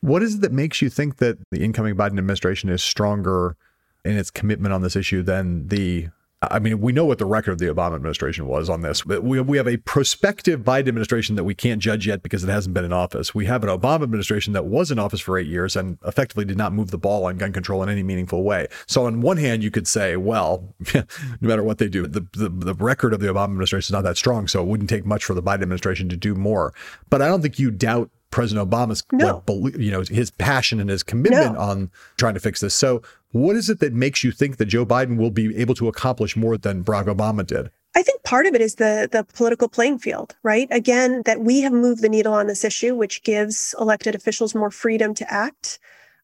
What 0.00 0.22
is 0.22 0.36
it 0.36 0.40
that 0.40 0.52
makes 0.52 0.82
you 0.82 0.88
think 0.88 1.18
that 1.18 1.38
the 1.50 1.62
incoming 1.62 1.94
Biden 1.94 2.18
administration 2.18 2.70
is 2.70 2.82
stronger 2.82 3.56
in 4.04 4.16
its 4.16 4.30
commitment 4.30 4.72
on 4.72 4.82
this 4.82 4.96
issue 4.96 5.22
than 5.22 5.68
the 5.68 6.08
I 6.42 6.58
mean, 6.58 6.80
we 6.80 6.92
know 6.92 7.06
what 7.06 7.16
the 7.16 7.24
record 7.24 7.52
of 7.52 7.58
the 7.58 7.66
Obama 7.66 7.94
administration 7.94 8.46
was 8.46 8.68
on 8.68 8.82
this. 8.82 9.06
We, 9.06 9.40
we 9.40 9.56
have 9.56 9.66
a 9.66 9.78
prospective 9.78 10.60
Biden 10.60 10.88
administration 10.88 11.34
that 11.36 11.44
we 11.44 11.54
can't 11.54 11.80
judge 11.80 12.06
yet 12.06 12.22
because 12.22 12.44
it 12.44 12.50
hasn't 12.50 12.74
been 12.74 12.84
in 12.84 12.92
office. 12.92 13.34
We 13.34 13.46
have 13.46 13.64
an 13.64 13.70
Obama 13.70 14.02
administration 14.02 14.52
that 14.52 14.66
was 14.66 14.90
in 14.90 14.98
office 14.98 15.20
for 15.20 15.38
eight 15.38 15.46
years 15.46 15.76
and 15.76 15.96
effectively 16.04 16.44
did 16.44 16.58
not 16.58 16.74
move 16.74 16.90
the 16.90 16.98
ball 16.98 17.24
on 17.24 17.38
gun 17.38 17.54
control 17.54 17.82
in 17.82 17.88
any 17.88 18.02
meaningful 18.02 18.42
way. 18.42 18.66
So, 18.86 19.06
on 19.06 19.22
one 19.22 19.38
hand, 19.38 19.64
you 19.64 19.70
could 19.70 19.88
say, 19.88 20.16
well, 20.16 20.74
no 20.94 21.04
matter 21.40 21.62
what 21.62 21.78
they 21.78 21.88
do, 21.88 22.06
the, 22.06 22.26
the, 22.34 22.50
the 22.50 22.74
record 22.74 23.14
of 23.14 23.20
the 23.20 23.28
Obama 23.28 23.44
administration 23.44 23.86
is 23.88 23.92
not 23.92 24.04
that 24.04 24.18
strong. 24.18 24.46
So, 24.46 24.62
it 24.62 24.66
wouldn't 24.66 24.90
take 24.90 25.06
much 25.06 25.24
for 25.24 25.32
the 25.32 25.42
Biden 25.42 25.62
administration 25.62 26.10
to 26.10 26.18
do 26.18 26.34
more. 26.34 26.74
But 27.08 27.22
I 27.22 27.28
don't 27.28 27.40
think 27.40 27.58
you 27.58 27.70
doubt 27.70 28.10
President 28.30 28.70
Obama's, 28.70 29.02
no. 29.10 29.42
like, 29.48 29.78
you 29.78 29.90
know, 29.90 30.02
his 30.02 30.30
passion 30.30 30.80
and 30.80 30.90
his 30.90 31.02
commitment 31.02 31.54
no. 31.54 31.60
on 31.60 31.90
trying 32.18 32.34
to 32.34 32.40
fix 32.40 32.60
this. 32.60 32.74
So, 32.74 33.00
what 33.36 33.56
is 33.56 33.68
it 33.68 33.80
that 33.80 33.92
makes 33.92 34.24
you 34.24 34.32
think 34.32 34.56
that 34.56 34.66
Joe 34.66 34.86
Biden 34.86 35.16
will 35.16 35.30
be 35.30 35.56
able 35.56 35.74
to 35.76 35.88
accomplish 35.88 36.36
more 36.36 36.56
than 36.56 36.84
Barack 36.84 37.06
Obama 37.06 37.46
did? 37.46 37.70
I 37.94 38.02
think 38.02 38.22
part 38.24 38.46
of 38.46 38.54
it 38.54 38.60
is 38.60 38.74
the 38.74 39.08
the 39.10 39.24
political 39.24 39.68
playing 39.68 39.98
field, 39.98 40.36
right? 40.42 40.68
Again, 40.70 41.22
that 41.24 41.40
we 41.40 41.60
have 41.62 41.72
moved 41.72 42.02
the 42.02 42.08
needle 42.08 42.34
on 42.34 42.46
this 42.46 42.64
issue, 42.64 42.94
which 42.94 43.22
gives 43.22 43.74
elected 43.80 44.14
officials 44.14 44.54
more 44.54 44.70
freedom 44.70 45.14
to 45.14 45.32
act, 45.32 45.78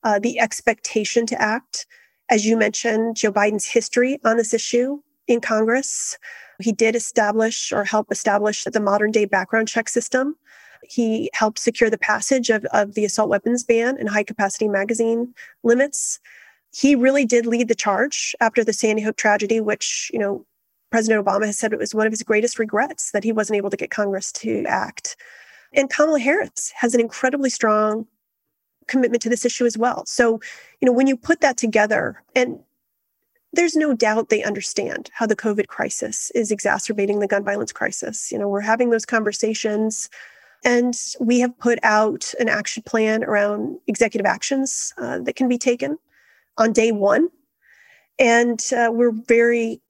uh, 0.05 0.19
the 0.19 0.39
expectation 0.39 1.25
to 1.27 1.41
act. 1.41 1.87
As 2.31 2.47
you 2.47 2.57
mentioned, 2.57 3.17
Joe 3.17 3.33
Biden's 3.33 3.67
history 3.67 4.19
on 4.25 4.37
this 4.37 4.55
issue 4.55 5.01
in 5.27 5.41
Congress. 5.41 6.19
He 6.61 6.73
did 6.73 6.95
establish 6.95 7.73
or 7.73 7.85
help 7.85 8.13
establish 8.13 8.65
the 8.65 8.81
modern 8.81 9.11
day 9.11 9.25
background 9.25 9.69
check 9.69 9.89
system. 9.89 10.37
He 10.83 11.31
helped 11.33 11.59
secure 11.59 11.91
the 11.91 11.99
passage 11.99 12.51
of, 12.51 12.65
of 12.67 12.95
the 12.95 13.05
assault 13.05 13.29
weapons 13.29 13.65
ban 13.65 13.97
and 13.99 14.09
high 14.09 14.25
capacity 14.25 14.69
magazine 14.69 15.35
limits 15.63 16.21
he 16.75 16.95
really 16.95 17.25
did 17.25 17.47
lead 17.47 17.69
the 17.69 17.75
charge 17.75 18.35
after 18.41 18.65
the 18.65 18.73
Sandy 18.73 19.03
Hook 19.03 19.17
tragedy, 19.17 19.61
which, 19.61 20.11
you 20.13 20.19
know, 20.19 20.47
President 20.91 21.25
Obama 21.25 21.47
has 21.47 21.59
said 21.59 21.73
it 21.73 21.79
was 21.79 21.95
one 21.95 22.07
of 22.07 22.13
his 22.13 22.23
greatest 22.23 22.59
regrets 22.59 23.13
that 23.13 23.25
he 23.25 23.33
wasn't 23.33 23.57
able 23.57 23.71
to 23.71 23.77
get 23.77 23.91
Congress 23.91 24.33
to 24.33 24.65
act. 24.67 25.17
And 25.75 25.91
Kamala 25.91 26.21
Harris 26.21 26.73
has 26.77 26.95
an 26.95 27.01
incredibly 27.01 27.51
strong 27.51 28.07
commitment 28.89 29.23
to 29.23 29.29
this 29.29 29.45
issue 29.45 29.65
as 29.65 29.79
well. 29.79 30.05
So, 30.07 30.41
you 30.81 30.87
know, 30.87 30.93
when 30.93 31.07
you 31.07 31.17
put 31.17 31.41
that 31.41 31.57
together, 31.57 32.23
and 32.35 32.59
there's 33.53 33.77
no 33.77 33.95
doubt 33.95 34.29
they 34.29 34.43
understand 34.43 35.11
how 35.13 35.27
the 35.27 35.37
COVID 35.37 35.67
crisis 35.67 36.31
is 36.35 36.51
exacerbating 36.51 37.21
the 37.21 37.29
gun 37.29 37.45
violence 37.45 37.73
crisis. 37.73 38.33
You 38.33 38.39
know, 38.39 38.49
we're 38.49 38.61
having 38.61 38.91
those 38.91 39.05
conversations, 39.05 40.09
and 40.65 40.99
we 41.21 41.41
have 41.41 41.59
put 41.59 41.79
out 41.83 42.33
an 42.39 42.49
action 42.49 42.83
plan 42.83 43.25
around 43.25 43.79
executive 43.87 44.27
actions 44.27 44.95
uh, 44.97 45.19
that 45.21 45.37
can 45.37 45.49
be 45.49 45.59
taken 45.59 45.99
on 46.59 46.73
day 46.73 46.93
one. 46.93 47.29
And 48.19 48.63
uh, 48.77 48.91
we're 48.93 49.13
very 49.13 49.81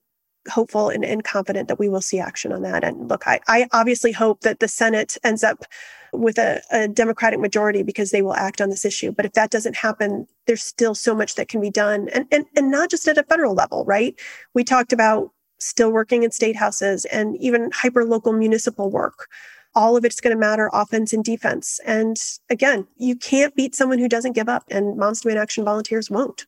hopeful 0.48 0.88
and, 0.88 1.04
and, 1.04 1.22
confident 1.22 1.68
that 1.68 1.78
we 1.78 1.88
will 1.88 2.00
see 2.00 2.18
action 2.18 2.52
on 2.52 2.62
that. 2.62 2.82
And 2.82 3.08
look, 3.08 3.26
I, 3.26 3.40
I 3.46 3.68
obviously 3.72 4.12
hope 4.12 4.40
that 4.40 4.60
the 4.60 4.68
Senate 4.68 5.16
ends 5.22 5.44
up 5.44 5.64
with 6.12 6.38
a, 6.38 6.60
a, 6.70 6.88
Democratic 6.88 7.40
majority 7.40 7.82
because 7.82 8.10
they 8.10 8.22
will 8.22 8.34
act 8.34 8.60
on 8.60 8.68
this 8.68 8.84
issue. 8.84 9.12
But 9.12 9.24
if 9.24 9.32
that 9.32 9.50
doesn't 9.50 9.76
happen, 9.76 10.26
there's 10.46 10.62
still 10.62 10.94
so 10.94 11.14
much 11.14 11.36
that 11.36 11.48
can 11.48 11.60
be 11.60 11.70
done. 11.70 12.08
And, 12.12 12.26
and, 12.32 12.44
and 12.56 12.70
not 12.70 12.90
just 12.90 13.06
at 13.08 13.18
a 13.18 13.22
federal 13.22 13.54
level, 13.54 13.84
right? 13.84 14.18
We 14.54 14.64
talked 14.64 14.92
about 14.92 15.30
still 15.58 15.92
working 15.92 16.22
in 16.22 16.30
state 16.32 16.56
houses 16.56 17.04
and 17.06 17.36
even 17.36 17.70
hyper 17.72 18.04
local 18.04 18.32
municipal 18.32 18.90
work. 18.90 19.28
All 19.74 19.96
of 19.96 20.04
it's 20.04 20.20
going 20.20 20.36
to 20.36 20.40
matter 20.40 20.68
offense 20.72 21.12
and 21.12 21.24
defense. 21.24 21.80
And 21.86 22.16
again, 22.50 22.86
you 22.98 23.16
can't 23.16 23.54
beat 23.54 23.74
someone 23.74 23.98
who 23.98 24.08
doesn't 24.08 24.34
give 24.34 24.48
up, 24.48 24.64
and 24.70 24.98
Moms 24.98 25.22
Demand 25.22 25.38
Action 25.38 25.64
volunteers 25.64 26.10
won't. 26.10 26.46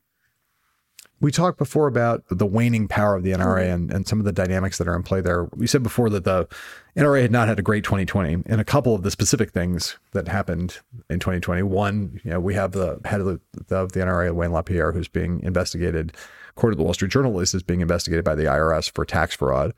We 1.25 1.31
talked 1.31 1.57
before 1.57 1.87
about 1.87 2.23
the 2.29 2.45
waning 2.45 2.87
power 2.87 3.15
of 3.15 3.23
the 3.23 3.31
NRA 3.31 3.73
and, 3.73 3.91
and 3.91 4.07
some 4.07 4.19
of 4.19 4.25
the 4.25 4.31
dynamics 4.31 4.77
that 4.77 4.87
are 4.87 4.95
in 4.95 5.01
play 5.01 5.21
there. 5.21 5.45
We 5.55 5.65
said 5.65 5.81
before 5.81 6.07
that 6.11 6.23
the 6.23 6.47
NRA 6.95 7.23
had 7.23 7.31
not 7.31 7.47
had 7.47 7.57
a 7.57 7.63
great 7.63 7.83
2020, 7.83 8.43
and 8.45 8.61
a 8.61 8.63
couple 8.63 8.93
of 8.93 9.01
the 9.01 9.09
specific 9.09 9.49
things 9.49 9.97
that 10.11 10.27
happened 10.27 10.81
in 11.09 11.17
2020. 11.17 11.63
One, 11.63 12.21
you 12.23 12.29
know, 12.29 12.39
we 12.39 12.53
have 12.53 12.73
the 12.73 12.99
head 13.05 13.21
of 13.21 13.41
the, 13.67 13.75
of 13.75 13.93
the 13.93 14.01
NRA, 14.01 14.35
Wayne 14.35 14.51
LaPierre, 14.51 14.91
who's 14.91 15.07
being 15.07 15.41
investigated, 15.41 16.15
according 16.51 16.75
to 16.75 16.77
the 16.77 16.83
Wall 16.83 16.93
Street 16.93 17.09
Journal, 17.09 17.35
this 17.35 17.55
is 17.55 17.63
being 17.63 17.81
investigated 17.81 18.23
by 18.23 18.35
the 18.35 18.43
IRS 18.43 18.91
for 18.91 19.03
tax 19.03 19.35
fraud 19.35 19.73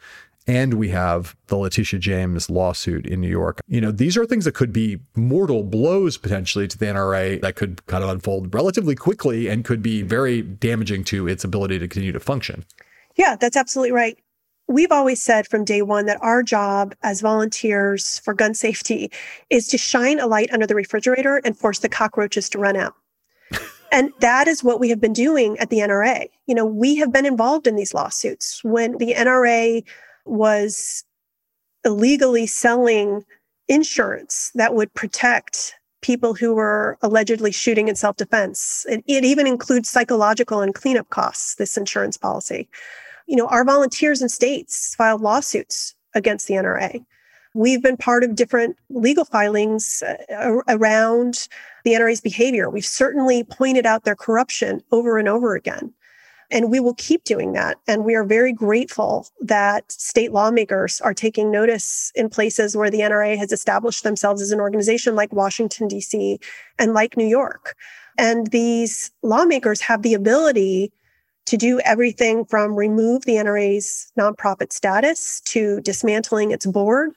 and 0.47 0.75
we 0.75 0.89
have 0.89 1.35
the 1.47 1.57
Letitia 1.57 1.99
James 1.99 2.49
lawsuit 2.49 3.05
in 3.05 3.19
New 3.19 3.29
York. 3.29 3.59
You 3.67 3.81
know, 3.81 3.91
these 3.91 4.15
are 4.17 4.25
things 4.25 4.45
that 4.45 4.53
could 4.53 4.71
be 4.71 4.99
mortal 5.15 5.63
blows 5.63 6.17
potentially 6.17 6.67
to 6.69 6.77
the 6.77 6.85
NRA 6.85 7.41
that 7.41 7.55
could 7.55 7.85
kind 7.87 8.03
of 8.03 8.09
unfold 8.09 8.53
relatively 8.53 8.95
quickly 8.95 9.47
and 9.49 9.65
could 9.65 9.83
be 9.83 10.01
very 10.01 10.41
damaging 10.41 11.03
to 11.05 11.27
its 11.27 11.43
ability 11.43 11.79
to 11.79 11.87
continue 11.87 12.13
to 12.13 12.19
function. 12.19 12.63
Yeah, 13.15 13.35
that's 13.35 13.57
absolutely 13.57 13.91
right. 13.91 14.17
We've 14.69 14.91
always 14.91 15.21
said 15.21 15.47
from 15.47 15.65
day 15.65 15.81
one 15.81 16.05
that 16.07 16.21
our 16.21 16.43
job 16.43 16.93
as 17.01 17.21
volunteers 17.21 18.19
for 18.19 18.33
gun 18.33 18.53
safety 18.53 19.11
is 19.49 19.67
to 19.69 19.77
shine 19.77 20.19
a 20.19 20.27
light 20.27 20.51
under 20.51 20.67
the 20.67 20.75
refrigerator 20.75 21.41
and 21.43 21.57
force 21.57 21.79
the 21.79 21.89
cockroaches 21.89 22.49
to 22.49 22.57
run 22.57 22.77
out. 22.77 22.95
And 23.89 24.11
that 24.19 24.49
is 24.49 24.65
what 24.65 24.81
we 24.81 24.89
have 24.89 24.99
been 24.99 25.13
doing 25.13 25.57
at 25.59 25.69
the 25.69 25.77
NRA. 25.77 26.27
You 26.45 26.55
know, 26.55 26.65
we 26.65 26.97
have 26.97 27.13
been 27.13 27.25
involved 27.25 27.67
in 27.67 27.77
these 27.77 27.93
lawsuits. 27.93 28.61
When 28.61 28.97
the 28.97 29.13
NRA 29.13 29.81
was 30.29 31.03
illegally 31.83 32.47
selling 32.47 33.23
insurance 33.67 34.51
that 34.55 34.73
would 34.73 34.93
protect 34.93 35.75
people 36.01 36.33
who 36.33 36.53
were 36.53 36.97
allegedly 37.01 37.51
shooting 37.51 37.87
in 37.87 37.95
self 37.95 38.15
defense. 38.17 38.85
It, 38.89 39.03
it, 39.07 39.25
even 39.25 39.47
includes 39.47 39.89
psychological 39.89 40.61
and 40.61 40.73
cleanup 40.73 41.09
costs, 41.09 41.55
this 41.55 41.77
insurance 41.77 42.17
policy. 42.17 42.69
You 43.27 43.35
know, 43.35 43.47
our 43.47 43.65
volunteers 43.65 44.21
in 44.21 44.29
states 44.29 44.95
filed 44.95 45.21
lawsuits 45.21 45.95
against 46.13 46.47
the 46.47 46.55
NRA. 46.55 47.03
We've 47.53 47.81
been 47.81 47.97
part 47.97 48.23
of 48.23 48.35
different 48.35 48.77
legal 48.89 49.25
filings 49.25 50.03
uh, 50.03 50.61
around 50.67 51.47
the 51.83 51.91
NRA's 51.93 52.21
behavior. 52.21 52.69
We've 52.69 52.85
certainly 52.85 53.43
pointed 53.43 53.85
out 53.85 54.03
their 54.03 54.15
corruption 54.15 54.81
over 54.91 55.17
and 55.17 55.27
over 55.27 55.55
again. 55.55 55.93
And 56.49 56.71
we 56.71 56.79
will 56.79 56.93
keep 56.93 57.25
doing 57.25 57.51
that. 57.53 57.77
And 57.87 58.05
we 58.05 58.15
are 58.15 58.23
very 58.23 58.53
grateful 58.53 59.27
that 59.41 59.91
state 59.91 60.31
lawmakers 60.31 61.01
are 61.01 61.13
taking 61.13 61.51
notice 61.51 62.11
in 62.15 62.29
places 62.29 62.75
where 62.75 62.89
the 62.89 63.01
NRA 63.01 63.37
has 63.37 63.51
established 63.51 64.03
themselves 64.03 64.41
as 64.41 64.51
an 64.51 64.61
organization 64.61 65.15
like 65.15 65.33
Washington, 65.33 65.87
D.C. 65.89 66.39
and 66.79 66.93
like 66.93 67.17
New 67.17 67.27
York. 67.27 67.75
And 68.17 68.47
these 68.47 69.11
lawmakers 69.23 69.81
have 69.81 70.03
the 70.03 70.13
ability 70.13 70.91
to 71.47 71.57
do 71.57 71.79
everything 71.81 72.45
from 72.45 72.75
remove 72.75 73.25
the 73.25 73.35
NRA's 73.35 74.11
nonprofit 74.17 74.71
status 74.71 75.41
to 75.41 75.81
dismantling 75.81 76.51
its 76.51 76.65
board. 76.65 77.11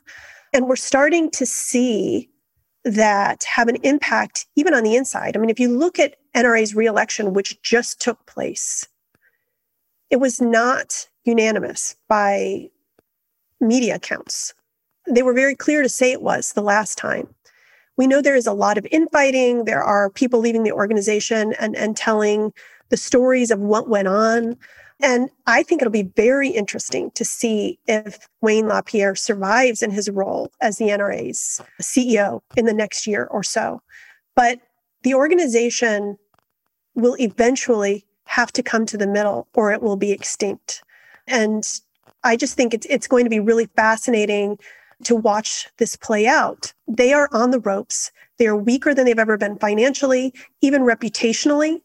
And 0.53 0.66
we're 0.66 0.76
starting 0.76 1.31
to 1.33 1.47
see 1.47 2.28
that 2.85 3.45
have 3.45 3.68
an 3.68 3.76
impact 3.83 4.47
even 4.57 4.72
on 4.72 4.85
the 4.85 4.97
inside. 4.97 5.37
I 5.37 5.41
mean, 5.41 5.51
if 5.51 5.61
you 5.61 5.68
look 5.68 5.99
at 5.99 6.16
NRA's 6.35 6.74
reelection, 6.74 7.33
which 7.35 7.61
just 7.62 8.01
took 8.01 8.24
place, 8.26 8.87
it 10.11 10.21
was 10.21 10.41
not 10.41 11.09
unanimous 11.25 11.97
by 12.09 12.69
media 13.61 13.97
accounts. 13.97 14.55
They 15.09 15.23
were 15.23 15.35
very 15.35 15.55
clear 15.55 15.83
to 15.83 15.89
say 15.89 16.13
it 16.13 16.23
was 16.23 16.53
the 16.53 16.63
last 16.63 16.99
time. 16.99 17.33
We 17.97 18.07
know 18.07 18.21
there 18.21 18.37
is 18.37 18.47
a 18.47 18.53
lot 18.53 18.79
of 18.79 18.87
infighting. 18.91 19.65
There 19.65 19.83
are 19.83 20.11
people 20.11 20.41
leaving 20.41 20.63
the 20.63 20.73
organization 20.73 21.55
and, 21.59 21.77
and 21.77 21.97
telling 21.97 22.53
the 22.89 22.97
stories 22.97 23.51
of 23.51 23.61
what 23.61 23.89
went 23.89 24.09
on. 24.09 24.57
And 25.03 25.31
I 25.47 25.63
think 25.63 25.81
it'll 25.81 25.93
be 25.93 26.11
very 26.17 26.49
interesting 26.49 27.11
to 27.13 27.25
see 27.25 27.79
if 27.87 28.29
Wayne 28.43 28.69
LaPierre 28.69 29.15
survives 29.15 29.83
in 29.83 29.91
his 29.91 30.11
role 30.11 30.51
as 30.61 30.77
the 30.77 30.87
NRA's 30.87 31.61
CEO 31.81 32.41
in 32.57 32.67
the 32.67 32.75
next 32.75 33.07
year 33.07 33.27
or 33.31 33.43
so. 33.43 33.81
But 34.35 34.61
the 35.03 35.15
organization 35.15 36.19
will 36.95 37.17
eventually 37.19 38.05
have 38.31 38.53
to 38.53 38.62
come 38.62 38.87
to 38.87 38.97
the 38.97 39.09
middle 39.09 39.49
or 39.55 39.72
it 39.72 39.83
will 39.83 39.97
be 39.97 40.12
extinct. 40.12 40.85
And 41.26 41.68
I 42.22 42.37
just 42.37 42.57
think 42.57 42.72
it's 42.72 42.87
it's 42.89 43.09
going 43.09 43.24
to 43.24 43.31
be 43.31 43.41
really 43.41 43.66
fascinating 43.74 44.57
to 45.03 45.16
watch 45.16 45.66
this 45.78 45.97
play 45.97 46.28
out. 46.28 46.72
They 46.87 47.12
are 47.12 47.28
on 47.33 47.51
the 47.51 47.59
ropes. 47.59 48.12
They 48.39 48.47
are 48.47 48.57
weaker 48.57 48.95
than 48.95 49.05
they've 49.05 49.18
ever 49.18 49.37
been 49.37 49.59
financially, 49.59 50.33
even 50.61 50.83
reputationally. 50.83 51.81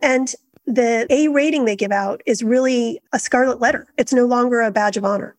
And 0.00 0.32
the 0.64 1.08
A 1.10 1.26
rating 1.26 1.64
they 1.64 1.74
give 1.74 1.90
out 1.90 2.22
is 2.24 2.44
really 2.44 3.00
a 3.12 3.18
scarlet 3.18 3.60
letter. 3.60 3.88
It's 3.98 4.12
no 4.12 4.26
longer 4.26 4.60
a 4.60 4.70
badge 4.70 4.96
of 4.96 5.04
honor. 5.04 5.34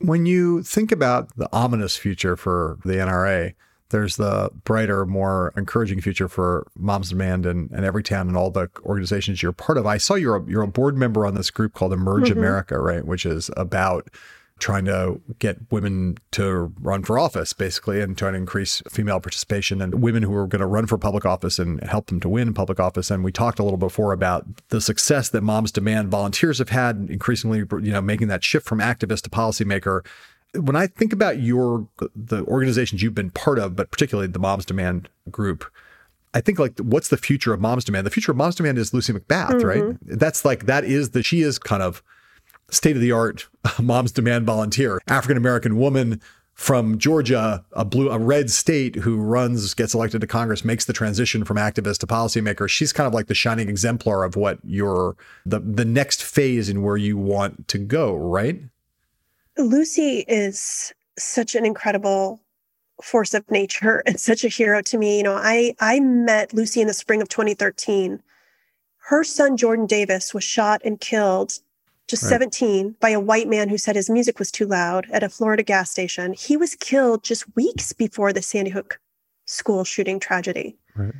When 0.00 0.26
you 0.26 0.64
think 0.64 0.90
about 0.90 1.36
the 1.36 1.48
ominous 1.52 1.96
future 1.96 2.36
for 2.36 2.78
the 2.84 2.94
NRA, 2.94 3.54
there's 3.90 4.16
the 4.16 4.50
brighter, 4.64 5.06
more 5.06 5.52
encouraging 5.56 6.00
future 6.00 6.28
for 6.28 6.66
Moms 6.76 7.08
Demand 7.10 7.46
and, 7.46 7.70
and 7.70 7.84
Everytown 7.84 8.22
and 8.22 8.36
all 8.36 8.50
the 8.50 8.68
organizations 8.84 9.42
you're 9.42 9.52
part 9.52 9.78
of. 9.78 9.86
I 9.86 9.96
saw 9.96 10.14
you're 10.14 10.36
a, 10.36 10.44
you're 10.44 10.62
a 10.62 10.68
board 10.68 10.96
member 10.96 11.26
on 11.26 11.34
this 11.34 11.50
group 11.50 11.74
called 11.74 11.92
Emerge 11.92 12.28
mm-hmm. 12.28 12.38
America, 12.38 12.78
right? 12.78 13.04
Which 13.04 13.24
is 13.24 13.50
about 13.56 14.08
trying 14.58 14.84
to 14.84 15.20
get 15.38 15.56
women 15.70 16.18
to 16.32 16.72
run 16.80 17.02
for 17.04 17.18
office, 17.18 17.52
basically, 17.52 18.00
and 18.00 18.18
trying 18.18 18.32
to 18.32 18.38
increase 18.38 18.82
female 18.90 19.20
participation 19.20 19.80
and 19.80 20.02
women 20.02 20.22
who 20.22 20.34
are 20.34 20.46
going 20.46 20.60
to 20.60 20.66
run 20.66 20.86
for 20.86 20.98
public 20.98 21.24
office 21.24 21.58
and 21.58 21.82
help 21.84 22.06
them 22.06 22.20
to 22.20 22.28
win 22.28 22.52
public 22.52 22.80
office. 22.80 23.10
And 23.10 23.22
we 23.22 23.30
talked 23.30 23.58
a 23.58 23.62
little 23.62 23.78
before 23.78 24.12
about 24.12 24.46
the 24.70 24.80
success 24.80 25.28
that 25.30 25.42
Moms 25.42 25.70
Demand 25.70 26.08
volunteers 26.08 26.58
have 26.58 26.70
had, 26.70 27.06
increasingly, 27.08 27.58
you 27.58 27.92
know, 27.92 28.02
making 28.02 28.28
that 28.28 28.42
shift 28.42 28.66
from 28.66 28.80
activist 28.80 29.22
to 29.22 29.30
policymaker 29.30 30.04
when 30.54 30.76
I 30.76 30.86
think 30.86 31.12
about 31.12 31.40
your 31.40 31.88
the 32.14 32.44
organizations 32.44 33.02
you've 33.02 33.14
been 33.14 33.30
part 33.30 33.58
of, 33.58 33.76
but 33.76 33.90
particularly 33.90 34.28
the 34.28 34.38
Moms 34.38 34.64
Demand 34.64 35.08
group, 35.30 35.64
I 36.34 36.40
think 36.40 36.58
like 36.58 36.78
what's 36.78 37.08
the 37.08 37.16
future 37.16 37.52
of 37.52 37.60
Moms 37.60 37.84
Demand? 37.84 38.06
The 38.06 38.10
future 38.10 38.32
of 38.32 38.38
Moms 38.38 38.54
Demand 38.54 38.78
is 38.78 38.94
Lucy 38.94 39.12
McBath, 39.12 39.50
mm-hmm. 39.50 39.66
right? 39.66 39.96
That's 40.02 40.44
like 40.44 40.66
that 40.66 40.84
is 40.84 41.10
the 41.10 41.22
she 41.22 41.42
is 41.42 41.58
kind 41.58 41.82
of 41.82 42.02
state 42.70 42.96
of 42.96 43.02
the 43.02 43.12
art 43.12 43.48
Moms 43.80 44.12
Demand 44.12 44.46
volunteer, 44.46 45.00
African 45.08 45.36
American 45.36 45.76
woman 45.76 46.20
from 46.54 46.98
Georgia, 46.98 47.64
a 47.72 47.84
blue 47.84 48.10
a 48.10 48.18
red 48.18 48.50
state 48.50 48.96
who 48.96 49.16
runs 49.16 49.74
gets 49.74 49.94
elected 49.94 50.20
to 50.22 50.26
Congress, 50.26 50.64
makes 50.64 50.86
the 50.86 50.92
transition 50.92 51.44
from 51.44 51.56
activist 51.56 51.98
to 51.98 52.06
policymaker. 52.06 52.68
She's 52.68 52.92
kind 52.92 53.06
of 53.06 53.14
like 53.14 53.28
the 53.28 53.34
shining 53.34 53.68
exemplar 53.68 54.24
of 54.24 54.34
what 54.34 54.58
your 54.64 55.16
the 55.46 55.60
the 55.60 55.84
next 55.84 56.22
phase 56.22 56.68
in 56.68 56.82
where 56.82 56.96
you 56.96 57.16
want 57.16 57.68
to 57.68 57.78
go, 57.78 58.16
right? 58.16 58.60
Lucy 59.58 60.24
is 60.28 60.92
such 61.18 61.54
an 61.54 61.66
incredible 61.66 62.40
force 63.02 63.34
of 63.34 63.48
nature 63.50 64.02
and 64.06 64.18
such 64.18 64.44
a 64.44 64.48
hero 64.48 64.82
to 64.82 64.98
me. 64.98 65.18
You 65.18 65.24
know, 65.24 65.34
I 65.34 65.74
I 65.80 66.00
met 66.00 66.54
Lucy 66.54 66.80
in 66.80 66.86
the 66.86 66.94
spring 66.94 67.20
of 67.20 67.28
2013. 67.28 68.22
Her 69.08 69.24
son 69.24 69.56
Jordan 69.56 69.86
Davis 69.86 70.34
was 70.34 70.44
shot 70.44 70.82
and 70.84 71.00
killed 71.00 71.58
just 72.08 72.22
right. 72.24 72.30
17 72.30 72.96
by 73.00 73.10
a 73.10 73.20
white 73.20 73.48
man 73.48 73.68
who 73.68 73.78
said 73.78 73.96
his 73.96 74.08
music 74.08 74.38
was 74.38 74.50
too 74.50 74.66
loud 74.66 75.06
at 75.10 75.22
a 75.22 75.28
Florida 75.28 75.62
gas 75.62 75.90
station. 75.90 76.32
He 76.32 76.56
was 76.56 76.74
killed 76.74 77.22
just 77.22 77.44
weeks 77.54 77.92
before 77.92 78.32
the 78.32 78.42
Sandy 78.42 78.70
Hook 78.70 78.98
school 79.44 79.84
shooting 79.84 80.18
tragedy. 80.18 80.76
Right. 80.94 81.14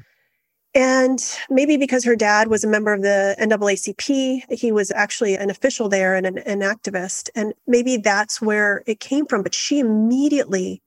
And 0.78 1.20
maybe 1.50 1.76
because 1.76 2.04
her 2.04 2.14
dad 2.14 2.46
was 2.46 2.62
a 2.62 2.68
member 2.68 2.92
of 2.92 3.02
the 3.02 3.34
NAACP, 3.40 4.56
he 4.56 4.70
was 4.70 4.92
actually 4.92 5.34
an 5.34 5.50
official 5.50 5.88
there 5.88 6.14
and 6.14 6.24
an, 6.24 6.38
an, 6.38 6.60
activist. 6.60 7.30
And 7.34 7.52
maybe 7.66 7.96
that's 7.96 8.40
where 8.40 8.84
it 8.86 9.00
came 9.00 9.26
from. 9.26 9.42
But 9.42 9.56
she 9.56 9.80
immediately 9.80 10.80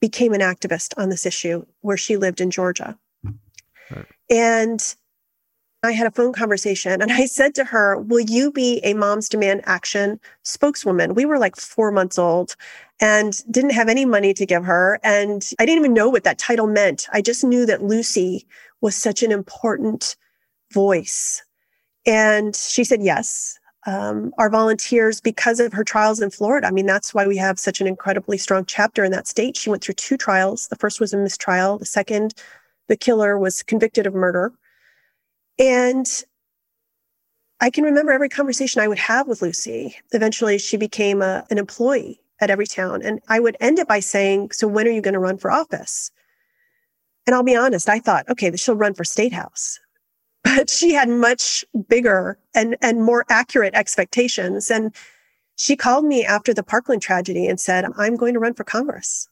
became 0.00 0.32
an 0.32 0.40
activist 0.40 0.94
on 0.96 1.10
this 1.10 1.26
issue 1.26 1.66
where 1.82 1.98
she 1.98 2.16
lived 2.16 2.40
in 2.40 2.50
Georgia. 2.50 2.98
Right. 3.90 4.06
And 4.30 4.82
I 5.82 5.92
had 5.92 6.06
a 6.06 6.10
phone 6.10 6.32
conversation 6.32 7.02
and 7.02 7.12
I 7.12 7.26
said 7.26 7.54
to 7.56 7.64
her, 7.64 7.98
Will 7.98 8.20
you 8.20 8.50
be 8.50 8.80
a 8.84 8.94
Moms 8.94 9.28
Demand 9.28 9.60
Action 9.64 10.18
spokeswoman? 10.42 11.14
We 11.14 11.26
were 11.26 11.38
like 11.38 11.56
four 11.56 11.92
months 11.92 12.18
old 12.18 12.56
and 13.00 13.34
didn't 13.50 13.70
have 13.70 13.88
any 13.88 14.04
money 14.04 14.34
to 14.34 14.46
give 14.46 14.64
her. 14.64 14.98
And 15.04 15.48
I 15.58 15.66
didn't 15.66 15.80
even 15.80 15.94
know 15.94 16.08
what 16.08 16.24
that 16.24 16.38
title 16.38 16.66
meant. 16.66 17.06
I 17.12 17.22
just 17.22 17.44
knew 17.44 17.64
that 17.66 17.82
Lucy 17.82 18.46
was 18.80 18.96
such 18.96 19.22
an 19.22 19.32
important 19.32 20.16
voice. 20.72 21.42
And 22.06 22.54
she 22.54 22.84
said 22.84 23.02
yes. 23.02 23.58
Um, 23.86 24.32
our 24.38 24.50
volunteers, 24.50 25.20
because 25.20 25.60
of 25.60 25.72
her 25.72 25.84
trials 25.84 26.20
in 26.20 26.30
Florida, 26.30 26.66
I 26.66 26.70
mean, 26.70 26.86
that's 26.86 27.14
why 27.14 27.26
we 27.26 27.36
have 27.38 27.58
such 27.58 27.80
an 27.80 27.86
incredibly 27.86 28.36
strong 28.36 28.64
chapter 28.64 29.04
in 29.04 29.12
that 29.12 29.26
state. 29.26 29.56
She 29.56 29.70
went 29.70 29.82
through 29.82 29.94
two 29.94 30.16
trials. 30.16 30.68
The 30.68 30.76
first 30.76 31.00
was 31.00 31.14
a 31.14 31.16
mistrial, 31.16 31.78
the 31.78 31.86
second, 31.86 32.34
the 32.88 32.96
killer 32.96 33.38
was 33.38 33.62
convicted 33.62 34.06
of 34.06 34.14
murder. 34.14 34.52
And 35.58 36.06
I 37.60 37.70
can 37.70 37.84
remember 37.84 38.12
every 38.12 38.28
conversation 38.28 38.80
I 38.80 38.88
would 38.88 38.98
have 38.98 39.26
with 39.26 39.42
Lucy. 39.42 39.96
Eventually, 40.12 40.58
she 40.58 40.76
became 40.76 41.22
a, 41.22 41.44
an 41.50 41.58
employee 41.58 42.20
at 42.40 42.50
Everytown. 42.50 43.04
And 43.04 43.20
I 43.28 43.40
would 43.40 43.56
end 43.60 43.78
it 43.78 43.88
by 43.88 44.00
saying, 44.00 44.50
So 44.52 44.68
when 44.68 44.86
are 44.86 44.92
you 44.92 45.02
going 45.02 45.14
to 45.14 45.20
run 45.20 45.38
for 45.38 45.50
office? 45.50 46.10
And 47.28 47.34
I'll 47.34 47.42
be 47.42 47.54
honest, 47.54 47.90
I 47.90 47.98
thought, 47.98 48.26
okay, 48.30 48.56
she'll 48.56 48.74
run 48.74 48.94
for 48.94 49.04
state 49.04 49.34
house. 49.34 49.78
But 50.44 50.70
she 50.70 50.94
had 50.94 51.10
much 51.10 51.62
bigger 51.88 52.38
and, 52.54 52.74
and 52.80 53.04
more 53.04 53.26
accurate 53.28 53.74
expectations. 53.74 54.70
And 54.70 54.94
she 55.56 55.76
called 55.76 56.06
me 56.06 56.24
after 56.24 56.54
the 56.54 56.62
Parkland 56.62 57.02
tragedy 57.02 57.46
and 57.46 57.60
said, 57.60 57.84
I'm 57.98 58.16
going 58.16 58.32
to 58.32 58.40
run 58.40 58.54
for 58.54 58.64
Congress. 58.64 59.28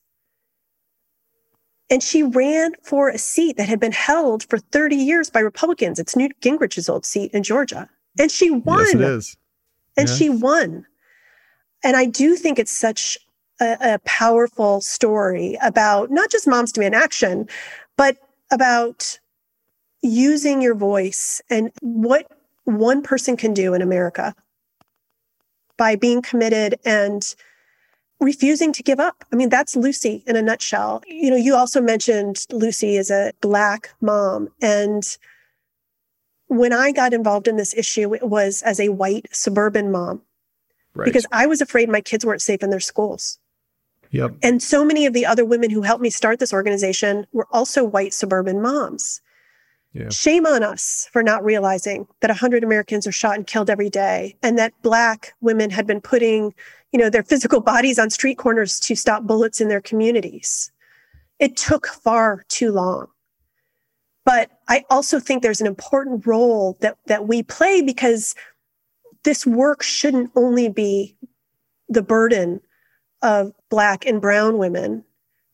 And 1.88 2.02
she 2.02 2.22
ran 2.22 2.72
for 2.82 3.08
a 3.08 3.16
seat 3.16 3.56
that 3.56 3.66
had 3.66 3.80
been 3.80 3.92
held 3.92 4.42
for 4.42 4.58
30 4.58 4.96
years 4.96 5.30
by 5.30 5.40
Republicans. 5.40 5.98
It's 5.98 6.16
Newt 6.16 6.38
Gingrich's 6.42 6.90
old 6.90 7.06
seat 7.06 7.30
in 7.32 7.42
Georgia. 7.42 7.88
And 8.18 8.30
she 8.30 8.50
won. 8.50 8.80
Yes, 8.80 8.94
it 8.94 9.00
is. 9.00 9.36
And 9.96 10.08
she 10.10 10.28
won. 10.28 10.84
And 11.82 11.96
I 11.96 12.04
do 12.04 12.36
think 12.36 12.58
it's 12.58 12.72
such 12.72 13.16
a, 13.58 13.94
a 13.94 13.98
powerful 14.04 14.82
story 14.82 15.56
about 15.62 16.10
not 16.10 16.30
just 16.30 16.46
Moms 16.46 16.72
Demand 16.72 16.94
Action, 16.94 17.48
but 17.96 18.16
about 18.50 19.18
using 20.02 20.62
your 20.62 20.74
voice 20.74 21.40
and 21.50 21.72
what 21.80 22.30
one 22.64 23.02
person 23.02 23.36
can 23.36 23.54
do 23.54 23.74
in 23.74 23.82
America 23.82 24.34
by 25.76 25.96
being 25.96 26.22
committed 26.22 26.78
and 26.84 27.34
refusing 28.20 28.72
to 28.72 28.82
give 28.82 28.98
up. 28.98 29.24
I 29.32 29.36
mean, 29.36 29.48
that's 29.48 29.76
Lucy 29.76 30.22
in 30.26 30.36
a 30.36 30.42
nutshell. 30.42 31.02
You 31.06 31.30
know, 31.30 31.36
you 31.36 31.54
also 31.54 31.80
mentioned 31.80 32.46
Lucy 32.50 32.96
is 32.96 33.10
a 33.10 33.32
Black 33.40 33.90
mom. 34.00 34.48
And 34.62 35.04
when 36.48 36.72
I 36.72 36.92
got 36.92 37.12
involved 37.12 37.48
in 37.48 37.56
this 37.56 37.74
issue, 37.74 38.14
it 38.14 38.28
was 38.28 38.62
as 38.62 38.80
a 38.80 38.88
white 38.88 39.26
suburban 39.32 39.90
mom. 39.90 40.22
Right. 40.94 41.04
Because 41.04 41.26
I 41.30 41.46
was 41.46 41.60
afraid 41.60 41.90
my 41.90 42.00
kids 42.00 42.24
weren't 42.24 42.40
safe 42.40 42.62
in 42.62 42.70
their 42.70 42.80
schools. 42.80 43.38
Yep. 44.16 44.36
And 44.42 44.62
so 44.62 44.82
many 44.82 45.04
of 45.04 45.12
the 45.12 45.26
other 45.26 45.44
women 45.44 45.68
who 45.68 45.82
helped 45.82 46.02
me 46.02 46.08
start 46.08 46.38
this 46.38 46.52
organization 46.52 47.26
were 47.32 47.46
also 47.52 47.84
white 47.84 48.14
suburban 48.14 48.62
moms. 48.62 49.20
Yeah. 49.92 50.08
Shame 50.08 50.46
on 50.46 50.62
us 50.62 51.08
for 51.12 51.22
not 51.22 51.44
realizing 51.44 52.06
that 52.20 52.30
100 52.30 52.64
Americans 52.64 53.06
are 53.06 53.12
shot 53.12 53.36
and 53.36 53.46
killed 53.46 53.68
every 53.68 53.90
day 53.90 54.34
and 54.42 54.58
that 54.58 54.72
black 54.80 55.34
women 55.42 55.68
had 55.68 55.86
been 55.86 56.00
putting, 56.00 56.54
you 56.92 56.98
know, 56.98 57.10
their 57.10 57.22
physical 57.22 57.60
bodies 57.60 57.98
on 57.98 58.08
street 58.08 58.38
corners 58.38 58.80
to 58.80 58.94
stop 58.94 59.24
bullets 59.24 59.60
in 59.60 59.68
their 59.68 59.82
communities. 59.82 60.72
It 61.38 61.56
took 61.56 61.86
far 61.86 62.44
too 62.48 62.72
long. 62.72 63.08
But 64.24 64.50
I 64.68 64.84
also 64.88 65.20
think 65.20 65.42
there's 65.42 65.60
an 65.60 65.66
important 65.66 66.26
role 66.26 66.78
that, 66.80 66.96
that 67.06 67.28
we 67.28 67.42
play 67.42 67.82
because 67.82 68.34
this 69.24 69.46
work 69.46 69.82
shouldn't 69.82 70.30
only 70.34 70.70
be 70.70 71.16
the 71.88 72.02
burden 72.02 72.60
of 73.22 73.52
Black 73.70 74.06
and 74.06 74.20
Brown 74.20 74.58
women 74.58 75.04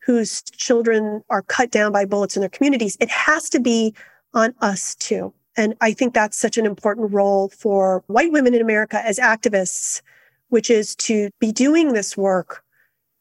whose 0.05 0.43
children 0.43 1.22
are 1.30 1.43
cut 1.43 1.70
down 1.70 1.93
by 1.93 2.05
bullets 2.05 2.36
in 2.36 2.40
their 2.40 2.48
communities. 2.48 2.97
It 3.01 3.09
has 3.09 3.48
to 3.51 3.60
be 3.60 3.94
on 4.34 4.55
us 4.60 4.94
too. 4.97 5.32
And 5.56 5.74
I 5.80 5.93
think 5.93 6.14
that's 6.14 6.36
such 6.36 6.59
an 6.59 6.66
important 6.66 7.12
role 7.12 7.48
for 7.48 8.02
white 8.06 8.32
women 8.32 8.55
in 8.55 8.60
America 8.60 9.05
as 9.05 9.18
activists, 9.18 10.01
which 10.48 10.70
is 10.70 10.97
to 10.97 11.30
be 11.39 11.52
doing 11.52 11.93
this 11.93 12.16
work 12.16 12.64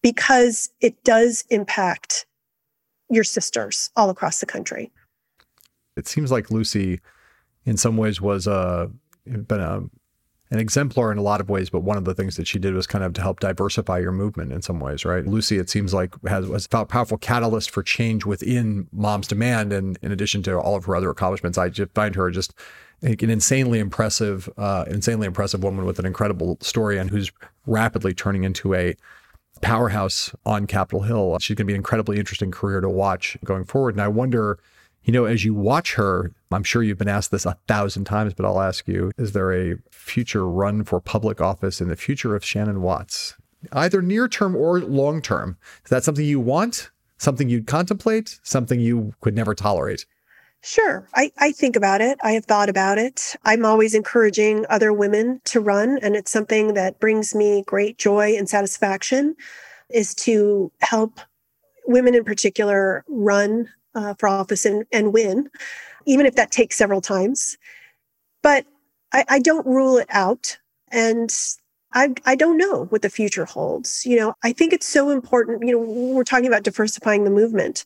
because 0.01 0.69
it 0.79 1.03
does 1.03 1.43
impact 1.49 2.25
your 3.09 3.23
sisters 3.23 3.91
all 3.95 4.09
across 4.09 4.39
the 4.39 4.45
country. 4.45 4.91
It 5.97 6.07
seems 6.07 6.31
like 6.31 6.49
Lucy, 6.49 7.01
in 7.65 7.77
some 7.77 7.97
ways, 7.97 8.21
was 8.21 8.47
a 8.47 8.89
been 9.25 9.59
a 9.59 9.83
an 10.51 10.59
exemplar 10.59 11.13
in 11.13 11.17
a 11.17 11.21
lot 11.21 11.39
of 11.39 11.49
ways, 11.49 11.69
but 11.69 11.79
one 11.79 11.97
of 11.97 12.03
the 12.03 12.13
things 12.13 12.35
that 12.35 12.45
she 12.45 12.59
did 12.59 12.73
was 12.73 12.85
kind 12.85 13.05
of 13.05 13.13
to 13.13 13.21
help 13.21 13.39
diversify 13.39 13.99
your 13.99 14.11
movement 14.11 14.51
in 14.51 14.61
some 14.61 14.81
ways, 14.81 15.05
right? 15.05 15.25
Lucy, 15.25 15.57
it 15.57 15.69
seems 15.69 15.93
like 15.93 16.13
has 16.27 16.45
was 16.45 16.67
a 16.71 16.85
powerful 16.85 17.17
catalyst 17.17 17.69
for 17.71 17.81
change 17.81 18.25
within 18.25 18.87
Mom's 18.91 19.27
Demand, 19.27 19.71
and 19.71 19.97
in 20.01 20.11
addition 20.11 20.43
to 20.43 20.59
all 20.59 20.75
of 20.75 20.83
her 20.85 20.95
other 20.95 21.09
accomplishments, 21.09 21.57
I 21.57 21.69
just 21.69 21.93
find 21.93 22.15
her 22.15 22.29
just 22.29 22.53
an 23.01 23.29
insanely 23.29 23.79
impressive, 23.79 24.49
uh, 24.57 24.83
insanely 24.87 25.25
impressive 25.25 25.63
woman 25.63 25.85
with 25.85 25.99
an 25.99 26.05
incredible 26.05 26.57
story, 26.59 26.97
and 26.97 27.09
who's 27.09 27.31
rapidly 27.65 28.13
turning 28.13 28.43
into 28.43 28.73
a 28.73 28.93
powerhouse 29.61 30.35
on 30.45 30.67
Capitol 30.67 31.03
Hill. 31.03 31.37
She's 31.39 31.55
going 31.55 31.65
to 31.65 31.67
be 31.67 31.73
an 31.73 31.79
incredibly 31.79 32.19
interesting 32.19 32.51
career 32.51 32.81
to 32.81 32.89
watch 32.89 33.37
going 33.45 33.63
forward, 33.63 33.95
and 33.95 34.01
I 34.01 34.09
wonder 34.09 34.59
you 35.03 35.13
know, 35.13 35.25
as 35.25 35.43
you 35.43 35.53
watch 35.53 35.95
her, 35.95 36.31
I'm 36.51 36.63
sure 36.63 36.83
you've 36.83 36.97
been 36.97 37.07
asked 37.07 37.31
this 37.31 37.45
a 37.45 37.57
thousand 37.67 38.05
times, 38.05 38.33
but 38.33 38.45
I'll 38.45 38.61
ask 38.61 38.87
you 38.87 39.11
is 39.17 39.31
there 39.31 39.51
a 39.51 39.77
future 39.89 40.47
run 40.47 40.83
for 40.83 40.99
public 40.99 41.41
office 41.41 41.81
in 41.81 41.87
the 41.87 41.95
future 41.95 42.35
of 42.35 42.45
Shannon 42.45 42.81
Watts, 42.81 43.35
either 43.71 44.01
near 44.01 44.27
term 44.27 44.55
or 44.55 44.79
long 44.79 45.21
term? 45.21 45.57
Is 45.83 45.89
that 45.89 46.03
something 46.03 46.25
you 46.25 46.39
want, 46.39 46.91
something 47.17 47.49
you'd 47.49 47.67
contemplate, 47.67 48.39
something 48.43 48.79
you 48.79 49.13
could 49.21 49.35
never 49.35 49.55
tolerate? 49.55 50.05
Sure. 50.63 51.07
I, 51.15 51.31
I 51.39 51.51
think 51.53 51.75
about 51.75 52.01
it. 52.01 52.19
I 52.21 52.33
have 52.33 52.45
thought 52.45 52.69
about 52.69 52.99
it. 52.99 53.35
I'm 53.45 53.65
always 53.65 53.95
encouraging 53.95 54.65
other 54.69 54.93
women 54.93 55.41
to 55.45 55.59
run, 55.59 55.97
and 56.03 56.15
it's 56.15 56.29
something 56.29 56.75
that 56.75 56.99
brings 56.99 57.33
me 57.33 57.63
great 57.65 57.97
joy 57.97 58.35
and 58.37 58.47
satisfaction 58.47 59.35
is 59.89 60.13
to 60.13 60.71
help 60.81 61.19
women 61.87 62.13
in 62.13 62.23
particular 62.23 63.03
run 63.07 63.67
uh, 63.95 64.13
for 64.17 64.27
office 64.27 64.65
and, 64.65 64.85
and 64.91 65.13
win, 65.13 65.49
even 66.05 66.25
if 66.25 66.35
that 66.35 66.51
takes 66.51 66.77
several 66.77 67.01
times. 67.01 67.57
But 68.41 68.65
I, 69.13 69.25
I 69.29 69.39
don't 69.39 69.65
rule 69.65 69.97
it 69.97 70.07
out. 70.09 70.57
And 70.91 71.33
I, 71.93 72.13
I 72.25 72.35
don't 72.35 72.57
know 72.57 72.85
what 72.85 73.01
the 73.01 73.09
future 73.09 73.45
holds. 73.45 74.05
You 74.05 74.17
know, 74.17 74.33
I 74.43 74.53
think 74.53 74.73
it's 74.73 74.87
so 74.87 75.09
important. 75.09 75.63
You 75.65 75.73
know, 75.73 75.79
we're 75.79 76.23
talking 76.23 76.47
about 76.47 76.63
diversifying 76.63 77.23
the 77.23 77.29
movement. 77.29 77.85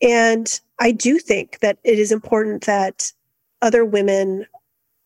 And 0.00 0.60
I 0.80 0.90
do 0.90 1.18
think 1.18 1.60
that 1.60 1.78
it 1.84 1.98
is 1.98 2.10
important 2.10 2.64
that 2.64 3.12
other 3.60 3.84
women, 3.84 4.46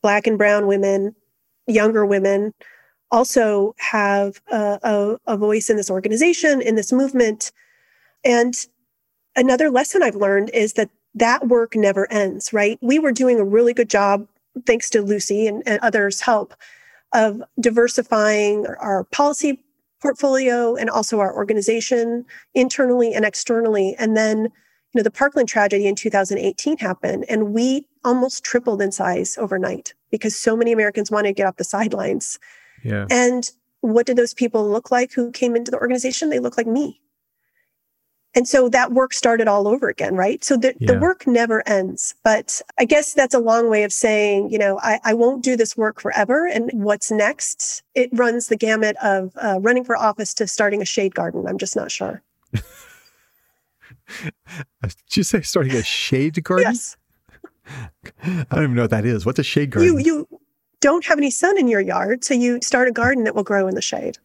Black 0.03 0.27
and 0.27 0.39
Brown 0.39 0.67
women, 0.67 1.15
younger 1.67 2.07
women, 2.07 2.55
also 3.11 3.75
have 3.79 4.41
a, 4.51 4.79
a, 4.83 5.19
a 5.27 5.37
voice 5.37 5.69
in 5.69 5.77
this 5.77 5.91
organization, 5.91 6.61
in 6.61 6.77
this 6.77 6.93
movement. 6.93 7.53
And 8.25 8.55
another 9.37 9.71
lesson 9.71 10.03
I've 10.03 10.17
learned 10.17 10.51
is 10.53 10.73
that 10.73 10.91
that 11.15 11.49
work 11.49 11.77
never 11.77 12.11
ends, 12.11 12.53
right? 12.53 12.79
We 12.83 12.99
were 12.99 13.13
doing 13.13 13.39
a 13.39 13.45
really 13.45 13.73
good 13.73 13.89
job, 13.89 14.27
thanks 14.67 14.91
to 14.91 15.03
Lucy 15.03 15.47
and, 15.47 15.63
and 15.67 15.79
others' 15.81 16.21
help, 16.21 16.55
of 17.13 17.43
diversifying 17.61 18.67
our 18.81 19.05
policy 19.05 19.63
portfolio 20.03 20.77
and 20.77 20.91
also 20.91 21.21
our 21.21 21.35
organization 21.35 22.25
internally 22.55 23.15
and 23.15 23.25
externally. 23.25 23.95
And 23.99 24.17
then, 24.17 24.45
you 24.45 24.51
know, 24.95 25.03
the 25.03 25.11
Parkland 25.11 25.49
tragedy 25.49 25.87
in 25.87 25.95
2018 25.95 26.79
happened, 26.79 27.25
and 27.29 27.55
we 27.55 27.87
almost 28.05 28.45
tripled 28.45 28.83
in 28.83 28.93
size 28.93 29.37
overnight 29.39 29.95
because 30.11 30.37
so 30.37 30.57
many 30.57 30.73
Americans 30.73 31.11
wanted 31.11 31.29
to 31.29 31.35
get 31.35 31.47
off 31.47 31.57
the 31.57 31.65
sidelines. 31.65 32.39
Yeah. 32.85 33.07
And 33.11 33.51
what 33.81 34.07
did 34.07 34.17
those 34.17 34.35
people 34.35 34.69
look 34.69 34.91
like 34.91 35.13
who 35.13 35.31
came 35.33 35.57
into 35.57 35.71
the 35.71 35.79
organization? 35.79 36.29
They 36.31 36.39
look 36.39 36.57
like 36.57 36.67
me. 36.67 37.01
And 38.37 38.47
so 38.47 38.69
that 38.69 38.93
work 38.93 39.15
started 39.15 39.49
all 39.49 39.67
over 39.67 39.89
again, 39.89 40.15
right? 40.15 40.45
So 40.45 40.59
the, 40.59 40.75
yeah. 40.79 40.93
the 40.93 40.99
work 40.99 41.27
never 41.27 41.67
ends. 41.67 42.15
But 42.23 42.61
I 42.79 42.85
guess 42.85 43.15
that's 43.15 43.33
a 43.33 43.39
long 43.39 43.71
way 43.71 43.83
of 43.83 43.95
saying, 43.95 44.51
you 44.51 44.59
know, 44.59 44.79
I, 44.83 45.01
I 45.05 45.15
won't 45.15 45.43
do 45.43 45.57
this 45.57 45.75
work 45.75 46.03
forever. 46.03 46.47
And 46.47 46.71
what's 46.75 47.11
next? 47.11 47.83
It 47.95 48.11
runs 48.13 48.49
the 48.49 48.57
gamut 48.57 48.97
of 49.03 49.33
uh, 49.43 49.59
running 49.63 49.85
for 49.85 49.97
office 49.97 50.35
to 50.35 50.47
starting 50.47 50.83
a 50.83 50.85
shade 50.85 51.15
garden. 51.15 51.47
I'm 51.49 51.57
just 51.57 51.75
not 51.75 51.91
sure. 51.91 52.23
Did 52.53 52.63
you 55.15 55.23
say 55.23 55.41
starting 55.41 55.73
a 55.73 55.83
shade 55.83 56.45
garden? 56.45 56.73
yes. 56.73 56.99
I 58.23 58.47
don't 58.51 58.65
even 58.65 58.75
know 58.75 58.83
what 58.83 58.91
that 58.91 59.07
is. 59.07 59.25
What's 59.25 59.39
a 59.39 59.45
shade 59.45 59.71
garden? 59.71 59.99
You, 59.99 59.99
you 59.99 60.29
don't 60.81 61.07
have 61.07 61.17
any 61.17 61.31
sun 61.31 61.59
in 61.59 61.69
your 61.69 61.81
yard, 61.81 62.23
so 62.23 62.35
you 62.35 62.61
start 62.61 62.87
a 62.87 62.93
garden 62.93 63.25
that 63.25 63.35
will 63.35 63.43
grow 63.43 63.67
in 63.67 63.75
the 63.75 63.83
shade. 63.83 64.19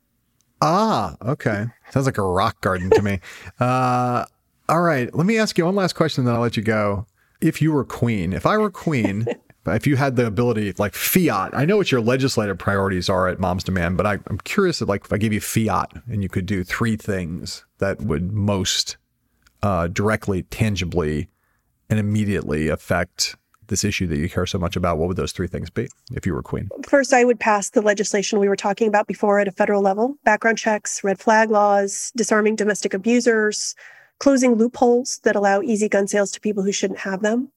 Ah, 0.61 1.15
okay. 1.23 1.65
Sounds 1.89 2.05
like 2.05 2.17
a 2.17 2.23
rock 2.23 2.61
garden 2.61 2.89
to 2.91 3.01
me. 3.01 3.19
Uh, 3.59 4.25
all 4.69 4.81
right. 4.81 5.13
Let 5.13 5.27
me 5.27 5.37
ask 5.37 5.57
you 5.57 5.65
one 5.65 5.75
last 5.75 5.93
question, 5.93 6.25
then 6.25 6.33
I'll 6.33 6.41
let 6.41 6.57
you 6.57 6.63
go. 6.63 7.05
If 7.41 7.61
you 7.61 7.71
were 7.71 7.83
queen, 7.83 8.33
if 8.33 8.45
I 8.45 8.57
were 8.57 8.71
queen, 8.71 9.27
if 9.67 9.85
you 9.85 9.97
had 9.97 10.15
the 10.15 10.25
ability, 10.25 10.73
like 10.77 10.93
fiat, 10.93 11.53
I 11.53 11.65
know 11.65 11.77
what 11.77 11.91
your 11.91 12.01
legislative 12.01 12.57
priorities 12.57 13.09
are 13.09 13.27
at 13.27 13.39
Mom's 13.39 13.63
Demand, 13.63 13.97
but 13.97 14.07
I, 14.07 14.13
am 14.29 14.39
curious, 14.43 14.81
if, 14.81 14.87
like 14.87 15.05
if 15.05 15.13
I 15.13 15.17
gave 15.17 15.33
you 15.33 15.41
fiat 15.41 15.91
and 16.07 16.23
you 16.23 16.29
could 16.29 16.45
do 16.45 16.63
three 16.63 16.95
things 16.95 17.65
that 17.79 18.01
would 18.01 18.31
most 18.31 18.97
uh, 19.61 19.87
directly, 19.87 20.43
tangibly, 20.43 21.27
and 21.89 21.99
immediately 21.99 22.69
affect 22.69 23.35
this 23.71 23.83
issue 23.83 24.05
that 24.05 24.17
you 24.17 24.29
care 24.29 24.45
so 24.45 24.59
much 24.59 24.75
about, 24.75 24.99
what 24.99 25.07
would 25.07 25.17
those 25.17 25.31
three 25.31 25.47
things 25.47 25.71
be 25.71 25.87
if 26.11 26.27
you 26.27 26.33
were 26.33 26.43
queen? 26.43 26.69
First, 26.87 27.13
I 27.13 27.23
would 27.23 27.39
pass 27.39 27.71
the 27.71 27.81
legislation 27.81 28.37
we 28.37 28.47
were 28.47 28.55
talking 28.55 28.87
about 28.87 29.07
before 29.07 29.39
at 29.39 29.47
a 29.47 29.51
federal 29.51 29.81
level 29.81 30.17
background 30.23 30.59
checks, 30.59 31.03
red 31.03 31.19
flag 31.19 31.49
laws, 31.49 32.11
disarming 32.15 32.55
domestic 32.55 32.93
abusers, 32.93 33.73
closing 34.19 34.53
loopholes 34.53 35.19
that 35.23 35.35
allow 35.35 35.61
easy 35.61 35.89
gun 35.89 36.07
sales 36.07 36.29
to 36.31 36.39
people 36.39 36.61
who 36.61 36.71
shouldn't 36.71 36.99
have 36.99 37.21
them. 37.21 37.51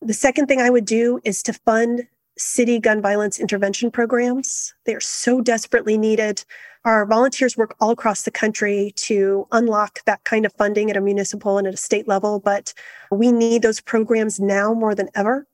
The 0.00 0.14
second 0.14 0.46
thing 0.46 0.60
I 0.60 0.70
would 0.70 0.84
do 0.84 1.20
is 1.22 1.44
to 1.44 1.52
fund 1.52 2.08
city 2.38 2.78
gun 2.78 3.02
violence 3.02 3.38
intervention 3.38 3.90
programs. 3.90 4.74
They 4.84 4.94
are 4.94 5.00
so 5.00 5.40
desperately 5.40 5.98
needed. 5.98 6.44
Our 6.84 7.06
volunteers 7.06 7.56
work 7.56 7.76
all 7.80 7.90
across 7.90 8.22
the 8.22 8.30
country 8.30 8.92
to 8.96 9.46
unlock 9.52 10.00
that 10.06 10.24
kind 10.24 10.44
of 10.44 10.52
funding 10.54 10.90
at 10.90 10.96
a 10.96 11.00
municipal 11.00 11.58
and 11.58 11.66
at 11.66 11.74
a 11.74 11.78
state 11.78 12.08
level, 12.08 12.40
but 12.40 12.74
we 13.10 13.30
need 13.30 13.62
those 13.62 13.80
programs 13.80 14.40
now 14.40 14.74
more 14.74 14.94
than 14.94 15.08
ever. 15.14 15.46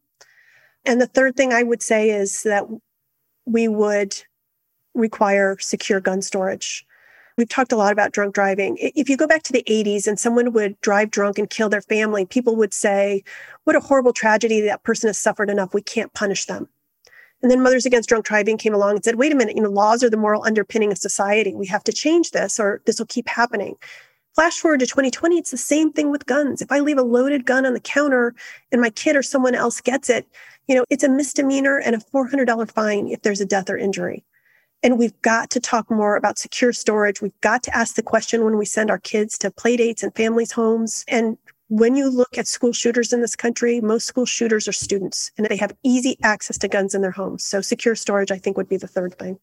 And 0.84 1.00
the 1.00 1.06
third 1.06 1.36
thing 1.36 1.52
I 1.52 1.62
would 1.62 1.82
say 1.82 2.10
is 2.10 2.44
that 2.44 2.64
we 3.44 3.68
would 3.68 4.16
require 4.94 5.56
secure 5.58 6.00
gun 6.00 6.22
storage. 6.22 6.86
We've 7.38 7.48
talked 7.48 7.70
a 7.70 7.76
lot 7.76 7.92
about 7.92 8.10
drunk 8.10 8.34
driving. 8.34 8.76
If 8.80 9.08
you 9.08 9.16
go 9.16 9.28
back 9.28 9.44
to 9.44 9.52
the 9.52 9.62
80s 9.62 10.08
and 10.08 10.18
someone 10.18 10.52
would 10.52 10.78
drive 10.80 11.12
drunk 11.12 11.38
and 11.38 11.48
kill 11.48 11.68
their 11.68 11.80
family, 11.80 12.26
people 12.26 12.56
would 12.56 12.74
say, 12.74 13.22
What 13.62 13.76
a 13.76 13.80
horrible 13.80 14.12
tragedy. 14.12 14.60
That 14.60 14.82
person 14.82 15.06
has 15.06 15.18
suffered 15.18 15.48
enough. 15.48 15.72
We 15.72 15.80
can't 15.80 16.12
punish 16.12 16.46
them. 16.46 16.68
And 17.40 17.48
then 17.48 17.62
Mothers 17.62 17.86
Against 17.86 18.08
Drunk 18.08 18.24
Driving 18.24 18.58
came 18.58 18.74
along 18.74 18.96
and 18.96 19.04
said, 19.04 19.14
wait 19.14 19.30
a 19.30 19.36
minute, 19.36 19.54
you 19.54 19.62
know, 19.62 19.70
laws 19.70 20.02
are 20.02 20.10
the 20.10 20.16
moral 20.16 20.42
underpinning 20.42 20.90
of 20.90 20.98
society. 20.98 21.54
We 21.54 21.68
have 21.68 21.84
to 21.84 21.92
change 21.92 22.32
this 22.32 22.58
or 22.58 22.82
this 22.84 22.98
will 22.98 23.06
keep 23.06 23.28
happening. 23.28 23.76
Flash 24.34 24.58
forward 24.58 24.80
to 24.80 24.86
2020, 24.86 25.38
it's 25.38 25.52
the 25.52 25.56
same 25.56 25.92
thing 25.92 26.10
with 26.10 26.26
guns. 26.26 26.60
If 26.60 26.72
I 26.72 26.80
leave 26.80 26.98
a 26.98 27.02
loaded 27.02 27.46
gun 27.46 27.64
on 27.64 27.74
the 27.74 27.80
counter 27.80 28.34
and 28.72 28.80
my 28.80 28.90
kid 28.90 29.14
or 29.14 29.22
someone 29.22 29.54
else 29.54 29.80
gets 29.80 30.10
it, 30.10 30.26
you 30.66 30.74
know, 30.74 30.84
it's 30.90 31.04
a 31.04 31.08
misdemeanor 31.08 31.78
and 31.78 31.94
a 31.94 31.98
$400 31.98 32.70
fine 32.72 33.06
if 33.06 33.22
there's 33.22 33.40
a 33.40 33.46
death 33.46 33.70
or 33.70 33.78
injury. 33.78 34.24
And 34.82 34.98
we've 34.98 35.20
got 35.22 35.50
to 35.50 35.60
talk 35.60 35.90
more 35.90 36.16
about 36.16 36.38
secure 36.38 36.72
storage. 36.72 37.20
We've 37.20 37.40
got 37.40 37.62
to 37.64 37.76
ask 37.76 37.96
the 37.96 38.02
question 38.02 38.44
when 38.44 38.56
we 38.56 38.64
send 38.64 38.90
our 38.90 38.98
kids 38.98 39.36
to 39.38 39.50
play 39.50 39.76
dates 39.76 40.02
and 40.02 40.14
families' 40.14 40.52
homes 40.52 41.04
and 41.08 41.36
when 41.68 41.96
you 41.96 42.08
look 42.10 42.38
at 42.38 42.48
school 42.48 42.72
shooters 42.72 43.12
in 43.12 43.20
this 43.20 43.36
country, 43.36 43.80
most 43.80 44.06
school 44.06 44.24
shooters 44.24 44.66
are 44.66 44.72
students 44.72 45.30
and 45.36 45.46
they 45.46 45.56
have 45.56 45.76
easy 45.82 46.18
access 46.22 46.58
to 46.58 46.68
guns 46.68 46.94
in 46.94 47.02
their 47.02 47.10
homes. 47.10 47.44
So 47.44 47.60
secure 47.60 47.94
storage, 47.94 48.30
I 48.30 48.38
think, 48.38 48.56
would 48.56 48.68
be 48.68 48.78
the 48.78 48.88
third 48.88 49.14
thing. 49.18 49.38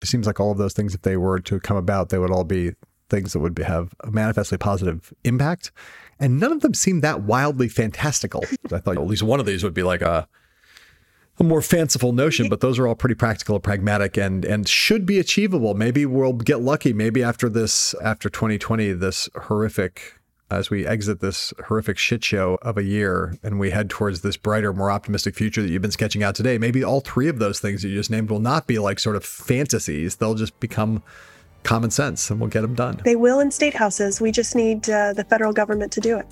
It 0.00 0.06
seems 0.06 0.26
like 0.26 0.38
all 0.38 0.52
of 0.52 0.58
those 0.58 0.74
things, 0.74 0.94
if 0.94 1.02
they 1.02 1.16
were 1.16 1.40
to 1.40 1.58
come 1.58 1.76
about, 1.76 2.10
they 2.10 2.18
would 2.18 2.30
all 2.30 2.44
be 2.44 2.72
things 3.10 3.32
that 3.32 3.40
would 3.40 3.58
have 3.58 3.92
a 4.04 4.10
manifestly 4.10 4.58
positive 4.58 5.12
impact. 5.24 5.72
and 6.20 6.38
none 6.38 6.52
of 6.52 6.60
them 6.60 6.74
seem 6.74 7.00
that 7.00 7.22
wildly 7.22 7.68
fantastical. 7.68 8.44
I 8.72 8.78
thought 8.78 8.96
at 8.96 9.06
least 9.06 9.24
one 9.24 9.40
of 9.40 9.46
these 9.46 9.64
would 9.64 9.74
be 9.74 9.82
like 9.82 10.02
a 10.02 10.28
a 11.40 11.44
more 11.44 11.62
fanciful 11.62 12.12
notion, 12.12 12.48
but 12.48 12.60
those 12.60 12.78
are 12.78 12.86
all 12.86 12.94
pretty 12.94 13.14
practical 13.14 13.54
and 13.54 13.64
pragmatic 13.64 14.16
and 14.16 14.44
and 14.44 14.68
should 14.68 15.06
be 15.06 15.18
achievable. 15.18 15.74
Maybe 15.74 16.04
we'll 16.06 16.32
get 16.32 16.60
lucky. 16.60 16.92
Maybe 16.92 17.22
after 17.22 17.48
this, 17.48 17.94
after 18.02 18.28
2020, 18.28 18.92
this 18.92 19.28
horrific, 19.42 20.14
as 20.50 20.70
we 20.70 20.86
exit 20.86 21.20
this 21.20 21.54
horrific 21.66 21.96
shit 21.98 22.24
show 22.24 22.58
of 22.62 22.76
a 22.76 22.82
year 22.82 23.38
and 23.42 23.60
we 23.60 23.70
head 23.70 23.88
towards 23.88 24.22
this 24.22 24.36
brighter, 24.36 24.72
more 24.72 24.90
optimistic 24.90 25.34
future 25.34 25.62
that 25.62 25.68
you've 25.68 25.82
been 25.82 25.90
sketching 25.90 26.22
out 26.22 26.34
today, 26.34 26.58
maybe 26.58 26.82
all 26.82 27.00
three 27.00 27.28
of 27.28 27.38
those 27.38 27.60
things 27.60 27.82
that 27.82 27.88
you 27.88 27.94
just 27.94 28.10
named 28.10 28.30
will 28.30 28.40
not 28.40 28.66
be 28.66 28.78
like 28.78 28.98
sort 28.98 29.14
of 29.14 29.24
fantasies. 29.24 30.16
They'll 30.16 30.34
just 30.34 30.58
become 30.58 31.02
common 31.62 31.90
sense 31.90 32.30
and 32.30 32.40
we'll 32.40 32.50
get 32.50 32.62
them 32.62 32.74
done. 32.74 33.00
They 33.04 33.16
will 33.16 33.40
in 33.40 33.50
state 33.50 33.74
houses. 33.74 34.20
We 34.20 34.32
just 34.32 34.56
need 34.56 34.88
uh, 34.90 35.12
the 35.12 35.24
federal 35.24 35.52
government 35.52 35.92
to 35.92 36.00
do 36.00 36.18
it. 36.18 36.26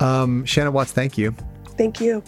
Um, 0.00 0.44
Shannon 0.44 0.72
Watts, 0.72 0.92
thank 0.92 1.18
you. 1.18 1.34
Thank 1.76 2.00
you. 2.00 2.22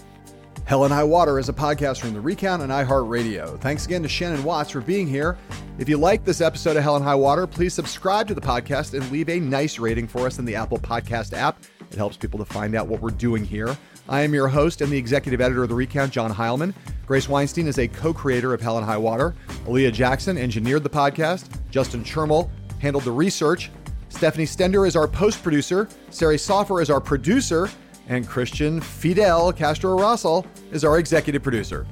Hell 0.67 0.83
and 0.83 0.93
High 0.93 1.05
Water 1.05 1.39
is 1.39 1.49
a 1.49 1.53
podcast 1.53 2.01
from 2.01 2.13
The 2.13 2.21
Recount 2.21 2.61
and 2.61 2.73
iHeartRadio. 2.73 3.57
Thanks 3.61 3.87
again 3.87 4.03
to 4.03 4.09
Shannon 4.09 4.43
Watts 4.43 4.73
for 4.73 4.81
being 4.81 5.07
here. 5.07 5.39
If 5.79 5.89
you 5.89 5.97
like 5.97 6.25
this 6.25 6.41
episode 6.41 6.77
of 6.77 6.83
Hell 6.83 6.97
and 6.97 7.05
High 7.05 7.15
Water, 7.15 7.47
please 7.47 7.73
subscribe 7.73 8.27
to 8.27 8.35
the 8.35 8.41
podcast 8.41 8.93
and 8.93 9.09
leave 9.13 9.29
a 9.29 9.39
nice 9.39 9.79
rating 9.79 10.09
for 10.09 10.27
us 10.27 10.41
in 10.41 10.45
the 10.45 10.57
Apple 10.57 10.79
Podcast 10.79 11.35
app. 11.35 11.63
It 11.89 11.97
helps 11.97 12.17
people 12.17 12.41
to 12.41 12.45
find 12.45 12.75
out 12.75 12.89
what 12.89 13.01
we're 13.01 13.11
doing 13.11 13.45
here. 13.45 13.79
I 14.09 14.23
am 14.23 14.35
your 14.35 14.49
host 14.49 14.81
and 14.81 14.91
the 14.91 14.99
executive 14.99 15.41
editor 15.41 15.63
of 15.63 15.69
The 15.69 15.77
Recount, 15.77 16.13
John 16.13 16.35
Heilemann. 16.35 16.75
Grace 17.07 17.29
Weinstein 17.29 17.69
is 17.69 17.79
a 17.79 17.87
co 17.87 18.13
creator 18.13 18.53
of 18.53 18.61
Hell 18.61 18.77
and 18.77 18.85
High 18.85 18.99
Water. 18.99 19.37
Aaliyah 19.67 19.93
Jackson 19.93 20.37
engineered 20.37 20.83
the 20.83 20.91
podcast. 20.91 21.49
Justin 21.71 22.03
Chermel 22.03 22.51
handled 22.81 23.05
the 23.05 23.13
research. 23.13 23.71
Stephanie 24.09 24.47
Stender 24.47 24.85
is 24.89 24.97
our 24.97 25.07
post 25.07 25.45
producer. 25.45 25.89
Sari 26.11 26.39
Soffer 26.39 26.81
is 26.81 26.91
our 26.91 27.01
producer 27.01 27.71
and 28.09 28.29
Christian 28.29 28.81
Fidel 28.81 29.53
Castro 29.53 29.99
Russell 29.99 30.47
is 30.73 30.85
our 30.85 30.99
executive 30.99 31.43
producer. 31.43 31.87